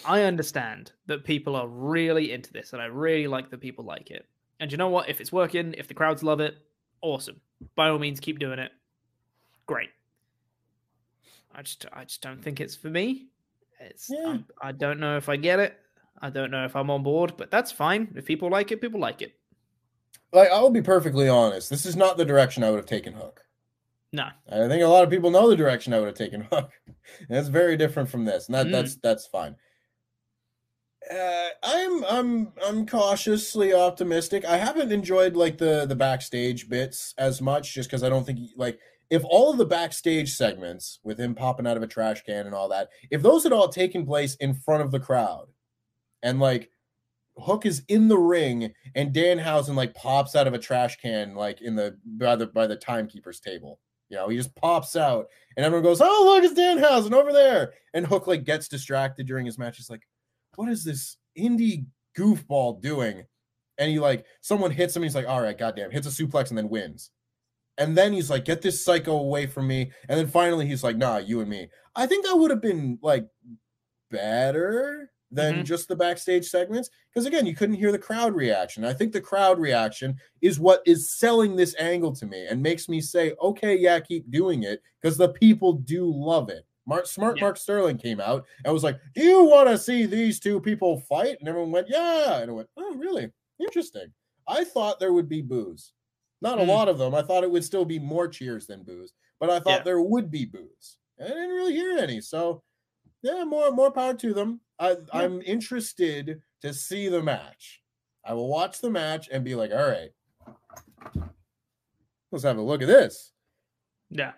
I 0.05 0.23
understand 0.23 0.93
that 1.07 1.25
people 1.25 1.57
are 1.57 1.69
really 1.69 2.33
into 2.33 2.53
this, 2.53 2.73
and 2.73 2.81
I 2.83 2.87
really 2.87 3.27
like 3.27 3.51
that 3.51 3.61
people 3.61 3.85
like 3.85 4.11
it. 4.11 4.27
And 4.61 4.71
you 4.71 4.79
know 4.79 4.89
what? 4.89 5.09
If 5.09 5.21
it's 5.21 5.33
working, 5.33 5.75
if 5.77 5.89
the 5.89 5.95
crowds 5.95 6.23
love 6.23 6.41
it, 6.41 6.57
awesome. 7.01 7.41
By 7.77 7.89
all 7.89 7.99
means, 7.99 8.21
keep 8.21 8.39
doing 8.39 8.59
it. 8.59 8.73
Great. 9.67 9.91
I 11.55 11.63
just, 11.63 11.87
I 11.93 12.05
just 12.05 12.21
don't 12.23 12.43
think 12.43 12.61
it's 12.61 12.75
for 12.75 12.89
me. 12.89 13.29
It's, 13.81 14.09
Yeah. 14.11 14.27
I'm- 14.29 14.47
I 14.61 14.73
don't 14.73 15.01
know 15.01 15.17
if 15.17 15.29
I 15.29 15.37
get 15.37 15.61
it. 15.61 15.77
I 16.21 16.31
don't 16.31 16.51
know 16.51 16.65
if 16.65 16.77
I'm 16.77 16.91
on 16.91 17.03
board, 17.03 17.35
but 17.37 17.51
that's 17.51 17.73
fine. 17.73 18.13
If 18.17 18.25
people 18.25 18.49
like 18.49 18.71
it, 18.73 18.81
people 18.81 19.01
like 19.01 19.23
it. 19.23 19.35
Like 20.35 20.51
I'll 20.51 20.69
be 20.71 20.83
perfectly 20.83 21.29
honest. 21.29 21.71
This 21.71 21.87
is 21.87 21.97
not 21.97 22.17
the 22.19 22.25
direction 22.25 22.63
I 22.65 22.71
would 22.71 22.77
have 22.79 22.87
taken 22.87 23.15
Hook. 23.15 23.41
No, 24.13 24.29
I 24.53 24.69
think 24.69 24.83
a 24.83 24.87
lot 24.87 25.03
of 25.05 25.11
people 25.11 25.31
know 25.31 25.49
the 25.49 25.57
direction 25.57 25.93
I 25.95 25.99
would 25.99 26.07
have 26.09 26.15
taken 26.17 26.43
Hook. 26.53 26.71
And 27.29 27.39
it's 27.39 27.49
very 27.49 27.77
different 27.77 28.09
from 28.09 28.25
this, 28.25 28.47
and 28.49 28.55
that 28.55 28.67
Mm. 28.67 28.73
that's 28.73 28.97
that's 28.97 29.27
fine. 29.27 29.57
Uh, 31.11 31.49
I'm 31.63 32.05
I'm 32.05 32.53
I'm 32.65 32.87
cautiously 32.87 33.75
optimistic. 33.75 34.45
I 34.45 34.57
haven't 34.57 34.91
enjoyed 34.91 35.37
like 35.37 35.59
the 35.59 35.85
the 35.87 35.95
backstage 35.97 36.69
bits 36.69 37.15
as 37.19 37.43
much, 37.43 37.75
just 37.75 37.89
because 37.91 38.03
I 38.03 38.09
don't 38.09 38.25
think 38.25 38.39
like 38.57 38.79
if 39.11 39.23
all 39.25 39.51
of 39.53 39.59
the 39.59 39.67
backstage 39.67 40.33
segments 40.33 40.99
with 41.05 41.21
him 41.21 41.35
popping 41.35 41.67
out 41.67 41.77
of 41.77 41.83
a 41.83 41.87
trash 41.87 42.23
can 42.25 42.47
and 42.47 42.55
all 42.55 42.71
that, 42.71 42.89
if 43.11 43.21
those 43.23 43.43
had 43.45 43.53
all 43.53 43.69
taken 43.69 44.07
place 44.07 44.35
in 44.37 44.55
front 44.55 44.83
of 44.83 44.91
the 44.93 45.01
crowd, 45.01 45.49
and 46.23 46.41
like 46.41 46.71
Hook 47.37 47.67
is 47.67 47.83
in 47.89 48.09
the 48.09 48.19
ring 48.19 48.73
and 48.95 49.15
Danhausen 49.15 49.75
like 49.75 49.95
pops 49.95 50.37
out 50.37 50.47
of 50.47 50.55
a 50.55 50.59
trash 50.59 50.97
can 50.97 51.35
like 51.35 51.61
in 51.61 51.75
the 51.75 51.99
by 52.07 52.37
the 52.37 52.47
by 52.47 52.67
the 52.67 52.77
timekeeper's 52.77 53.41
table. 53.41 53.81
You 54.09 54.17
know, 54.17 54.29
he 54.29 54.37
just 54.37 54.55
pops 54.55 54.97
out 54.97 55.27
and 55.57 55.65
everyone 55.67 55.83
goes, 55.83 56.01
"Oh, 56.01 56.25
look, 56.25 56.45
it's 56.45 56.59
Danhausen 56.59 57.13
over 57.13 57.33
there." 57.33 57.73
And 57.93 58.07
Hook 58.07 58.27
like 58.27 58.45
gets 58.45 58.69
distracted 58.69 59.27
during 59.27 59.47
his 59.47 59.59
match. 59.59 59.77
He's 59.77 59.91
like, 59.91 60.07
"What 60.57 60.69
is 60.69 60.85
this 60.85 61.17
indie 61.37 61.87
goofball 62.17 62.81
doing?" 62.81 63.25
And 63.79 63.91
he 63.91 63.99
like 63.99 64.27
someone 64.41 64.71
hits 64.71 64.95
him. 64.95 65.03
he's 65.03 65.17
like, 65.17 65.27
"All 65.27 65.41
right, 65.41 65.59
goddamn!" 65.59 65.91
Hits 65.91 66.07
a 66.07 66.11
suplex 66.11 66.51
and 66.51 66.59
then 66.59 66.69
wins. 66.69 67.11
And 67.77 67.97
then 67.99 68.13
he's 68.13 68.31
like, 68.31 68.45
"Get 68.45 68.63
this 68.63 68.85
psycho 68.85 69.19
away 69.19 69.47
from 69.47 69.67
me." 69.67 69.91
And 70.09 70.19
then 70.19 70.29
finally 70.29 70.67
he's 70.67 70.85
like, 70.85 70.97
"Nah, 70.97 71.17
you 71.19 71.41
and 71.41 71.51
me." 71.51 71.71
I 71.97 72.07
think 72.07 72.25
that 72.25 72.37
would 72.37 72.51
have 72.53 72.63
been 72.63 72.99
like 73.03 73.27
better 74.11 75.11
than 75.35 75.55
mm-hmm. 75.55 75.63
just 75.65 75.89
the 75.89 75.97
backstage 75.97 76.47
segments 76.47 76.91
because 77.13 77.27
again 77.27 77.47
you 77.47 77.55
couldn't 77.55 77.77
hear 77.77 77.93
the 77.93 77.99
crowd 77.99 78.35
reaction. 78.35 78.85
I 78.85 78.93
think 78.93 79.13
the 79.13 79.21
crowd 79.21 79.59
reaction 79.59 80.17
is 80.41 80.61
what 80.61 80.83
is 80.87 81.11
selling 81.11 81.57
this 81.57 81.75
angle 81.79 82.15
to 82.17 82.27
me 82.27 82.47
and 82.47 82.63
makes 82.63 82.89
me 82.89 83.01
say 83.01 83.35
okay 83.43 83.77
yeah 83.77 84.01
keep 84.01 84.31
doing 84.31 84.63
it 84.63 84.83
because 85.01 85.17
the 85.17 85.29
people 85.29 85.75
do 85.75 86.11
love 86.11 86.49
it. 86.49 86.65
Mark 86.87 87.07
smart 87.07 87.37
yeah. 87.37 87.45
mark 87.45 87.57
sterling 87.57 87.99
came 87.99 88.21
out 88.21 88.45
and 88.65 88.73
was 88.73 88.85
like 88.85 89.01
do 89.15 89.23
you 89.23 89.45
want 89.45 89.69
to 89.69 89.79
see 89.79 90.07
these 90.07 90.41
two 90.41 90.61
people 90.61 91.01
fight? 91.01 91.37
And 91.41 91.49
everyone 91.49 91.73
went 91.73 91.89
yeah. 91.89 92.41
And 92.41 92.51
i 92.51 92.55
went 92.55 92.69
oh 92.77 92.95
really? 92.95 93.31
Interesting. 93.61 94.13
I 94.47 94.65
thought 94.65 95.01
there 95.01 95.13
would 95.13 95.29
be 95.29 95.43
boos 95.43 95.93
not 96.43 96.59
a 96.59 96.63
mm. 96.63 96.69
lot 96.69 96.89
of 96.89 96.99
them. 96.99 97.15
I 97.15 97.23
thought 97.23 97.45
it 97.45 97.51
would 97.51 97.65
still 97.65 97.87
be 97.87 97.99
more 97.99 98.29
cheers 98.29 98.67
than 98.67 98.83
boos 98.83 99.15
but 99.41 99.51
i 99.51 99.61
thought 99.61 99.79
yeah. 99.81 99.85
there 99.85 100.01
would 100.01 100.31
be 100.31 100.45
boos 100.45 100.99
and 101.19 101.29
i 101.29 101.33
didn't 101.33 101.51
really 101.51 101.75
hear 101.75 101.99
any 101.99 102.21
so 102.21 102.63
yeah 103.23 103.45
more 103.45 103.71
more 103.71 103.91
power 103.91 104.15
to 104.15 104.33
them 104.33 104.61
I, 104.79 104.97
I'm 105.13 105.41
interested 105.43 106.41
to 106.63 106.75
see 106.75 107.09
the 107.09 107.23
match. 107.23 107.83
I 108.25 108.35
will 108.35 108.49
watch 108.49 108.81
the 108.81 108.91
match 108.91 109.29
and 109.31 109.45
be 109.45 109.55
like, 109.55 109.71
all 109.71 109.89
right, 109.89 110.11
let's 112.33 112.45
have 112.45 112.59
a 112.59 112.63
look 112.63 112.83
at 112.83 112.89
this. 112.89 113.33
Yeah. 114.11 114.33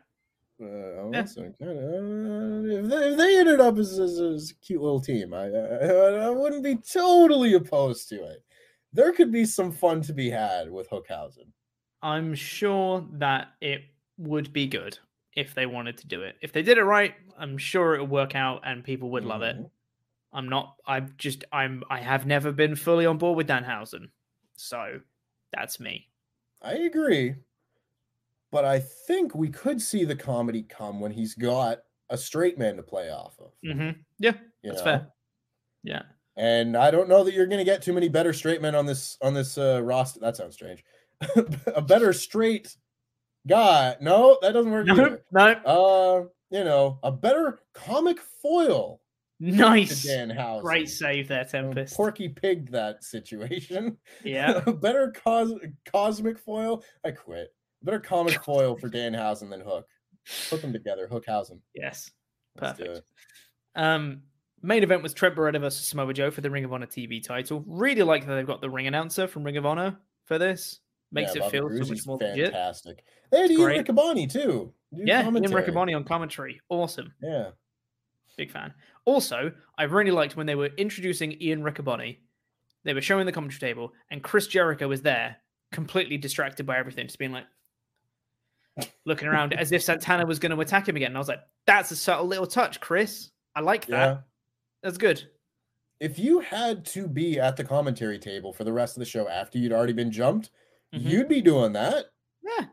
Uh, 0.60 1.10
yeah. 1.12 1.22
Kind 1.22 1.54
of, 1.60 2.64
if, 2.66 2.88
they, 2.88 3.08
if 3.10 3.16
they 3.18 3.38
ended 3.38 3.60
up 3.60 3.76
as, 3.78 3.98
as, 3.98 4.18
as, 4.18 4.50
a 4.50 4.54
cute 4.64 4.80
little 4.80 5.00
team, 5.00 5.34
I, 5.34 5.48
I, 5.48 6.26
I 6.26 6.30
wouldn't 6.30 6.64
be 6.64 6.76
totally 6.76 7.54
opposed 7.54 8.08
to 8.08 8.24
it. 8.24 8.42
There 8.92 9.12
could 9.12 9.30
be 9.30 9.44
some 9.44 9.70
fun 9.70 10.00
to 10.02 10.14
be 10.14 10.30
had 10.30 10.70
with 10.70 10.88
Hookhausen. 10.88 11.52
I'm 12.02 12.34
sure 12.34 13.06
that 13.12 13.48
it 13.60 13.82
would 14.16 14.52
be 14.52 14.66
good 14.66 14.98
if 15.34 15.54
they 15.54 15.66
wanted 15.66 15.98
to 15.98 16.06
do 16.06 16.22
it. 16.22 16.36
If 16.40 16.52
they 16.52 16.62
did 16.62 16.78
it 16.78 16.84
right, 16.84 17.14
I'm 17.38 17.58
sure 17.58 17.94
it 17.94 18.00
would 18.00 18.10
work 18.10 18.34
out 18.34 18.62
and 18.64 18.82
people 18.82 19.10
would 19.10 19.24
love 19.24 19.42
mm-hmm. 19.42 19.64
it. 19.64 19.70
I'm 20.36 20.50
not. 20.50 20.76
I'm 20.86 21.14
just. 21.16 21.44
I'm. 21.50 21.82
I 21.88 21.98
have 21.98 22.26
never 22.26 22.52
been 22.52 22.76
fully 22.76 23.06
on 23.06 23.16
board 23.16 23.38
with 23.38 23.48
Danhausen, 23.48 24.10
so 24.54 25.00
that's 25.50 25.80
me. 25.80 26.08
I 26.62 26.74
agree, 26.74 27.36
but 28.52 28.66
I 28.66 28.80
think 28.80 29.34
we 29.34 29.48
could 29.48 29.80
see 29.80 30.04
the 30.04 30.14
comedy 30.14 30.62
come 30.62 31.00
when 31.00 31.10
he's 31.10 31.34
got 31.34 31.78
a 32.10 32.18
straight 32.18 32.58
man 32.58 32.76
to 32.76 32.82
play 32.82 33.10
off 33.10 33.34
of. 33.40 33.52
Mm-hmm. 33.66 33.98
Yeah, 34.18 34.34
you 34.62 34.72
that's 34.72 34.80
know? 34.80 34.84
fair. 34.84 35.08
Yeah, 35.82 36.02
and 36.36 36.76
I 36.76 36.90
don't 36.90 37.08
know 37.08 37.24
that 37.24 37.32
you're 37.32 37.46
going 37.46 37.58
to 37.58 37.64
get 37.64 37.80
too 37.80 37.94
many 37.94 38.10
better 38.10 38.34
straight 38.34 38.60
men 38.60 38.74
on 38.74 38.84
this 38.84 39.16
on 39.22 39.32
this 39.32 39.56
uh, 39.56 39.82
roster. 39.82 40.20
That 40.20 40.36
sounds 40.36 40.54
strange. 40.54 40.84
a 41.74 41.80
better 41.80 42.12
straight 42.12 42.76
guy. 43.48 43.96
No, 44.02 44.36
that 44.42 44.52
doesn't 44.52 44.70
work. 44.70 44.86
No, 44.86 44.92
either. 44.92 45.22
no. 45.32 45.42
Uh, 45.64 46.24
you 46.50 46.62
know, 46.62 46.98
a 47.02 47.10
better 47.10 47.60
comic 47.72 48.18
foil 48.42 49.00
Nice. 49.38 50.06
Danhausen. 50.06 50.62
Great 50.62 50.88
save 50.88 51.28
there, 51.28 51.44
Tempest. 51.44 51.94
Porky 51.94 52.28
pigged 52.28 52.72
that 52.72 53.04
situation. 53.04 53.98
Yeah. 54.24 54.60
Better 54.80 55.12
cos- 55.12 55.58
cosmic 55.84 56.38
foil. 56.38 56.82
I 57.04 57.10
quit. 57.10 57.54
Better 57.82 58.00
comic 58.00 58.42
foil 58.42 58.76
for 58.76 58.88
Dan 58.88 59.12
Danhausen 59.12 59.50
than 59.50 59.60
Hook. 59.60 59.86
Put 60.48 60.62
them 60.62 60.72
together. 60.72 61.06
Hook 61.06 61.26
Hookhausen. 61.26 61.60
Yes. 61.74 62.10
Perfect. 62.56 63.02
Um, 63.74 64.22
main 64.62 64.82
event 64.82 65.02
was 65.02 65.12
Trent 65.12 65.36
Beretta 65.36 65.60
versus 65.60 65.86
Samoa 65.86 66.14
Joe 66.14 66.30
for 66.30 66.40
the 66.40 66.50
Ring 66.50 66.64
of 66.64 66.72
Honor 66.72 66.86
TV 66.86 67.22
title. 67.22 67.62
Really 67.66 68.02
like 68.02 68.26
that 68.26 68.34
they've 68.34 68.46
got 68.46 68.60
the 68.60 68.70
ring 68.70 68.86
announcer 68.86 69.26
from 69.26 69.44
Ring 69.44 69.58
of 69.58 69.66
Honor 69.66 69.98
for 70.24 70.38
this. 70.38 70.80
Makes 71.12 71.36
yeah, 71.36 71.44
it 71.44 71.50
feel 71.50 71.70
so 71.70 71.92
much 71.92 72.06
more 72.06 72.18
fantastic. 72.18 73.04
Legit. 73.30 73.30
They 73.30 73.40
had 73.42 73.50
Ian 73.50 73.84
Riccaboni 73.84 74.30
too. 74.30 74.72
Yeah, 74.90 75.22
commentary. 75.22 75.62
Ian 75.62 75.74
Riccaboni 75.74 75.96
on 75.96 76.04
commentary. 76.04 76.60
Awesome. 76.68 77.12
Yeah. 77.22 77.50
Big 78.36 78.50
fan. 78.50 78.72
Also, 79.04 79.52
I 79.78 79.84
really 79.84 80.10
liked 80.10 80.36
when 80.36 80.46
they 80.46 80.54
were 80.54 80.70
introducing 80.76 81.40
Ian 81.40 81.62
Riccaboni. 81.62 82.18
They 82.84 82.94
were 82.94 83.00
showing 83.00 83.26
the 83.26 83.32
commentary 83.32 83.72
table, 83.72 83.92
and 84.10 84.22
Chris 84.22 84.46
Jericho 84.46 84.88
was 84.88 85.02
there, 85.02 85.36
completely 85.72 86.18
distracted 86.18 86.66
by 86.66 86.78
everything, 86.78 87.06
just 87.06 87.18
being 87.18 87.32
like 87.32 87.46
looking 89.04 89.28
around 89.28 89.54
as 89.54 89.72
if 89.72 89.82
Santana 89.82 90.26
was 90.26 90.38
going 90.38 90.52
to 90.52 90.60
attack 90.60 90.88
him 90.88 90.96
again. 90.96 91.08
And 91.08 91.16
I 91.16 91.20
was 91.20 91.28
like, 91.28 91.40
"That's 91.66 91.90
a 91.90 91.96
subtle 91.96 92.26
little 92.26 92.46
touch, 92.46 92.80
Chris. 92.80 93.30
I 93.54 93.60
like 93.60 93.86
that. 93.86 94.08
Yeah. 94.08 94.18
That's 94.82 94.98
good." 94.98 95.24
If 95.98 96.18
you 96.18 96.40
had 96.40 96.84
to 96.86 97.08
be 97.08 97.40
at 97.40 97.56
the 97.56 97.64
commentary 97.64 98.18
table 98.18 98.52
for 98.52 98.64
the 98.64 98.72
rest 98.72 98.96
of 98.96 99.00
the 99.00 99.06
show 99.06 99.28
after 99.28 99.58
you'd 99.58 99.72
already 99.72 99.94
been 99.94 100.12
jumped, 100.12 100.50
mm-hmm. 100.94 101.08
you'd 101.08 101.28
be 101.28 101.40
doing 101.40 101.72
that. 101.72 102.06
Yeah, 102.44 102.66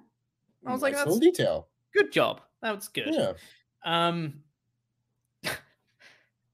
I 0.66 0.74
was 0.74 0.82
nice 0.82 0.94
like, 0.94 1.06
"That's 1.06 1.20
detail. 1.20 1.70
Good 1.94 2.12
job. 2.12 2.42
That 2.62 2.76
was 2.76 2.90
good." 2.90 3.14
Yeah. 3.14 3.34
Um, 3.86 4.43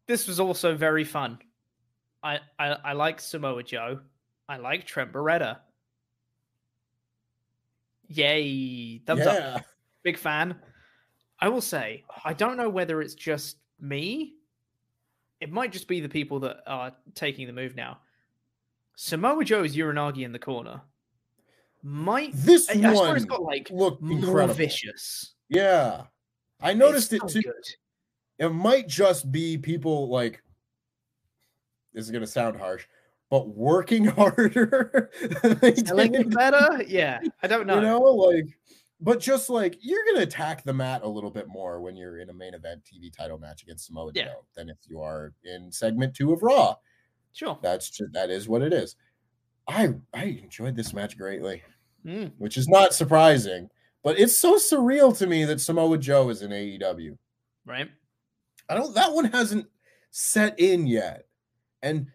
this 0.09 0.27
was 0.27 0.39
also 0.39 0.75
very 0.75 1.03
fun. 1.03 1.37
I, 2.23 2.39
I, 2.57 2.69
I 2.83 2.93
like 2.93 3.19
Samoa 3.21 3.61
Joe. 3.61 3.99
I 4.49 4.57
like 4.57 4.87
Trent 4.87 5.13
Beretta. 5.13 5.59
Yay. 8.07 8.97
Thumbs 9.05 9.21
yeah. 9.23 9.55
up. 9.57 9.65
Big 10.01 10.17
fan. 10.17 10.55
I 11.39 11.49
will 11.49 11.61
say, 11.61 12.05
I 12.25 12.33
don't 12.33 12.57
know 12.57 12.69
whether 12.69 13.03
it's 13.03 13.13
just 13.13 13.57
me. 13.79 14.33
It 15.39 15.51
might 15.51 15.71
just 15.71 15.87
be 15.87 15.99
the 15.99 16.09
people 16.09 16.39
that 16.39 16.63
are 16.65 16.91
taking 17.13 17.45
the 17.45 17.53
move 17.53 17.75
now. 17.75 17.99
Samoa 18.95 19.45
Joe's 19.45 19.75
Uranage 19.75 20.23
in 20.23 20.31
the 20.31 20.39
corner. 20.39 20.81
Might 21.83 22.31
this 22.33 22.67
I, 22.67 22.93
one 22.93 23.15
I 23.15 23.19
got 23.19 23.43
like 23.43 23.69
look 23.69 24.01
more 24.01 24.47
vicious. 24.47 25.35
Yeah. 25.49 26.05
I 26.59 26.73
noticed 26.73 27.13
it 27.13 27.21
too. 27.27 27.43
Good 27.43 27.53
it 28.39 28.49
might 28.49 28.87
just 28.87 29.31
be 29.31 29.57
people 29.57 30.09
like 30.09 30.41
this 31.93 32.05
is 32.05 32.11
going 32.11 32.21
to 32.21 32.27
sound 32.27 32.57
harsh 32.57 32.85
but 33.29 33.49
working 33.49 34.05
harder 34.05 35.11
selling 35.85 36.15
it 36.15 36.29
better? 36.33 36.83
Yeah 36.87 37.19
i 37.43 37.47
don't 37.47 37.67
know 37.67 37.75
you 37.75 37.81
know. 37.81 37.99
like 37.99 38.57
but 39.01 39.19
just 39.19 39.49
like 39.49 39.77
you're 39.81 40.03
going 40.05 40.17
to 40.17 40.23
attack 40.23 40.63
the 40.63 40.73
mat 40.73 41.01
a 41.03 41.07
little 41.07 41.31
bit 41.31 41.47
more 41.47 41.81
when 41.81 41.95
you're 41.95 42.19
in 42.19 42.29
a 42.29 42.33
main 42.33 42.53
event 42.53 42.81
tv 42.83 43.15
title 43.15 43.37
match 43.37 43.63
against 43.63 43.87
samoa 43.87 44.11
yeah. 44.13 44.25
joe 44.25 44.45
than 44.55 44.69
if 44.69 44.77
you 44.87 45.01
are 45.01 45.33
in 45.43 45.71
segment 45.71 46.15
two 46.15 46.33
of 46.33 46.41
raw. 46.41 46.75
Sure. 47.31 47.59
That's 47.61 47.89
just, 47.91 48.11
that 48.13 48.31
is 48.31 48.49
what 48.49 48.61
it 48.61 48.73
is. 48.73 48.95
I 49.67 49.93
i 50.13 50.23
enjoyed 50.43 50.75
this 50.75 50.93
match 50.93 51.17
greatly 51.17 51.61
mm. 52.05 52.31
which 52.37 52.57
is 52.57 52.67
not 52.67 52.93
surprising 52.93 53.69
but 54.03 54.19
it's 54.19 54.37
so 54.37 54.55
surreal 54.55 55.15
to 55.17 55.27
me 55.27 55.45
that 55.45 55.61
samoa 55.61 55.97
joe 55.97 56.29
is 56.29 56.41
in 56.41 56.51
aew 56.51 57.17
right 57.65 57.89
I 58.69 58.75
don't 58.75 58.93
that 58.95 59.13
one 59.13 59.25
hasn't 59.25 59.67
set 60.11 60.59
in 60.59 60.87
yet. 60.87 61.25
And 61.81 62.07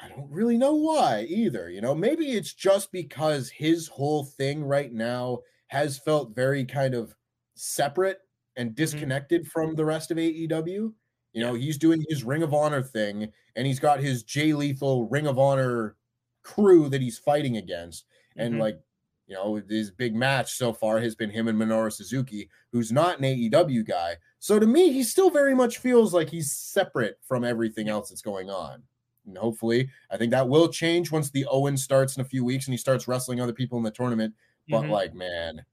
I 0.00 0.08
don't 0.08 0.30
really 0.30 0.56
know 0.56 0.74
why 0.74 1.26
either. 1.28 1.70
You 1.70 1.80
know, 1.80 1.94
maybe 1.94 2.26
it's 2.26 2.52
just 2.52 2.92
because 2.92 3.50
his 3.50 3.88
whole 3.88 4.24
thing 4.24 4.64
right 4.64 4.92
now 4.92 5.40
has 5.68 5.98
felt 5.98 6.34
very 6.34 6.64
kind 6.64 6.94
of 6.94 7.14
separate 7.54 8.18
and 8.56 8.70
mm-hmm. 8.70 8.74
disconnected 8.74 9.42
mm-hmm. 9.42 9.48
from 9.48 9.74
the 9.74 9.84
rest 9.84 10.10
of 10.10 10.18
AEW. 10.18 10.92
You 11.32 11.44
know, 11.44 11.54
he's 11.54 11.78
doing 11.78 12.04
his 12.08 12.24
Ring 12.24 12.42
of 12.42 12.54
Honor 12.54 12.82
thing 12.82 13.28
and 13.56 13.66
he's 13.66 13.80
got 13.80 14.00
his 14.00 14.22
Jay 14.22 14.52
Lethal 14.52 15.08
Ring 15.08 15.26
of 15.26 15.38
Honor 15.38 15.96
crew 16.42 16.88
that 16.88 17.02
he's 17.02 17.18
fighting 17.18 17.56
against. 17.56 18.04
And 18.36 18.54
mm-hmm. 18.54 18.62
like 18.62 18.80
you 19.28 19.34
know, 19.34 19.60
his 19.68 19.90
big 19.90 20.14
match 20.14 20.54
so 20.54 20.72
far 20.72 20.98
has 21.00 21.14
been 21.14 21.28
him 21.28 21.48
and 21.48 21.60
Minoru 21.60 21.92
Suzuki, 21.92 22.48
who's 22.72 22.90
not 22.90 23.18
an 23.18 23.24
AEW 23.24 23.86
guy. 23.86 24.16
So 24.38 24.58
to 24.58 24.66
me, 24.66 24.92
he 24.92 25.02
still 25.02 25.30
very 25.30 25.54
much 25.54 25.78
feels 25.78 26.14
like 26.14 26.30
he's 26.30 26.52
separate 26.52 27.18
from 27.22 27.44
everything 27.44 27.88
else 27.88 28.08
that's 28.08 28.22
going 28.22 28.50
on. 28.50 28.82
And 29.26 29.36
hopefully, 29.36 29.90
I 30.10 30.16
think 30.16 30.30
that 30.30 30.48
will 30.48 30.68
change 30.68 31.10
once 31.10 31.30
the 31.30 31.46
Owen 31.50 31.76
starts 31.76 32.16
in 32.16 32.22
a 32.22 32.24
few 32.24 32.44
weeks 32.44 32.66
and 32.66 32.72
he 32.72 32.78
starts 32.78 33.08
wrestling 33.08 33.40
other 33.40 33.52
people 33.52 33.78
in 33.78 33.84
the 33.84 33.90
tournament. 33.90 34.34
But 34.68 34.82
mm-hmm. 34.82 34.92
like, 34.92 35.14
man, 35.14 35.64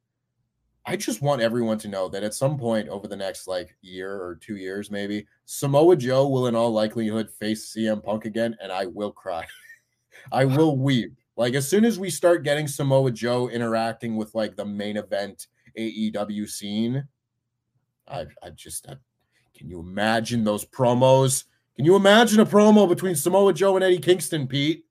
I 0.86 0.96
just 0.96 1.22
want 1.22 1.42
everyone 1.42 1.78
to 1.80 1.88
know 1.88 2.08
that 2.10 2.24
at 2.24 2.34
some 2.34 2.58
point 2.58 2.90
over 2.90 3.08
the 3.08 3.16
next 3.16 3.48
like 3.48 3.76
year 3.82 4.12
or 4.12 4.36
two 4.36 4.58
years, 4.58 4.92
maybe 4.92 5.26
Samoa 5.46 5.96
Joe 5.96 6.28
will, 6.28 6.48
in 6.48 6.56
all 6.56 6.72
likelihood, 6.72 7.32
face 7.32 7.74
CM 7.74 8.04
Punk 8.04 8.26
again, 8.26 8.56
and 8.62 8.72
I 8.72 8.86
will 8.86 9.12
cry. 9.12 9.46
I 10.32 10.46
will 10.46 10.78
weep. 10.78 11.14
Like 11.38 11.54
as 11.54 11.68
soon 11.68 11.86
as 11.86 12.00
we 12.00 12.10
start 12.10 12.44
getting 12.44 12.68
Samoa 12.68 13.12
Joe 13.12 13.50
interacting 13.50 14.16
with 14.16 14.34
like 14.36 14.56
the 14.56 14.66
main 14.66 14.98
event 14.98 15.48
AEW 15.78 16.48
scene, 16.50 17.08
I 18.08 18.26
I 18.44 18.50
just 18.52 18.88
I, 18.88 18.96
can 19.56 19.70
you 19.70 19.80
imagine 19.80 20.44
those 20.44 20.66
promos? 20.66 21.46
Can 21.76 21.86
you 21.86 21.96
imagine 21.96 22.40
a 22.40 22.46
promo 22.46 22.88
between 22.88 23.16
Samoa 23.16 23.54
Joe 23.54 23.76
and 23.76 23.84
Eddie 23.84 24.00
Kingston, 24.00 24.48
Pete? 24.48 24.86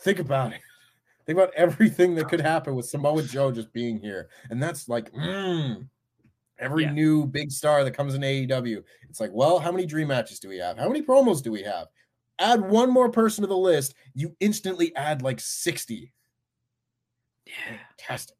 Think 0.00 0.18
about 0.18 0.52
it. 0.52 0.60
Think 1.26 1.38
about 1.38 1.54
everything 1.54 2.14
that 2.16 2.28
could 2.28 2.40
happen 2.40 2.74
with 2.74 2.86
Samoa 2.86 3.22
Joe 3.22 3.52
just 3.52 3.72
being 3.72 3.98
here. 4.00 4.28
And 4.50 4.60
that's 4.60 4.88
like, 4.88 5.12
mm, 5.12 5.88
every 6.58 6.82
Yeah. 6.84 6.92
new 6.92 7.26
big 7.26 7.52
star 7.52 7.84
that 7.84 7.92
comes 7.92 8.14
in 8.14 8.22
AEW. 8.22 8.82
It's 9.08 9.20
like, 9.20 9.30
well, 9.32 9.60
how 9.60 9.70
many 9.70 9.86
dream 9.86 10.08
matches 10.08 10.40
do 10.40 10.48
we 10.48 10.58
have? 10.58 10.76
How 10.76 10.88
many 10.88 11.00
promos 11.00 11.40
do 11.42 11.52
we 11.52 11.62
have? 11.62 11.86
Add 12.40 12.60
one 12.60 12.90
more 12.90 13.08
person 13.08 13.42
to 13.42 13.48
the 13.48 13.56
list, 13.56 13.94
you 14.14 14.34
instantly 14.40 14.94
add 14.96 15.22
like 15.22 15.38
60. 15.38 16.12
Yeah. 17.46 17.54
Fantastic. 17.98 18.36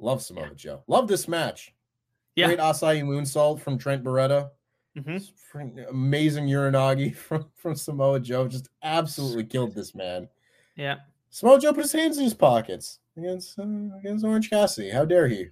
Love 0.00 0.22
Samoa 0.22 0.54
Joe. 0.56 0.82
Love 0.88 1.06
this 1.06 1.28
match. 1.28 1.72
Yeah. 2.36 2.46
Great 2.46 2.58
Asai 2.60 3.02
moonsault 3.02 3.60
from 3.60 3.78
Trent 3.78 4.04
Beretta. 4.04 4.50
hmm 4.96 5.16
Amazing 5.88 6.46
Uranage 6.46 7.14
from, 7.28 7.46
from 7.54 7.74
Samoa 7.74 8.20
Joe. 8.20 8.46
Just 8.46 8.68
absolutely 8.82 9.44
killed 9.44 9.74
this 9.74 9.94
man. 9.94 10.28
Yeah. 10.76 10.96
Samoa 11.30 11.58
Joe 11.58 11.72
put 11.72 11.82
his 11.84 11.92
hands 11.92 12.18
in 12.18 12.24
his 12.24 12.34
pockets 12.34 13.00
against 13.16 13.58
uh, 13.58 13.64
against 13.98 14.24
Orange 14.24 14.50
Cassidy. 14.50 14.90
How 14.90 15.04
dare 15.04 15.28
he? 15.28 15.46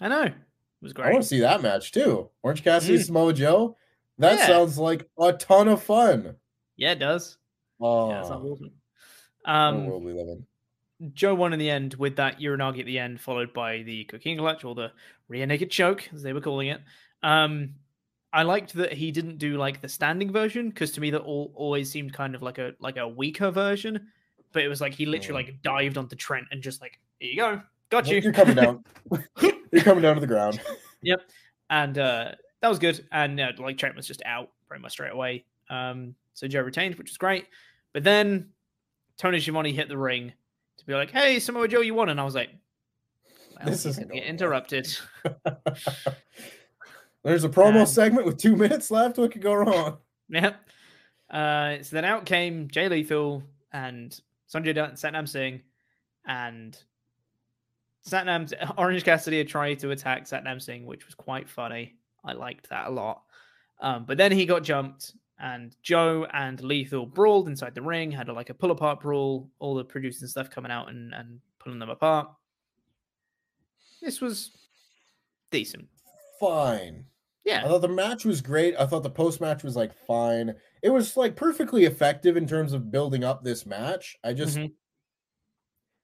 I 0.00 0.08
know. 0.08 0.22
It 0.24 0.34
was 0.82 0.92
great. 0.92 1.08
I 1.08 1.12
want 1.12 1.22
to 1.22 1.28
see 1.28 1.40
that 1.40 1.62
match 1.62 1.92
too. 1.92 2.30
Orange 2.42 2.62
Cassidy, 2.62 2.98
Mm. 2.98 3.04
Samoa 3.06 3.32
Joe. 3.32 3.76
That 4.18 4.38
Yeah. 4.38 4.46
sounds 4.46 4.78
like 4.78 5.08
a 5.18 5.32
ton 5.32 5.68
of 5.68 5.82
fun. 5.82 6.36
Yeah, 6.76 6.92
it 6.92 6.98
does. 7.00 7.38
Oh, 7.80 8.10
Yeah, 8.10 8.20
it 8.20 8.26
sounds 8.26 8.50
awesome. 8.50 8.70
a 9.46 9.50
Um, 9.50 9.86
world 9.86 10.04
we 10.04 10.12
live 10.12 10.28
in. 10.28 10.46
Joe 11.14 11.34
won 11.34 11.52
in 11.52 11.58
the 11.58 11.70
end 11.70 11.94
with 11.94 12.16
that 12.16 12.40
Uranage 12.40 12.78
at 12.80 12.86
the 12.86 12.98
end, 12.98 13.20
followed 13.20 13.52
by 13.52 13.82
the 13.82 14.04
Coquina 14.04 14.40
Clutch 14.40 14.64
or 14.64 14.74
the 14.74 14.92
rear 15.28 15.46
naked 15.46 15.70
choke, 15.70 16.08
as 16.12 16.22
they 16.22 16.32
were 16.32 16.40
calling 16.40 16.68
it. 16.68 16.80
Um, 17.22 17.74
I 18.32 18.42
liked 18.44 18.74
that 18.74 18.92
he 18.92 19.10
didn't 19.10 19.38
do 19.38 19.56
like 19.56 19.80
the 19.80 19.88
standing 19.88 20.32
version 20.32 20.68
because 20.68 20.92
to 20.92 21.00
me 21.00 21.10
that 21.10 21.20
all 21.20 21.52
always 21.54 21.90
seemed 21.90 22.12
kind 22.12 22.34
of 22.34 22.42
like 22.42 22.58
a 22.58 22.74
like 22.78 22.96
a 22.96 23.08
weaker 23.08 23.50
version. 23.50 24.08
But 24.52 24.62
it 24.62 24.68
was 24.68 24.80
like 24.80 24.94
he 24.94 25.06
literally 25.06 25.44
like 25.44 25.62
dived 25.62 25.96
onto 25.96 26.16
Trent 26.16 26.46
and 26.50 26.62
just 26.62 26.80
like, 26.80 26.98
here 27.18 27.30
you 27.30 27.36
go, 27.36 27.62
got 27.88 28.08
you. 28.08 28.18
You're 28.18 28.32
coming 28.32 28.56
down. 28.56 28.84
You're 29.72 29.82
coming 29.82 30.02
down 30.02 30.14
to 30.16 30.20
the 30.20 30.26
ground. 30.26 30.60
Yep. 31.02 31.30
And 31.70 31.96
uh, 31.96 32.32
that 32.60 32.68
was 32.68 32.78
good. 32.78 33.06
And 33.10 33.40
uh, 33.40 33.52
like 33.58 33.78
Trent 33.78 33.96
was 33.96 34.06
just 34.06 34.20
out 34.26 34.50
pretty 34.68 34.82
much 34.82 34.92
straight 34.92 35.12
away. 35.12 35.46
Um, 35.70 36.14
so 36.34 36.46
Joe 36.46 36.60
retained, 36.60 36.96
which 36.96 37.08
was 37.08 37.16
great. 37.16 37.46
But 37.94 38.04
then 38.04 38.50
Tony 39.16 39.40
Schiavone 39.40 39.72
hit 39.72 39.88
the 39.88 39.96
ring 39.96 40.34
to 40.80 40.86
be 40.86 40.94
like, 40.94 41.10
"Hey, 41.10 41.38
Samoa 41.38 41.68
Joe, 41.68 41.80
you 41.80 41.94
won," 41.94 42.08
and 42.08 42.20
I 42.20 42.24
was 42.24 42.34
like, 42.34 42.50
well, 43.56 43.66
This 43.70 43.84
gonna 43.84 44.06
get 44.14 44.24
interrupted." 44.24 44.88
There's 47.22 47.44
a 47.44 47.48
promo 47.48 47.80
And- 47.80 47.88
segment 47.88 48.26
with 48.26 48.38
two 48.38 48.56
minutes 48.56 48.90
left. 48.90 49.18
What 49.18 49.32
could 49.32 49.42
go 49.42 49.54
wrong? 49.54 49.98
Yep. 50.30 50.56
Uh, 51.30 51.82
so 51.82 51.96
then 51.96 52.04
out 52.04 52.24
came 52.26 52.68
Jay 52.68 52.88
Lethal 52.88 53.42
and 53.72 54.18
Sanjay 54.52 54.74
Dutt 54.74 54.88
and 54.90 54.98
Satnam 54.98 55.28
Singh, 55.28 55.60
and 56.26 56.76
Satnam 58.08 58.52
Orange 58.78 59.04
Cassidy 59.04 59.38
had 59.38 59.48
tried 59.48 59.78
to 59.80 59.90
attack 59.90 60.24
Satnam 60.24 60.60
Singh, 60.60 60.86
which 60.86 61.06
was 61.06 61.14
quite 61.14 61.48
funny. 61.48 61.94
I 62.24 62.32
liked 62.32 62.70
that 62.70 62.88
a 62.88 62.90
lot. 62.90 63.22
Um, 63.80 64.04
but 64.06 64.18
then 64.18 64.32
he 64.32 64.44
got 64.46 64.62
jumped, 64.62 65.14
and 65.40 65.74
Joe 65.82 66.26
and 66.32 66.60
Lethal 66.60 67.06
brawled 67.06 67.48
inside 67.48 67.74
the 67.74 67.82
ring, 67.82 68.10
had 68.10 68.28
a, 68.28 68.32
like 68.32 68.50
a 68.50 68.54
pull 68.54 68.70
apart 68.70 69.00
brawl, 69.00 69.50
all 69.58 69.74
the 69.74 69.84
producing 69.84 70.28
stuff 70.28 70.50
coming 70.50 70.70
out 70.70 70.88
and, 70.90 71.14
and 71.14 71.40
pulling 71.58 71.78
them 71.78 71.90
apart. 71.90 72.30
This 74.02 74.20
was 74.20 74.52
decent. 75.50 75.88
Fine. 76.38 77.04
Yeah. 77.44 77.64
I 77.64 77.68
thought 77.68 77.82
the 77.82 77.88
match 77.88 78.24
was 78.24 78.40
great. 78.40 78.74
I 78.78 78.86
thought 78.86 79.02
the 79.02 79.10
post 79.10 79.40
match 79.40 79.62
was 79.62 79.76
like 79.76 79.92
fine. 80.06 80.54
It 80.82 80.90
was 80.90 81.16
like 81.16 81.36
perfectly 81.36 81.84
effective 81.84 82.36
in 82.36 82.46
terms 82.46 82.72
of 82.72 82.90
building 82.90 83.24
up 83.24 83.42
this 83.42 83.66
match. 83.66 84.16
I 84.24 84.32
just 84.32 84.56
Mhm. 84.56 84.72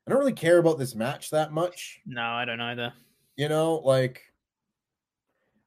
I 0.07 0.11
don't 0.11 0.19
really 0.21 0.33
care 0.33 0.59
about 0.59 0.79
this 0.79 0.95
match 0.95 1.31
that 1.31 1.53
much. 1.53 2.01
No, 2.07 2.23
I 2.23 2.45
don't 2.45 2.61
either. 2.61 2.93
You 3.37 3.49
know, 3.49 3.77
like 3.77 4.23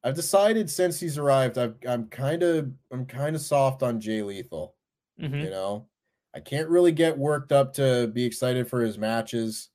I've 0.03 0.15
decided 0.15 0.69
since 0.69 0.99
he's 0.99 1.17
arrived, 1.17 1.57
I've, 1.57 1.77
I'm 1.87 2.07
kind 2.09 2.43
of 2.43 2.73
I'm 2.91 3.05
kind 3.05 3.35
of 3.35 3.41
soft 3.41 3.83
on 3.83 3.99
Jay 3.99 4.21
Lethal. 4.23 4.75
hmm 5.19 5.43
You 5.43 5.51
know, 5.51 5.89
I 6.35 6.41
can't 6.41 6.69
really 6.69 6.91
get 6.93 7.17
worked 7.17 7.51
up 7.53 7.73
to 7.75 8.07
be 8.13 8.25
excited 8.25 8.69
for 8.69 8.81
his 8.81 8.97
matches, 8.97 9.71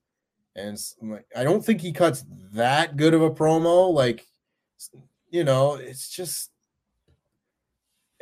and 0.56 0.78
like, 1.02 1.26
I 1.36 1.44
don't 1.44 1.64
think 1.64 1.80
he 1.82 1.92
cuts 1.92 2.24
that 2.54 2.96
good 2.98 3.14
of 3.14 3.22
a 3.22 3.30
promo. 3.30 3.92
Like, 3.94 4.26
you 5.30 5.44
know, 5.44 5.74
it's 5.74 6.08
just, 6.10 6.50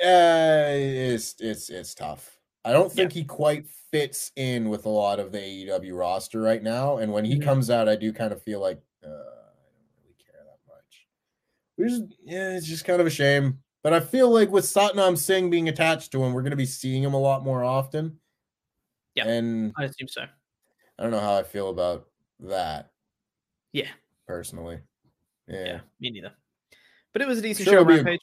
uh, 0.01 0.73
it's 0.75 1.35
it's 1.41 1.71
it's 1.71 1.95
tough. 1.95 2.39
I 2.65 2.73
don't 2.73 2.93
think 2.93 3.13
he 3.13 3.25
quite 3.25 3.67
fits 3.69 4.33
in 4.37 4.69
with 4.69 4.87
a 4.87 4.89
lot 4.89 5.21
of 5.21 5.33
the 5.33 5.39
AEW 5.41 5.95
roster 5.97 6.41
right 6.41 6.63
now. 6.63 6.99
And 6.99 7.13
when 7.13 7.25
he 7.25 7.37
Mhm. 7.37 7.39
comes 7.39 7.71
out, 7.71 7.89
I 7.89 7.97
do 7.97 8.13
kind 8.13 8.33
of 8.33 8.43
feel 8.43 8.61
like 8.61 8.81
uh, 9.05 9.09
I 9.09 9.11
don't 9.11 10.03
really 10.03 10.15
care 10.15 10.45
that 10.45 10.61
much. 10.69 11.09
Which 11.77 11.93
is, 11.93 12.03
yeah, 12.25 12.57
it's 12.57 12.67
just 12.67 12.85
kind 12.85 13.01
of 13.01 13.07
a 13.07 13.11
shame. 13.11 13.59
But 13.83 13.93
I 13.93 14.01
feel 14.01 14.31
like 14.31 14.51
with 14.51 14.65
Satnam 14.65 15.19
Singh 15.19 15.51
being 15.51 15.69
attached 15.69 16.13
to 16.13 16.23
him, 16.23 16.33
we're 16.33 16.43
going 16.43 16.51
to 16.53 16.57
be 16.57 16.67
seeing 16.67 17.03
him 17.03 17.15
a 17.15 17.21
lot 17.21 17.43
more 17.45 17.65
often. 17.65 18.21
Yeah. 19.15 19.27
And 19.27 19.73
I 19.77 19.85
assume 19.85 20.09
so. 20.09 20.23
I 20.23 21.03
don't 21.03 21.11
know 21.11 21.21
how 21.21 21.37
I 21.37 21.43
feel 21.43 21.69
about 21.71 22.07
that 22.41 22.91
Yeah. 23.73 23.89
personally. 24.29 24.81
Yeah. 25.49 25.65
Yeah, 25.65 25.81
me 26.01 26.11
neither. 26.11 26.33
But 27.13 27.23
it 27.23 27.29
was 27.29 27.39
a 27.39 27.43
decent 27.43 27.65
Sure 27.69 27.75
show, 27.85 27.91
it'll 27.91 28.05
be 28.05 28.11
a- 28.13 28.19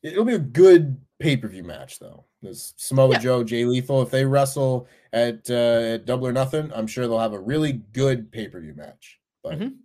It'll 0.00 0.24
be 0.24 0.34
a 0.34 0.38
good 0.38 0.96
pay 1.18 1.36
per 1.36 1.48
view 1.48 1.64
match, 1.64 1.98
though. 1.98 2.24
There's 2.40 2.72
Samoa 2.76 3.14
Yeah. 3.14 3.18
Joe, 3.18 3.44
Jay 3.44 3.64
Lethal. 3.64 4.00
If 4.00 4.10
they 4.10 4.24
wrestle 4.24 4.86
at, 5.12 5.50
uh, 5.50 5.54
at 5.94 6.06
Double 6.06 6.26
or 6.28 6.32
Nothing, 6.32 6.72
I'm 6.72 6.86
sure 6.86 7.06
they'll 7.08 7.18
have 7.18 7.32
a 7.32 7.38
really 7.40 7.72
good 7.72 8.30
pay 8.30 8.48
per 8.48 8.60
view 8.60 8.74
match. 8.74 9.20
But 9.42 9.58
Mhm. 9.58 9.78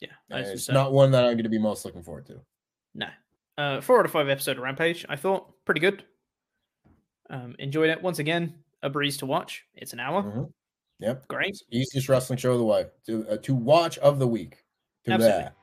Yeah, 0.00 0.08
it's 0.30 0.64
so. 0.64 0.72
not 0.72 0.92
one 0.92 1.10
that 1.12 1.24
I'm 1.24 1.32
going 1.34 1.42
to 1.44 1.48
be 1.50 1.58
most 1.58 1.84
looking 1.84 2.02
forward 2.02 2.26
to. 2.26 2.40
No. 2.94 3.06
Uh, 3.58 3.80
four 3.80 3.98
out 4.00 4.06
of 4.06 4.10
five 4.12 4.28
episode 4.28 4.56
of 4.56 4.62
Rampage. 4.62 5.04
I 5.08 5.16
thought 5.16 5.52
pretty 5.64 5.80
good. 5.80 6.04
Um, 7.28 7.54
enjoyed 7.58 7.90
it. 7.90 8.02
Once 8.02 8.18
again, 8.18 8.54
a 8.82 8.88
breeze 8.90 9.16
to 9.18 9.26
watch. 9.26 9.64
It's 9.74 9.92
an 9.92 10.00
hour. 10.00 10.22
Mhm. 10.22 10.52
Yep. 11.00 11.28
Great. 11.28 11.50
It's 11.50 11.64
easiest 11.70 12.08
wrestling 12.08 12.38
show 12.38 12.52
of 12.52 12.58
the 12.58 12.64
week 12.64 12.86
to 13.06 13.28
uh, 13.28 13.36
to 13.38 13.54
watch 13.54 13.98
of 13.98 14.18
the 14.18 14.26
week. 14.26 14.64
To 15.04 15.12
Absolutely. 15.12 15.42
that. 15.42 15.54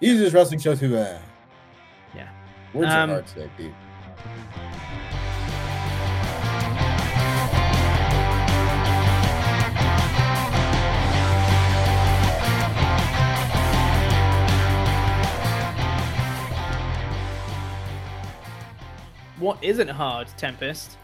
Easiest 0.00 0.34
wrestling 0.34 0.60
show 0.60 0.74
to 0.74 0.88
that. 0.88 1.22
Yeah. 2.14 2.28
Words 2.74 2.92
Um, 2.92 3.10
are 3.10 3.14
hard 3.14 3.26
today, 3.26 3.50
Pete. 3.56 3.72
What 19.42 19.58
isn't 19.60 19.88
hard, 19.88 20.28
Tempest, 20.38 20.96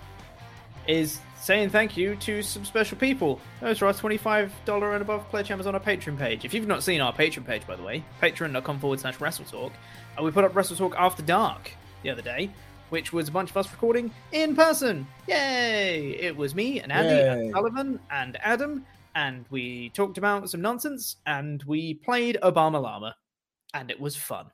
is 0.86 1.18
saying 1.40 1.70
thank 1.70 1.96
you 1.96 2.14
to 2.14 2.40
some 2.40 2.64
special 2.64 2.96
people. 2.96 3.40
Those 3.60 3.82
are 3.82 3.86
our 3.86 3.92
$25 3.92 4.92
and 4.94 5.02
above 5.02 5.28
pledge 5.28 5.48
members 5.48 5.66
on 5.66 5.74
our 5.74 5.80
Patreon 5.80 6.16
page. 6.16 6.44
If 6.44 6.54
you've 6.54 6.68
not 6.68 6.84
seen 6.84 7.00
our 7.00 7.12
Patreon 7.12 7.44
page, 7.44 7.66
by 7.66 7.74
the 7.74 7.82
way, 7.82 8.04
patreon.com 8.22 8.78
forward 8.78 9.00
slash 9.00 9.16
WrestleTalk, 9.16 9.72
uh, 10.16 10.22
we 10.22 10.30
put 10.30 10.44
up 10.44 10.52
WrestleTalk 10.52 10.94
After 10.96 11.20
Dark 11.20 11.72
the 12.04 12.10
other 12.10 12.22
day, 12.22 12.48
which 12.90 13.12
was 13.12 13.26
a 13.26 13.32
bunch 13.32 13.50
of 13.50 13.56
us 13.56 13.72
recording 13.72 14.08
in 14.30 14.54
person. 14.54 15.04
Yay! 15.26 16.10
It 16.20 16.36
was 16.36 16.54
me 16.54 16.78
and 16.78 16.92
Andy 16.92 17.08
Yay. 17.08 17.28
and 17.46 17.52
Sullivan 17.52 17.98
and 18.12 18.38
Adam, 18.40 18.86
and 19.16 19.46
we 19.50 19.88
talked 19.88 20.16
about 20.16 20.48
some 20.48 20.60
nonsense, 20.60 21.16
and 21.26 21.60
we 21.64 21.94
played 21.94 22.38
Obama 22.44 22.80
Llama, 22.80 23.16
and 23.74 23.90
it 23.90 23.98
was 23.98 24.14
fun. 24.14 24.46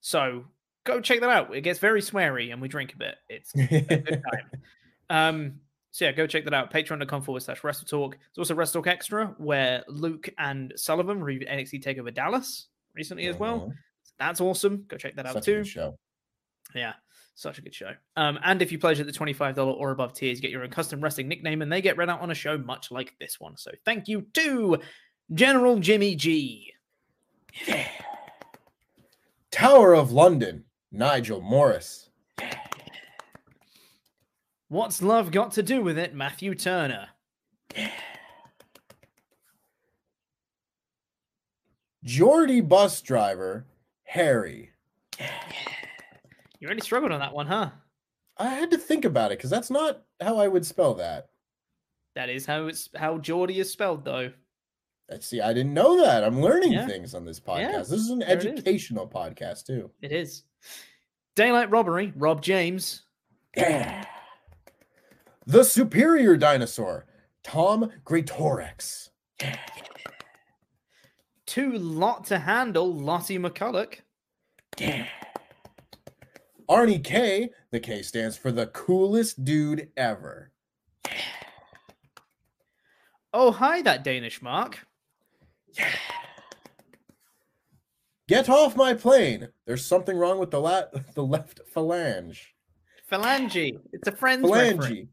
So 0.00 0.46
go 0.84 1.00
check 1.00 1.20
that 1.20 1.30
out. 1.30 1.54
It 1.54 1.60
gets 1.62 1.78
very 1.78 2.00
sweary, 2.00 2.52
and 2.52 2.60
we 2.60 2.68
drink 2.68 2.92
a 2.94 2.96
bit. 2.96 3.16
It's 3.28 3.54
a 3.54 3.66
good 3.66 4.22
time. 4.32 4.60
Um, 5.08 5.54
so 5.92 6.04
yeah, 6.04 6.12
go 6.12 6.26
check 6.26 6.44
that 6.44 6.54
out. 6.54 6.72
Patreon.com 6.72 7.22
forward 7.22 7.42
slash 7.42 7.64
Wrestle 7.64 7.86
Talk. 7.86 8.12
There's 8.16 8.38
also 8.38 8.54
Wrestle 8.54 8.80
Talk 8.82 8.86
Extra, 8.92 9.34
where 9.38 9.82
Luke 9.88 10.28
and 10.38 10.72
Sullivan 10.76 11.22
reviewed 11.22 11.48
NXT 11.48 11.82
Takeover 11.84 12.14
Dallas 12.14 12.68
recently 12.94 13.26
as 13.26 13.36
well. 13.36 13.68
Mhm. 13.68 13.74
That's 14.18 14.40
awesome. 14.40 14.84
Go 14.86 14.96
check 14.96 15.16
that 15.16 15.26
out 15.26 15.32
Such 15.34 15.48
a 15.48 15.54
too. 15.56 15.64
show. 15.64 15.98
Yeah, 16.74 16.92
such 17.34 17.58
a 17.58 17.62
good 17.62 17.74
show. 17.74 17.92
Um, 18.16 18.38
and 18.44 18.62
if 18.62 18.70
you 18.70 18.78
pledge 18.78 19.00
at 19.00 19.06
the 19.06 19.12
$25 19.12 19.58
or 19.76 19.90
above 19.90 20.12
tiers, 20.12 20.38
you 20.38 20.42
get 20.42 20.50
your 20.52 20.62
own 20.62 20.70
custom 20.70 21.00
wrestling 21.00 21.26
nickname 21.26 21.62
and 21.62 21.72
they 21.72 21.80
get 21.80 21.96
read 21.96 22.08
out 22.10 22.20
on 22.20 22.30
a 22.30 22.34
show 22.34 22.56
much 22.58 22.90
like 22.92 23.14
this 23.18 23.40
one. 23.40 23.56
So 23.56 23.72
thank 23.84 24.06
you 24.06 24.26
to 24.34 24.78
General 25.34 25.78
Jimmy 25.80 26.14
G. 26.14 26.72
Tower 29.50 29.94
of 29.94 30.12
London, 30.12 30.64
Nigel 30.92 31.40
Morris. 31.40 32.08
What's 34.68 35.02
love 35.02 35.30
got 35.30 35.52
to 35.52 35.62
do 35.62 35.82
with 35.82 35.98
it, 35.98 36.14
Matthew 36.14 36.54
Turner? 36.54 37.08
Geordie 42.04 42.60
bus 42.60 43.00
driver, 43.02 43.66
Harry. 44.04 44.70
You 46.58 46.68
really 46.68 46.80
struggled 46.80 47.12
on 47.12 47.20
that 47.20 47.34
one, 47.34 47.46
huh? 47.46 47.70
I 48.38 48.48
had 48.48 48.70
to 48.70 48.78
think 48.78 49.04
about 49.04 49.32
it 49.32 49.38
because 49.38 49.50
that's 49.50 49.70
not 49.70 50.02
how 50.20 50.38
I 50.38 50.48
would 50.48 50.64
spell 50.64 50.94
that. 50.94 51.28
That 52.14 52.30
is 52.30 52.46
how 52.46 52.66
it's 52.66 52.88
how 52.96 53.18
Geordie 53.18 53.60
is 53.60 53.70
spelled, 53.70 54.04
though. 54.04 54.32
Let's 55.10 55.26
see, 55.26 55.40
I 55.40 55.52
didn't 55.52 55.74
know 55.74 56.00
that. 56.02 56.24
I'm 56.24 56.40
learning 56.40 56.72
Yeah. 56.72 56.86
things 56.86 57.14
on 57.14 57.24
this 57.24 57.40
podcast. 57.40 57.58
Yeah, 57.72 57.78
this 57.78 57.92
is 57.92 58.10
an 58.10 58.22
it 58.22 58.38
is. 58.38 58.46
educational 58.46 59.08
podcast 59.08 59.66
too. 59.66 59.90
It 60.00 60.12
is. 60.12 60.44
Daylight 61.34 61.70
robbery, 61.70 62.12
Rob 62.16 62.42
James. 62.42 63.02
the 65.46 65.64
superior 65.64 66.36
dinosaur, 66.36 67.06
Tom 67.42 67.90
Greatorex. 68.04 69.08
Too 71.46 71.72
lot 71.72 72.24
to 72.26 72.38
handle, 72.38 72.94
Lottie 72.94 73.38
McCulloch. 73.38 74.00
Arnie 76.68 77.02
K. 77.02 77.50
The 77.72 77.80
K 77.80 78.02
stands 78.02 78.36
for 78.36 78.52
the 78.52 78.66
coolest 78.68 79.44
dude 79.44 79.88
ever. 79.96 80.52
Oh, 83.32 83.50
hi, 83.50 83.82
that 83.82 84.04
Danish 84.04 84.42
mark. 84.42 84.86
Get 88.30 88.48
off 88.48 88.76
my 88.76 88.94
plane. 88.94 89.48
There's 89.66 89.84
something 89.84 90.16
wrong 90.16 90.38
with 90.38 90.52
the 90.52 90.60
la- 90.60 90.84
the 91.14 91.24
left 91.24 91.60
phalange. 91.74 92.38
Phalange. 93.10 93.76
It's 93.92 94.06
a 94.06 94.12
Friends 94.12 94.48
reference. 94.48 94.86
Phalange. 94.86 95.08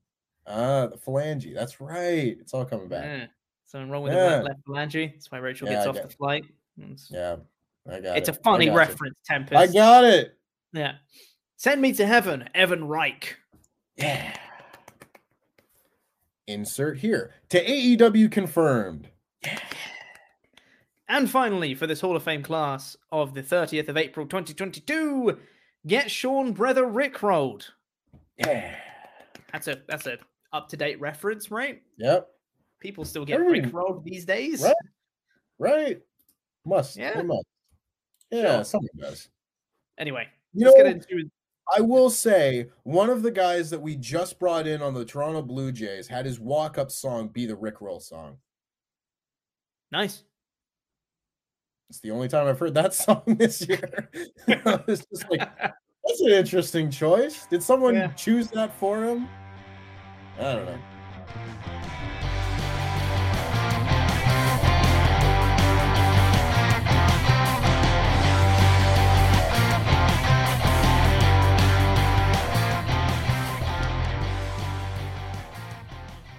Ah, 0.45 0.85
the 0.85 0.98
phalange. 0.98 1.52
That's 1.56 1.81
right. 1.81 2.38
It's 2.39 2.53
all 2.53 2.64
coming 2.64 2.88
back. 2.88 3.06
Yeah. 3.06 3.26
Something 3.65 3.89
wrong 3.89 4.03
with 4.03 4.14
Yeah. 4.14 4.38
the 4.38 4.44
left 4.44 4.60
phalange. 4.68 5.14
That's 5.14 5.31
why 5.31 5.39
Rachel 5.39 5.68
Yeah, 5.68 5.73
gets 5.84 5.85
I 5.88 5.89
off 5.89 6.07
the 6.07 6.15
flight. 6.15 6.45
It's, 6.77 7.10
Yeah, 7.10 7.38
I 7.89 7.99
got 8.02 8.18
it's 8.19 8.30
it. 8.30 8.38
a 8.38 8.39
funny 8.44 8.69
reference, 8.69 9.15
Tempest. 9.26 9.57
I 9.57 9.65
got 9.73 10.03
it. 10.03 10.38
Yeah. 10.72 10.98
Send 11.56 11.81
me 11.81 11.94
to 11.94 12.06
heaven, 12.06 12.48
Evan 12.53 12.84
Reich. 12.88 13.35
Yeah. 13.95 14.38
Insert 16.45 16.99
here 16.99 17.34
to 17.49 17.65
AEW 17.65 18.30
confirmed. 18.31 19.10
And 21.09 21.29
finally, 21.29 21.73
for 21.73 21.88
this 21.88 22.01
Hall 22.01 22.15
of 22.15 22.23
Fame 22.23 22.43
class 22.43 22.97
of 23.11 23.34
the 23.34 23.41
30th 23.41 23.88
of 23.88 23.95
April 23.97 24.25
2022, 24.25 25.38
get 25.88 26.11
Sean 26.11 26.51
Brother 26.51 26.84
Rickrolled. 26.85 27.69
Yeah. 28.38 28.75
That's 29.53 29.67
a 29.69 29.81
that's 29.88 30.05
a 30.05 30.17
up 30.53 30.67
to 30.69 30.77
date 30.77 30.99
reference, 30.99 31.49
right? 31.49 31.81
Yep. 31.97 32.27
People 32.81 33.05
still 33.05 33.25
get 33.25 33.39
Everybody- 33.39 33.61
Rickrolled 33.71 34.03
these 34.03 34.25
days. 34.25 34.61
Right. 34.61 34.75
Right. 35.59 36.01
Must. 36.65 36.97
Yeah. 36.97 37.21
Must. 37.21 37.45
Yeah, 38.29 38.55
Sure. 38.57 38.63
someone 38.65 38.89
does. 38.99 39.29
Anyway, 39.97 40.27
You 40.53 40.65
know, 40.65 40.73
into 40.85 41.29
I 41.75 41.81
will 41.81 42.09
say 42.09 42.69
one 42.84 43.09
of 43.09 43.23
the 43.23 43.31
guys 43.31 43.69
that 43.69 43.79
we 43.81 43.95
just 43.95 44.38
brought 44.39 44.67
in 44.67 44.81
on 44.81 44.93
the 44.93 45.03
Toronto 45.05 45.41
Blue 45.41 45.71
Jays 45.71 46.07
had 46.07 46.25
his 46.25 46.39
walk-up 46.39 46.91
song 46.91 47.29
be 47.29 47.45
the 47.45 47.55
Rick 47.55 47.79
Roll 47.81 47.99
song. 48.01 48.38
nice. 49.91 50.23
It's 51.89 51.99
the 52.01 52.11
only 52.11 52.27
time 52.27 52.47
I've 52.47 52.59
heard 52.59 52.73
that 52.73 52.93
song 52.93 53.23
this 53.26 53.68
year. 53.68 54.09
it's 54.47 55.05
just 55.05 55.30
like 55.30 55.39
that's 55.39 56.22
an 56.22 56.31
interesting 56.31 56.89
choice. 56.89 57.45
Did 57.47 57.64
someone 57.64 57.95
Yeah. 57.95 58.07
choose 58.14 58.49
that 58.51 58.73
for 58.80 59.03
him? 59.03 59.27
I 60.39 60.41
don't 60.53 60.65
know. 60.65 60.80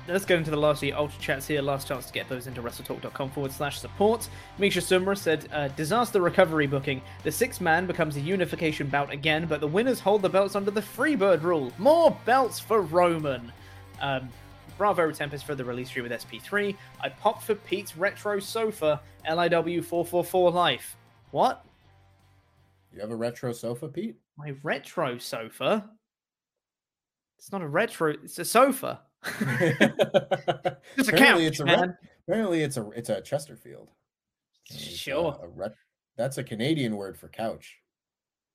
Let's 0.09 0.25
get 0.25 0.39
into 0.39 0.51
the 0.51 0.57
last 0.57 0.81
the 0.81 0.95
Ultra 0.95 1.21
Chats 1.21 1.47
here. 1.47 1.61
Last 1.61 1.87
chance 1.87 2.07
to 2.07 2.13
get 2.15 2.31
those 2.31 2.47
into 2.47 2.63
WrestleTalk.com 2.63 3.29
forward 3.29 3.53
slash 3.53 3.79
support. 3.79 4.27
Misha 4.57 4.81
Sumra 4.81 5.15
said, 5.15 5.47
uh, 5.53 5.69
Disaster 5.69 6.23
recovery 6.23 6.67
booking. 6.67 7.03
The 7.25 7.31
six 7.31 7.61
man 7.61 7.87
becomes 7.87 8.17
a 8.17 8.21
unification 8.21 8.89
bout 8.89 9.13
again, 9.13 9.45
but 9.45 9.61
the 9.61 9.67
winners 9.67 10.01
hold 10.01 10.23
the 10.23 10.29
belts 10.31 10.57
under 10.57 10.71
the 10.71 10.81
Freebird 10.81 11.43
rule. 11.43 11.71
More 11.77 12.17
belts 12.25 12.59
for 12.59 12.81
Roman. 12.81 13.53
Um, 14.01 14.31
Bravo 14.79 15.11
Tempest 15.11 15.45
for 15.45 15.55
the 15.55 15.65
release 15.65 15.89
stream 15.89 16.05
with 16.09 16.13
SP3. 16.13 16.75
I 17.03 17.11
popped 17.11 17.43
for 17.43 17.57
Pete's 17.57 17.95
Retro 17.95 18.41
Sofa, 18.41 19.03
LIW 19.29 19.85
444 19.85 20.51
Life. 20.51 20.97
What? 21.33 21.67
You 22.95 23.03
have 23.03 23.11
a 23.11 23.17
retro 23.17 23.53
sofa, 23.53 23.89
Pete? 23.89 24.17
My 24.39 24.55
retro 24.63 25.19
sofa? 25.19 25.91
It's 27.37 27.53
not 27.53 27.61
a 27.61 27.69
retro, 27.69 28.15
it's 28.25 28.39
a 28.39 28.45
sofa. 28.47 29.03
Just 29.25 29.51
a 29.51 31.15
apparently 31.15 31.45
couch, 31.45 31.51
it's 31.51 31.61
a 31.61 31.65
re- 31.65 31.77
man. 31.77 31.99
apparently 32.27 32.63
it's 32.63 32.77
a 32.77 32.89
it's 32.91 33.09
a 33.09 33.21
Chesterfield. 33.21 33.91
It's, 34.71 34.79
Sure. 34.83 35.39
a 35.43 35.49
ret- 35.49 35.75
that's 36.17 36.39
a 36.39 36.45
Canadian 36.45 36.97
word 36.97 37.17
for 37.19 37.29
couch. 37.29 37.77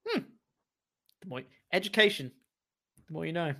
Hmm. 0.07 0.21
The 1.21 1.27
more 1.27 1.41
education, 1.71 2.31
the 3.07 3.13
more 3.13 3.25
you 3.25 3.33
know. 3.33 3.53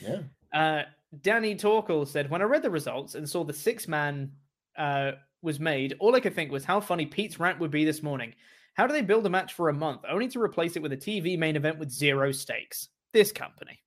Yeah. 0.00 0.20
Uh, 0.52 0.82
Danny 1.22 1.54
Torkel 1.54 2.06
said, 2.06 2.30
"When 2.30 2.42
I 2.42 2.44
read 2.44 2.62
the 2.62 2.70
results 2.70 3.14
and 3.14 3.28
saw 3.28 3.44
the 3.44 3.52
six 3.52 3.88
man 3.88 4.32
uh, 4.76 5.12
was 5.42 5.58
made, 5.60 5.94
all 6.00 6.14
I 6.14 6.20
could 6.20 6.34
think 6.34 6.50
was 6.50 6.64
how 6.64 6.80
funny 6.80 7.06
Pete's 7.06 7.38
rant 7.40 7.60
would 7.60 7.70
be 7.70 7.84
this 7.84 8.02
morning. 8.02 8.34
How 8.74 8.86
do 8.86 8.92
they 8.92 9.00
build 9.02 9.24
a 9.24 9.30
match 9.30 9.54
for 9.54 9.68
a 9.70 9.74
month 9.74 10.02
only 10.08 10.28
to 10.28 10.40
replace 10.42 10.76
it 10.76 10.82
with 10.82 10.92
a 10.92 10.96
TV 10.98 11.38
main 11.38 11.56
event 11.56 11.78
with 11.78 11.90
zero 11.90 12.30
stakes? 12.32 12.88
This 13.14 13.32
company. 13.32 13.80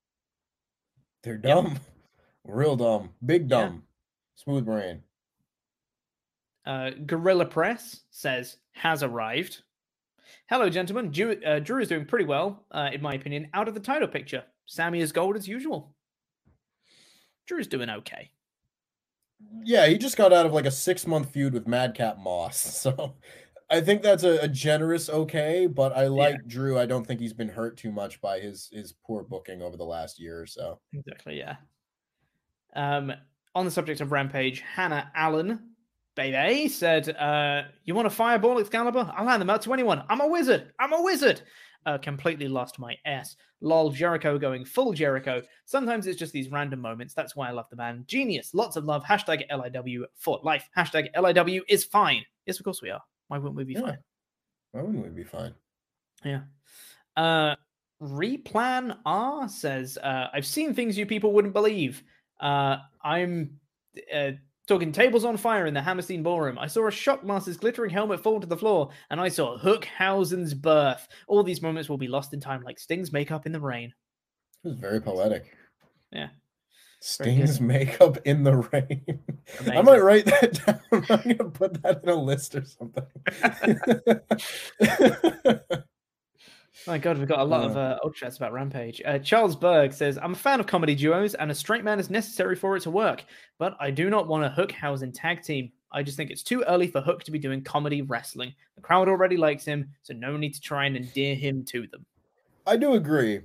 They're 1.22 1.38
dumb. 1.38 1.77
Real 2.49 2.76
dumb. 2.76 3.13
Big 3.26 3.43
Yeah. 3.43 3.47
dumb. 3.47 3.84
Smooth 4.35 4.65
brain. 4.65 5.03
Uh, 6.65 6.91
Gorilla 7.05 7.45
Press 7.45 8.01
says 8.11 8.57
has 8.73 9.03
arrived. 9.03 9.63
Hello, 10.49 10.69
gentlemen. 10.69 11.11
Drew, 11.11 11.41
uh, 11.43 11.59
Drew 11.59 11.81
is 11.81 11.88
doing 11.89 12.05
pretty 12.05 12.26
well, 12.26 12.65
uh, 12.71 12.89
in 12.93 13.01
my 13.01 13.13
opinion, 13.15 13.49
out 13.53 13.67
of 13.67 13.73
the 13.73 13.80
title 13.80 14.07
picture. 14.07 14.43
Sami 14.65 15.01
is 15.01 15.11
gold 15.11 15.35
as 15.35 15.47
usual. 15.47 15.95
Drew's 17.47 17.67
doing 17.67 17.89
okay. 17.89 18.31
Yeah, 19.63 19.88
he 19.88 19.97
just 19.97 20.17
got 20.17 20.34
out 20.34 20.45
of 20.45 20.53
like 20.53 20.65
a 20.65 20.71
six 20.71 21.07
month 21.07 21.31
feud 21.31 21.53
with 21.53 21.67
Madcap 21.67 22.17
Moss. 22.17 22.57
So 22.91 23.15
I 23.71 23.81
think 23.81 24.01
that's 24.01 24.23
a, 24.23 24.39
a 24.39 24.47
generous 24.47 25.09
okay, 25.09 25.67
but 25.67 25.95
I 25.95 26.07
like 26.07 26.35
Drew. 26.47 26.77
I 26.80 26.85
don't 26.88 27.05
think 27.05 27.19
he's 27.19 27.34
been 27.34 27.49
hurt 27.49 27.77
too 27.77 27.91
much 27.91 28.19
by 28.21 28.39
his 28.39 28.69
his 28.71 28.93
poor 29.05 29.23
booking 29.23 29.61
over 29.61 29.77
the 29.77 29.85
last 29.85 30.19
year 30.19 30.41
or 30.41 30.45
so. 30.47 30.80
Exactly, 30.93 31.38
yeah. 31.38 31.55
Um, 32.76 33.12
on 33.56 33.66
the 33.66 33.72
subject 33.72 34.02
of 34.02 34.12
Rampage, 34.12 34.62
Hannah 34.62 35.12
Allen, 35.16 35.72
baby, 36.16 36.68
said, 36.68 37.10
uh, 37.18 37.64
You 37.84 37.96
want 37.96 38.08
a 38.08 38.12
fireball, 38.12 38.60
Excalibur? 38.60 39.12
I'll 39.16 39.28
hand 39.28 39.41
them 39.41 39.50
out 39.50 39.62
to 39.64 39.74
anyone. 39.74 40.04
I'm 40.10 40.22
a 40.22 40.28
wizard. 40.28 40.72
I'm 40.80 40.94
a 40.94 41.02
wizard. 41.02 41.41
Uh, 41.86 41.98
completely 41.98 42.48
lost 42.48 42.78
my 42.78 42.96
S. 43.06 43.36
Lol, 43.62 43.90
Jericho 43.90 44.38
going 44.38 44.66
full 44.66 44.94
Jericho. 44.94 45.41
Sometimes 45.66 46.08
it's 46.08 46.20
just 46.20 46.34
these 46.34 46.50
random 46.52 46.82
moments. 46.82 47.14
That's 47.14 47.36
why 47.36 47.48
I 47.48 47.52
love 47.52 47.70
the 47.70 47.78
man. 47.78 48.04
Genius. 48.06 48.54
Lots 48.54 48.76
of 48.76 48.84
love. 48.86 49.04
Hashtag 49.04 49.50
LIW 49.50 50.04
for 50.16 50.40
life. 50.44 50.70
Hashtag 50.78 51.08
LIW 51.16 51.62
is 51.70 51.86
fine. 51.86 52.24
Yes, 52.46 52.60
of 52.60 52.66
course 52.66 52.82
we 52.82 52.90
are. 52.90 53.02
Why 53.30 53.38
wouldn't 53.38 53.56
we 53.56 53.64
be 53.64 53.74
Yeah. 53.74 53.82
fine? 53.82 53.98
Why 54.74 54.82
wouldn't 54.82 55.04
we 55.04 55.10
be 55.10 55.24
fine? 55.24 55.54
Yeah. 56.24 56.41
Uh 57.16 57.56
Replan 58.02 58.98
R 59.06 59.50
says, 59.50 59.98
uh, 60.02 60.28
I've 60.34 60.46
seen 60.46 60.74
things 60.74 60.98
you 60.98 61.06
people 61.06 61.34
wouldn't 61.34 61.54
believe. 61.54 62.02
Uh 62.40 62.78
I'm 63.03 63.60
uh, 64.14 64.32
talking 64.68 64.91
tables 64.91 65.26
on 65.26 65.36
fire 65.36 65.66
in 65.66 65.74
the 65.74 65.82
Hammerstein 65.82 66.24
ballroom. 66.24 66.60
I 66.60 66.68
saw 66.68 66.88
a 66.88 66.91
Shockmaster's 66.91 67.57
glittering 67.57 67.90
helmet 67.90 68.22
fall 68.22 68.40
to 68.40 68.48
the 68.48 68.56
floor, 68.56 68.90
and 69.10 69.20
I 69.20 69.28
saw 69.30 69.57
Hookhausen's 69.57 70.53
birth. 70.53 71.07
All 71.28 71.44
these 71.44 71.61
moments 71.61 71.90
will 71.90 71.98
be 71.98 72.07
lost 72.07 72.34
in 72.34 72.40
time 72.40 72.61
like 72.61 72.80
Sting's 72.80 73.11
makeup 73.11 73.45
in 73.45 73.52
the 73.52 73.60
rain. 73.60 73.94
It 74.64 74.68
was 74.70 74.78
very 74.78 75.02
poetic. 75.02 75.57
Yeah. 76.11 76.30
Sting's 77.02 77.61
makeup 77.61 78.18
in 78.26 78.44
the 78.44 78.57
rain. 78.57 79.20
I 79.72 79.82
might 79.82 80.03
write 80.03 80.26
that 80.26 80.66
down. 80.66 80.82
I'm 81.10 81.38
gonna 81.38 81.49
put 81.49 81.82
that 81.82 82.03
in 82.03 82.10
a 82.10 82.16
list 82.16 82.56
or 82.56 82.66
something. 82.66 83.06
My 86.88 86.97
God, 86.97 87.18
we've 87.18 87.27
got 87.27 87.39
a 87.39 87.43
lot 87.43 87.64
of 87.65 87.76
Uh. 87.76 87.80
uh, 87.80 87.97
old 88.03 88.15
chats 88.15 88.38
about 88.38 88.53
Rampage. 88.53 89.01
Uh, 89.06 89.19
Charles 89.19 89.56
Berg 89.56 89.93
says, 89.93 90.18
I'm 90.18 90.34
a 90.34 90.35
fan 90.35 90.60
of 90.60 90.68
comedy 90.68 90.95
duos, 90.95 91.35
and 91.35 91.51
a 91.51 91.56
straight 91.56 91.84
man 91.84 91.99
is 91.99 92.10
necessary 92.10 92.56
for 92.56 92.76
it 92.77 92.81
to 92.81 92.91
work, 92.91 93.23
but 93.57 93.76
I 93.80 93.91
do 93.91 94.10
not 94.10 94.27
want 94.27 94.45
a 94.45 94.49
Hookhausen 94.49 95.11
tag 95.14 95.43
team. 95.43 95.72
I 95.91 96.03
just 96.03 96.18
think 96.18 96.30
it's 96.31 96.43
too 96.43 96.64
early 96.68 96.88
for 96.88 97.01
Hook 97.01 97.23
to 97.23 97.31
be 97.31 97.39
doing 97.39 97.64
comedy 97.64 98.01
wrestling. 98.03 98.53
The 98.76 98.81
crowd 98.81 99.07
already 99.10 99.38
likes 99.38 99.65
him, 99.65 99.89
so 100.03 100.14
no 100.14 100.38
need 100.38 100.53
to 100.53 100.61
try 100.61 100.85
and 100.85 100.95
endear 100.95 101.35
him 101.35 101.65
to 101.65 101.88
them. 101.88 102.06
I 102.68 102.77
do 102.77 102.93
agree. 102.93 103.38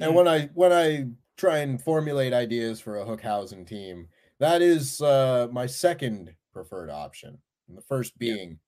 And 0.00 0.12
Mm. 0.12 0.14
when 0.14 0.28
I 0.28 0.46
when 0.54 0.72
I 0.72 1.06
try 1.36 1.58
and 1.58 1.80
formulate 1.80 2.32
ideas 2.32 2.80
for 2.80 2.96
a 2.96 3.04
Hook 3.04 3.22
Hookhausen 3.22 3.66
team, 3.66 4.08
that 4.40 4.60
is 4.60 5.00
uh 5.00 5.46
my 5.52 5.66
second 5.66 6.34
preferred 6.52 6.90
option. 6.90 7.38
And 7.68 7.76
the 7.78 7.82
first 7.82 8.18
being 8.18 8.58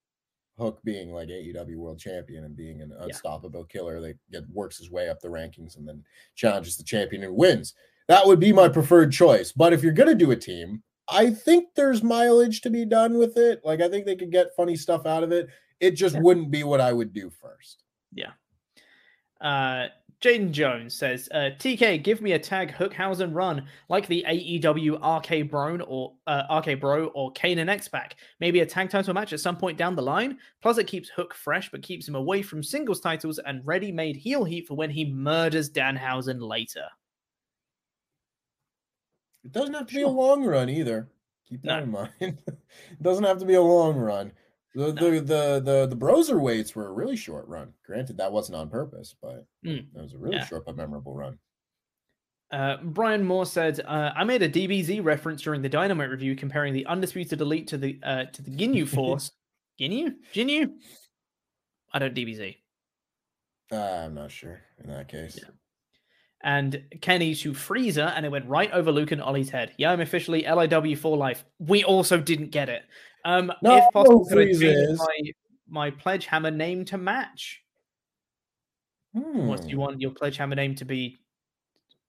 Hook 0.58 0.80
being 0.84 1.12
like 1.12 1.28
AEW 1.28 1.76
world 1.76 1.98
champion 1.98 2.44
and 2.44 2.56
being 2.56 2.80
an 2.80 2.92
unstoppable 3.00 3.64
killer 3.64 4.00
that 4.00 4.16
get, 4.30 4.48
works 4.50 4.78
his 4.78 4.90
way 4.90 5.08
up 5.08 5.20
the 5.20 5.28
rankings 5.28 5.76
and 5.76 5.86
then 5.86 6.02
challenges 6.34 6.76
the 6.76 6.84
champion 6.84 7.24
and 7.24 7.36
wins. 7.36 7.74
That 8.08 8.26
would 8.26 8.40
be 8.40 8.52
my 8.52 8.68
preferred 8.68 9.12
choice. 9.12 9.52
But 9.52 9.72
if 9.72 9.82
you're 9.82 9.92
gonna 9.92 10.14
do 10.14 10.30
a 10.30 10.36
team, 10.36 10.82
I 11.08 11.30
think 11.30 11.74
there's 11.74 12.02
mileage 12.02 12.62
to 12.62 12.70
be 12.70 12.84
done 12.84 13.18
with 13.18 13.36
it. 13.36 13.60
Like 13.64 13.80
I 13.80 13.88
think 13.88 14.06
they 14.06 14.16
could 14.16 14.32
get 14.32 14.56
funny 14.56 14.76
stuff 14.76 15.04
out 15.06 15.22
of 15.22 15.30
it. 15.32 15.48
It 15.80 15.90
just 15.92 16.14
Yeah. 16.14 16.22
wouldn't 16.22 16.50
be 16.50 16.64
what 16.64 16.80
I 16.80 16.92
would 16.92 17.12
do 17.12 17.28
first. 17.30 17.82
Yeah. 18.12 18.32
Uh, 19.40 19.88
Jaden 20.22 20.50
Jones 20.50 20.94
says, 20.94 21.28
uh, 21.32 21.50
TK, 21.58 22.02
give 22.02 22.22
me 22.22 22.32
a 22.32 22.38
tag 22.38 22.70
hook 22.70 22.94
Hookhausen 22.94 23.34
run 23.34 23.66
like 23.90 24.06
the 24.06 24.24
AEW 24.26 24.94
RK 24.96 25.50
Bro 25.50 25.80
or 25.80 26.14
uh, 26.26 26.42
RK 26.64 26.80
Bro 26.80 27.08
or 27.08 27.30
Kane 27.32 27.58
and 27.58 27.68
X 27.68 27.86
Pac. 27.86 28.16
Maybe 28.40 28.60
a 28.60 28.66
tag 28.66 28.88
title 28.88 29.12
match 29.12 29.34
at 29.34 29.40
some 29.40 29.58
point 29.58 29.76
down 29.76 29.94
the 29.94 30.02
line. 30.02 30.38
Plus, 30.62 30.78
it 30.78 30.86
keeps 30.86 31.10
Hook 31.10 31.34
fresh, 31.34 31.70
but 31.70 31.82
keeps 31.82 32.08
him 32.08 32.14
away 32.14 32.40
from 32.40 32.62
singles 32.62 33.00
titles 33.00 33.38
and 33.38 33.60
ready 33.66 33.92
made 33.92 34.16
heel 34.16 34.42
heat 34.44 34.66
for 34.66 34.74
when 34.74 34.90
he 34.90 35.04
murders 35.12 35.70
Danhausen 35.70 36.40
later. 36.40 36.86
It 39.44 39.52
doesn't 39.52 39.74
have 39.74 39.86
to 39.86 39.94
be 39.94 40.02
a 40.02 40.08
long 40.08 40.44
run 40.44 40.68
either. 40.70 41.08
Keep 41.48 41.62
that 41.62 41.78
No. 41.78 41.82
in 41.84 41.90
mind. 41.90 42.10
it 42.20 43.02
doesn't 43.02 43.24
have 43.24 43.38
to 43.38 43.46
be 43.46 43.54
a 43.54 43.62
long 43.62 43.96
run. 43.96 44.32
The, 44.76 44.92
No. 44.92 45.10
the 45.10 45.20
the 45.20 45.60
the 45.64 45.86
the 45.86 45.96
Broser 45.96 46.38
weights 46.38 46.74
were 46.76 46.86
a 46.86 46.92
really 46.92 47.16
short 47.16 47.48
run. 47.48 47.72
Granted, 47.84 48.18
that 48.18 48.30
wasn't 48.30 48.56
on 48.56 48.68
purpose, 48.68 49.14
but 49.22 49.46
Mm, 49.64 49.86
that 49.94 50.02
was 50.02 50.12
a 50.14 50.18
really 50.18 50.36
yeah. 50.36 50.44
short 50.46 50.66
but 50.66 50.76
memorable 50.76 51.14
run. 51.14 51.38
Uh, 52.52 52.76
Brian 52.82 53.24
Moore 53.24 53.46
said, 53.46 53.80
uh, 53.80 54.12
"I 54.14 54.22
made 54.24 54.42
a 54.42 54.48
DBZ 54.48 55.00
reference 55.02 55.42
during 55.42 55.62
the 55.62 55.68
Dynamite 55.68 56.10
review, 56.10 56.36
comparing 56.36 56.74
the 56.74 56.86
Undisputed 56.86 57.40
Elite 57.40 57.66
to 57.68 57.78
the 57.78 57.98
uh, 58.04 58.24
to 58.26 58.42
the 58.42 58.50
Ginyu 58.50 58.86
Force. 58.94 59.32
Ginyu, 59.80 60.14
Ginyu. 60.34 60.70
I 61.92 61.98
don't 61.98 62.14
DBZ. 62.14 62.56
Uh, 63.72 63.76
I'm 63.76 64.14
not 64.14 64.30
sure 64.30 64.60
in 64.82 64.90
that 64.90 65.08
case. 65.08 65.40
and 66.44 66.82
Kenny 67.00 67.34
to 67.34 67.52
Frieza, 67.52 68.12
and 68.14 68.24
it 68.24 68.30
went 68.30 68.46
right 68.46 68.70
over 68.72 68.92
Luke 68.92 69.10
and 69.10 69.20
Ollie's 69.22 69.50
head. 69.50 69.72
Yeah, 69.78 69.90
I'm 69.90 70.00
officially 70.00 70.42
LIW 70.44 70.96
for 70.98 71.16
life. 71.16 71.44
We 71.58 71.82
also 71.82 72.18
didn't 72.20 72.50
get 72.50 72.68
it. 72.68 72.82
Um, 73.26 73.52
No, 73.60 73.76
if 73.78 73.84
possible, 73.92 74.24
could 74.24 74.38
I 74.38 74.52
change 74.52 74.98
my, 74.98 75.20
my 75.68 75.90
Pledge 75.90 76.26
Hammer 76.26 76.50
name 76.52 76.84
to 76.86 76.96
match? 76.96 77.60
What 79.12 79.62
do 79.62 79.68
you 79.68 79.74
Hmm. 79.76 79.80
want 79.80 80.00
your 80.00 80.12
Pledge 80.12 80.36
Hammer 80.36 80.54
name 80.54 80.74
to 80.76 80.84
be? 80.84 81.18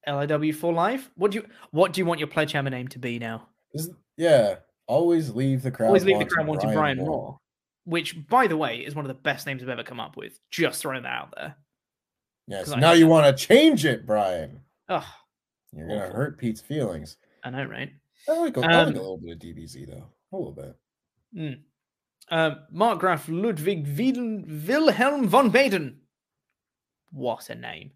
LIW 0.08 0.54
for 0.56 0.72
life? 0.72 1.10
What 1.16 1.32
do 1.32 1.40
you 1.40 1.48
What 1.72 1.92
do 1.94 2.00
you 2.00 2.06
want 2.06 2.20
your 2.20 2.28
Pledge 2.28 2.52
Hammer 2.54 2.70
name 2.70 2.88
to 2.90 3.00
be 3.00 3.18
now? 3.20 3.50
Is- 3.74 3.92
yeah, 4.16 4.58
always 4.88 5.32
leave 5.32 5.64
the 5.64 5.72
crowd. 5.72 5.88
Always 5.88 6.06
leave 6.06 6.20
the 6.20 6.26
crowd 6.26 6.48
wanting 6.48 6.72
Brian 6.72 6.98
Brian 6.98 7.10
Moore. 7.10 7.40
Which, 7.86 8.28
by 8.28 8.48
the 8.48 8.58
way, 8.58 8.80
is 8.80 8.96
one 8.96 9.06
of 9.06 9.10
the 9.10 9.22
best 9.22 9.48
names 9.48 9.64
I've 9.64 9.70
ever 9.70 9.84
come 9.84 10.00
up 10.00 10.18
with. 10.18 10.40
Just 10.52 10.82
throwing 10.82 11.04
that 11.04 11.12
out 11.12 11.34
there. 11.36 11.56
Yes. 12.48 12.70
Now 12.76 12.92
you 12.92 13.08
want 13.08 13.26
to 13.38 13.46
change 13.46 13.86
it, 13.86 14.06
Brian. 14.06 14.62
Oh, 14.90 15.06
You're 15.74 15.88
gonna 15.88 16.10
hurt 16.10 16.38
Pete's 16.38 16.62
feelings. 16.62 17.18
I 17.44 17.50
know, 17.50 17.66
right? 17.66 17.92
I 18.30 18.38
like, 18.40 18.58
a, 18.58 18.62
I 18.62 18.64
like 18.64 18.88
Um, 18.88 18.94
a 18.94 18.98
little 18.98 19.18
bit 19.18 19.32
of 19.34 19.40
DBZ 19.40 19.86
though. 19.88 20.08
A 20.32 20.36
little 20.38 20.52
bit. 20.54 20.76
Mm. 21.36 21.60
Uh, 22.30 22.56
Mark 22.72 23.00
Graf 23.00 23.28
Ludwig 23.30 23.88
Wil- 23.98 24.44
Wilhelm 24.48 25.28
von 25.28 25.50
Baden. 25.50 26.02
What 27.12 27.50
a 27.50 27.56
name. 27.56 27.92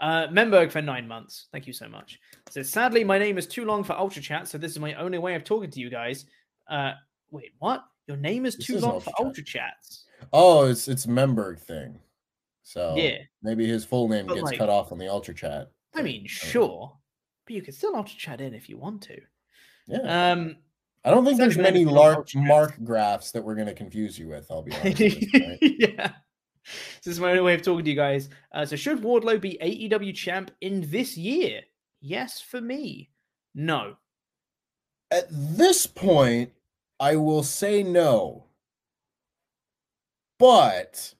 Uh, 0.00 0.26
Memberg 0.28 0.72
for 0.72 0.80
nine 0.82 1.06
months. 1.06 1.46
Thank 1.52 1.66
you 1.66 1.72
so 1.72 1.88
much. 1.88 2.18
Says, 2.48 2.70
sadly, 2.70 3.04
my 3.04 3.18
name 3.18 3.36
is 3.38 3.46
too 3.46 3.64
long 3.64 3.84
for 3.84 3.92
Ultra 3.92 4.22
Chat, 4.22 4.48
so 4.48 4.56
this 4.58 4.72
is 4.72 4.78
my 4.78 4.94
only 4.94 5.18
way 5.18 5.34
of 5.34 5.44
talking 5.44 5.70
to 5.70 5.78
you 5.80 5.90
guys. 5.90 6.24
Uh, 6.68 6.92
wait, 7.30 7.52
what? 7.58 7.84
Your 8.06 8.16
name 8.16 8.46
is 8.46 8.56
This 8.56 8.66
too 8.66 8.76
is 8.76 8.82
long 8.82 8.94
Ultra 8.94 9.12
for 9.12 9.16
Chat. 9.18 9.26
Ultra 9.26 9.44
Chats. 9.44 10.04
Oh, 10.32 10.64
it's 10.66 10.88
it's 10.88 11.06
Memberg 11.06 11.60
thing. 11.60 11.98
So 12.62 12.94
Yeah. 12.96 13.18
maybe 13.42 13.66
his 13.66 13.84
full 13.84 14.08
name 14.08 14.26
But, 14.26 14.34
gets 14.34 14.44
like- 14.46 14.58
cut 14.58 14.68
off 14.70 14.90
on 14.90 14.98
the 14.98 15.08
Ultra 15.08 15.34
Chat. 15.34 15.70
I 15.94 16.02
mean, 16.02 16.26
sure, 16.26 16.96
but 17.46 17.54
you 17.54 17.62
can 17.62 17.74
still 17.74 17.94
Ultra 17.94 18.16
Chat 18.18 18.40
in 18.40 18.54
if 18.54 18.68
you 18.68 18.78
want 18.78 19.02
to. 19.02 19.20
Yeah. 19.86 20.32
Um, 20.32 20.56
I 21.04 21.10
don't 21.10 21.24
think 21.24 21.38
there's 21.38 21.56
many 21.56 21.84
lark 21.84 22.34
mark 22.34 22.76
graphs 22.84 23.32
that 23.32 23.42
we're 23.42 23.54
going 23.54 23.66
to 23.68 23.74
confuse 23.74 24.18
you 24.18 24.28
with. 24.28 24.50
I'll 24.50 24.62
be 24.62 24.72
honest. 24.80 25.00
at 25.00 25.10
this 25.10 25.30
point. 25.30 25.58
yeah. 25.78 26.12
This 27.02 27.14
is 27.14 27.20
my 27.20 27.30
only 27.30 27.42
way 27.42 27.54
of 27.54 27.62
talking 27.62 27.84
to 27.84 27.90
you 27.90 27.96
guys. 27.96 28.28
Uh, 28.52 28.66
so, 28.66 28.76
should 28.76 29.00
Wardlow 29.00 29.40
be 29.40 29.58
AEW 29.62 30.14
champ 30.14 30.50
in 30.60 30.88
this 30.90 31.16
year? 31.16 31.62
Yes, 32.00 32.40
for 32.40 32.60
me. 32.60 33.10
No. 33.54 33.96
At 35.10 35.26
this 35.30 35.86
point, 35.86 36.52
I 37.00 37.16
will 37.16 37.42
say 37.42 37.82
no. 37.82 38.44
But 40.38 41.14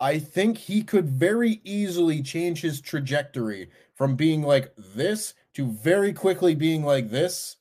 I 0.00 0.18
think 0.18 0.58
he 0.58 0.82
could 0.82 1.08
very 1.08 1.60
easily 1.64 2.22
change 2.22 2.60
his 2.60 2.80
trajectory 2.80 3.70
from 3.94 4.16
being 4.16 4.42
like 4.42 4.72
this 4.76 5.34
to 5.54 5.66
very 5.66 6.12
quickly 6.12 6.54
being 6.54 6.84
like 6.84 7.10
this 7.10 7.56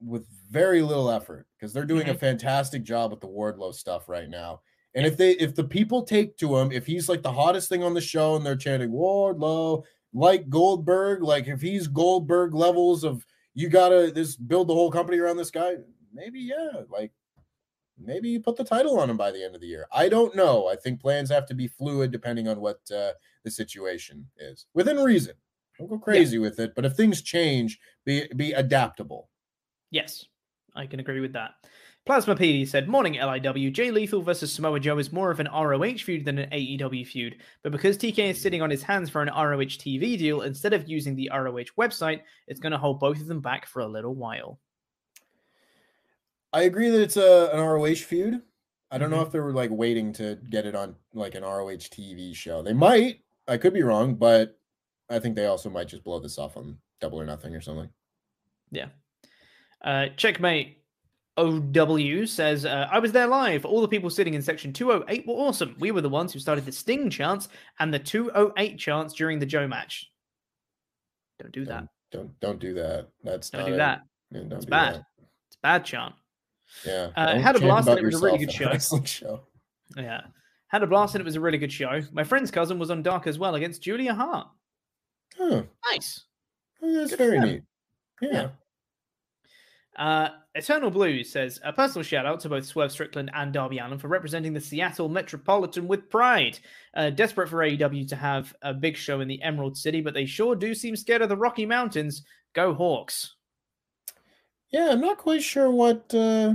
with 0.00 0.26
very 0.50 0.82
little 0.82 1.10
effort 1.10 1.46
because 1.58 1.72
they're 1.72 1.84
doing 1.84 2.08
a 2.08 2.14
fantastic 2.14 2.82
job 2.82 3.10
with 3.10 3.20
the 3.20 3.28
Wardlow 3.28 3.72
stuff 3.72 4.08
right 4.08 4.28
now. 4.28 4.60
And 4.94 5.06
if 5.06 5.16
they 5.16 5.32
if 5.32 5.54
the 5.54 5.64
people 5.64 6.02
take 6.02 6.36
to 6.38 6.56
him, 6.56 6.72
if 6.72 6.84
he's 6.84 7.08
like 7.08 7.22
the 7.22 7.32
hottest 7.32 7.68
thing 7.68 7.84
on 7.84 7.94
the 7.94 8.00
show 8.00 8.34
and 8.36 8.44
they're 8.44 8.56
chanting 8.56 8.90
Wardlow 8.90 9.84
like 10.12 10.48
Goldberg, 10.48 11.22
like 11.22 11.46
if 11.46 11.60
he's 11.60 11.86
Goldberg 11.86 12.54
levels 12.54 13.04
of 13.04 13.24
you 13.54 13.68
gotta 13.68 14.10
this 14.12 14.34
build 14.34 14.68
the 14.68 14.74
whole 14.74 14.90
company 14.90 15.18
around 15.18 15.36
this 15.36 15.52
guy, 15.52 15.74
maybe 16.12 16.40
yeah, 16.40 16.82
like 16.88 17.12
maybe 17.96 18.30
you 18.30 18.40
put 18.40 18.56
the 18.56 18.64
title 18.64 18.98
on 18.98 19.08
him 19.08 19.16
by 19.16 19.30
the 19.30 19.44
end 19.44 19.54
of 19.54 19.60
the 19.60 19.68
year. 19.68 19.86
I 19.92 20.08
don't 20.08 20.34
know. 20.34 20.66
I 20.66 20.74
think 20.74 21.00
plans 21.00 21.30
have 21.30 21.46
to 21.46 21.54
be 21.54 21.68
fluid 21.68 22.10
depending 22.10 22.48
on 22.48 22.60
what 22.60 22.80
uh, 22.92 23.12
the 23.44 23.50
situation 23.50 24.26
is 24.38 24.66
within 24.74 24.98
reason. 24.98 25.34
Don't 25.78 25.88
go 25.88 25.98
crazy 25.98 26.38
with 26.38 26.58
it, 26.58 26.74
but 26.74 26.84
if 26.84 26.94
things 26.94 27.22
change, 27.22 27.78
be 28.04 28.26
be 28.34 28.52
adaptable. 28.52 29.28
Yes, 29.90 30.26
I 30.74 30.86
can 30.86 31.00
agree 31.00 31.20
with 31.20 31.32
that. 31.34 31.52
Plasma 32.06 32.34
PD 32.34 32.66
said, 32.66 32.88
Morning 32.88 33.14
LIW. 33.14 33.72
Jay 33.72 33.90
Lethal 33.90 34.22
versus 34.22 34.52
Samoa 34.52 34.80
Joe 34.80 34.98
is 34.98 35.12
more 35.12 35.30
of 35.30 35.38
an 35.38 35.48
ROH 35.52 35.98
feud 35.98 36.24
than 36.24 36.38
an 36.38 36.50
AEW 36.50 37.06
feud. 37.06 37.36
But 37.62 37.72
because 37.72 37.98
TK 37.98 38.30
is 38.30 38.40
sitting 38.40 38.62
on 38.62 38.70
his 38.70 38.82
hands 38.82 39.10
for 39.10 39.20
an 39.20 39.28
ROH 39.28 39.76
TV 39.76 40.16
deal, 40.18 40.42
instead 40.42 40.72
of 40.72 40.88
using 40.88 41.14
the 41.14 41.30
ROH 41.32 41.74
website, 41.78 42.22
it's 42.48 42.58
going 42.60 42.72
to 42.72 42.78
hold 42.78 43.00
both 43.00 43.20
of 43.20 43.26
them 43.26 43.40
back 43.40 43.66
for 43.66 43.80
a 43.80 43.86
little 43.86 44.14
while. 44.14 44.58
I 46.52 46.62
agree 46.62 46.90
that 46.90 47.00
it's 47.02 47.16
a 47.16 47.50
an 47.52 47.60
ROH 47.60 47.94
feud. 47.96 48.42
I 48.90 48.98
don't 48.98 49.10
Mm-hmm. 49.10 49.16
know 49.16 49.22
if 49.24 49.30
they 49.32 49.38
were 49.40 49.52
like 49.52 49.70
waiting 49.70 50.12
to 50.14 50.36
get 50.48 50.66
it 50.66 50.74
on 50.74 50.96
like 51.14 51.34
an 51.34 51.42
ROH 51.44 51.68
TV 51.90 52.34
show. 52.34 52.62
They 52.62 52.72
might. 52.72 53.20
I 53.46 53.56
could 53.56 53.72
be 53.74 53.82
wrong, 53.82 54.14
but 54.14 54.58
I 55.08 55.18
think 55.18 55.36
they 55.36 55.46
also 55.46 55.70
might 55.70 55.88
just 55.88 56.02
blow 56.02 56.18
this 56.18 56.38
off 56.38 56.56
on 56.56 56.78
Double 57.00 57.20
or 57.20 57.26
Nothing 57.26 57.54
or 57.54 57.60
something. 57.60 57.88
Yeah. 58.72 58.86
Uh, 59.82 60.06
Checkmate 60.16 60.78
OW 61.36 62.24
says, 62.26 62.64
uh, 62.66 62.88
I 62.90 62.98
was 62.98 63.12
there 63.12 63.26
live. 63.26 63.64
All 63.64 63.80
the 63.80 63.88
people 63.88 64.10
sitting 64.10 64.34
in 64.34 64.42
section 64.42 64.72
208 64.72 65.26
were 65.26 65.34
awesome. 65.34 65.74
We 65.78 65.90
were 65.90 66.00
the 66.02 66.08
ones 66.08 66.32
who 66.32 66.38
started 66.38 66.66
the 66.66 66.72
Sting 66.72 67.08
chants 67.08 67.48
and 67.78 67.92
the 67.94 67.98
208 67.98 68.78
chants 68.78 69.14
during 69.14 69.38
the 69.38 69.46
Joe 69.46 69.66
match. 69.66 70.10
Don't 71.38 71.52
do 71.52 71.64
that. 71.66 71.84
Don't 72.12 72.38
don't 72.40 72.58
do 72.58 72.74
that. 72.74 73.08
That's 73.24 73.50
Don't 73.50 73.60
not 73.62 73.66
do 73.68 73.74
a- 73.74 73.76
that. 73.78 74.02
yeah, 74.32 74.40
don't 74.40 74.52
It's 74.52 74.64
do 74.66 74.70
bad. 74.70 74.94
that. 74.96 75.04
It's 75.48 75.56
bad 75.62 75.84
chant. 75.84 76.14
Yeah. 76.84 77.10
Uh, 77.16 77.38
had 77.38 77.56
a 77.56 77.60
blast 77.60 77.88
and 77.88 77.98
it 77.98 78.04
was 78.04 78.20
a 78.20 78.24
really 78.24 78.38
good 78.38 78.52
show. 78.52 78.76
show. 79.04 79.40
Yeah. 79.96 80.22
Had 80.68 80.82
a 80.82 80.86
blast 80.86 81.14
and 81.14 81.22
it 81.22 81.24
was 81.24 81.36
a 81.36 81.40
really 81.40 81.58
good 81.58 81.72
show. 81.72 82.00
My 82.12 82.22
friend's 82.24 82.50
cousin 82.50 82.78
was 82.78 82.90
on 82.90 83.02
Dark 83.02 83.26
as 83.26 83.38
well 83.38 83.54
against 83.54 83.82
Julia 83.82 84.12
Hart. 84.14 84.48
Huh. 85.38 85.62
Nice. 85.90 86.24
Oh, 86.82 86.92
That's 86.92 87.10
Good 87.10 87.18
very 87.18 87.40
neat. 87.40 87.62
Yeah. 88.20 88.28
Yeah. 88.32 88.48
Uh, 90.00 90.30
Eternal 90.54 90.90
Blues 90.90 91.30
says 91.30 91.60
a 91.62 91.72
personal 91.74 92.02
shout 92.02 92.24
out 92.24 92.40
to 92.40 92.48
both 92.48 92.64
Swerve 92.64 92.90
Strickland 92.90 93.30
and 93.34 93.52
Darby 93.52 93.78
Allin 93.78 93.98
for 93.98 94.08
representing 94.08 94.54
the 94.54 94.60
Seattle 94.60 95.10
Metropolitan 95.10 95.86
with 95.86 96.08
pride. 96.08 96.58
Uh, 96.94 97.10
desperate 97.10 97.48
for 97.50 97.58
AEW 97.58 98.08
to 98.08 98.16
have 98.16 98.52
a 98.62 98.72
big 98.72 98.96
show 98.96 99.20
in 99.20 99.28
the 99.28 99.40
Emerald 99.42 99.76
City, 99.76 100.00
but 100.00 100.14
they 100.14 100.24
sure 100.24 100.56
do 100.56 100.74
seem 100.74 100.96
scared 100.96 101.20
of 101.22 101.28
the 101.28 101.36
Rocky 101.36 101.66
Mountains. 101.66 102.22
Go 102.54 102.72
Hawks! 102.74 103.36
Yeah, 104.70 104.90
I'm 104.90 105.00
not 105.02 105.18
quite 105.18 105.42
sure 105.42 105.70
what 105.70 106.12
uh 106.14 106.54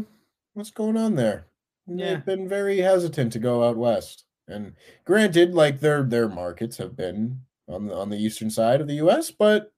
what's 0.56 0.72
going 0.72 0.98
on 0.98 1.16
there. 1.16 1.46
Yeah. 1.88 2.16
They've 2.16 2.26
been 2.26 2.50
very 2.50 2.80
hesitant 2.80 3.32
to 3.34 3.40
go 3.40 3.64
out 3.64 3.78
west. 3.78 4.26
And 4.48 4.74
granted, 5.06 5.54
like 5.54 5.80
their 5.80 6.04
their 6.04 6.28
markets 6.28 6.78
have 6.78 6.96
been 6.96 7.42
on 7.70 7.86
the 7.88 7.96
on 7.96 8.10
the 8.10 8.18
eastern 8.18 8.50
side 8.50 8.82
of 8.82 8.88
the 8.88 8.96
US, 8.96 9.30
but 9.32 9.72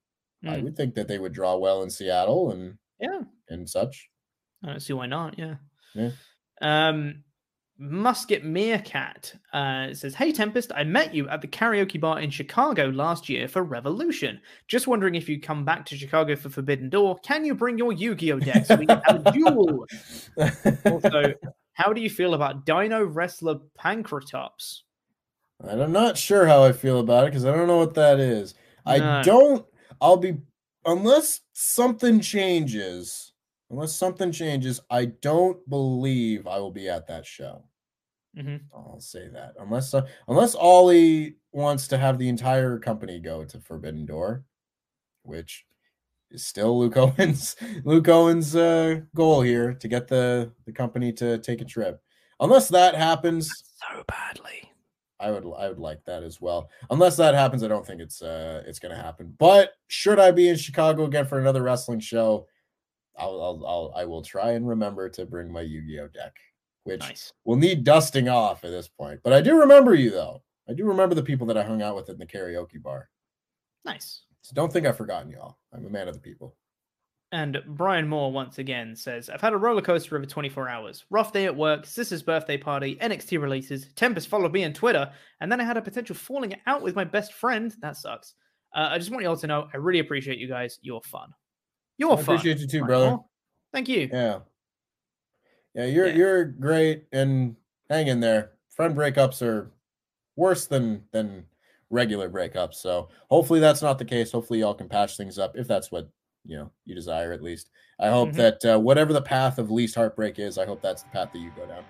I 0.46 0.58
Hmm. 0.58 0.64
would 0.64 0.78
think 0.78 0.96
that 0.96 1.08
they 1.08 1.20
would 1.20 1.34
draw 1.34 1.58
well 1.58 1.84
in 1.84 1.90
Seattle 1.90 2.52
and 2.52 2.78
Yeah, 3.00 3.22
and 3.50 3.70
such. 3.70 4.10
I 4.64 4.68
don't 4.68 4.80
see 4.80 4.94
why 4.94 5.06
not. 5.06 5.38
Yeah. 5.38 5.56
Yeah. 5.94 6.12
Um, 6.62 7.24
Musket 7.80 8.44
Meerkat 8.44 9.36
uh, 9.54 9.94
says, 9.94 10.16
Hey 10.16 10.32
Tempest, 10.32 10.72
I 10.76 10.84
met 10.84 11.14
you 11.14 11.30
at 11.30 11.42
the 11.42 11.48
karaoke 11.48 12.00
bar 12.00 12.20
in 12.20 12.32
Chicago 12.32 12.88
last 12.88 13.30
year 13.30 13.48
for 13.48 13.64
Revolution. 13.64 14.42
Just 14.68 14.88
wondering 14.88 15.14
if 15.14 15.30
you 15.30 15.40
come 15.40 15.64
back 15.64 15.86
to 15.86 15.98
Chicago 15.98 16.36
for 16.36 16.50
Forbidden 16.50 16.90
Door, 16.90 17.20
can 17.20 17.46
you 17.46 17.54
bring 17.54 17.78
your 17.78 17.94
Yu 17.94 18.16
Gi 18.16 18.32
Oh 18.32 18.40
deck 18.40 18.66
so 18.66 18.76
we 18.76 18.88
can 18.88 19.02
have 19.06 19.26
a 19.26 19.32
duel? 19.34 19.86
also, 20.86 21.34
how 21.74 21.94
do 21.94 22.02
you 22.02 22.10
feel 22.10 22.34
about 22.34 22.66
Dino 22.66 23.06
Wrestler 23.06 23.60
Pancratops? 23.80 24.82
I'm 25.64 25.92
not 25.92 26.18
sure 26.18 26.48
how 26.48 26.64
I 26.64 26.72
feel 26.72 27.00
about 27.00 27.26
it 27.26 27.32
because 27.32 27.46
I 27.46 27.56
don't 27.56 27.68
know 27.68 27.78
what 27.78 27.96
that 27.96 28.20
is. 28.20 28.56
I 28.86 29.22
don't. 29.24 29.66
I'll 30.00 30.18
be 30.18 30.38
unless 30.86 31.42
something 31.54 32.22
changes. 32.22 33.27
Unless 33.70 33.96
something 33.96 34.32
changes, 34.32 34.80
I 34.90 35.06
don't 35.06 35.68
believe 35.70 36.48
I 36.48 36.58
will 36.60 36.72
be 36.72 36.88
at 36.90 37.08
that 37.08 37.26
show. 37.26 37.64
Mhm. 38.38 38.62
I'll 38.74 39.00
say 39.00 39.28
that 39.30 39.56
unless 39.60 39.94
uh, 39.94 40.06
unless 40.28 40.54
Ollie 40.56 41.38
wants 41.52 41.88
to 41.90 41.98
have 41.98 42.18
the 42.20 42.30
entire 42.30 42.78
company 42.78 43.20
go 43.20 43.44
to 43.46 43.60
Forbidden 43.60 44.06
Door, 44.06 44.46
which 45.24 45.66
is 46.30 46.46
still 46.46 46.78
Luke 46.78 46.98
Owens 46.98 47.56
Luke 47.84 48.08
Owens' 48.08 48.56
uh, 48.56 49.02
goal 49.16 49.42
here 49.42 49.74
to 49.74 49.88
get 49.88 50.08
the 50.08 50.52
the 50.66 50.72
company 50.72 51.12
to 51.14 51.40
take 51.40 51.62
a 51.62 51.66
trip. 51.66 52.02
Unless 52.40 52.70
that 52.70 52.94
happens, 52.96 53.50
So 53.92 54.04
badly. 54.08 54.72
I 55.20 55.32
would 55.32 55.44
I 55.58 55.68
would 55.68 55.80
like 55.80 56.06
that 56.06 56.22
as 56.24 56.40
well. 56.40 56.70
Unless 56.92 57.18
that 57.18 57.34
happens, 57.34 57.64
I 57.64 57.68
don't 57.68 57.86
think 57.88 58.00
it's 58.02 58.22
uh 58.22 58.62
it's 58.68 58.78
gonna 58.78 58.96
happen. 59.02 59.34
But 59.40 59.72
should 59.88 60.20
I 60.20 60.30
be 60.30 60.48
in 60.48 60.58
Chicago 60.58 61.06
again 61.06 61.26
for 61.26 61.40
another 61.40 61.64
wrestling 61.64 62.00
show, 62.02 62.48
I'll 63.18 63.42
I'll, 63.42 63.66
I'll 63.66 63.94
I 63.96 64.06
will 64.06 64.22
try 64.22 64.52
and 64.52 64.68
remember 64.68 65.10
to 65.10 65.26
bring 65.26 65.52
my 65.52 65.62
Yu-Gi-Oh 65.62 66.08
deck, 66.10 66.36
which 66.84 67.00
Nice. 67.02 67.34
will 67.46 67.56
need 67.56 67.84
dusting 67.84 68.30
off 68.30 68.64
at 68.64 68.72
this 68.72 68.88
point. 68.88 69.20
But 69.24 69.34
I 69.34 69.42
do 69.42 69.60
remember 69.60 69.94
you 69.96 70.10
though. 70.12 70.44
I 70.70 70.74
do 70.74 70.86
remember 70.86 71.16
the 71.16 71.24
people 71.24 71.48
that 71.48 71.58
I 71.58 71.64
hung 71.64 71.82
out 71.82 71.96
with 71.96 72.10
in 72.10 72.18
the 72.18 72.26
karaoke 72.26 72.82
bar. 72.82 73.10
Nice. 73.86 74.24
So 74.42 74.54
don't 74.54 74.72
think 74.72 74.86
I've 74.86 74.98
forgotten 74.98 75.32
y'all. 75.32 75.58
I'm 75.74 75.86
a 75.86 75.90
man 75.90 76.08
of 76.08 76.14
the 76.14 76.20
people. 76.20 76.56
And 77.34 77.62
Brian 77.68 78.08
Moore 78.08 78.32
once 78.32 78.58
again 78.58 78.96
says, 78.96 79.30
I've 79.30 79.42
had 79.42 79.52
a 79.52 79.58
roller 79.58 79.82
coaster 79.82 80.16
over 80.16 80.26
24 80.26 80.70
hours. 80.70 81.04
Rough 81.10 81.34
day 81.34 81.44
at 81.46 81.56
work, 81.56 81.86
sister's 81.86 82.24
birthday 82.24 82.58
party, 82.58 82.96
NXT 83.02 83.42
releases, 83.42 83.88
Tempest 83.96 84.30
followed 84.30 84.54
me 84.54 84.64
on 84.64 84.72
Twitter, 84.72 85.12
and 85.42 85.52
then 85.52 85.60
I 85.60 85.66
had 85.66 85.76
a 85.76 85.82
potential 85.82 86.16
falling 86.16 86.56
out 86.68 86.82
with 86.82 86.96
my 86.96 87.04
best 87.04 87.34
friend. 87.34 87.76
That 87.82 87.98
sucks. 87.98 88.34
Uh, 88.74 88.88
I 88.92 88.98
just 88.98 89.12
want 89.12 89.24
you 89.24 89.30
all 89.30 89.36
to 89.38 89.48
know 89.48 89.68
I 89.74 89.78
really 89.78 90.00
appreciate 90.00 90.38
you 90.38 90.48
guys. 90.48 90.80
You're 90.82 91.02
fun. 91.02 91.30
You're 91.98 92.12
I 92.14 92.16
fun. 92.16 92.24
appreciate 92.36 92.60
you 92.60 92.68
too, 92.68 92.80
Brian 92.80 92.88
brother. 92.88 93.10
Moore. 93.12 93.26
Thank 93.74 93.90
you. 93.90 94.10
Yeah. 94.12 94.40
Yeah, 95.74 95.86
you're 95.86 96.08
Yeah. 96.08 96.16
you're 96.16 96.46
great 96.46 97.06
and 97.12 97.56
hang 97.90 98.08
in 98.08 98.20
there. 98.20 98.52
Friend 98.70 98.96
breakups 98.96 99.42
are 99.42 99.72
worse 100.36 100.68
than 100.68 101.04
than 101.12 101.46
regular 101.90 102.30
breakups. 102.30 102.76
So 102.76 103.10
hopefully 103.30 103.60
that's 103.60 103.82
not 103.82 103.98
the 103.98 104.06
case. 104.06 104.32
Hopefully 104.32 104.60
y'all 104.60 104.74
can 104.74 104.90
patch 104.90 105.18
things 105.18 105.40
up 105.40 105.56
if 105.58 105.68
that's 105.68 105.92
what 105.92 106.10
you 106.46 106.58
know 106.58 106.72
you 106.86 106.96
desire 106.96 107.32
at 107.34 107.42
least. 107.44 107.70
I 108.00 108.10
hope 108.10 108.30
Mhm. 108.30 108.36
that 108.36 108.66
uh, 108.66 108.80
whatever 108.80 109.14
the 109.14 109.22
path 109.22 109.58
of 109.58 109.72
least 109.72 109.96
heartbreak 109.96 110.38
is, 110.40 110.58
I 110.58 110.66
hope 110.66 110.82
that's 110.82 111.04
the 111.04 111.10
path 111.10 111.32
that 111.34 111.40
you 111.40 111.52
go 111.56 111.66
down. 111.66 111.84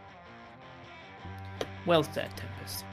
Well 1.85 2.03
said, 2.03 2.29
Tempest. 2.35 2.83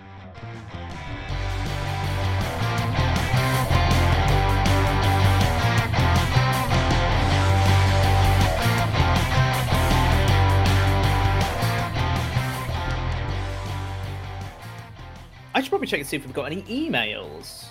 I 15.55 15.60
should 15.60 15.70
probably 15.70 15.86
check 15.86 16.01
and 16.01 16.09
see 16.09 16.16
if 16.16 16.24
we've 16.24 16.35
got 16.35 16.44
any 16.44 16.62
emails. 16.62 17.66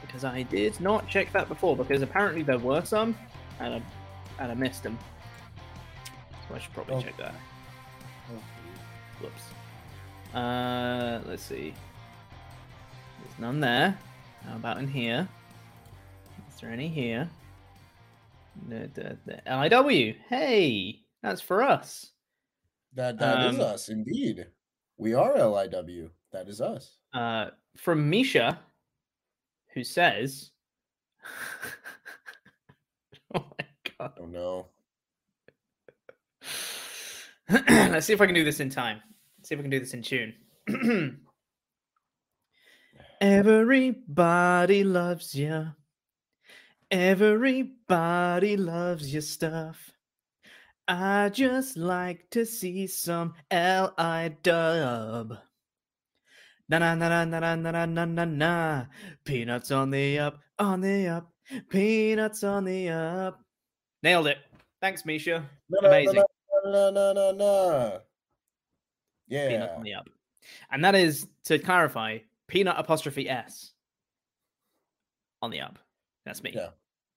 Because 0.00 0.24
I 0.24 0.42
did 0.42 0.80
not 0.80 1.08
check 1.08 1.32
that 1.32 1.48
before, 1.48 1.76
because 1.76 2.02
apparently 2.02 2.42
there 2.42 2.58
were 2.58 2.84
some, 2.84 3.16
and 3.60 3.74
I, 3.74 3.82
and 4.42 4.52
I 4.52 4.54
missed 4.54 4.82
them. 4.82 4.98
So 6.48 6.54
I 6.54 6.58
should 6.58 6.72
probably 6.72 6.94
Oh. 6.96 7.00
check 7.02 7.16
that. 7.18 7.34
Whoops. 9.20 10.34
Uh, 10.34 11.20
let's 11.26 11.42
see. 11.42 11.72
There's 13.22 13.38
none 13.38 13.60
there. 13.60 13.96
How 14.46 14.56
about 14.56 14.78
in 14.78 14.88
here? 14.88 15.28
Is 16.52 16.60
there 16.60 16.70
any 16.70 16.88
here? 16.88 17.28
The, 18.68 18.90
the, 18.92 19.16
the 19.26 19.42
LIW. 19.46 20.16
Hey, 20.28 21.00
that's 21.22 21.40
for 21.40 21.62
us. 21.62 22.10
That 22.94 23.18
that 23.18 23.46
is 23.52 23.54
Um, 23.56 23.60
us 23.62 23.88
indeed. 23.88 24.46
We 24.96 25.14
are 25.14 25.34
LIW. 25.34 26.10
That 26.32 26.48
is 26.48 26.60
us. 26.60 26.98
Uh, 27.14 27.50
from 27.76 28.10
Misha, 28.10 28.58
who 29.72 29.84
says, 29.84 30.50
"Oh 33.34 33.46
my 33.58 33.66
god." 33.98 34.12
Oh 34.20 34.26
no. 34.26 34.66
Let's 37.68 38.06
see 38.06 38.12
if 38.12 38.20
I 38.20 38.26
can 38.26 38.34
do 38.34 38.44
this 38.44 38.60
in 38.60 38.68
time. 38.68 39.00
see 39.42 39.54
if 39.54 39.58
I 39.58 39.62
can 39.62 39.70
do 39.70 39.80
this 39.80 39.94
in 39.94 40.02
tune. 40.02 40.34
Everybody 43.20 44.84
loves 44.84 45.34
you. 45.34 45.68
Everybody 46.90 48.56
loves 48.56 49.12
your 49.12 49.22
stuff. 49.22 49.92
I 50.86 51.30
just 51.30 51.76
like 51.76 52.28
to 52.30 52.44
see 52.44 52.86
some 52.86 53.34
L.I. 53.50 54.36
dub. 54.42 55.38
Na 56.68 56.78
na 56.78 56.94
na 56.94 57.08
na 57.08 57.24
na 57.24 57.54
na 57.56 57.70
na 57.70 57.84
na 57.86 58.04
na 58.04 58.24
na. 58.24 58.86
Peanuts 59.24 59.70
on 59.70 59.90
the 59.90 60.18
up, 60.18 60.38
on 60.58 60.80
the 60.80 61.08
up. 61.08 61.30
Peanuts 61.68 62.42
on 62.42 62.64
the 62.64 62.88
up. 62.88 63.40
Nailed 64.02 64.28
it. 64.28 64.38
Thanks, 64.80 65.04
Misha. 65.04 65.48
Amazing. 65.82 66.22
No, 66.64 66.90
no, 66.90 67.12
no, 67.12 67.32
no. 67.32 68.00
Peanut 69.28 69.50
Yeah. 69.52 69.74
on 69.76 69.82
the 69.82 69.94
up. 69.94 70.08
And 70.70 70.84
that 70.84 70.94
is 70.94 71.26
to 71.44 71.58
clarify, 71.58 72.18
peanut 72.48 72.76
apostrophe 72.78 73.28
S 73.28 73.72
on 75.42 75.50
the 75.50 75.60
up. 75.60 75.78
That's 76.24 76.42
me. 76.42 76.52
Yeah. 76.54 76.70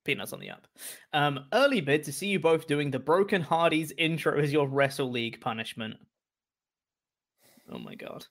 Peanuts 0.04 0.34
on 0.34 0.40
the 0.40 0.50
up. 0.50 0.68
Um, 1.14 1.46
early 1.54 1.82
bid 1.82 2.04
to 2.04 2.14
see 2.14 2.28
you 2.28 2.40
both 2.40 2.68
doing 2.68 2.92
the 2.92 3.00
Broken 3.00 3.42
Hardys 3.42 3.94
intro 3.98 4.38
as 4.40 4.52
your 4.52 4.68
Wrestle 4.68 5.12
League 5.12 5.40
punishment. 5.42 5.96
Oh 7.70 7.80
my 7.80 7.96
god. 7.96 8.26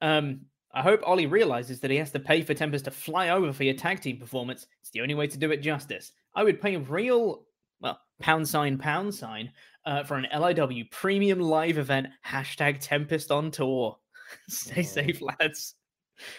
Um, 0.00 0.46
I 0.74 0.82
hope 0.82 1.00
Ollie 1.04 1.26
realizes 1.26 1.80
that 1.80 1.90
he 1.90 1.96
has 1.96 2.10
to 2.12 2.20
pay 2.20 2.42
for 2.42 2.54
Tempest 2.54 2.84
to 2.84 2.90
fly 2.90 3.30
over 3.30 3.52
for 3.52 3.64
your 3.64 3.74
tag 3.74 4.00
team 4.00 4.18
performance. 4.18 4.66
It's 4.80 4.90
the 4.90 5.00
only 5.00 5.14
way 5.14 5.26
to 5.26 5.38
do 5.38 5.50
it 5.50 5.58
justice. 5.62 6.12
I 6.34 6.44
would 6.44 6.60
pay 6.60 6.76
real, 6.76 7.44
well, 7.80 7.98
pound 8.20 8.46
sign, 8.46 8.76
pound 8.78 9.14
sign, 9.14 9.50
uh, 9.86 10.04
for 10.04 10.16
an 10.16 10.26
LIW 10.32 10.90
premium 10.90 11.40
live 11.40 11.78
event. 11.78 12.08
Hashtag 12.26 12.78
Tempest 12.80 13.30
on 13.30 13.50
tour. 13.50 13.98
Stay 14.48 14.80
Oh. 14.80 14.84
safe, 14.84 15.22
lads. 15.22 15.74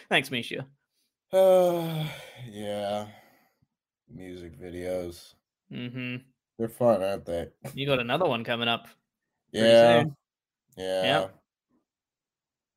Thanks, 0.09 0.29
Misha. 0.29 0.67
Uh, 1.33 2.05
yeah. 2.49 3.07
Music 4.13 4.59
videos. 4.61 5.33
Mm-hmm. 5.71 6.17
They're 6.57 6.67
fun, 6.69 7.01
aren't 7.03 7.25
they? 7.25 7.47
You 7.73 7.85
got 7.87 7.99
another 7.99 8.27
one 8.27 8.43
coming 8.43 8.67
up. 8.67 8.87
Yeah. 9.51 10.03
Yeah. 10.77 11.25
I 11.25 11.29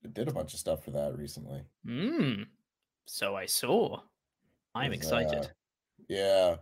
did 0.09 0.29
a 0.29 0.33
bunch 0.33 0.53
of 0.55 0.61
stuff 0.61 0.85
for 0.85 0.91
that 0.93 1.17
recently. 1.17 1.63
Mm. 1.87 2.47
So 3.07 3.37
I 3.37 3.47
saw. 3.47 4.01
I'm 4.75 4.93
excited. 4.93 5.45
uh, 5.47 5.49
Yeah. 6.09 6.57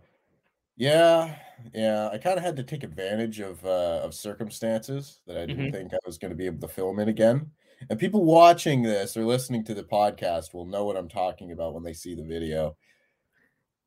Yeah. 0.77 1.39
Yeah. 1.73 2.09
I 2.11 2.17
kind 2.17 2.37
of 2.37 2.43
had 2.43 2.55
to 2.57 2.63
take 2.63 2.83
advantage 2.83 3.39
of 3.39 3.63
uh 3.65 4.01
of 4.03 4.13
circumstances 4.15 5.21
that 5.27 5.37
I 5.37 5.45
didn't 5.45 5.69
Mhm. 5.69 5.71
think 5.71 5.93
I 5.93 5.97
was 6.05 6.17
going 6.17 6.31
to 6.31 6.35
be 6.37 6.45
able 6.47 6.61
to 6.67 6.73
film 6.73 6.99
it 6.99 7.07
again. 7.07 7.51
And 7.89 7.99
people 7.99 8.23
watching 8.25 8.81
this 8.83 9.17
or 9.17 9.25
listening 9.25 9.63
to 9.65 9.73
the 9.73 9.83
podcast 9.83 10.53
will 10.53 10.65
know 10.65 10.85
what 10.85 10.97
I'm 10.97 11.09
talking 11.09 11.51
about 11.51 11.73
when 11.73 11.83
they 11.83 11.93
see 11.93 12.15
the 12.15 12.23
video. 12.23 12.77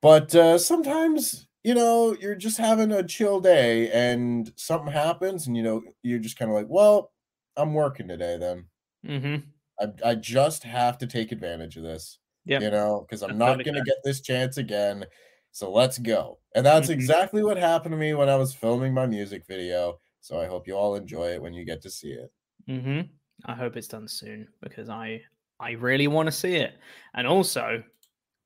But 0.00 0.34
uh 0.34 0.58
sometimes, 0.58 1.48
you 1.62 1.74
know, 1.74 2.14
you're 2.20 2.34
just 2.34 2.58
having 2.58 2.92
a 2.92 3.02
chill 3.06 3.40
day 3.40 3.90
and 3.90 4.52
something 4.56 4.92
happens 4.92 5.46
and 5.46 5.56
you 5.56 5.62
know, 5.62 5.82
you're 6.02 6.18
just 6.18 6.38
kind 6.38 6.50
of 6.50 6.54
like, 6.56 6.68
well, 6.68 7.12
I'm 7.56 7.74
working 7.74 8.08
today 8.08 8.36
then. 8.38 8.66
Hmm 9.06 9.36
I, 9.80 9.86
I 10.04 10.14
just 10.14 10.62
have 10.64 10.98
to 10.98 11.06
take 11.06 11.32
advantage 11.32 11.76
of 11.76 11.82
this, 11.82 12.18
Yep. 12.44 12.62
you 12.62 12.70
know, 12.70 13.00
because 13.00 13.22
I'm 13.22 13.38
not 13.38 13.64
going 13.64 13.74
to 13.74 13.82
get 13.82 13.96
this 14.04 14.20
chance 14.20 14.56
again. 14.56 15.04
So 15.50 15.70
let's 15.70 15.98
go. 15.98 16.38
And 16.54 16.64
that's 16.64 16.88
Mhm. 16.88 16.92
exactly 16.92 17.42
what 17.42 17.56
happened 17.56 17.92
to 17.92 17.96
me 17.98 18.14
when 18.14 18.28
I 18.28 18.36
was 18.36 18.54
filming 18.54 18.94
my 18.94 19.06
music 19.06 19.46
video. 19.46 20.00
So 20.20 20.40
I 20.40 20.46
hope 20.46 20.66
you 20.66 20.74
all 20.74 20.94
enjoy 20.94 21.32
it 21.34 21.42
when 21.42 21.54
you 21.54 21.64
get 21.64 21.82
to 21.82 21.90
see 21.90 22.12
it. 22.12 22.32
hmm 22.66 23.00
I 23.44 23.54
hope 23.54 23.76
it's 23.76 23.88
done 23.88 24.08
soon 24.08 24.48
because 24.62 24.88
I 24.88 25.20
I 25.60 25.72
really 25.72 26.08
want 26.08 26.26
to 26.26 26.32
see 26.32 26.56
it. 26.56 26.78
And 27.14 27.26
also, 27.26 27.82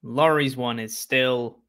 Laurie's 0.03 0.57
one 0.57 0.79
is 0.79 0.97
still 0.99 1.61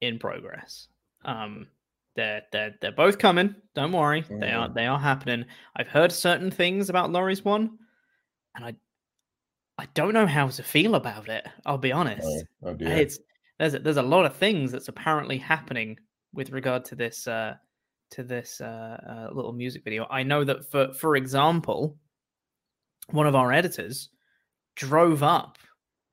in 0.00 0.18
progress. 0.18 0.88
Um, 1.24 1.68
They're 2.14 2.42
they're 2.52 2.74
they're 2.80 2.92
both 2.92 3.18
coming. 3.18 3.54
Don't 3.74 3.92
worry, 3.92 4.22
they 4.28 4.50
are 4.52 4.68
Mhm. 4.68 4.74
they 4.74 4.86
are 4.86 4.98
happening. 4.98 5.46
I've 5.74 5.88
heard 5.88 6.12
certain 6.12 6.50
things 6.50 6.90
about 6.90 7.10
Laurie's 7.10 7.44
one, 7.44 7.78
and 8.54 8.64
I 8.64 8.74
I 9.78 9.86
don't 9.94 10.12
know 10.12 10.26
how 10.26 10.48
to 10.48 10.62
feel 10.62 10.94
about 10.94 11.28
it. 11.28 11.46
I'll 11.64 11.78
be 11.78 11.92
honest. 11.92 12.26
Oh, 12.62 12.68
oh. 12.70 12.76
It's 12.80 13.18
there's 13.58 13.74
a, 13.74 13.78
there's 13.78 13.96
a 13.96 14.02
lot 14.02 14.26
of 14.26 14.36
things 14.36 14.72
that's 14.72 14.88
apparently 14.88 15.38
happening 15.38 15.98
with 16.34 16.50
regard 16.50 16.84
to 16.86 16.94
this 16.94 17.26
uh 17.26 17.54
to 18.10 18.22
this 18.22 18.60
uh, 18.60 19.26
uh 19.30 19.34
little 19.34 19.52
music 19.54 19.82
video. 19.84 20.06
I 20.10 20.22
know 20.22 20.44
that 20.44 20.70
for 20.70 20.92
for 20.92 21.16
example, 21.16 21.96
one 23.10 23.26
of 23.26 23.34
our 23.34 23.52
editors 23.52 24.10
drove 24.76 25.22
up 25.22 25.58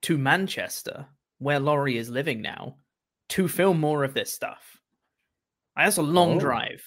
to 0.03 0.17
Manchester 0.17 1.07
where 1.39 1.59
Laurie 1.59 1.97
is 1.97 2.09
living 2.09 2.41
now 2.41 2.77
to 3.30 3.47
film 3.47 3.80
more 3.80 4.03
of 4.03 4.13
this 4.13 4.31
stuff. 4.31 4.78
That's 5.85 5.97
a 5.97 6.01
long 6.01 6.38
Oh. 6.38 6.39
drive. 6.39 6.84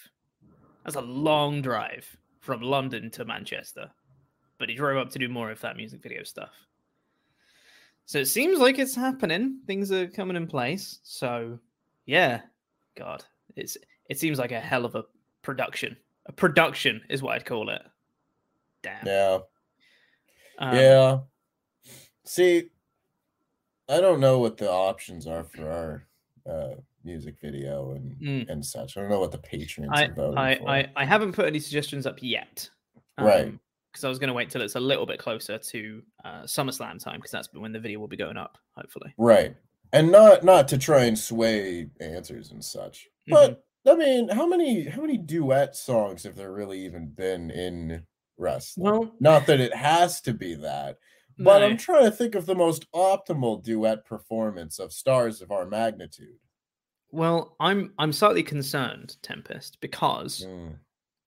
That's 0.85 0.97
a 0.97 1.01
long 1.01 1.63
drive 1.63 2.17
from 2.41 2.61
London 2.61 3.11
to 3.13 3.25
Manchester. 3.25 3.91
But 4.59 4.69
he 4.69 4.75
drove 4.75 4.99
up 4.99 5.11
to 5.13 5.19
do 5.19 5.29
more 5.29 5.51
of 5.51 5.61
that 5.61 5.77
music 5.77 6.03
video 6.03 6.23
stuff. 6.25 6.53
So 8.05 8.19
it 8.19 8.27
seems 8.27 8.59
like 8.59 8.79
it's 8.79 8.95
happening. 8.95 9.61
Things 9.67 9.91
are 9.93 10.09
coming 10.09 10.37
in 10.37 10.47
place. 10.47 11.01
So 11.05 11.59
yeah, 12.07 12.43
God, 12.97 13.25
it's 13.57 13.77
it 14.09 14.19
seems 14.19 14.39
like 14.39 14.53
a 14.53 14.61
hell 14.61 14.85
of 14.85 14.95
a 14.95 15.05
production. 15.43 15.97
A 16.27 16.33
production 16.33 17.01
is 17.09 17.23
what 17.23 17.35
I'd 17.37 17.45
call 17.47 17.71
it. 17.71 17.83
Damn. 18.83 19.07
yeah. 19.07 19.39
Um, 20.59 20.77
yeah. 20.77 21.19
See, 22.25 22.71
I 23.89 24.01
don't 24.01 24.21
know 24.21 24.39
what 24.39 24.57
the 24.57 24.71
options 24.71 25.27
are 25.27 25.45
for 25.45 25.71
our 25.71 26.07
uh, 26.53 26.75
music 27.05 27.37
video 27.41 27.93
and 27.93 28.17
Mm. 28.21 28.49
and 28.49 28.65
such. 28.65 28.97
I 28.97 29.01
don't 29.01 29.11
know 29.11 29.21
what 29.21 29.33
the 29.33 29.39
patrons 29.39 29.91
I, 29.93 30.05
are 30.05 30.15
voting 30.15 30.39
I, 30.39 30.57
for. 30.57 30.69
I, 30.69 30.93
I 30.97 31.05
haven't 31.05 31.33
put 31.33 31.47
any 31.47 31.59
suggestions 31.59 32.07
up 32.07 32.19
yet. 32.21 32.69
Right. 33.19 33.53
Because 33.93 34.05
I 34.05 34.09
was 34.09 34.19
going 34.19 34.29
to 34.29 34.35
wait 34.35 34.49
till 34.49 34.63
it's 34.63 34.75
a 34.75 34.81
little 34.81 35.05
bit 35.05 35.19
closer 35.19 35.59
to 35.59 36.03
uh, 36.25 36.43
SummerSlam 36.45 37.03
time, 37.03 37.17
because 37.17 37.31
that's 37.31 37.49
when 37.53 37.73
the 37.73 37.81
video 37.81 37.99
will 37.99 38.09
be 38.09 38.17
going 38.17 38.39
up, 38.39 38.57
hopefully. 38.75 39.13
Right. 39.19 39.55
And 39.93 40.11
not 40.11 40.43
not 40.45 40.69
to 40.69 40.79
try 40.79 41.05
and 41.05 41.19
sway 41.19 41.91
answers 42.01 42.53
and 42.53 42.65
such. 42.65 43.09
Mm-hmm. 43.31 43.53
But 43.85 43.93
I 43.93 43.97
mean, 43.97 44.29
how 44.31 44.47
many 44.47 44.85
how 44.85 45.03
many 45.03 45.19
duet 45.19 45.77
songs 45.77 46.23
have 46.23 46.37
there 46.37 46.53
really 46.53 46.83
even 46.85 47.09
been 47.09 47.51
in 47.51 48.05
wrestling? 48.39 48.85
Well, 48.91 49.15
not 49.21 49.47
that 49.47 49.61
it 49.61 49.75
has 49.75 50.23
to 50.23 50.33
be 50.33 50.55
that, 50.55 50.97
but 51.37 51.59
no. 51.59 51.67
I'm 51.67 51.77
trying 51.77 52.05
to 52.05 52.11
think 52.11 52.35
of 52.35 52.47
the 52.47 52.55
most 52.55 52.91
optimal 52.93 53.63
duet 53.63 54.07
performance 54.07 54.79
of 54.79 54.93
stars 54.93 55.43
of 55.43 55.51
our 55.51 55.67
magnitude. 55.67 56.39
Well, 57.13 57.55
I'm 57.61 57.93
I'm 57.99 58.13
slightly 58.13 58.43
concerned, 58.43 59.17
Tempest, 59.23 59.81
because 59.81 60.45
Mm, 60.47 60.79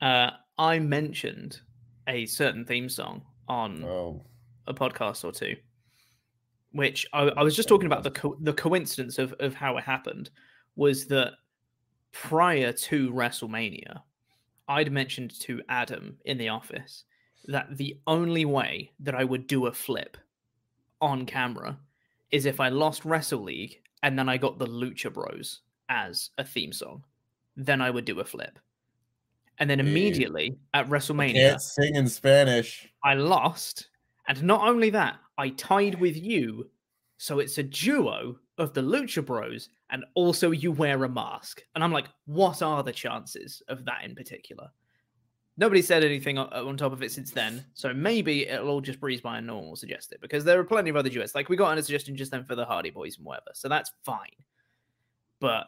uh, 0.02 0.32
I 0.58 0.80
mentioned 0.80 1.62
a 2.08 2.26
certain 2.26 2.66
theme 2.66 2.90
song 2.90 3.24
on 3.48 3.84
Oh, 3.84 4.26
a 4.68 4.74
podcast 4.74 5.24
or 5.24 5.32
two, 5.32 5.56
which 6.72 7.06
I, 7.14 7.22
I 7.24 7.44
was 7.44 7.56
just 7.56 7.70
talking 7.70 7.86
about 7.86 8.04
the 8.04 8.12
co- 8.12 8.38
the 8.42 8.54
coincidence 8.54 9.18
of 9.20 9.34
of 9.40 9.54
how 9.54 9.78
it 9.78 9.84
happened 9.84 10.30
was 10.76 11.06
that 11.08 11.34
prior 12.12 12.72
to 12.74 13.12
WrestleMania, 13.12 14.02
I'd 14.68 14.92
mentioned 14.92 15.40
to 15.42 15.62
Adam 15.70 16.18
in 16.26 16.38
the 16.38 16.50
office 16.50 17.06
that 17.46 17.78
the 17.78 18.00
only 18.08 18.46
way 18.46 18.92
that 19.00 19.16
I 19.16 19.24
would 19.24 19.48
do 19.48 19.68
a 19.68 19.74
flip 19.74 20.18
on 21.02 21.26
camera 21.26 21.78
is 22.32 22.46
if 22.46 22.60
I 22.60 22.70
lost 22.70 23.06
Wrestle 23.06 23.44
League 23.44 23.82
and 24.02 24.18
then 24.18 24.28
I 24.28 24.38
got 24.38 24.58
the 24.58 24.66
Lucha 24.66 25.14
Bros 25.14 25.62
as 25.90 26.30
a 26.38 26.44
theme 26.44 26.74
song, 26.74 27.04
then 27.56 27.82
I 27.82 27.90
would 27.90 28.06
do 28.06 28.20
a 28.20 28.26
flip. 28.26 28.60
And 29.58 29.70
then 29.70 29.80
immediately 29.80 30.58
at 30.74 30.86
I 30.86 30.90
WrestleMania, 30.90 31.34
can't 31.34 31.62
sing 31.62 31.96
in 31.96 32.08
Spanish. 32.08 32.90
I 33.04 33.14
lost. 33.14 33.88
And 34.28 34.44
not 34.44 34.68
only 34.68 34.90
that, 34.90 35.18
I 35.38 35.50
tied 35.50 36.00
with 36.00 36.18
you. 36.18 36.70
So 37.18 37.40
it's 37.40 37.58
a 37.58 37.64
duo 37.64 38.38
of 38.58 38.74
the 38.74 38.82
Lucha 38.82 39.26
Bros, 39.26 39.70
and 39.90 40.04
also 40.16 40.52
you 40.52 40.72
wear 40.72 41.04
a 41.04 41.10
mask. 41.10 41.62
And 41.74 41.84
I'm 41.84 41.92
like, 41.92 42.08
what 42.26 42.62
are 42.62 42.84
the 42.84 42.92
chances 42.92 43.62
of 43.68 43.86
that 43.86 44.04
in 44.04 44.16
particular? 44.16 44.70
Nobody 45.58 45.82
said 45.82 46.04
anything 46.04 46.38
on, 46.38 46.50
uh, 46.52 46.66
on 46.66 46.76
top 46.76 46.92
of 46.92 47.02
it 47.02 47.14
since 47.14 47.32
then. 47.32 47.64
So 47.74 47.94
maybe 47.94 48.48
it'll 48.48 48.68
all 48.68 48.82
just 48.82 49.00
breeze 49.00 49.22
by 49.22 49.38
and 49.38 49.48
no 49.48 49.56
one 49.56 49.70
will 49.70 49.76
suggest 49.78 50.12
it 50.12 50.20
because 50.20 50.44
there 50.44 50.60
are 50.60 50.66
plenty 50.66 50.90
of 50.90 50.98
other 50.98 51.10
duets. 51.10 51.34
Like 51.34 51.48
we 51.48 51.56
got 51.56 51.72
in 51.72 51.78
a 51.78 51.84
suggestion 51.84 52.18
just 52.18 52.32
then 52.32 52.44
for 52.44 52.56
the 52.56 52.66
Hardy 52.66 52.90
Boys 52.90 53.16
and 53.18 53.26
whatever. 53.26 53.52
So 53.54 53.70
that's 53.70 53.92
fine. 54.04 54.36
But 55.40 55.68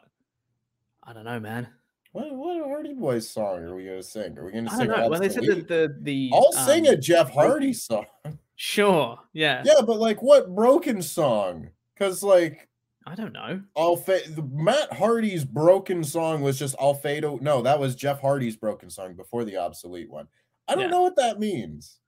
I 1.03 1.13
don't 1.13 1.25
know, 1.25 1.39
man. 1.39 1.67
What 2.13 2.33
what 2.33 2.65
Hardy 2.67 2.93
Boys 2.93 3.29
song 3.29 3.59
are 3.63 3.75
we 3.75 3.85
gonna 3.85 4.01
sing? 4.01 4.37
Are 4.37 4.45
we 4.45 4.51
gonna 4.51 4.71
I 4.71 4.77
sing? 4.77 4.87
don't 4.87 4.99
know. 4.99 5.09
Well, 5.09 5.19
they 5.19 5.29
said 5.29 5.39
Obsolete? 5.43 5.67
that 5.67 6.03
the 6.03 6.29
the 6.29 6.31
I'll 6.33 6.51
sing 6.51 6.87
um, 6.87 6.93
a 6.93 6.97
Jeff 6.97 7.29
Hardy 7.31 7.73
song. 7.73 8.05
Sure, 8.59 9.19
yeah. 9.33 9.61
Yeah, 9.63 9.81
but 9.85 9.99
like 9.99 10.23
what 10.23 10.55
broken 10.55 10.99
song? 11.03 11.69
Because 11.93 12.23
like 12.23 12.67
I 13.05 13.13
don't 13.13 13.31
know. 13.31 13.61
Alfa- 13.77 14.31
the 14.31 14.41
Matt 14.51 14.91
Hardy's 14.91 15.45
broken 15.45 16.03
song 16.03 16.41
was 16.41 16.57
just 16.57 16.75
I'll 16.79 16.87
Alfredo. 16.87 17.37
No, 17.39 17.61
that 17.61 17.79
was 17.79 17.95
Jeff 17.95 18.19
Hardy's 18.19 18.55
broken 18.55 18.89
song 18.89 19.13
before 19.13 19.45
the 19.45 19.57
obsolete 19.57 20.09
one. 20.09 20.27
I 20.67 20.73
don't 20.73 20.85
Yeah. 20.85 20.89
know 20.89 21.01
what 21.03 21.15
that 21.17 21.39
means. 21.39 21.99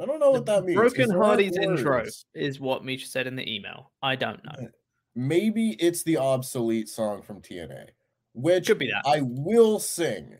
I 0.00 0.06
don't 0.06 0.20
know 0.20 0.30
what 0.30 0.46
that 0.46 0.64
means. 0.64 0.76
Broken 0.78 1.10
Hardy's 1.10 1.58
intro 1.58 2.06
is 2.34 2.58
what 2.58 2.82
Misha 2.82 3.06
said 3.06 3.26
in 3.26 3.36
the 3.36 3.46
email. 3.54 3.92
I 4.02 4.16
don't 4.16 4.42
know. 4.42 4.68
Maybe 5.14 5.70
it's 5.80 6.02
the 6.02 6.16
obsolete 6.18 6.88
song 6.88 7.22
from 7.22 7.42
TNA, 7.42 7.88
which 8.34 8.66
Could 8.68 8.78
be 8.78 8.86
that. 8.90 9.02
I 9.06 9.20
will 9.22 9.78
sing 9.80 10.36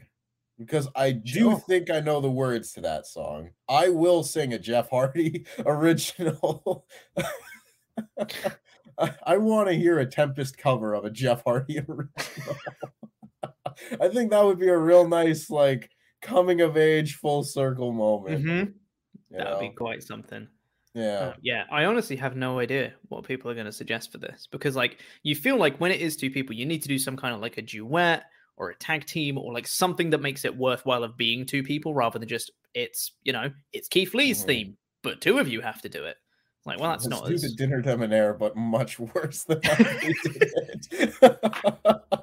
because 0.59 0.89
I 0.95 1.13
do 1.13 1.31
Sure. 1.51 1.59
think 1.69 1.91
I 1.91 2.01
know 2.01 2.21
the 2.21 2.31
words 2.31 2.73
to 2.75 2.81
that 2.83 3.07
song. 3.07 3.51
I 3.69 3.89
will 3.89 4.23
sing 4.23 4.53
a 4.53 4.59
Jeff 4.59 4.91
Hardy 4.91 5.47
original. 5.67 6.87
I, 8.99 9.15
I 9.27 9.39
want 9.39 9.69
to 9.69 9.75
hear 9.75 9.99
a 9.99 10.07
Tempest 10.07 10.59
cover 10.59 10.95
of 10.95 11.05
a 11.05 11.11
Jeff 11.11 11.43
Hardy 11.45 11.79
original. 11.89 12.57
I 14.01 14.09
think 14.09 14.31
that 14.31 14.45
would 14.45 14.59
be 14.59 14.69
a 14.69 14.77
real 14.79 15.09
nice, 15.09 15.49
like, 15.51 15.91
coming 16.23 16.61
of 16.61 16.77
age 16.77 17.15
full 17.17 17.43
circle 17.43 17.93
moment. 17.93 18.45
Mhm. 18.45 18.75
That 19.31 19.51
would 19.53 19.61
be 19.61 19.75
quite 19.75 20.03
something. 20.03 20.49
Yeah. 20.95 21.03
Uh, 21.19 21.35
yeah, 21.41 21.65
I 21.71 21.85
honestly 21.85 22.17
have 22.17 22.37
no 22.37 22.59
idea 22.59 22.95
what 23.09 23.25
people 23.25 23.51
are 23.51 23.55
going 23.55 23.67
to 23.67 23.73
suggest 23.73 24.11
for 24.11 24.19
this 24.19 24.49
because, 24.51 24.75
like, 24.75 25.01
you 25.23 25.35
feel 25.37 25.57
like 25.57 25.79
when 25.79 25.93
it 25.93 26.01
is 26.01 26.17
two 26.17 26.31
people, 26.31 26.55
you 26.55 26.67
need 26.67 26.83
to 26.83 26.89
do 26.89 26.99
some 26.99 27.17
kind 27.17 27.35
of 27.35 27.41
like 27.41 27.59
a 27.59 27.63
duet 27.63 28.25
or 28.57 28.71
a 28.71 28.75
tag 28.77 29.07
team 29.07 29.39
or 29.39 29.53
like 29.53 29.67
something 29.67 30.11
that 30.11 30.21
makes 30.21 30.45
it 30.45 30.57
worthwhile 30.57 31.05
of 31.05 31.17
being 31.17 31.47
two 31.47 31.63
people 31.63 31.95
rather 31.95 32.19
than 32.19 32.29
just 32.29 32.51
it's 32.75 33.13
you 33.23 33.33
know 33.33 33.51
it's 33.73 33.89
Keith 33.89 34.15
Lee's 34.15 34.43
Mhm. 34.43 34.47
theme, 34.47 34.77
but 35.03 35.21
two 35.21 35.39
of 35.39 35.49
you 35.49 35.61
have 35.61 35.81
to 35.83 35.89
do 35.89 36.05
it. 36.05 36.17
Like, 36.67 36.79
well, 36.79 36.91
that's 36.91 37.07
Let's 37.07 37.21
not 37.21 37.29
do 37.29 37.35
as 37.35 37.43
the 37.43 37.51
dinner 37.51 37.81
debonair, 37.81 38.35
but 38.35 38.57
much 38.57 38.99
worse 39.15 39.45
than 39.45 39.61
we 39.63 40.15
did. 40.91 41.17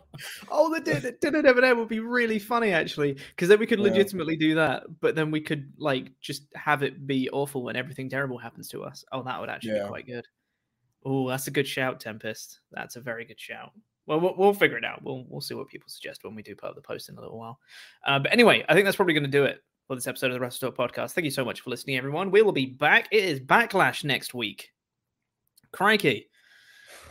Oh, 0.50 0.74
the 0.74 0.80
dinner, 0.82 1.12
dinner 1.22 1.42
debonair 1.42 1.76
would 1.76 1.88
be 1.88 2.00
really 2.00 2.40
funny 2.40 2.72
actually, 2.72 3.14
because 3.14 3.50
then 3.50 3.60
we 3.60 3.68
could 3.68 3.80
Yeah. 3.80 3.86
legitimately 3.86 4.36
do 4.36 4.56
that, 4.56 4.84
but 5.00 5.16
then 5.16 5.32
we 5.32 5.42
could 5.42 5.72
like 5.78 6.12
just 6.20 6.44
have 6.56 6.84
it 6.84 7.06
be 7.08 7.30
awful 7.32 7.64
when 7.64 7.76
everything 7.76 8.10
terrible 8.10 8.38
happens 8.38 8.68
to 8.70 8.84
us. 8.84 9.04
Oh, 9.12 9.24
that 9.24 9.40
would 9.40 9.50
actually 9.50 9.76
Yeah. 9.76 9.84
be 9.84 9.90
quite 9.90 10.06
good. 10.08 10.26
Oh, 11.06 11.30
that's 11.30 11.48
a 11.48 11.52
good 11.52 11.68
shout, 11.68 12.00
Tempest. 12.00 12.60
That's 12.72 12.96
a 12.96 13.02
very 13.02 13.24
good 13.26 13.40
shout. 13.40 13.72
Well, 14.08 14.20
we'll, 14.20 14.36
we'll 14.38 14.54
figure 14.54 14.78
it 14.78 14.86
out. 14.86 15.04
We'll 15.04 15.26
we'll 15.30 15.42
see 15.42 15.54
what 15.54 15.68
people 15.68 15.90
suggest 15.90 16.24
when 16.24 16.34
we 16.36 16.42
do 16.42 16.56
put 16.56 16.70
up 16.70 16.76
the 16.76 16.82
post 16.82 17.10
in 17.10 17.18
a 17.18 17.22
little 17.22 17.38
while. 17.38 17.60
Uh, 18.06 18.20
but 18.20 18.32
anyway, 18.32 18.64
I 18.68 18.74
think 18.74 18.86
that's 18.86 18.96
probably 18.96 19.14
going 19.14 19.24
to 19.24 19.30
do 19.30 19.44
it 19.44 19.62
for 19.88 19.96
this 19.96 20.08
episode 20.08 20.28
of 20.28 20.34
the 20.34 20.40
Wrestle 20.40 20.72
Talk 20.72 20.94
podcast. 20.94 21.12
Thank 21.14 21.26
you 21.26 21.32
so 21.32 21.46
much 21.46 21.62
for 21.62 21.70
listening, 21.70 21.98
everyone. 21.98 22.32
We 22.32 22.42
will 22.42 22.52
be 22.52 22.66
back. 22.66 23.08
It 23.12 23.24
is 23.24 23.40
Backlash 23.40 24.04
next 24.04 24.34
week. 24.34 24.72
Crikey. 25.72 26.30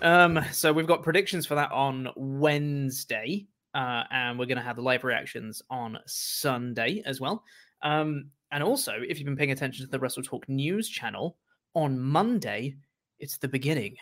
Um, 0.02 0.40
so 0.52 0.72
we've 0.72 0.86
got 0.86 1.02
predictions 1.02 1.46
for 1.46 1.54
that 1.54 1.72
on 1.72 2.08
Wednesday, 2.16 3.46
uh, 3.74 4.04
and 4.10 4.38
we're 4.38 4.46
going 4.46 4.58
to 4.58 4.64
have 4.64 4.76
the 4.76 4.82
live 4.82 5.04
reactions 5.04 5.62
on 5.70 5.98
Sunday 6.06 7.02
as 7.06 7.20
well. 7.20 7.42
Um, 7.82 8.30
and 8.52 8.62
also, 8.62 8.92
if 9.06 9.18
you've 9.18 9.26
been 9.26 9.36
paying 9.36 9.52
attention 9.52 9.84
to 9.84 9.90
the 9.90 9.98
Wrestle 9.98 10.22
Talk 10.22 10.48
news 10.48 10.88
channel, 10.88 11.36
on 11.74 11.98
Monday, 12.00 12.74
it's 13.18 13.36
the 13.36 13.48
beginning 13.48 13.96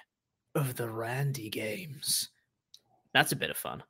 of 0.55 0.77
the 0.77 0.89
Randy 0.89 1.51
Games. 1.51 2.29
That's 3.13 3.33
a 3.33 3.37
bit 3.37 3.51
of 3.51 3.57
fun. 3.57 3.83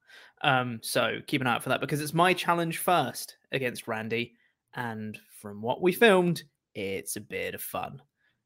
Um, 0.43 0.81
so 0.83 1.19
keep 1.27 1.41
an 1.41 1.47
eye 1.47 1.55
out 1.55 1.63
for 1.63 1.69
that 1.71 1.81
because 1.81 2.01
it's 2.01 2.15
my 2.15 2.33
challenge 2.33 2.79
first 2.79 3.37
against 3.53 3.89
Randy, 3.89 4.35
and 4.75 5.19
from 5.41 5.63
what 5.63 5.83
we 5.83 5.93
filmed, 5.93 6.43
it's 6.75 7.17
a 7.17 7.21
bit 7.21 7.55
of 7.55 7.63
fun. 7.63 8.01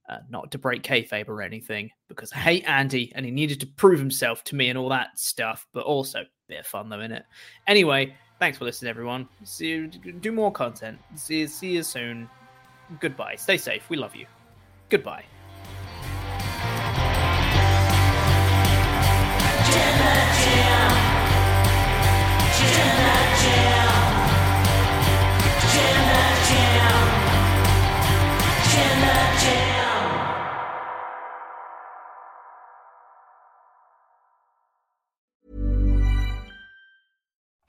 Uh, 0.09 0.21
not 0.31 0.51
to 0.51 0.57
break 0.59 0.83
kayfabe 0.83 1.29
or 1.29 1.43
anything, 1.43 1.91
because 2.09 2.33
I 2.33 2.39
hate 2.39 2.65
Andy 2.67 3.13
and 3.15 3.27
he 3.27 3.31
needed 3.31 3.61
to 3.61 3.67
prove 3.67 3.99
himself 3.99 4.43
to 4.45 4.57
me 4.57 4.71
and 4.71 4.79
all 4.79 4.89
that 4.89 5.19
stuff, 5.19 5.67
but 5.75 5.85
also 5.85 6.25
bit 6.49 6.61
of 6.61 6.67
fun 6.67 6.89
though, 6.89 6.97
innit? 6.97 7.25
Anyway, 7.67 8.15
thanks 8.39 8.57
for 8.57 8.65
listening, 8.65 8.89
everyone. 8.89 9.29
See 9.45 9.69
you, 9.69 9.87
do 9.87 10.33
more 10.33 10.51
content. 10.51 10.99
See, 11.15 11.47
see 11.47 11.73
you 11.75 11.83
soon. 11.83 12.29
Goodbye. 13.01 13.37
Stay 13.37 13.59
safe. 13.59 13.91
We 13.91 13.99
love 13.99 14.17
you. 14.17 14.27
Goodbye. 14.89 15.25